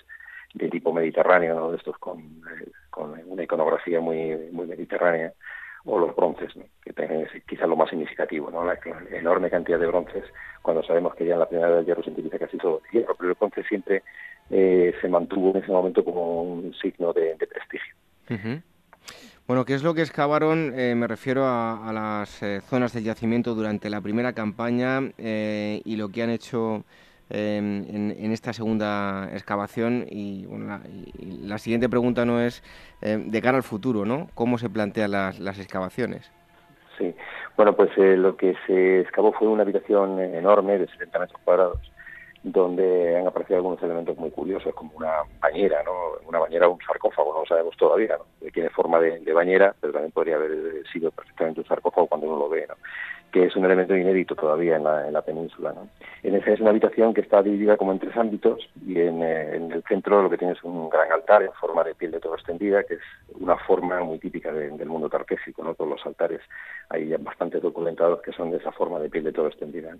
de 0.54 0.68
tipo 0.68 0.92
mediterráneo, 0.92 1.54
¿no? 1.54 1.70
de 1.70 1.76
estos 1.76 1.96
con, 1.98 2.20
eh, 2.20 2.70
con 2.90 3.18
una 3.26 3.42
iconografía 3.42 4.00
muy, 4.00 4.36
muy 4.52 4.66
mediterránea, 4.66 5.32
o 5.84 5.98
los 5.98 6.14
bronces, 6.14 6.52
que 6.84 6.92
tienen 6.92 7.26
quizás 7.48 7.68
lo 7.68 7.76
más 7.76 7.90
significativo, 7.90 8.50
¿no? 8.50 8.64
la 8.64 8.78
enorme 9.10 9.50
cantidad 9.50 9.78
de 9.78 9.86
bronces, 9.86 10.24
cuando 10.62 10.82
sabemos 10.82 11.14
que 11.14 11.26
ya 11.26 11.34
en 11.34 11.40
la 11.40 11.48
primera 11.48 11.68
edad 11.68 11.76
del 11.78 11.86
hierro 11.86 12.02
se 12.02 12.10
utiliza 12.10 12.38
casi 12.38 12.56
todo 12.56 12.82
el 12.84 12.90
hierro, 12.90 13.14
pero 13.16 13.30
el 13.30 13.36
bronce 13.38 13.62
siempre 13.64 14.02
eh, 14.50 14.94
se 15.00 15.08
mantuvo 15.08 15.50
en 15.50 15.62
ese 15.62 15.72
momento 15.72 16.04
como 16.04 16.42
un 16.42 16.74
signo 16.74 17.12
de, 17.12 17.36
prestigio. 17.36 17.94
Bueno, 19.46 19.64
¿qué 19.64 19.74
es 19.74 19.82
lo 19.82 19.92
que 19.92 20.02
excavaron? 20.02 20.72
Eh, 20.78 20.94
me 20.94 21.08
refiero 21.08 21.44
a, 21.44 21.90
las 21.92 22.40
zonas 22.64 22.92
del 22.92 23.04
yacimiento 23.04 23.54
durante 23.54 23.90
la 23.90 24.00
primera 24.00 24.32
campaña 24.32 25.00
y 25.18 25.96
lo 25.96 26.08
que 26.08 26.22
han 26.22 26.30
hecho 26.30 26.84
Em, 27.34 27.86
en, 27.88 28.30
esta 28.30 28.52
segunda 28.52 29.30
excavación. 29.32 30.04
Y, 30.06 30.46
la, 31.46 31.56
siguiente 31.56 31.88
pregunta 31.88 32.26
no 32.26 32.42
es 32.42 32.62
em, 33.00 33.30
de 33.30 33.40
cara 33.40 33.56
al 33.56 33.62
futuro, 33.62 34.04
¿no? 34.04 34.28
¿Cómo 34.34 34.58
se 34.58 34.68
plantean 34.68 35.12
las, 35.12 35.40
las 35.40 35.58
excavaciones? 35.58 36.30
Sí, 36.98 37.14
bueno, 37.56 37.74
pues 37.74 37.90
eh, 37.96 38.18
lo 38.18 38.36
que 38.36 38.54
se 38.66 39.00
excavó 39.00 39.32
fue 39.32 39.48
una 39.48 39.62
habitación 39.62 40.20
enorme 40.20 40.78
de 40.78 40.86
70 40.88 41.18
metros 41.20 41.40
cuadrados 41.42 41.92
donde 42.42 43.16
han 43.16 43.26
aparecido 43.26 43.56
algunos 43.56 43.82
elementos 43.82 44.18
muy 44.18 44.30
curiosos, 44.30 44.74
como 44.74 44.90
una 44.96 45.22
bañera, 45.40 45.82
¿no? 45.84 45.92
Una 46.28 46.40
bañera 46.40 46.66
o 46.68 46.72
un 46.72 46.80
sarcófago, 46.84 47.32
no 47.32 47.40
lo 47.40 47.46
sabemos 47.46 47.76
todavía, 47.76 48.18
¿no? 48.18 48.50
Tiene 48.50 48.68
forma 48.70 48.98
de, 48.98 49.32
bañera, 49.32 49.74
pero 49.80 49.92
también 49.92 50.12
podría 50.12 50.36
haber 50.36 50.84
sido 50.92 51.10
perfectamente 51.12 51.60
un 51.60 51.66
sarcófago 51.66 52.08
cuando 52.08 52.26
uno 52.26 52.38
lo 52.38 52.48
ve, 52.48 52.66
¿no? 52.68 52.74
Que 53.32 53.46
es 53.46 53.56
un 53.56 53.64
elemento 53.64 53.96
inédito 53.96 54.36
todavía 54.36 54.76
en 54.76 54.84
la, 54.84 55.06
en 55.06 55.14
la 55.14 55.22
península, 55.22 55.72
¿no? 55.72 55.88
En 56.22 56.34
esa 56.34 56.52
es 56.52 56.60
una 56.60 56.70
habitación 56.70 57.14
que 57.14 57.22
está 57.22 57.42
dividida 57.42 57.76
como 57.76 57.92
en 57.92 57.98
tres 57.98 58.16
ámbitos 58.16 58.68
y 58.86 59.00
en, 59.00 59.22
eh, 59.22 59.56
en, 59.56 59.72
el 59.72 59.82
centro 59.84 60.22
lo 60.22 60.30
que 60.30 60.38
tiene 60.38 60.52
es 60.52 60.62
un 60.62 60.90
gran 60.90 61.10
altar 61.10 61.42
en 61.42 61.52
forma 61.54 61.82
de 61.82 61.94
piel 61.94 62.10
de 62.10 62.20
todo 62.20 62.34
extendida, 62.34 62.84
que 62.84 62.94
es 62.94 63.00
una 63.40 63.56
forma 63.56 64.00
muy 64.00 64.18
típica 64.18 64.52
del 64.52 64.86
mundo 64.86 65.08
tarquésico, 65.08 65.64
¿no? 65.64 65.74
Todos 65.74 65.90
los 65.90 66.06
altares 66.06 66.40
hay 66.90 67.12
bastante 67.16 67.58
documentados 67.58 68.20
que 68.20 68.32
son 68.32 68.50
de 68.50 68.58
esa 68.58 68.70
forma 68.70 69.00
de 69.00 69.08
piel 69.08 69.24
de 69.24 69.32
todo 69.32 69.48
extendida. 69.48 69.96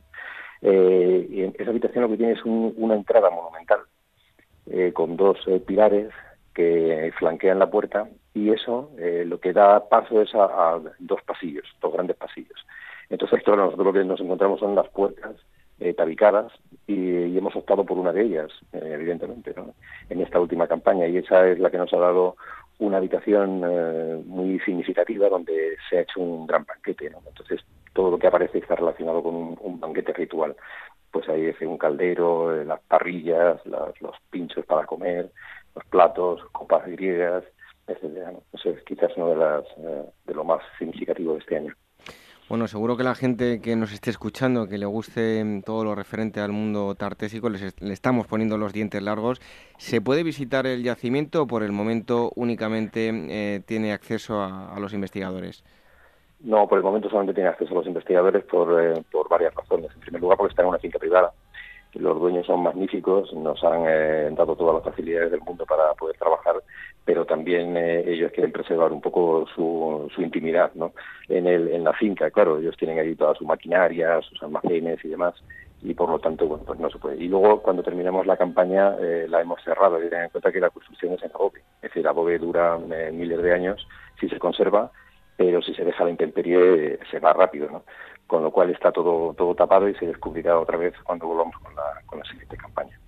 Eh, 0.62 1.26
y 1.28 1.42
en 1.42 1.54
esa 1.58 1.70
habitación 1.70 2.02
lo 2.02 2.10
que 2.10 2.16
tiene 2.16 2.34
es 2.34 2.44
una 2.44 2.94
entrada 2.94 3.30
monumental 3.30 3.80
eh, 4.70 4.92
con 4.92 5.16
dos 5.16 5.38
eh, 5.46 5.58
pilares 5.58 6.10
que 6.54 7.12
flanquean 7.18 7.58
la 7.58 7.68
puerta 7.68 8.08
y 8.32 8.50
eso 8.50 8.90
lo 8.98 9.40
que 9.40 9.52
da 9.52 9.88
paso 9.88 10.20
es 10.20 10.34
a, 10.34 10.78
dos 10.98 11.22
pasillos, 11.22 11.66
dos 11.80 11.92
grandes 11.92 12.16
pasillos. 12.16 12.66
Entonces, 13.10 13.42
claro, 13.42 13.64
nosotros 13.64 13.86
lo 13.86 13.92
que 13.92 14.04
nos 14.04 14.20
encontramos 14.20 14.60
son 14.60 14.74
las 14.74 14.88
puertas 14.88 15.36
tabicadas 15.96 16.52
y, 16.86 17.36
hemos 17.36 17.56
optado 17.56 17.84
por 17.84 17.98
una 17.98 18.12
de 18.12 18.22
ellas, 18.22 18.52
evidentemente, 18.72 19.52
en 20.10 20.20
esta 20.20 20.38
última 20.38 20.68
campaña 20.68 21.08
y 21.08 21.16
esa 21.16 21.48
es 21.48 21.58
la 21.58 21.70
que 21.70 21.78
nos 21.78 21.92
ha 21.92 21.98
dado 21.98 22.36
una 22.78 22.98
habitación 22.98 23.62
muy 24.26 24.60
significativa 24.60 25.28
donde 25.28 25.76
se 25.90 25.98
ha 25.98 26.02
hecho 26.02 26.20
un 26.20 26.46
gran 26.46 26.64
banquete. 26.64 27.10
¿no? 27.10 27.18
Entonces, 27.26 27.64
todo 27.92 28.10
lo 28.10 28.18
que 28.18 28.26
aparece 28.26 28.58
está 28.58 28.76
relacionado 28.76 29.22
con 29.22 29.56
un, 29.60 29.80
banquete 29.80 30.12
ritual. 30.12 30.56
Pues 31.10 31.28
ahí 31.28 31.46
es 31.46 31.60
un 31.60 31.76
caldero, 31.76 32.54
eh, 32.54 32.64
las 32.64 32.80
parrillas, 32.82 33.60
los 33.66 34.16
pinchos 34.30 34.64
para 34.64 34.86
comer, 34.86 35.30
los 35.74 35.84
platos, 35.86 36.42
copas 36.52 36.86
griegas, 36.86 37.44
etcétera. 37.86 38.32
Eso 38.52 38.70
es 38.70 38.82
quizás 38.84 39.12
uno 39.16 39.28
de, 39.28 39.36
las, 39.36 39.64
eh, 39.78 40.04
de 40.24 40.34
lo 40.34 40.44
más 40.44 40.62
significativo 40.78 41.34
de 41.34 41.40
este 41.40 41.56
año. 41.56 41.74
Bueno, 42.52 42.68
seguro 42.68 42.98
que 42.98 43.02
la 43.02 43.14
gente 43.14 43.62
que 43.62 43.76
nos 43.76 43.94
esté 43.94 44.10
escuchando, 44.10 44.68
que 44.68 44.76
le 44.76 44.84
guste 44.84 45.42
todo 45.64 45.84
lo 45.84 45.94
referente 45.94 46.38
al 46.38 46.52
mundo 46.52 46.94
tartésico, 46.94 47.48
le 47.48 47.72
estamos 47.94 48.26
poniendo 48.26 48.58
los 48.58 48.74
dientes 48.74 49.02
largos. 49.02 49.40
¿Se 49.78 50.02
puede 50.02 50.22
visitar 50.22 50.66
el 50.66 50.82
yacimiento 50.82 51.44
o 51.44 51.46
por 51.46 51.62
el 51.62 51.72
momento 51.72 52.30
únicamente 52.36 53.10
eh, 53.10 53.60
tiene 53.64 53.94
acceso 53.94 54.42
a, 54.42 54.78
los 54.78 54.92
investigadores? 54.92 55.64
No, 56.40 56.68
por 56.68 56.76
el 56.76 56.84
momento 56.84 57.08
solamente 57.08 57.32
tiene 57.32 57.48
acceso 57.48 57.72
a 57.72 57.76
los 57.76 57.86
investigadores 57.86 58.44
por, 58.44 58.82
eh, 58.82 59.02
por 59.10 59.30
varias 59.30 59.54
razones. 59.54 59.90
En 59.94 60.00
primer 60.00 60.20
lugar, 60.20 60.36
porque 60.36 60.52
está 60.52 60.60
en 60.60 60.68
una 60.68 60.78
finca 60.78 60.98
privada 60.98 61.32
los 61.94 62.18
dueños 62.18 62.46
son 62.46 62.62
magníficos, 62.62 63.32
nos 63.34 63.62
han 63.64 63.84
eh, 63.86 64.30
dado 64.32 64.56
todas 64.56 64.76
las 64.76 64.84
facilidades 64.84 65.30
del 65.30 65.40
mundo 65.40 65.66
para 65.66 65.92
poder 65.94 66.16
trabajar, 66.16 66.56
pero 67.04 67.24
también 67.24 67.76
eh, 67.76 68.04
ellos 68.06 68.30
quieren 68.32 68.52
preservar 68.52 68.92
un 68.92 69.00
poco 69.00 69.46
su, 69.54 70.08
su 70.14 70.22
intimidad 70.22 70.72
¿no? 70.74 70.92
en, 71.28 71.46
el, 71.46 71.68
en 71.68 71.84
la 71.84 71.92
finca. 71.92 72.30
Claro, 72.30 72.58
ellos 72.58 72.76
tienen 72.76 72.98
ahí 72.98 73.14
toda 73.14 73.34
su 73.34 73.44
maquinaria, 73.44 74.20
sus 74.22 74.42
almacenes 74.42 75.04
y 75.04 75.08
demás, 75.08 75.34
y 75.82 75.94
por 75.94 76.08
lo 76.08 76.18
tanto, 76.20 76.46
bueno, 76.46 76.64
pues 76.64 76.78
no 76.78 76.90
se 76.90 76.98
puede. 76.98 77.16
Y 77.16 77.28
luego, 77.28 77.60
cuando 77.60 77.82
terminamos 77.82 78.26
la 78.26 78.36
campaña, 78.36 78.94
eh, 79.00 79.26
la 79.28 79.40
hemos 79.40 79.62
cerrado 79.64 80.02
y 80.02 80.08
ten 80.08 80.22
en 80.22 80.30
cuenta 80.30 80.52
que 80.52 80.60
la 80.60 80.70
construcción 80.70 81.14
es 81.14 81.22
en 81.24 81.30
adobe. 81.30 81.60
Es 81.76 81.90
decir, 81.90 82.06
adobe 82.06 82.38
dura 82.38 82.78
miles 82.78 83.42
de 83.42 83.52
años 83.52 83.86
si 84.20 84.28
se 84.28 84.38
conserva, 84.38 84.92
pero 85.36 85.60
si 85.60 85.74
se 85.74 85.84
deja 85.84 86.04
la 86.04 86.10
intemperie 86.10 87.00
se 87.10 87.18
va 87.18 87.32
rápido, 87.32 87.68
¿no? 87.68 87.82
con 88.32 88.42
lo 88.42 88.50
cual 88.50 88.70
está 88.70 88.92
todo, 88.92 89.34
todo 89.34 89.54
tapado 89.54 89.88
y 89.88 89.94
se 89.96 90.06
descubrirá 90.06 90.58
otra 90.58 90.78
vez 90.78 90.94
cuando 91.04 91.26
volvamos 91.26 91.54
con 91.58 91.74
la, 91.74 92.00
con 92.06 92.18
la 92.18 92.24
siguiente 92.24 92.56
campaña. 92.56 92.98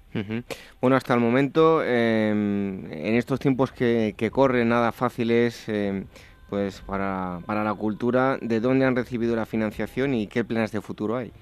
Bueno, 0.81 0.97
hasta 0.97 1.15
el 1.15 1.21
momento, 1.21 1.83
em, 1.83 2.87
en 2.93 3.15
estos 3.17 3.41
tiempos 3.41 3.73
que, 3.73 4.15
que 4.17 4.31
corren, 4.31 4.69
nada 4.69 4.93
fáciles 4.93 5.69
eh, 5.69 6.05
pues 6.49 6.81
para, 6.83 7.41
para 7.47 7.65
la 7.65 7.75
cultura, 7.75 8.39
¿de 8.41 8.61
dónde 8.61 8.85
han 8.85 8.95
recibido 8.95 9.35
la 9.35 9.47
financiación 9.47 10.15
y 10.15 10.27
qué 10.27 10.45
planes 10.45 10.73
de 10.73 10.81
futuro 10.81 11.17
hay? 11.17 11.33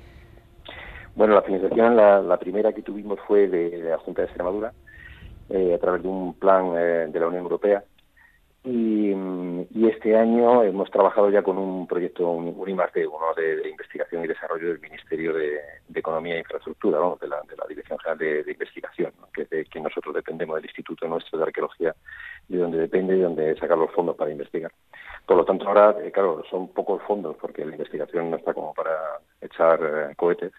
Bueno, 1.14 1.34
la 1.34 1.42
financiación, 1.42 1.96
la, 1.96 2.36
primera 2.38 2.72
que 2.72 2.82
tuvimos 2.82 3.18
fue 3.26 3.46
de, 3.48 3.82
la 3.82 3.98
Junta 3.98 4.22
de 4.22 4.28
Extremadura, 4.28 4.72
eh, 5.50 5.74
a 5.74 5.78
través 5.78 6.02
de 6.02 6.08
un 6.08 6.32
plan 6.34 6.72
eh, 6.74 7.08
de 7.12 7.20
la 7.20 7.26
Unión 7.26 7.42
Europea 7.42 7.84
y, 8.64 9.12
este 9.88 10.16
año 10.16 10.62
hemos 10.62 10.90
trabajado 10.90 11.30
ya 11.30 11.42
con 11.42 11.58
un 11.58 11.86
proyecto, 11.86 12.28
un, 12.30 12.48
un 12.48 12.56
uno 12.56 13.34
de, 13.36 13.68
investigación 13.68 14.24
y 14.24 14.28
desarrollo 14.28 14.68
del 14.68 14.80
Ministerio 14.80 15.34
de, 15.34 15.60
Economía 15.94 16.36
e 16.36 16.38
Infraestructura, 16.38 16.98
de, 17.20 17.28
la, 17.28 17.42
Dirección 17.68 17.98
General 17.98 18.18
de, 18.18 18.52
Investigación, 18.52 19.12
que, 19.34 19.44
de, 19.44 19.64
que 19.66 19.80
nosotros 19.80 20.14
dependemos 20.14 20.56
del 20.56 20.64
Instituto 20.64 21.06
nuestro 21.06 21.38
de 21.38 21.44
Arqueología, 21.44 21.94
de 22.48 22.58
donde 22.58 22.78
depende 22.78 23.16
y 23.16 23.20
donde 23.20 23.56
sacar 23.56 23.76
los 23.76 23.90
fondos 23.92 24.16
para 24.16 24.30
investigar. 24.30 24.72
Por 25.26 25.36
lo 25.36 25.44
tanto, 25.44 25.68
ahora, 25.68 25.96
eh, 26.02 26.10
claro, 26.10 26.42
son 26.50 26.68
pocos 26.68 27.02
fondos 27.02 27.36
porque 27.40 27.64
la 27.64 27.72
investigación 27.72 28.30
no 28.30 28.36
está 28.36 28.54
como 28.54 28.72
para 28.74 29.20
echar 29.40 29.80
eh, 29.82 30.14
cohetes, 30.16 30.52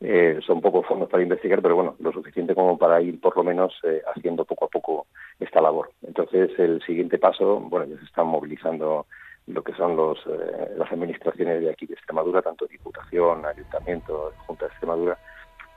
eh, 0.00 0.40
son 0.46 0.60
pocos 0.60 0.86
fondos 0.86 1.08
para 1.08 1.22
investigar, 1.22 1.62
pero 1.62 1.74
bueno, 1.74 1.96
lo 2.00 2.12
suficiente 2.12 2.54
como 2.54 2.76
para 2.76 3.00
ir 3.00 3.18
por 3.20 3.34
lo 3.36 3.42
menos 3.42 3.74
eh, 3.82 4.02
haciendo 4.14 4.44
poco 4.44 4.66
a 4.66 4.68
poco 4.68 5.06
esta 5.40 5.60
labor. 5.60 5.90
Entonces, 6.02 6.50
el 6.58 6.82
siguiente 6.82 7.18
paso, 7.18 7.60
bueno, 7.60 7.86
ya 7.86 7.98
se 7.98 8.04
están 8.04 8.26
movilizando 8.26 9.06
lo 9.46 9.62
que 9.62 9.72
son 9.74 9.96
los, 9.96 10.18
eh, 10.26 10.74
las 10.76 10.90
administraciones 10.90 11.60
de 11.60 11.70
aquí 11.70 11.86
de 11.86 11.94
Extremadura, 11.94 12.42
tanto 12.42 12.66
Diputación, 12.66 13.44
Ayuntamiento, 13.46 14.32
Junta 14.46 14.64
de 14.66 14.70
Extremadura, 14.72 15.18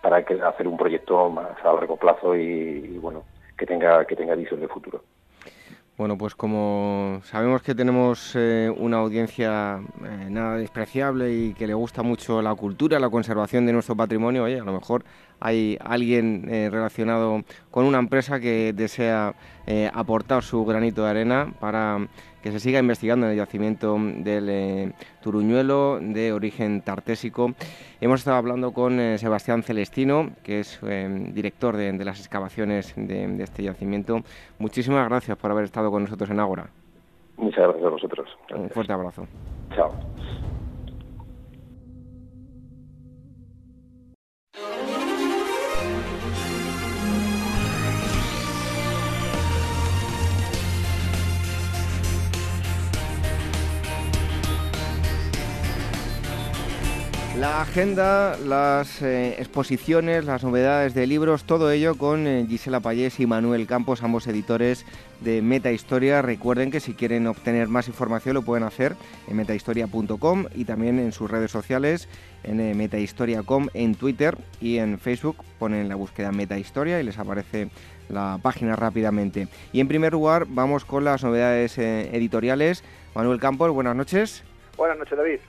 para 0.02 0.18
hacer 0.18 0.68
un 0.68 0.78
proyecto 0.78 1.30
más 1.30 1.58
a 1.64 1.74
largo 1.74 1.98
plazo 1.98 2.36
y, 2.36 2.42
y 2.42 2.98
bueno, 2.98 3.24
que 3.58 3.66
tenga, 3.66 4.06
que 4.06 4.16
tenga 4.16 4.36
visión 4.36 4.60
de 4.60 4.68
futuro. 4.68 5.04
Bueno, 6.00 6.18
pues 6.18 6.34
como 6.34 7.20
sabemos 7.26 7.62
que 7.62 7.76
tenemos 7.76 8.34
eh, 8.34 8.74
una 8.78 9.00
audiencia 9.00 9.82
eh, 10.02 10.28
nada 10.30 10.56
despreciable 10.56 11.30
y 11.34 11.54
que 11.54 11.68
le 11.68 11.74
gusta 11.74 12.04
mucho 12.04 12.42
la 12.42 12.56
cultura, 12.56 13.00
la 13.00 13.10
conservación 13.10 13.66
de 13.66 13.74
nuestro 13.74 13.98
patrimonio, 13.98 14.46
oye, 14.46 14.62
a 14.62 14.64
lo 14.64 14.72
mejor 14.72 15.04
hay 15.40 15.78
alguien 15.82 16.48
eh, 16.50 16.70
relacionado 16.72 17.44
con 17.72 17.86
una 17.86 18.00
empresa 18.00 18.40
que 18.40 18.74
desea 18.74 19.34
aportar 19.94 20.42
su 20.42 20.66
granito 20.66 21.04
de 21.04 21.10
arena 21.12 21.54
para 21.60 22.00
que 22.42 22.52
se 22.52 22.60
siga 22.60 22.80
investigando 22.80 23.26
en 23.26 23.34
el 23.34 23.38
yacimiento 23.38 23.98
del 24.00 24.50
eh, 24.50 24.92
Turuñuelo 25.22 26.00
de 26.00 26.32
origen 26.32 26.82
tartésico. 26.82 27.52
Hemos 28.00 28.22
estado 28.22 28.38
hablando 28.38 28.72
con 28.72 29.00
eh, 29.00 29.18
Sebastián 29.18 29.64
Celestino, 29.64 30.30
que 30.44 30.62
es 30.62 30.80
eh, 30.84 31.08
director 31.34 31.76
de, 31.76 31.94
las 32.04 32.20
excavaciones 32.20 32.94
de, 32.96 33.44
este 33.44 33.64
yacimiento. 33.64 34.22
Muchísimas 34.58 35.08
gracias 35.10 35.38
por 35.38 35.52
haber 35.52 35.66
estado 35.66 35.92
con 35.92 36.04
nosotros 36.04 36.30
en 36.30 36.40
Ágora. 36.40 36.68
Muchas 37.38 37.64
gracias 37.64 37.86
a 37.86 37.90
vosotros. 37.90 38.30
Un 38.54 38.70
fuerte 38.70 38.94
abrazo. 38.94 39.26
Chao. 39.76 40.09
La 57.40 57.62
agenda, 57.62 58.36
las 58.38 59.02
eh, 59.02 59.36
exposiciones, 59.40 60.26
las 60.26 60.44
novedades 60.44 60.94
de 60.94 61.08
libros, 61.08 61.46
todo 61.46 61.72
ello 61.72 61.96
con 61.96 62.28
eh, 62.28 62.46
Gisela 62.50 62.82
Payés 62.82 63.18
y 63.22 63.28
Manuel 63.28 63.66
Campos, 63.66 64.04
ambos 64.04 64.28
editores 64.28 64.86
de 65.22 65.42
Meta 65.42 65.72
Historia. 65.72 66.22
Recuerden 66.22 66.70
que 66.70 66.82
si 66.82 66.96
quieren 66.96 67.28
obtener 67.28 67.70
más 67.70 67.88
información 67.88 68.34
lo 68.34 68.42
pueden 68.42 68.66
hacer 68.66 68.98
en 69.30 69.38
metahistoria.com 69.38 70.48
y 70.54 70.66
también 70.66 71.00
en 71.00 71.14
sus 71.14 71.32
redes 71.32 71.50
sociales, 71.50 72.10
en 72.44 72.60
eh, 72.60 72.74
metahistoria.com, 72.76 73.70
en 73.74 73.96
Twitter 73.96 74.38
y 74.60 74.80
en 74.80 75.00
Facebook. 75.00 75.38
Ponen 75.60 75.88
la 75.88 75.96
búsqueda 75.96 76.34
Metahistoria 76.34 77.00
y 77.00 77.04
les 77.04 77.20
aparece 77.20 77.70
la 78.10 78.38
página 78.42 78.76
rápidamente. 78.76 79.48
Y 79.72 79.80
en 79.80 79.88
primer 79.88 80.12
lugar 80.12 80.46
vamos 80.50 80.84
con 80.84 81.06
las 81.06 81.24
novedades 81.24 81.78
editoriales. 81.78 82.84
Manuel 83.16 83.40
Campos, 83.40 83.72
buenas 83.72 83.96
noches. 83.96 84.44
Buenas 84.76 84.98
noches, 84.98 85.18
David. 85.18 85.40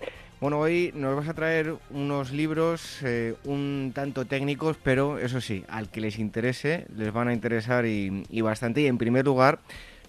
Bueno, 0.41 0.59
hoy 0.59 0.91
nos 0.95 1.15
vas 1.15 1.29
a 1.29 1.35
traer 1.35 1.75
unos 1.91 2.33
libros 2.33 3.03
eh, 3.03 3.35
un 3.45 3.93
tanto 3.95 4.25
técnicos, 4.25 4.79
pero 4.83 5.19
eso 5.19 5.39
sí, 5.43 5.67
al 5.69 5.91
que 5.91 6.01
les 6.01 6.19
interese, 6.19 6.87
les 6.97 7.13
van 7.13 7.29
a 7.29 7.35
interesar 7.35 7.85
y, 7.85 8.41
bastante. 8.41 8.81
Y 8.81 8.87
en 8.87 8.97
primer 8.97 9.27
lugar, 9.27 9.59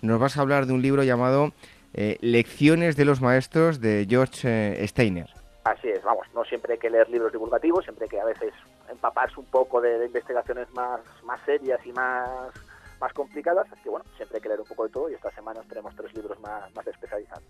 nos 0.01 0.21
vas 0.21 0.37
a 0.37 0.41
hablar 0.41 0.67
de 0.67 0.73
un 0.73 0.81
libro 0.81 1.03
llamado 1.03 1.51
eh, 1.93 2.17
Lecciones 2.21 2.95
de 2.95 3.03
los 3.03 3.19
Maestros 3.19 3.81
de 3.81 4.07
George 4.09 4.47
eh, 4.47 4.87
Steiner. 4.87 5.29
Así 5.65 5.89
es, 5.89 6.01
vamos, 6.01 6.25
no 6.33 6.45
siempre 6.45 6.73
hay 6.73 6.79
que 6.79 6.89
leer 6.89 7.09
libros 7.09 7.33
divulgativos, 7.33 7.83
siempre 7.83 8.05
hay 8.05 8.09
que 8.09 8.21
a 8.21 8.25
veces 8.25 8.53
empaparse 8.89 9.37
un 9.37 9.47
poco 9.47 9.81
de, 9.81 10.05
investigaciones 10.05 10.71
más, 10.71 11.01
más 11.25 11.41
serias 11.45 11.85
y 11.85 11.91
más, 11.91 12.53
más 13.01 13.11
complicadas, 13.11 13.67
así 13.69 13.83
que 13.83 13.89
bueno, 13.89 14.05
siempre 14.15 14.37
hay 14.37 14.41
que 14.41 14.47
leer 14.47 14.61
un 14.61 14.67
poco 14.67 14.85
de 14.85 14.93
todo 14.93 15.09
y 15.09 15.13
esta 15.13 15.29
semana 15.31 15.59
tenemos 15.67 15.93
tres 15.93 16.13
libros 16.15 16.39
más, 16.39 16.73
más 16.73 16.87
especializados. 16.87 17.43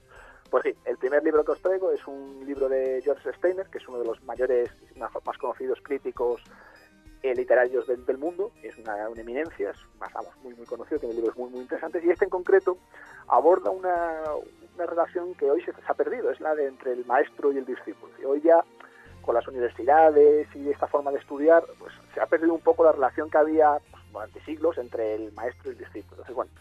Pues 0.52 0.64
sí, 0.66 0.76
el 0.84 0.98
primer 0.98 1.24
libro 1.24 1.46
que 1.46 1.54
os 1.54 1.62
traigo 1.62 1.92
es 1.92 2.06
un 2.06 2.44
libro 2.46 2.68
de 2.68 3.02
George 3.02 3.32
Steiner, 3.38 3.68
que 3.68 3.78
es 3.78 3.88
uno 3.88 4.00
de 4.00 4.06
los 4.06 4.22
mayores, 4.24 4.70
más, 4.98 5.38
conocidos 5.38 5.80
críticos 5.82 6.42
eh, 7.24 7.34
literarios 7.34 7.88
del, 7.88 8.18
mundo, 8.18 8.52
es 8.62 8.78
una, 8.78 9.08
eminencia, 9.16 9.70
es 9.70 9.78
más, 9.98 10.12
muy, 10.44 10.54
muy 10.56 10.66
conocido, 10.66 11.00
tiene 11.00 11.16
libros 11.16 11.38
muy, 11.38 11.50
muy 11.52 11.62
interesantes, 11.62 12.04
y 12.04 12.10
este 12.10 12.26
en 12.26 12.32
concreto 12.32 12.78
aborda 13.30 13.70
una, 13.70 14.24
una 14.76 14.86
relación 14.86 15.34
que 15.36 15.50
hoy 15.50 15.64
se, 15.64 15.72
ha 15.88 15.94
perdido, 15.94 16.30
es 16.30 16.42
la 16.42 16.54
de 16.54 16.68
entre 16.68 16.92
el 16.92 17.06
maestro 17.06 17.54
y 17.54 17.58
el 17.58 17.66
discípulo. 17.66 18.12
Hoy 18.28 18.42
ya, 18.42 18.62
con 19.22 19.36
las 19.36 19.48
universidades 19.48 20.54
y 20.54 20.70
esta 20.70 20.88
forma 20.88 21.12
de 21.12 21.20
estudiar, 21.20 21.64
pues 21.80 21.94
se 22.14 22.20
ha 22.20 22.26
perdido 22.26 22.54
un 22.54 22.62
poco 22.62 22.84
la 22.84 22.92
relación 22.92 23.30
que 23.30 23.38
había 23.38 23.78
pues, 23.90 24.04
durante 24.12 24.44
siglos 24.44 24.78
entre 24.78 25.16
el 25.16 25.32
maestro 25.32 25.70
y 25.70 25.76
el 25.76 25.78
discípulo. 25.78 26.24
Entonces, 26.24 26.36
bueno, 26.36 26.52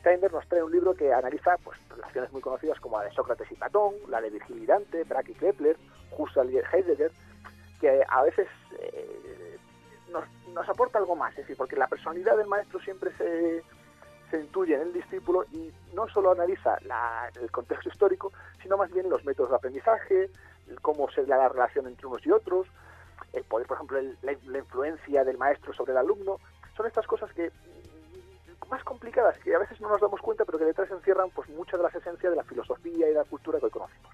Steiner 0.00 0.32
nos 0.32 0.46
trae 0.48 0.62
un 0.62 0.72
libro 0.72 0.94
que 0.94 1.12
analiza 1.12 1.56
pues, 1.64 1.78
relaciones 1.88 2.32
muy 2.32 2.42
conocidas 2.42 2.78
como 2.80 2.98
la 2.98 3.04
de 3.04 3.12
Sócrates 3.12 3.50
y 3.50 3.54
Platón, 3.54 3.94
la 4.08 4.20
de 4.20 4.30
Virgil 4.30 4.62
y 4.62 4.66
Dante, 4.66 5.04
Braque 5.04 5.32
y 5.32 5.34
Kepler, 5.34 5.76
Husserl 6.16 6.50
y 6.50 6.58
Heidegger, 6.58 7.10
que 7.80 8.04
a 8.06 8.22
veces 8.22 8.46
eh, 8.78 9.56
nos, 10.52 10.68
aporta 10.68 10.98
algo 10.98 11.16
más, 11.16 11.30
es 11.32 11.38
decir, 11.38 11.56
porque 11.56 11.76
la 11.76 11.86
personalidad 11.86 12.36
del 12.36 12.46
maestro 12.46 12.78
siempre 12.80 13.10
se, 13.16 13.62
se 14.30 14.40
intuye 14.40 14.74
en 14.74 14.82
el 14.82 14.92
discípulo 14.92 15.44
y 15.50 15.72
no 15.94 16.08
solo 16.08 16.32
analiza 16.32 16.76
el 17.40 17.50
contexto 17.50 17.88
histórico, 17.88 18.32
sino 18.62 18.76
más 18.76 18.90
bien 18.92 19.08
los 19.08 19.24
métodos 19.24 19.50
de 19.50 19.56
aprendizaje, 19.56 20.30
cómo 20.82 21.10
se 21.10 21.24
da 21.24 21.38
la 21.38 21.48
relación 21.48 21.86
entre 21.86 22.06
unos 22.06 22.24
y 22.26 22.30
otros, 22.30 22.66
el 23.32 23.44
poder, 23.44 23.66
por 23.66 23.76
ejemplo, 23.76 23.98
la 24.22 24.58
influencia 24.58 25.24
del 25.24 25.38
maestro 25.38 25.72
sobre 25.72 25.92
el 25.92 25.98
alumno. 25.98 26.38
Son 26.76 26.86
estas 26.86 27.06
cosas 27.06 27.32
que 27.32 27.50
más 28.68 28.82
complicadas 28.84 29.38
que 29.38 29.54
a 29.54 29.58
veces 29.58 29.80
no 29.80 29.88
nos 29.88 30.00
damos 30.00 30.20
cuenta, 30.20 30.44
pero 30.44 30.58
que 30.58 30.64
detrás 30.64 30.90
encierran 30.90 31.30
pues 31.30 31.48
muchas 31.50 31.78
de 31.78 31.84
las 31.84 31.94
esencias 31.94 32.30
de 32.30 32.36
la 32.36 32.44
filosofía 32.44 33.06
y 33.06 33.10
de 33.10 33.14
la 33.14 33.24
cultura 33.24 33.58
que 33.58 33.66
hoy 33.66 33.70
conocemos. 33.70 34.10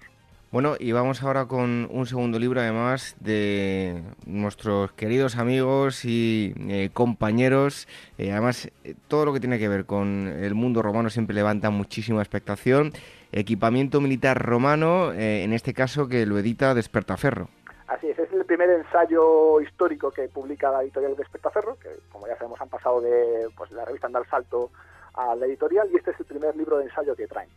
Bueno, 0.49 0.75
y 0.79 0.93
vamos 0.93 1.21
ahora 1.23 1.45
con 1.45 1.89
un 1.91 2.05
segundo 2.05 2.39
libro, 2.39 2.61
además, 2.61 3.17
de 3.19 4.01
nuestros 4.25 4.93
queridos 4.93 5.35
amigos 5.35 6.05
y 6.05 6.53
eh, 6.69 6.89
compañeros. 6.93 7.85
Eh, 8.17 8.31
además, 8.31 8.71
eh, 8.85 8.95
todo 9.09 9.25
lo 9.25 9.33
que 9.33 9.41
tiene 9.41 9.59
que 9.59 9.67
ver 9.67 9.85
con 9.85 10.27
el 10.27 10.55
mundo 10.55 10.81
romano 10.81 11.09
siempre 11.09 11.35
levanta 11.35 11.69
muchísima 11.69 12.21
expectación. 12.21 12.93
Equipamiento 13.33 13.99
militar 13.99 14.41
romano, 14.41 15.11
en 15.11 15.51
este 15.51 15.73
caso 15.73 16.07
que 16.07 16.25
lo 16.25 16.39
edita 16.39 16.73
Despertaferro. 16.73 17.49
Así 17.87 18.07
es, 18.07 18.17
primer 18.47 18.69
ensayo 18.69 19.61
histórico 19.61 20.09
que 20.09 20.27
publica 20.29 20.71
la 20.71 20.81
editorial 20.81 21.15
Despertaferro, 21.15 21.77
que 21.77 21.89
como 22.11 22.27
ya 22.27 22.35
sabemos 22.37 22.59
han 22.59 22.69
pasado 22.69 23.01
de 23.01 23.49
pues, 23.55 23.69
la 23.71 23.85
revista 23.85 24.07
Andar 24.07 24.27
Salto 24.27 24.71
a 25.13 25.35
la 25.35 25.45
editorial, 25.45 25.89
y 25.91 25.97
este 25.97 26.11
es 26.11 26.19
el 26.19 26.25
primer 26.25 26.55
libro 26.55 26.77
de 26.77 26.85
ensayo 26.85 27.15
que 27.15 27.27
traen. 27.27 27.49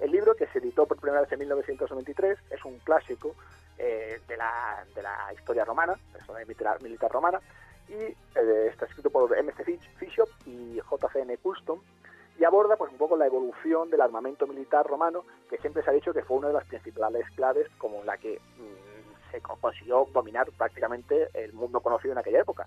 El 0.00 0.10
libro, 0.10 0.34
que 0.34 0.46
se 0.48 0.58
editó 0.58 0.86
por 0.86 0.98
primera 0.98 1.22
vez 1.22 1.32
en 1.32 1.38
1993, 1.40 2.38
es 2.50 2.64
un 2.64 2.78
clásico 2.80 3.34
eh, 3.78 4.20
de, 4.28 4.36
la, 4.36 4.84
de, 4.94 5.02
la, 5.02 5.32
historia 5.34 5.64
romana, 5.64 5.94
de 5.94 6.32
la 6.32 6.38
militar, 6.40 6.82
militar 6.82 7.10
romana, 7.10 7.40
y 7.88 7.94
eh, 7.94 8.68
está 8.70 8.86
escrito 8.86 9.10
por 9.10 9.36
M.C. 9.36 9.78
Bishop 10.00 10.28
y 10.44 10.78
J.C.N. 10.80 11.38
Custom, 11.38 11.80
y 12.38 12.44
aborda 12.44 12.76
pues 12.76 12.92
un 12.92 12.98
poco 12.98 13.16
la 13.16 13.26
evolución 13.26 13.90
del 13.90 14.02
armamento 14.02 14.46
militar 14.46 14.86
romano, 14.86 15.24
que 15.48 15.56
siempre 15.58 15.82
se 15.82 15.90
ha 15.90 15.94
dicho 15.94 16.12
que 16.12 16.22
fue 16.22 16.36
una 16.36 16.48
de 16.48 16.54
las 16.54 16.66
principales 16.66 17.24
claves 17.34 17.66
como 17.78 18.04
la 18.04 18.18
que 18.18 18.38
mm, 18.58 18.95
se 19.30 19.40
consiguió 19.40 20.06
dominar 20.12 20.50
prácticamente 20.56 21.28
el 21.34 21.52
mundo 21.52 21.80
conocido 21.80 22.12
en 22.12 22.18
aquella 22.18 22.40
época. 22.40 22.66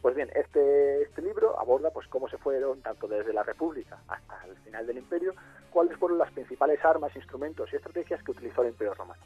Pues 0.00 0.14
bien, 0.14 0.30
este, 0.34 1.02
este 1.02 1.22
libro 1.22 1.58
aborda 1.58 1.90
pues 1.90 2.06
cómo 2.06 2.28
se 2.28 2.38
fueron, 2.38 2.80
tanto 2.82 3.08
desde 3.08 3.32
la 3.32 3.42
República 3.42 3.98
hasta 4.06 4.46
el 4.46 4.56
final 4.58 4.86
del 4.86 4.98
Imperio, 4.98 5.34
cuáles 5.70 5.96
fueron 5.98 6.18
las 6.18 6.30
principales 6.32 6.84
armas, 6.84 7.14
instrumentos 7.16 7.72
y 7.72 7.76
estrategias 7.76 8.22
que 8.22 8.30
utilizó 8.30 8.62
el 8.62 8.68
Imperio 8.68 8.94
Romano. 8.94 9.22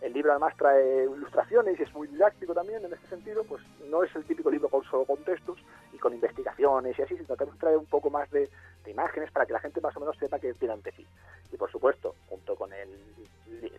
El 0.00 0.12
libro 0.12 0.32
además 0.32 0.56
trae 0.56 1.04
ilustraciones 1.04 1.78
y 1.78 1.82
es 1.84 1.94
muy 1.94 2.08
didáctico 2.08 2.52
también 2.52 2.84
en 2.84 2.92
este 2.92 3.06
sentido, 3.08 3.44
pues 3.44 3.62
no 3.88 4.02
es 4.02 4.14
el 4.16 4.24
típico 4.24 4.50
libro 4.50 4.68
con 4.68 4.82
solo 4.84 5.04
con 5.04 5.22
textos 5.22 5.58
y 5.92 5.98
con 5.98 6.12
investigaciones 6.12 6.98
y 6.98 7.02
así, 7.02 7.16
sino 7.16 7.36
que 7.36 7.46
trae 7.60 7.76
un 7.76 7.86
poco 7.86 8.10
más 8.10 8.28
de, 8.30 8.50
imágenes 8.86 9.30
para 9.30 9.46
que 9.46 9.52
la 9.52 9.60
gente 9.60 9.80
más 9.80 9.96
o 9.96 10.00
menos 10.00 10.16
sepa 10.18 10.40
qué 10.40 10.54
tiene 10.54 10.74
ante 10.74 10.90
sí. 10.92 11.06
Y 11.52 11.56
por 11.56 11.70
supuesto, 11.70 12.16
junto 12.28 12.56
con, 12.56 12.72
el, 12.72 12.88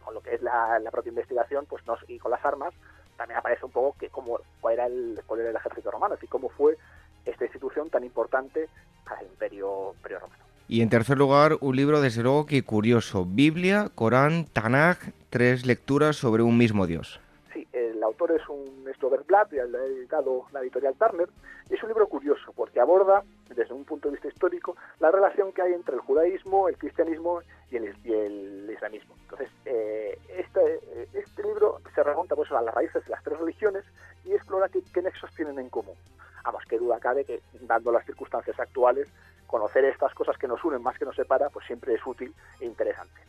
con 0.04 0.14
lo 0.14 0.22
que 0.22 0.36
es 0.36 0.41
la, 0.41 0.80
propia 0.91 1.10
investigación 1.10 1.66
pues 1.68 1.86
nos, 1.86 2.00
y 2.08 2.20
con 2.20 2.32
las 2.32 2.44
armas, 2.45 2.74
también 3.18 3.38
aparece 3.38 3.66
un 3.66 3.72
poco 3.72 3.95
que 4.00 4.10
cómo, 4.10 4.40
cuál, 4.62 4.74
era 4.76 4.86
el, 4.88 5.20
cuál 5.26 5.41
era 5.41 5.50
el 5.50 5.56
ejército 5.56 5.91
romano, 5.91 6.16
y 6.22 6.28
cómo 6.28 6.50
fue 6.50 6.78
esta 7.26 7.45
institución 7.45 7.90
tan 7.90 8.04
importante 8.04 8.70
para 9.06 9.22
el 9.22 9.28
imperio, 9.28 9.95
romano. 10.04 10.44
Y 10.68 10.82
en 10.82 10.90
tercer 10.90 11.18
lugar, 11.18 11.58
un 11.60 11.76
libro 11.76 12.02
desde 12.02 12.24
luego 12.24 12.45
que 12.45 12.64
curioso, 12.64 13.26
Biblia, 13.26 13.90
Corán, 13.94 14.45
Tanaj, 14.45 14.98
tres 15.30 15.66
lecturas 15.66 16.16
sobre 16.16 16.44
un 16.44 16.58
mismo 16.58 16.88
Dios. 16.88 17.20
Sí, 17.54 17.68
el 17.74 18.02
autor 18.02 18.32
es 18.32 18.48
un 18.50 18.74
Robert 19.04 19.28
Blatt, 19.28 19.52
y 19.54 19.58
lo 19.58 19.78
ha 19.78 19.86
editado 19.86 20.45
la 20.54 20.62
editorial 20.62 20.95
Turner, 20.95 21.30
y 21.70 21.76
es 21.76 21.84
un 21.84 21.90
libro 21.90 22.08
curioso 22.08 22.54
porque 22.56 22.80
aborda, 22.80 23.24
desde 23.50 23.74
un 23.74 23.84
punto 23.84 24.08
de 24.08 24.14
vista 24.14 24.30
histórico, 24.30 24.76
la 25.00 25.12
relación 25.12 25.52
que 25.52 25.62
hay 25.62 25.74
entre 25.74 25.95
el 25.95 26.02
judaísmo, 26.02 26.70
el 26.70 26.78
cristianismo 26.78 27.41
y 27.74 28.14
el, 28.14 28.70
islamismo. 28.70 29.16
Entonces, 29.24 29.50
eh, 29.66 30.18
este, 30.30 31.08
este, 31.14 31.44
libro 31.44 31.82
se 31.94 32.04
remonta 32.04 32.36
pues, 32.36 32.52
a 32.52 32.62
las 32.62 32.74
raíces 32.74 33.04
de 33.04 33.10
las 33.10 33.24
tres 33.24 33.40
religiones 33.40 33.84
y 34.26 34.34
explora 34.34 34.70
qué, 34.70 35.02
nexos 35.02 35.34
tienen 35.36 35.60
en 35.60 35.70
común. 35.70 35.95
Vamos, 36.44 36.64
qué 36.68 36.78
duda 36.78 37.00
cabe 37.00 37.26
que, 37.26 37.41
dando 37.62 37.91
las 37.91 38.06
circunstancias 38.06 38.60
actuales, 38.60 39.08
conocer 39.48 39.86
estas 39.86 40.14
cosas 40.14 40.38
que 40.38 40.48
nos 40.48 40.64
unen 40.64 40.82
más 40.82 40.98
que 40.98 41.06
nos 41.06 41.16
separa, 41.16 41.50
pues 41.50 41.66
siempre 41.66 41.94
es 41.94 42.06
útil 42.06 42.34
e 42.60 42.66
interesante. 42.66 43.22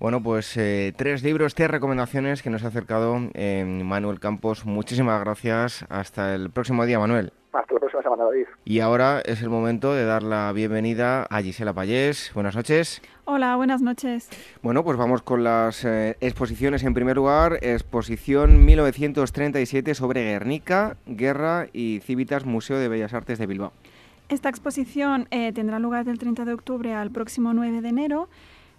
Bueno, 0.00 0.22
pues 0.22 0.56
eh, 0.56 0.92
tres 0.96 1.22
libros, 1.22 1.54
tres 1.54 1.70
recomendaciones 1.70 2.42
que 2.42 2.50
nos 2.50 2.64
ha 2.64 2.68
acercado 2.68 3.16
eh, 3.32 3.64
Manuel 3.64 4.18
Campos. 4.18 4.66
Muchísimas 4.66 5.20
gracias. 5.20 5.86
Hasta 5.88 6.34
el 6.34 6.50
próximo 6.50 6.84
día, 6.84 6.98
Manuel. 6.98 7.32
Hasta 7.52 7.74
la 7.74 7.80
próxima 7.80 8.02
semana, 8.02 8.24
David. 8.24 8.46
Y 8.64 8.80
ahora 8.80 9.22
es 9.24 9.40
el 9.40 9.50
momento 9.50 9.94
de 9.94 10.04
dar 10.04 10.24
la 10.24 10.52
bienvenida 10.52 11.22
a 11.30 11.40
Gisela 11.40 11.72
Payés. 11.72 12.32
Buenas 12.34 12.56
noches. 12.56 13.02
Hola, 13.24 13.54
buenas 13.54 13.82
noches. 13.82 14.28
Bueno, 14.62 14.82
pues 14.82 14.98
vamos 14.98 15.22
con 15.22 15.44
las 15.44 15.84
eh, 15.84 16.16
exposiciones. 16.20 16.82
En 16.82 16.92
primer 16.92 17.14
lugar, 17.14 17.58
exposición 17.62 18.64
1937 18.64 19.94
sobre 19.94 20.24
Guernica, 20.24 20.96
Guerra 21.06 21.68
y 21.72 22.00
Civitas, 22.00 22.44
Museo 22.44 22.78
de 22.78 22.88
Bellas 22.88 23.14
Artes 23.14 23.38
de 23.38 23.46
Bilbao. 23.46 23.72
Esta 24.28 24.48
exposición 24.48 25.28
tendrá 25.30 25.78
lugar 25.78 26.04
del 26.04 26.18
30 26.18 26.46
de 26.46 26.54
octubre 26.54 26.94
al 26.94 27.10
próximo 27.10 27.52
9 27.52 27.82
de 27.82 27.88
enero 27.88 28.28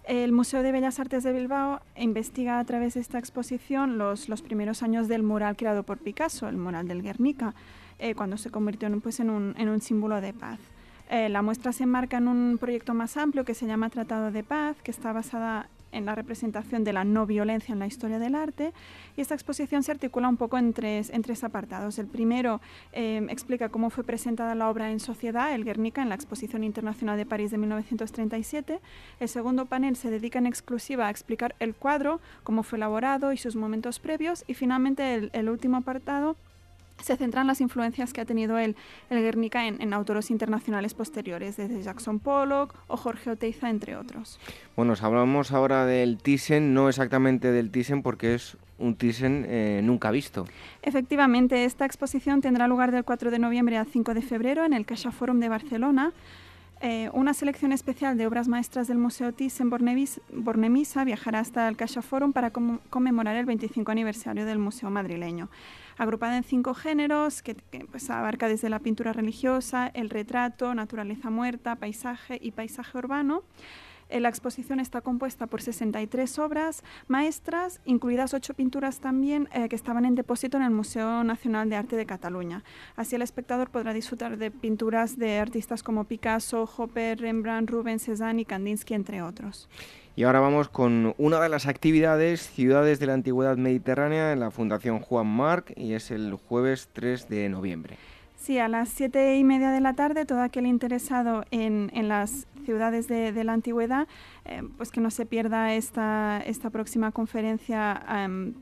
el 0.06 0.30
Museo 0.30 0.62
de 0.62 0.70
Bellas 0.70 1.00
Artes 1.00 1.24
de 1.24 1.32
Bilbao 1.32 1.80
investiga 1.96 2.60
a 2.60 2.64
través 2.64 2.94
de 2.94 3.00
esta 3.00 3.18
exposición 3.18 3.98
los, 3.98 4.28
los 4.28 4.40
primeros 4.40 4.84
años 4.84 5.08
del 5.08 5.24
mural 5.24 5.56
creado 5.56 5.82
por 5.82 5.98
Picasso, 5.98 6.48
el 6.48 6.56
mural 6.56 6.86
del 6.86 7.02
Guernica, 7.02 7.54
eh, 7.98 8.14
cuando 8.14 8.36
se 8.36 8.50
convirtió 8.50 8.86
en, 8.86 9.00
pues, 9.00 9.18
en, 9.18 9.30
un, 9.30 9.54
en 9.58 9.68
un 9.68 9.80
símbolo 9.80 10.20
de 10.20 10.32
paz. 10.32 10.60
Eh, 11.10 11.28
la 11.28 11.42
muestra 11.42 11.72
se 11.72 11.84
enmarca 11.84 12.18
en 12.18 12.28
un 12.28 12.56
proyecto 12.58 12.94
más 12.94 13.16
amplio 13.16 13.44
que 13.44 13.54
se 13.54 13.66
llama 13.66 13.90
Tratado 13.90 14.30
de 14.30 14.44
Paz, 14.44 14.76
que 14.82 14.92
está 14.92 15.12
basada 15.12 15.68
en 15.96 16.04
la 16.04 16.14
representación 16.14 16.84
de 16.84 16.92
la 16.92 17.04
no 17.04 17.26
violencia 17.26 17.72
en 17.72 17.78
la 17.78 17.86
historia 17.86 18.18
del 18.18 18.34
arte. 18.34 18.72
Y 19.16 19.20
esta 19.20 19.34
exposición 19.34 19.82
se 19.82 19.92
articula 19.92 20.28
un 20.28 20.36
poco 20.36 20.58
en 20.58 20.72
tres, 20.72 21.10
apartados. 21.42 21.98
El 21.98 22.06
primero 22.06 22.60
eh, 22.92 23.26
explica 23.30 23.68
cómo 23.68 23.90
fue 23.90 24.04
presentada 24.04 24.54
la 24.54 24.68
obra 24.68 24.90
en 24.90 25.00
sociedad, 25.00 25.54
el 25.54 25.64
Guernica, 25.64 26.02
en 26.02 26.08
la 26.08 26.14
Exposición 26.14 26.64
Internacional 26.64 27.16
de 27.16 27.26
París 27.26 27.50
de 27.50 27.58
1937. 27.58 28.80
El 29.20 29.28
segundo 29.28 29.66
panel 29.66 29.96
se 29.96 30.10
dedica 30.10 30.38
en 30.38 30.46
exclusiva 30.46 31.06
a 31.06 31.10
explicar 31.10 31.54
el 31.60 31.74
cuadro, 31.74 32.20
cómo 32.42 32.62
fue 32.62 32.76
elaborado 32.76 33.32
y 33.32 33.36
sus 33.36 33.56
momentos 33.56 33.98
previos. 33.98 34.44
Y 34.46 34.54
finalmente 34.54 35.30
el 35.32 35.48
último 35.48 35.78
apartado 35.78 36.36
se 37.02 37.16
centran 37.16 37.46
las 37.46 37.60
influencias 37.60 38.12
que 38.12 38.20
ha 38.20 38.24
tenido 38.24 38.58
el, 38.58 38.76
el 39.10 39.20
Guernica 39.20 39.66
en, 39.66 39.92
autores 39.92 40.30
internacionales 40.30 40.94
posteriores, 40.94 41.56
desde 41.56 41.82
Jackson 41.82 42.18
Pollock 42.18 42.74
o 42.88 42.96
Jorge 42.96 43.30
Oteiza, 43.30 43.70
entre 43.70 43.96
otros. 43.96 44.38
Bueno, 44.76 44.94
hablamos 45.00 45.52
ahora 45.52 45.86
del 45.86 46.18
Thyssen, 46.18 46.74
no 46.74 46.88
exactamente 46.88 47.52
del 47.52 47.70
Thyssen 47.70 48.02
porque 48.02 48.34
es 48.34 48.56
un 48.78 48.96
Thyssen 48.96 49.46
eh, 49.48 49.80
nunca 49.82 50.10
visto. 50.10 50.46
Efectivamente, 50.82 51.64
esta 51.64 51.86
exposición 51.86 52.40
tendrá 52.40 52.68
lugar 52.68 52.92
del 52.92 53.04
4 53.04 53.30
de 53.30 53.38
noviembre 53.38 53.76
al 53.76 53.86
5 53.86 54.14
de 54.14 54.22
febrero 54.22 54.64
en 54.64 54.72
el 54.72 54.84
Caixa 54.84 55.12
Forum 55.12 55.40
de 55.40 55.48
Barcelona. 55.48 56.12
Eh, 56.82 57.08
una 57.14 57.32
selección 57.32 57.72
especial 57.72 58.18
de 58.18 58.26
obras 58.26 58.48
maestras 58.48 58.86
del 58.86 58.98
Museo 58.98 59.32
Thyssen 59.32 59.70
Bornemisa 59.70 61.04
viajará 61.04 61.38
hasta 61.38 61.68
el 61.68 61.76
Caixa 61.76 62.02
Forum 62.02 62.34
para 62.34 62.50
conmemorar 62.50 63.36
el 63.36 63.46
25 63.46 63.90
aniversario 63.90 64.44
del 64.44 64.58
Museo 64.58 64.90
madrileño 64.90 65.48
agrupada 65.96 66.36
en 66.36 66.44
cinco 66.44 66.74
géneros 66.74 67.42
que, 67.42 67.56
pues, 67.90 68.10
abarca 68.10 68.48
desde 68.48 68.68
la 68.68 68.78
pintura 68.78 69.12
religiosa, 69.12 69.90
el 69.94 70.10
retrato, 70.10 70.74
naturaleza 70.74 71.30
muerta, 71.30 71.76
paisaje 71.76 72.38
y 72.40 72.52
paisaje 72.52 72.98
urbano. 72.98 73.42
Eh, 74.08 74.20
la 74.20 74.28
exposición 74.28 74.78
está 74.78 75.00
compuesta 75.00 75.46
por 75.46 75.62
63 75.62 76.38
obras 76.38 76.84
maestras, 77.08 77.80
incluidas 77.84 78.34
ocho 78.34 78.54
pinturas 78.54 79.00
también 79.00 79.48
eh, 79.52 79.68
que 79.68 79.74
estaban 79.74 80.04
en 80.04 80.14
depósito 80.14 80.56
en 80.56 80.62
el 80.62 80.70
Museo 80.70 81.24
Nacional 81.24 81.68
de 81.68 81.76
Arte 81.76 81.96
de 81.96 82.06
Cataluña. 82.06 82.62
Así 82.94 83.16
el 83.16 83.22
espectador 83.22 83.70
podrá 83.70 83.92
disfrutar 83.92 84.36
de 84.38 84.50
pinturas 84.50 85.18
de 85.18 85.38
artistas 85.38 85.82
como 85.82 86.04
Picasso, 86.04 86.70
Hopper, 86.76 87.20
Rembrandt, 87.20 87.70
Rubens, 87.70 88.04
Cézanne 88.04 88.42
y 88.42 88.44
Kandinsky, 88.44 88.94
entre 88.94 89.22
otros. 89.22 89.68
Y 90.16 90.22
ahora 90.22 90.40
vamos 90.40 90.70
con 90.70 91.14
una 91.18 91.38
de 91.40 91.50
las 91.50 91.66
actividades 91.66 92.40
Ciudades 92.40 92.98
de 92.98 93.06
la 93.06 93.12
Antigüedad 93.12 93.58
Mediterránea 93.58 94.32
en 94.32 94.40
la 94.40 94.50
Fundación 94.50 95.00
Juan 95.00 95.26
Marc 95.26 95.74
y 95.76 95.92
es 95.92 96.10
el 96.10 96.32
jueves 96.32 96.88
3 96.94 97.28
de 97.28 97.50
noviembre. 97.50 97.98
Sí, 98.38 98.58
a 98.58 98.68
las 98.68 98.88
siete 98.88 99.36
y 99.36 99.44
media 99.44 99.70
de 99.70 99.82
la 99.82 99.92
tarde, 99.92 100.24
todo 100.24 100.40
aquel 100.40 100.66
interesado 100.66 101.44
en, 101.50 101.90
las 102.08 102.46
ciudades 102.64 103.08
de, 103.08 103.44
la 103.44 103.52
antigüedad, 103.52 104.08
eh, 104.46 104.62
pues 104.78 104.90
que 104.90 105.02
no 105.02 105.10
se 105.10 105.26
pierda 105.26 105.74
esta, 105.74 106.42
esta 106.46 106.70
próxima 106.70 107.12
conferencia 107.12 108.02
em, 108.08 108.54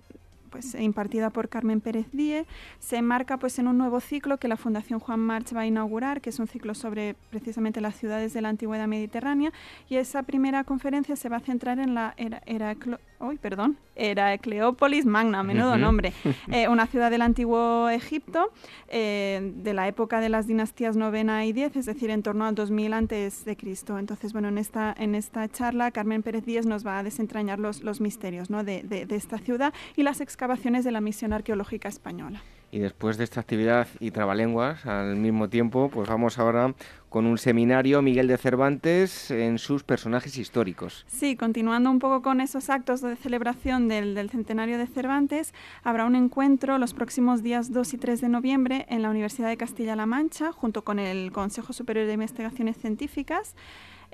pues, 0.54 0.76
impartida 0.76 1.30
por 1.30 1.48
Carmen 1.48 1.80
Pérez 1.80 2.06
Díez, 2.12 2.46
se 2.78 2.96
enmarca 2.96 3.38
pues, 3.38 3.58
en 3.58 3.66
un 3.66 3.76
nuevo 3.76 3.98
ciclo 3.98 4.38
que 4.38 4.46
la 4.46 4.56
Fundación 4.56 5.00
Juan 5.00 5.18
March 5.18 5.52
va 5.52 5.62
a 5.62 5.66
inaugurar, 5.66 6.20
que 6.20 6.30
es 6.30 6.38
un 6.38 6.46
ciclo 6.46 6.74
sobre 6.74 7.16
precisamente 7.30 7.80
las 7.80 7.96
ciudades 7.96 8.32
de 8.34 8.40
la 8.40 8.50
antigüedad 8.50 8.86
mediterránea, 8.86 9.52
y 9.88 9.96
esa 9.96 10.22
primera 10.22 10.62
conferencia 10.62 11.16
se 11.16 11.28
va 11.28 11.38
a 11.38 11.40
centrar 11.40 11.80
en 11.80 11.94
la 11.96 12.14
era, 12.16 12.40
era 12.46 12.76
Uy, 13.20 13.38
perdón, 13.38 13.78
era 13.96 14.36
Cleópolis 14.36 15.06
Magna, 15.06 15.42
menudo 15.42 15.78
nombre, 15.78 16.12
eh, 16.52 16.68
una 16.68 16.86
ciudad 16.86 17.10
del 17.10 17.22
antiguo 17.22 17.88
Egipto 17.88 18.52
eh, 18.88 19.52
de 19.56 19.72
la 19.72 19.88
época 19.88 20.20
de 20.20 20.28
las 20.28 20.46
dinastías 20.46 20.94
novena 20.96 21.46
y 21.46 21.52
diez, 21.52 21.74
es 21.74 21.86
decir, 21.86 22.10
en 22.10 22.22
torno 22.22 22.44
a 22.44 22.52
2000 22.52 22.92
antes 22.92 23.44
de 23.46 23.56
Cristo. 23.56 23.98
Entonces, 23.98 24.32
bueno, 24.32 24.48
en 24.48 24.58
esta, 24.58 24.94
en 24.98 25.14
esta 25.14 25.48
charla 25.48 25.90
Carmen 25.90 26.22
Pérez 26.22 26.44
Díez 26.44 26.66
nos 26.66 26.86
va 26.86 26.98
a 26.98 27.02
desentrañar 27.02 27.58
los, 27.58 27.82
los 27.82 28.00
misterios 28.00 28.50
¿no? 28.50 28.62
de, 28.62 28.82
de, 28.82 29.06
esta 29.14 29.38
ciudad 29.38 29.72
y 29.96 30.02
las 30.02 30.20
excavaciones 30.20 30.43
de 30.84 30.92
la 30.92 31.00
misión 31.00 31.32
arqueológica 31.32 31.88
española. 31.88 32.42
Y 32.70 32.80
después 32.80 33.16
de 33.16 33.24
esta 33.24 33.40
actividad 33.40 33.86
y 34.00 34.10
trabalenguas 34.10 34.84
al 34.84 35.16
mismo 35.16 35.48
tiempo, 35.48 35.88
pues 35.90 36.08
vamos 36.08 36.38
ahora 36.38 36.74
con 37.08 37.24
un 37.24 37.38
seminario 37.38 38.02
Miguel 38.02 38.26
de 38.26 38.36
Cervantes 38.36 39.30
en 39.30 39.58
sus 39.58 39.84
personajes 39.84 40.36
históricos. 40.36 41.04
Sí, 41.06 41.36
continuando 41.36 41.88
un 41.90 42.00
poco 42.00 42.20
con 42.20 42.40
esos 42.40 42.70
actos 42.70 43.00
de 43.00 43.14
celebración 43.14 43.86
del, 43.86 44.16
del, 44.16 44.28
centenario 44.28 44.76
de 44.76 44.88
Cervantes, 44.88 45.54
habrá 45.84 46.04
un 46.04 46.16
encuentro 46.16 46.76
los 46.78 46.94
próximos 46.94 47.44
días 47.44 47.72
2 47.72 47.94
y 47.94 47.98
3 47.98 48.20
de 48.20 48.28
noviembre 48.28 48.86
en 48.88 49.02
la 49.02 49.10
Universidad 49.10 49.48
de 49.48 49.56
Castilla-La 49.56 50.06
Mancha, 50.06 50.50
junto 50.50 50.82
con 50.82 50.98
el 50.98 51.30
Consejo 51.30 51.72
Superior 51.72 52.06
de 52.06 52.14
Investigaciones 52.14 52.76
Científicas. 52.76 53.54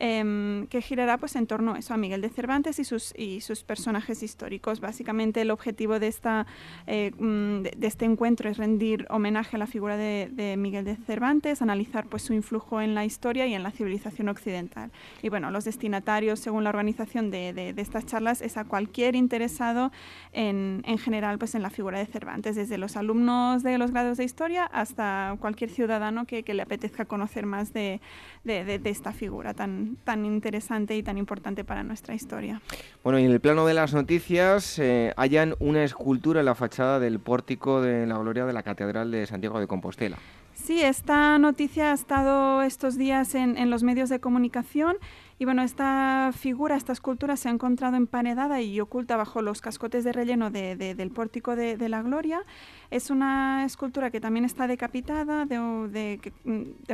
Em, 0.02 0.66
que 0.68 0.81
girará 0.81 1.18
pues 1.18 1.36
en 1.36 1.47
torno 1.47 1.74
a 1.74 1.78
eso, 1.78 1.93
a 1.93 1.98
Miguel 1.98 2.22
de 2.22 2.31
Cervantes 2.31 2.78
y 2.78 2.85
sus, 2.85 3.12
y 3.18 3.43
sus 3.43 3.64
personajes 3.64 4.22
históricos. 4.22 4.81
Básicamente 4.81 5.43
el 5.43 5.51
objetivo 5.51 6.01
de, 6.01 6.06
esta, 6.06 6.47
eh, 6.86 7.12
mm, 7.18 7.60
de, 7.60 7.86
este 7.86 8.06
encuentro 8.06 8.48
es 8.48 8.56
rendir 8.56 9.06
homenaje 9.10 9.56
a 9.56 9.59
la 9.59 9.66
figura 9.66 9.98
de, 9.98 10.56
Miguel 10.56 10.86
de 10.86 10.97
Cervantes, 10.97 11.60
analizar 11.60 12.06
pues 12.06 12.22
su 12.22 12.32
influjo 12.32 12.81
en 12.81 12.94
la 12.94 13.05
historia 13.05 13.47
y 13.47 13.52
en 13.52 13.62
la 13.62 13.72
civilización 13.72 14.31
occidental. 14.31 14.90
Y 15.20 15.28
bueno, 15.28 15.51
los 15.51 15.66
destinatarios, 15.66 16.40
según 16.40 16.64
la 16.64 16.70
organización 16.70 17.31
de, 17.31 17.74
estas 17.77 18.06
charlas, 18.06 18.40
es 18.40 18.56
a 18.56 18.64
cualquier 18.64 19.14
interesado 19.14 19.93
en, 20.32 20.82
en 20.86 20.97
general 20.97 21.39
pues 21.39 21.55
en 21.55 21.62
la 21.62 21.68
figura 21.68 21.98
de 21.98 22.06
Cervantes, 22.06 22.56
desde 22.56 22.78
los 22.78 22.97
alumnos 22.97 23.62
de 23.62 23.77
los 23.77 23.90
grados 23.90 24.16
de 24.16 24.24
historia 24.24 24.64
hasta 24.64 25.36
cualquier 25.40 25.68
ciudadano 25.68 26.24
que, 26.24 26.43
que 26.43 26.55
le 26.55 26.62
apetezca 26.62 27.05
conocer 27.05 27.44
más 27.44 27.74
de, 27.74 28.01
de 28.44 28.81
esta 28.85 29.12
figura 29.12 29.52
tan, 29.52 29.90
tan, 30.05 30.25
interesante 30.25 30.97
y 30.97 31.03
tan 31.03 31.19
importante 31.19 31.65
para 31.65 31.83
nuestra 31.83 32.15
historia. 32.15 32.61
Bueno, 33.03 33.19
y 33.19 33.25
en 33.25 33.33
el 33.33 33.41
plano 33.41 33.67
de 33.67 33.75
las 33.75 33.95
noticias, 33.95 34.79
eh, 34.79 35.12
hayan 35.17 35.55
una 35.59 35.85
escultura 35.85 36.41
en 36.41 36.47
la 36.47 36.55
fachada 36.55 37.01
del 37.01 37.21
pórtico 37.21 37.81
de 37.81 38.07
la 38.07 38.19
Gloria 38.19 38.47
de 38.47 38.53
la 38.53 38.62
Catedral 38.62 39.11
de 39.11 39.27
Santiago 39.27 39.61
de 39.61 39.67
Compostela. 39.67 40.19
Sí, 40.55 40.83
esta 40.83 41.39
noticia 41.39 41.91
ha 41.91 41.95
estado 41.95 42.62
estos 42.62 42.99
días 42.99 43.35
en, 43.35 43.57
en 43.57 43.71
los 43.71 43.83
medios 43.83 44.09
de 44.09 44.21
comunicación 44.21 44.97
y 45.41 45.47
bueno, 45.47 45.62
esta 45.62 46.33
figura, 46.37 46.77
esta 46.77 46.93
escultura 46.93 47.35
se 47.35 47.49
ha 47.49 47.51
encontrado 47.51 47.97
emparedada 47.97 48.61
y 48.61 48.79
oculta 48.79 49.17
bajo 49.17 49.41
los 49.41 49.62
cascotes 49.62 50.05
de 50.05 50.12
relleno 50.12 50.51
del 50.51 51.11
pórtico 51.12 51.57
de, 51.57 51.89
la 51.89 52.03
Gloria. 52.03 52.43
Es 52.91 53.09
una 53.09 53.65
escultura 53.65 54.11
que 54.11 54.21
también 54.21 54.45
está 54.45 54.67
decapitada, 54.67 55.47
de, 55.47 56.21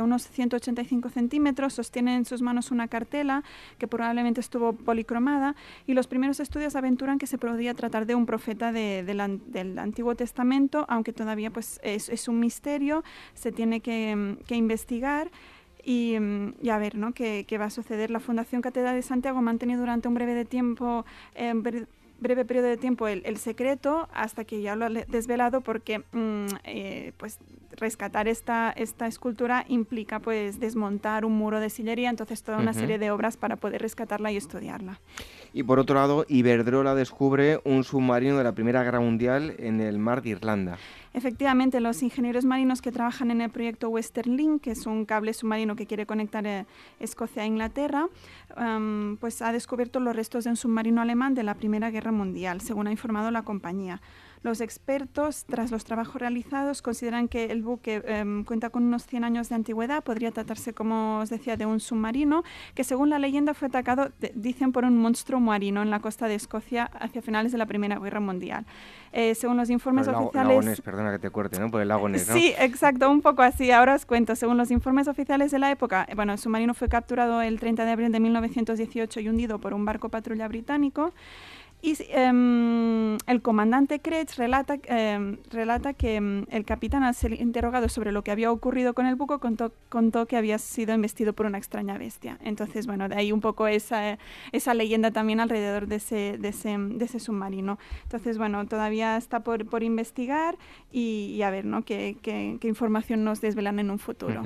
unos 0.01 0.29
185 0.29 1.09
centímetros, 1.09 1.73
sostiene 1.73 2.15
en 2.15 2.23
sus 2.23 2.41
manos 2.41 2.71
una 2.71 2.87
cartela 2.87 3.43
que 3.79 3.87
probablemente 3.89 4.39
estuvo 4.39 4.71
policromada 4.71 5.57
y 5.85 5.93
los 5.93 6.07
primeros 6.07 6.39
estudios 6.39 6.77
aventuran 6.77 7.19
que 7.19 7.27
se 7.27 7.37
podría 7.37 7.73
tratar 7.73 8.05
de 8.05 8.15
un 8.15 8.25
profeta 8.25 8.71
del 8.71 9.77
Antiguo 9.77 10.15
Testamento, 10.15 10.85
aunque 10.87 11.11
todavía 11.11 11.51
pues, 11.51 11.81
es, 11.83 12.29
un 12.29 12.39
misterio, 12.39 13.03
se 13.33 13.51
tiene 13.51 13.81
que 13.81 14.37
investigar. 14.51 15.31
Mm, 15.87 16.49
y, 16.61 16.69
a 16.69 16.77
ver 16.77 16.95
¿no? 16.95 17.13
¿Qué, 17.13 17.45
¿Qué, 17.47 17.57
va 17.57 17.65
a 17.65 17.69
suceder. 17.69 18.11
La 18.11 18.19
Fundación 18.19 18.61
Catedral 18.61 18.95
de 18.95 19.01
Santiago 19.01 19.39
ha 19.39 19.41
mantenido 19.41 19.79
durante 19.79 20.07
un 20.07 20.13
breve 20.13 20.33
de 20.33 20.43
tiempo, 20.43 21.05
eh, 21.33 21.53
breve 22.19 22.45
periodo 22.45 22.67
de 22.67 22.77
tiempo 22.77 23.07
el, 23.07 23.37
secreto 23.37 24.09
hasta 24.13 24.43
que 24.43 24.61
ya 24.61 24.75
lo 24.75 24.85
ha 24.85 24.89
desvelado 24.89 25.61
porque 25.61 25.99
mm, 25.99 26.45
eh, 26.65 27.13
pues 27.17 27.39
rescatar 27.77 28.27
esta, 28.27 28.71
esta 28.71 29.07
escultura 29.07 29.65
implica 29.67 30.19
pues 30.19 30.59
desmontar 30.59 31.23
un 31.25 31.37
muro 31.37 31.59
de 31.59 31.69
sillería, 31.69 32.09
entonces 32.09 32.43
toda 32.43 32.57
una 32.57 32.73
serie 32.73 32.97
de 32.97 33.11
obras 33.11 33.37
para 33.37 33.55
poder 33.55 33.81
rescatarla 33.81 34.31
y 34.31 34.37
estudiarla. 34.37 34.99
Y 35.53 35.63
por 35.63 35.79
otro 35.79 35.95
lado, 35.95 36.25
Iberdrola 36.27 36.95
descubre 36.95 37.59
un 37.63 37.83
submarino 37.83 38.37
de 38.37 38.43
la 38.43 38.53
Primera 38.53 38.83
Guerra 38.83 38.99
Mundial 38.99 39.55
en 39.57 39.81
el 39.81 39.97
mar 39.97 40.21
de 40.21 40.29
Irlanda. 40.29 40.77
Efectivamente, 41.13 41.79
los 41.79 42.03
ingenieros 42.03 42.45
marinos 42.45 42.81
que 42.81 42.91
trabajan 42.91 43.31
en 43.31 43.41
el 43.41 43.49
proyecto 43.49 43.89
Western 43.89 44.37
Link, 44.37 44.61
que 44.61 44.71
es 44.71 44.85
un 44.85 45.05
cable 45.05 45.33
submarino 45.33 45.75
que 45.75 45.87
quiere 45.87 46.05
conectar 46.05 46.45
eh, 46.45 46.65
Escocia 46.99 47.41
a 47.41 47.45
Inglaterra, 47.45 48.07
pues 49.19 49.41
ha 49.41 49.51
descubierto 49.51 49.99
los 49.99 50.15
restos 50.15 50.43
de 50.43 50.51
un 50.51 50.57
submarino 50.57 51.01
alemán 51.01 51.33
de 51.33 51.43
la 51.43 51.55
Primera 51.55 51.89
Guerra 51.89 52.11
Mundial, 52.11 52.61
según 52.61 52.87
ha 52.87 52.91
informado 52.91 53.31
la 53.31 53.41
compañía. 53.41 54.01
Los 54.43 54.61
expertos, 54.61 55.45
tras 55.45 55.71
los 55.71 55.83
trabajos 55.83 56.21
realizados, 56.21 56.81
consideran 56.81 57.27
que 57.27 57.45
el 57.45 57.61
buque 57.63 58.03
em, 58.05 58.43
cuenta 58.43 58.69
con 58.69 58.83
unos 58.83 59.05
100 59.05 59.23
años 59.23 59.49
de 59.49 59.55
antigüedad. 59.55 60.03
Podría 60.03 60.31
tratarse, 60.31 60.73
como 60.73 61.19
os 61.19 61.29
decía, 61.29 61.57
de 61.57 61.65
un 61.65 61.79
submarino 61.79 62.43
que, 62.75 62.83
según 62.83 63.09
la 63.09 63.19
leyenda, 63.19 63.53
fue 63.53 63.67
atacado, 63.67 64.11
dicen, 64.35 64.71
por 64.71 64.85
un 64.85 64.97
monstruo 64.97 65.39
marino 65.39 65.81
en 65.81 65.89
la 65.89 65.99
costa 65.99 66.27
de 66.27 66.35
Escocia 66.35 66.85
hacia 66.85 67.21
finales 67.21 67.51
de 67.51 67.57
la 67.57 67.65
Primera 67.65 67.99
Guerra 67.99 68.19
Mundial. 68.19 68.65
Eh, 69.11 69.35
según 69.35 69.57
los 69.57 69.69
informes 69.69 70.07
oficiales... 70.07 70.81
perdona 70.81 71.11
que 71.11 71.19
te 71.19 71.31
corte, 71.31 71.59
¿no? 71.59 71.71
Por 71.71 71.81
el 71.81 71.87
lago 71.87 72.07
Ness, 72.07 72.27
¿no? 72.27 72.33
Sí, 72.33 72.53
exacto, 72.59 73.09
un 73.09 73.21
poco 73.21 73.41
así. 73.41 73.71
Ahora 73.71 73.95
os 73.95 74.05
cuento. 74.05 74.35
Según 74.35 74.57
los 74.57 74.71
informes 74.71 75.07
oficiales 75.07 75.51
de 75.51 75.59
la 75.59 75.71
época, 75.71 76.05
eh, 76.07 76.15
bueno, 76.15 76.33
el 76.33 76.39
submarino 76.39 76.73
fue 76.73 76.89
capturado 76.89 77.41
el 77.41 77.59
30 77.59 77.85
de 77.85 77.91
abril 77.91 78.11
de 78.11 78.19
1918 78.19 79.19
y 79.19 79.29
hundido 79.29 79.59
por 79.59 79.73
un 79.73 79.85
barco 79.85 80.09
patrulla 80.09 80.47
británico. 80.47 81.13
Y 81.81 81.95
em, 82.09 83.17
el 83.27 83.41
comandante 83.41 83.99
Kretz 83.99 84.37
relata, 84.37 84.79
em, 84.85 85.37
relata 85.51 85.93
que 85.93 86.15
em, 86.15 86.45
el 86.49 86.65
capitán, 86.65 87.03
al 87.03 87.13
ser 87.13 87.39
interrogado 87.39 87.87
sobre 87.87 88.11
lo 88.11 88.23
que 88.23 88.31
había 88.31 88.51
ocurrido 88.51 88.93
con 88.93 89.05
el 89.05 89.15
buco, 89.15 89.39
contó, 89.39 89.71
contó, 89.89 90.25
que 90.25 90.37
había 90.37 90.57
sido 90.57 90.95
investido 90.95 91.33
por 91.33 91.45
una 91.45 91.59
extraña 91.59 91.97
bestia. 91.97 92.39
Entonces, 92.43 92.87
bueno, 92.87 93.07
de 93.07 93.15
ahí 93.15 93.31
un 93.31 93.41
poco 93.41 93.67
esa, 93.67 94.17
esa 94.51 94.73
leyenda 94.73 95.11
también 95.11 95.39
alrededor 95.39 95.87
de 95.87 95.97
ese, 95.97 96.37
de 96.39 96.49
ese, 96.49 96.77
de 96.77 97.05
ese 97.05 97.19
submarino. 97.19 97.77
Entonces, 98.03 98.39
bueno, 98.39 98.65
todavía 98.65 99.15
está 99.15 99.41
por, 99.41 99.65
por 99.67 99.83
investigar 99.83 100.57
y, 100.91 101.41
a 101.43 101.51
ver 101.51 101.65
¿no? 101.65 101.83
¿Qué, 101.83 102.17
qué, 102.21 102.57
qué, 102.59 102.67
información 102.67 103.23
nos 103.23 103.41
desvelan 103.41 103.79
en 103.79 103.91
un 103.91 103.99
futuro. 103.99 104.43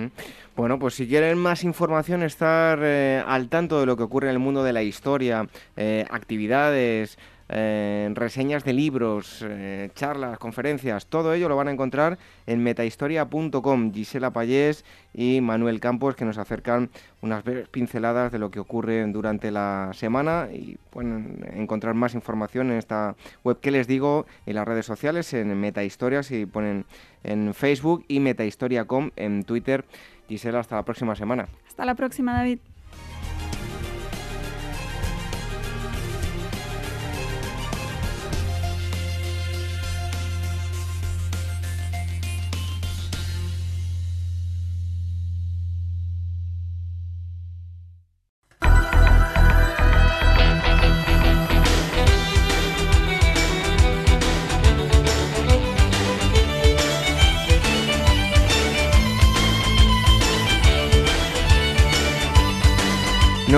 Bueno, 0.55 0.79
pues 0.79 0.95
si 0.95 1.07
quieren 1.07 1.37
más 1.37 1.63
información, 1.63 2.23
estar 2.23 2.79
eh, 2.81 3.23
al 3.25 3.47
tanto 3.47 3.79
de 3.79 3.85
lo 3.85 3.95
que 3.95 4.03
ocurre 4.03 4.27
en 4.27 4.33
el 4.33 4.39
mundo 4.39 4.63
de 4.63 4.73
la 4.73 4.83
historia, 4.83 5.47
eh, 5.77 6.05
actividades, 6.09 7.17
eh, 7.53 8.09
reseñas 8.13 8.63
de 8.63 8.71
libros, 8.71 9.45
eh, 9.45 9.89
charlas, 9.93 10.39
conferencias, 10.39 11.05
todo 11.05 11.33
ello 11.33 11.49
lo 11.49 11.57
van 11.57 11.67
a 11.67 11.71
encontrar 11.71 12.17
en 12.47 12.63
metahistoria.com. 12.63 13.93
Gisela 13.93 14.31
Payés 14.31 14.85
y 15.13 15.41
Manuel 15.41 15.81
Campos 15.81 16.15
que 16.15 16.23
nos 16.23 16.37
acercan 16.37 16.89
unas 17.21 17.43
pinceladas 17.71 18.31
de 18.31 18.39
lo 18.39 18.51
que 18.51 18.61
ocurre 18.61 19.05
durante 19.07 19.51
la 19.51 19.91
semana 19.93 20.47
y 20.49 20.77
pueden 20.91 21.45
encontrar 21.53 21.93
más 21.93 22.15
información 22.15 22.71
en 22.71 22.77
esta 22.77 23.15
web 23.43 23.59
que 23.59 23.71
les 23.71 23.85
digo 23.85 24.25
en 24.45 24.55
las 24.55 24.65
redes 24.65 24.85
sociales, 24.85 25.33
en 25.33 25.59
Metahistoria, 25.59 26.23
si 26.23 26.45
ponen 26.45 26.85
en 27.23 27.53
Facebook 27.53 28.05
y 28.07 28.21
metahistoria.com 28.21 29.11
en 29.17 29.43
Twitter. 29.43 29.83
Gisela, 30.29 30.59
hasta 30.59 30.77
la 30.77 30.83
próxima 30.83 31.15
semana. 31.17 31.49
Hasta 31.67 31.83
la 31.83 31.95
próxima, 31.95 32.33
David. 32.33 32.59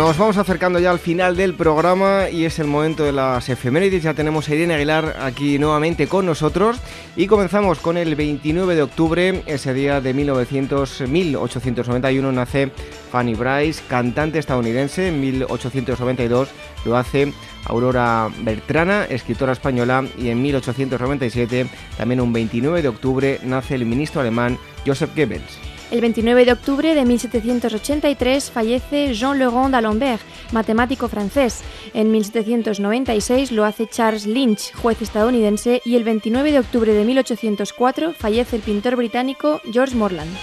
Nos 0.04 0.18
vamos 0.18 0.36
acercando 0.36 0.80
ya 0.80 0.92
al 0.92 1.00
final 1.00 1.38
del 1.38 1.54
programa 1.54 2.30
y 2.30 2.44
es 2.44 2.60
el 2.60 2.68
momento 2.68 3.06
de 3.06 3.14
las 3.14 3.48
efemérides. 3.48 4.04
Ya 4.04 4.14
tenemos 4.14 4.50
a 4.50 4.54
Irene 4.54 4.74
Aguilar 4.74 5.16
aquí 5.22 5.58
nuevamente 5.58 6.08
con 6.08 6.26
nosotros 6.26 6.76
y 7.16 7.28
comenzamos 7.28 7.80
con 7.80 7.96
el 7.96 8.14
29 8.16 8.76
de 8.76 8.82
octubre, 8.82 9.44
ese 9.46 9.74
día 9.74 10.02
de 10.02 10.14
1900, 10.14 11.08
1891 11.08 12.32
nace 12.34 12.70
Fanny 13.14 13.34
Bryce, 13.34 13.82
cantante 13.88 14.40
estadounidense. 14.40 15.08
En 15.08 15.22
1892 15.22 16.50
lo 16.84 16.98
hace 16.98 17.32
Aurora 17.64 18.30
Bertrana, 18.42 19.06
escritora 19.06 19.54
española. 19.54 20.04
Y 20.18 20.28
en 20.28 20.42
1897, 20.42 21.66
también 21.96 22.20
un 22.20 22.34
29 22.34 22.82
de 22.82 22.90
octubre, 22.90 23.40
nace 23.46 23.76
el 23.76 23.86
ministro 23.86 24.20
alemán 24.20 24.60
Joseph 24.86 25.16
Goebbels. 25.16 25.73
El 25.94 26.02
29 26.02 26.46
de 26.46 26.54
octubre 26.54 26.96
de 26.96 27.06
1783 27.06 28.50
fallece 28.50 29.14
Jean-Laurent 29.14 29.70
d'Alembert, 29.70 30.24
matemático 30.52 31.08
francés. 31.08 31.62
En 31.94 32.10
1796 32.10 33.52
lo 33.52 33.64
hace 33.64 33.86
Charles 33.86 34.26
Lynch, 34.26 34.74
juez 34.74 35.00
estadounidense, 35.04 35.84
y 35.86 35.96
el 35.96 36.04
29 36.04 36.52
de 36.52 36.58
octubre 36.58 36.92
de 36.92 37.06
1804 37.06 38.14
fallece 38.14 38.56
el 38.56 38.64
pintor 38.64 38.96
británico 38.96 39.62
George 39.72 39.96
Morland. 39.96 40.36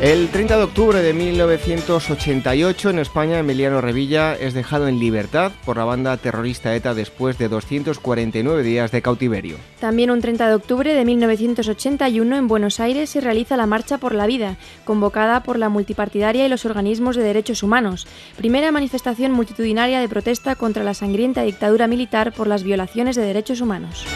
El 0.00 0.30
30 0.30 0.56
de 0.56 0.62
octubre 0.62 1.02
de 1.02 1.12
1988 1.12 2.88
en 2.88 2.98
España, 3.00 3.38
Emiliano 3.38 3.82
Revilla 3.82 4.34
es 4.34 4.54
dejado 4.54 4.88
en 4.88 4.98
libertad 4.98 5.52
por 5.66 5.76
la 5.76 5.84
banda 5.84 6.16
terrorista 6.16 6.74
ETA 6.74 6.94
después 6.94 7.36
de 7.36 7.50
249 7.50 8.62
días 8.62 8.92
de 8.92 9.02
cautiverio. 9.02 9.56
También 9.78 10.10
un 10.10 10.22
30 10.22 10.48
de 10.48 10.54
octubre 10.54 10.94
de 10.94 11.04
1981 11.04 12.34
en 12.34 12.48
Buenos 12.48 12.80
Aires 12.80 13.10
se 13.10 13.20
realiza 13.20 13.58
la 13.58 13.66
Marcha 13.66 13.98
por 13.98 14.14
la 14.14 14.26
Vida, 14.26 14.56
convocada 14.86 15.42
por 15.42 15.58
la 15.58 15.68
multipartidaria 15.68 16.46
y 16.46 16.48
los 16.48 16.64
organismos 16.64 17.14
de 17.14 17.22
derechos 17.22 17.62
humanos, 17.62 18.06
primera 18.38 18.72
manifestación 18.72 19.32
multitudinaria 19.32 20.00
de 20.00 20.08
protesta 20.08 20.54
contra 20.54 20.82
la 20.82 20.94
sangrienta 20.94 21.42
dictadura 21.42 21.88
militar 21.88 22.32
por 22.32 22.46
las 22.46 22.62
violaciones 22.62 23.16
de 23.16 23.22
derechos 23.26 23.60
humanos. 23.60 24.06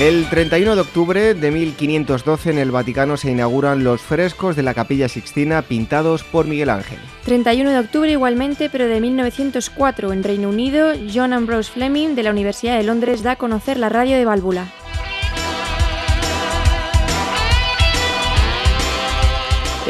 El 0.00 0.30
31 0.30 0.76
de 0.76 0.80
octubre 0.80 1.34
de 1.34 1.50
1512 1.50 2.48
en 2.48 2.58
el 2.58 2.70
Vaticano 2.70 3.18
se 3.18 3.30
inauguran 3.30 3.84
los 3.84 4.00
frescos 4.00 4.56
de 4.56 4.62
la 4.62 4.72
Capilla 4.72 5.10
Sixtina 5.10 5.60
pintados 5.60 6.24
por 6.24 6.46
Miguel 6.46 6.70
Ángel. 6.70 6.98
31 7.26 7.70
de 7.70 7.78
octubre 7.80 8.10
igualmente, 8.10 8.70
pero 8.70 8.86
de 8.86 8.98
1904 8.98 10.14
en 10.14 10.24
Reino 10.24 10.48
Unido, 10.48 10.92
John 11.14 11.34
Ambrose 11.34 11.70
Fleming 11.70 12.14
de 12.14 12.22
la 12.22 12.30
Universidad 12.30 12.78
de 12.78 12.84
Londres 12.84 13.22
da 13.22 13.32
a 13.32 13.36
conocer 13.36 13.76
la 13.76 13.90
radio 13.90 14.16
de 14.16 14.24
válvula. 14.24 14.72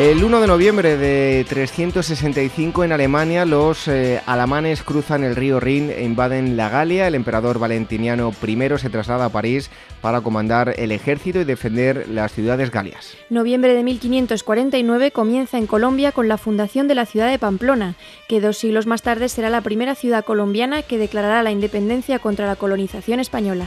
El 0.01 0.25
1 0.25 0.41
de 0.41 0.47
noviembre 0.47 0.97
de 0.97 1.45
365 1.47 2.85
en 2.85 2.93
Alemania, 2.93 3.45
los 3.45 3.87
eh, 3.87 4.23
alamanes 4.25 4.83
cruzan 4.83 5.25
el 5.25 5.37
río 5.37 5.61
Rin 5.61 5.91
e 5.91 6.05
invaden 6.05 6.57
la 6.57 6.71
Galia. 6.71 7.07
El 7.07 7.15
emperador 7.15 7.59
Valentiniano 7.59 8.33
I 8.43 8.79
se 8.79 8.89
traslada 8.89 9.27
a 9.27 9.29
París 9.29 9.71
para 10.01 10.23
comandar 10.23 10.73
el 10.79 10.91
ejército 10.93 11.43
y 11.43 11.45
defender 11.45 12.09
las 12.09 12.33
ciudades 12.33 12.71
galias. 12.71 13.15
Noviembre 13.29 13.75
de 13.75 13.85
1549 13.85 15.11
comienza 15.11 15.59
en 15.59 15.67
Colombia 15.67 16.13
con 16.13 16.29
la 16.29 16.39
fundación 16.39 16.89
de 16.89 16.95
la 16.95 17.05
ciudad 17.05 17.31
de 17.31 17.39
Pamplona, 17.39 17.95
que 18.27 18.41
dos 18.41 18.57
siglos 18.57 18.87
más 18.87 19.03
tarde 19.03 19.29
será 19.29 19.51
la 19.51 19.61
primera 19.61 19.95
ciudad 19.95 20.25
colombiana 20.25 20.81
que 20.81 20.97
declarará 20.97 21.43
la 21.43 21.51
independencia 21.51 22.21
contra 22.21 22.47
la 22.47 22.57
colonización 22.57 23.21
española. 23.21 23.67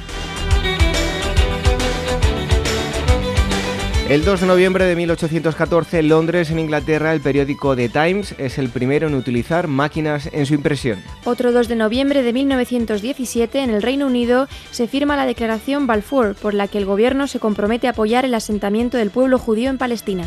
El 4.09 4.25
2 4.25 4.41
de 4.41 4.47
noviembre 4.47 4.83
de 4.83 4.97
1814 4.97 5.99
en 5.99 6.09
Londres, 6.09 6.51
en 6.51 6.59
Inglaterra, 6.59 7.13
el 7.13 7.21
periódico 7.21 7.73
The 7.73 7.87
Times 7.87 8.35
es 8.37 8.57
el 8.57 8.67
primero 8.67 9.07
en 9.07 9.15
utilizar 9.15 9.69
máquinas 9.69 10.29
en 10.33 10.45
su 10.45 10.53
impresión. 10.53 11.01
Otro 11.23 11.53
2 11.53 11.69
de 11.69 11.77
noviembre 11.77 12.21
de 12.21 12.33
1917 12.33 13.59
en 13.59 13.69
el 13.69 13.81
Reino 13.81 14.05
Unido 14.05 14.49
se 14.71 14.87
firma 14.87 15.15
la 15.15 15.25
Declaración 15.25 15.87
Balfour, 15.87 16.35
por 16.35 16.53
la 16.53 16.67
que 16.67 16.79
el 16.79 16.85
gobierno 16.85 17.27
se 17.27 17.39
compromete 17.39 17.87
a 17.87 17.91
apoyar 17.91 18.25
el 18.25 18.33
asentamiento 18.33 18.97
del 18.97 19.09
pueblo 19.09 19.39
judío 19.39 19.69
en 19.69 19.77
Palestina. 19.77 20.25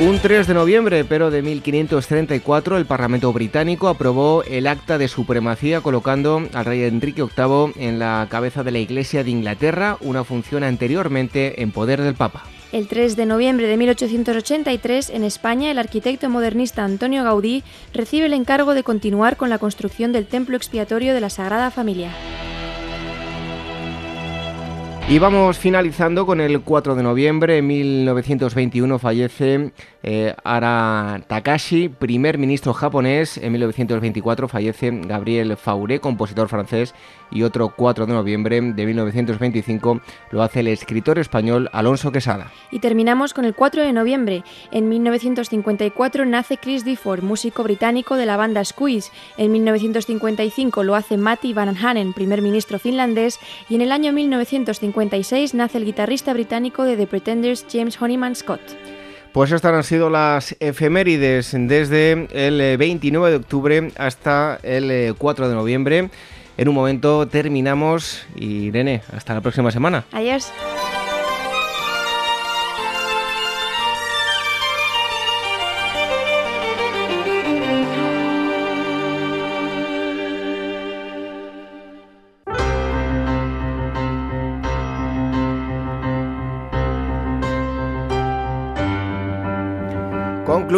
Un 0.00 0.20
3 0.20 0.46
de 0.46 0.54
noviembre, 0.54 1.04
pero 1.04 1.32
de 1.32 1.42
1534, 1.42 2.76
el 2.76 2.86
Parlamento 2.86 3.32
británico 3.32 3.88
aprobó 3.88 4.44
el 4.44 4.68
acta 4.68 4.96
de 4.96 5.08
supremacía 5.08 5.80
colocando 5.80 6.40
al 6.52 6.64
rey 6.64 6.84
Enrique 6.84 7.24
VIII 7.24 7.72
en 7.76 7.98
la 7.98 8.28
cabeza 8.30 8.62
de 8.62 8.70
la 8.70 8.78
Iglesia 8.78 9.24
de 9.24 9.30
Inglaterra, 9.30 9.96
una 10.00 10.22
función 10.22 10.62
anteriormente 10.62 11.62
en 11.62 11.72
poder 11.72 12.00
del 12.00 12.14
Papa. 12.14 12.44
El 12.70 12.86
3 12.86 13.16
de 13.16 13.26
noviembre 13.26 13.66
de 13.66 13.76
1883, 13.76 15.10
en 15.10 15.24
España, 15.24 15.72
el 15.72 15.80
arquitecto 15.80 16.30
modernista 16.30 16.84
Antonio 16.84 17.24
Gaudí 17.24 17.64
recibe 17.92 18.26
el 18.26 18.34
encargo 18.34 18.74
de 18.74 18.84
continuar 18.84 19.36
con 19.36 19.50
la 19.50 19.58
construcción 19.58 20.12
del 20.12 20.26
templo 20.26 20.56
expiatorio 20.56 21.12
de 21.12 21.20
la 21.20 21.30
Sagrada 21.30 21.72
Familia. 21.72 22.12
Y 25.10 25.18
vamos 25.18 25.56
finalizando 25.56 26.26
con 26.26 26.38
el 26.38 26.60
4 26.60 26.94
de 26.94 27.02
noviembre 27.02 27.54
de 27.54 27.62
1921 27.62 28.98
fallece 28.98 29.70
eh, 30.02 30.34
Ara 30.44 31.22
Takashi, 31.26 31.88
primer 31.88 32.36
ministro 32.36 32.74
japonés. 32.74 33.38
En 33.38 33.52
1924 33.52 34.48
fallece 34.48 34.90
Gabriel 35.06 35.56
Fauré, 35.56 35.98
compositor 35.98 36.50
francés. 36.50 36.94
Y 37.30 37.42
otro 37.42 37.70
4 37.76 38.06
de 38.06 38.12
noviembre 38.12 38.60
de 38.60 38.86
1925 38.86 40.00
lo 40.30 40.42
hace 40.42 40.60
el 40.60 40.68
escritor 40.68 41.18
español 41.18 41.68
Alonso 41.72 42.12
Quesada. 42.12 42.50
Y 42.70 42.80
terminamos 42.80 43.34
con 43.34 43.44
el 43.44 43.54
4 43.54 43.82
de 43.82 43.92
noviembre. 43.92 44.44
En 44.70 44.88
1954 44.88 46.24
nace 46.24 46.56
Chris 46.56 46.84
Difford, 46.84 47.22
músico 47.22 47.62
británico 47.62 48.16
de 48.16 48.26
la 48.26 48.36
banda 48.36 48.64
Squeeze. 48.64 49.10
En 49.36 49.52
1955 49.52 50.82
lo 50.84 50.94
hace 50.94 51.16
Matti 51.16 51.52
Vanhanen, 51.52 52.12
primer 52.12 52.42
ministro 52.42 52.78
finlandés. 52.78 53.38
Y 53.68 53.76
en 53.76 53.82
el 53.82 53.92
año 53.92 54.12
1955 54.12 54.98
nace 55.54 55.78
el 55.78 55.84
guitarrista 55.84 56.32
británico 56.32 56.84
de 56.84 56.96
The 56.96 57.06
Pretenders 57.06 57.66
James 57.70 58.00
Honeyman 58.00 58.34
Scott. 58.34 58.60
Pues 59.32 59.52
estas 59.52 59.74
han 59.74 59.84
sido 59.84 60.10
las 60.10 60.56
efemérides 60.58 61.52
desde 61.52 62.26
el 62.32 62.78
29 62.78 63.30
de 63.30 63.36
octubre 63.36 63.92
hasta 63.96 64.58
el 64.62 65.14
4 65.16 65.48
de 65.48 65.54
noviembre. 65.54 66.10
En 66.58 66.68
un 66.68 66.74
momento 66.74 67.28
terminamos 67.28 68.26
Irene, 68.34 69.02
hasta 69.14 69.32
la 69.32 69.40
próxima 69.40 69.70
semana. 69.70 70.04
Adiós. 70.10 70.52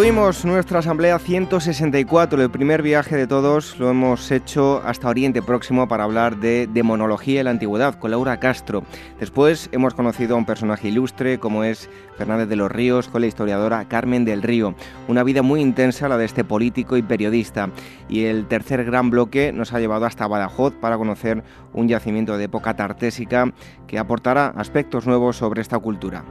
Concluimos 0.01 0.47
nuestra 0.47 0.79
asamblea 0.79 1.19
164, 1.19 2.43
el 2.43 2.51
primer 2.51 2.81
viaje 2.81 3.17
de 3.17 3.27
todos 3.27 3.79
lo 3.79 3.91
hemos 3.91 4.31
hecho 4.31 4.81
hasta 4.83 5.11
Oriente 5.11 5.43
Próximo 5.43 5.89
para 5.89 6.05
hablar 6.05 6.39
de 6.39 6.67
demonología 6.73 7.43
y 7.43 7.45
la 7.45 7.51
antigüedad 7.51 7.97
con 7.97 8.11
Laura 8.11 8.41
Castro. 8.41 8.83
Después 9.19 9.69
hemos 9.73 9.93
conocido 9.93 10.35
a 10.35 10.39
un 10.39 10.47
personaje 10.47 10.89
ilustre 10.89 11.39
como 11.39 11.65
es 11.65 11.91
Fernández 12.17 12.49
de 12.49 12.57
los 12.57 12.73
Ríos 12.73 13.09
con 13.09 13.21
la 13.21 13.27
historiadora 13.27 13.85
Carmen 13.89 14.25
del 14.25 14.41
Río. 14.43 14.75
Una 15.07 15.23
vida 15.23 15.43
muy 15.43 15.61
intensa 15.61 16.09
la 16.09 16.17
de 16.17 16.25
este 16.25 16.45
político 16.45 16.97
y 16.97 17.03
periodista. 17.03 17.69
Y 18.09 18.25
el 18.25 18.47
tercer 18.49 18.87
gran 18.87 19.11
bloque 19.11 19.53
nos 19.53 19.75
ha 19.75 19.81
llevado 19.81 20.07
hasta 20.07 20.27
Badajoz 20.27 20.73
para 20.81 20.97
conocer 20.97 21.45
un 21.75 21.89
yacimiento 21.89 22.39
de 22.39 22.45
época 22.45 22.75
tartésica 22.75 23.53
que 23.87 23.99
aportará 23.99 24.47
aspectos 24.57 25.07
nuevos 25.07 25.37
sobre 25.37 25.61
esta 25.61 25.79
cultura. 25.79 26.25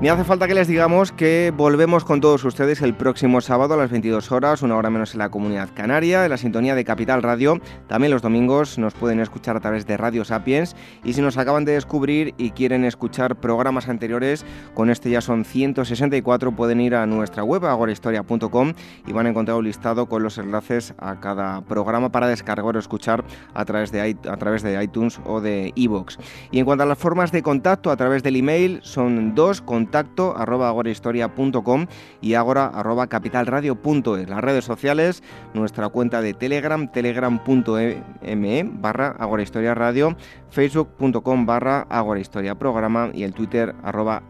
Ni 0.00 0.08
hace 0.08 0.24
falta 0.24 0.48
que 0.48 0.54
les 0.54 0.66
digamos 0.66 1.12
que 1.12 1.52
volvemos 1.54 2.06
con 2.06 2.22
todos 2.22 2.42
ustedes 2.46 2.80
el 2.80 2.94
próximo 2.94 3.42
sábado 3.42 3.74
a 3.74 3.76
las 3.76 3.90
22 3.90 4.32
horas, 4.32 4.62
una 4.62 4.78
hora 4.78 4.88
menos 4.88 5.12
en 5.12 5.18
la 5.18 5.28
comunidad 5.28 5.68
canaria, 5.74 6.24
en 6.24 6.30
la 6.30 6.38
sintonía 6.38 6.74
de 6.74 6.86
Capital 6.86 7.22
Radio. 7.22 7.60
También 7.86 8.10
los 8.10 8.22
domingos 8.22 8.78
nos 8.78 8.94
pueden 8.94 9.20
escuchar 9.20 9.58
a 9.58 9.60
través 9.60 9.86
de 9.86 9.98
Radio 9.98 10.24
Sapiens. 10.24 10.74
Y 11.04 11.12
si 11.12 11.20
nos 11.20 11.36
acaban 11.36 11.66
de 11.66 11.72
descubrir 11.72 12.32
y 12.38 12.52
quieren 12.52 12.86
escuchar 12.86 13.36
programas 13.40 13.90
anteriores, 13.90 14.46
con 14.72 14.88
este 14.88 15.10
ya 15.10 15.20
son 15.20 15.44
164, 15.44 16.56
pueden 16.56 16.80
ir 16.80 16.94
a 16.94 17.04
nuestra 17.04 17.44
web 17.44 17.66
agorahistoria.com 17.66 18.72
y 19.06 19.12
van 19.12 19.26
a 19.26 19.28
encontrar 19.28 19.58
un 19.58 19.66
listado 19.66 20.06
con 20.06 20.22
los 20.22 20.38
enlaces 20.38 20.94
a 20.96 21.20
cada 21.20 21.60
programa 21.60 22.10
para 22.10 22.26
descargar 22.26 22.74
o 22.74 22.78
escuchar 22.78 23.22
a 23.52 23.66
través 23.66 23.92
de, 23.92 24.16
a 24.26 24.36
través 24.38 24.62
de 24.62 24.82
iTunes 24.82 25.20
o 25.26 25.42
de 25.42 25.72
iVoox. 25.74 26.16
Y 26.52 26.58
en 26.58 26.64
cuanto 26.64 26.84
a 26.84 26.86
las 26.86 26.96
formas 26.96 27.32
de 27.32 27.42
contacto 27.42 27.90
a 27.90 27.98
través 27.98 28.22
del 28.22 28.36
email, 28.36 28.80
son 28.82 29.34
dos 29.34 29.60
contacto 29.90 30.36
arroba 30.36 30.68
agorahistoria.com 30.68 31.86
y 32.20 32.34
agora 32.34 32.70
capitalradio.es. 33.08 34.28
Las 34.28 34.40
redes 34.40 34.64
sociales, 34.64 35.24
nuestra 35.52 35.88
cuenta 35.88 36.22
de 36.22 36.32
Telegram, 36.32 36.86
telegram.me 36.92 38.70
barra 38.72 39.16
agorahistoria 39.18 39.74
radio, 39.74 40.16
facebook.com 40.50 41.44
barra 41.44 41.88
agorahistoria 41.90 42.54
programa 42.54 43.10
y 43.12 43.24
el 43.24 43.34
Twitter 43.34 43.74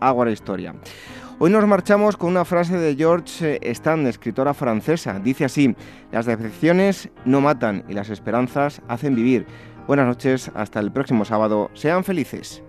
agorahistoria. 0.00 0.74
Hoy 1.38 1.50
nos 1.50 1.66
marchamos 1.66 2.16
con 2.16 2.30
una 2.30 2.46
frase 2.46 2.78
de 2.78 2.96
George 2.96 3.60
Stand, 3.74 4.06
escritora 4.06 4.54
francesa. 4.54 5.18
Dice 5.18 5.44
así, 5.44 5.76
las 6.10 6.24
decepciones 6.24 7.10
no 7.26 7.42
matan 7.42 7.84
y 7.86 7.92
las 7.92 8.08
esperanzas 8.08 8.80
hacen 8.88 9.14
vivir. 9.14 9.46
Buenas 9.86 10.06
noches, 10.06 10.50
hasta 10.54 10.80
el 10.80 10.90
próximo 10.90 11.26
sábado. 11.26 11.70
Sean 11.74 12.04
felices. 12.04 12.62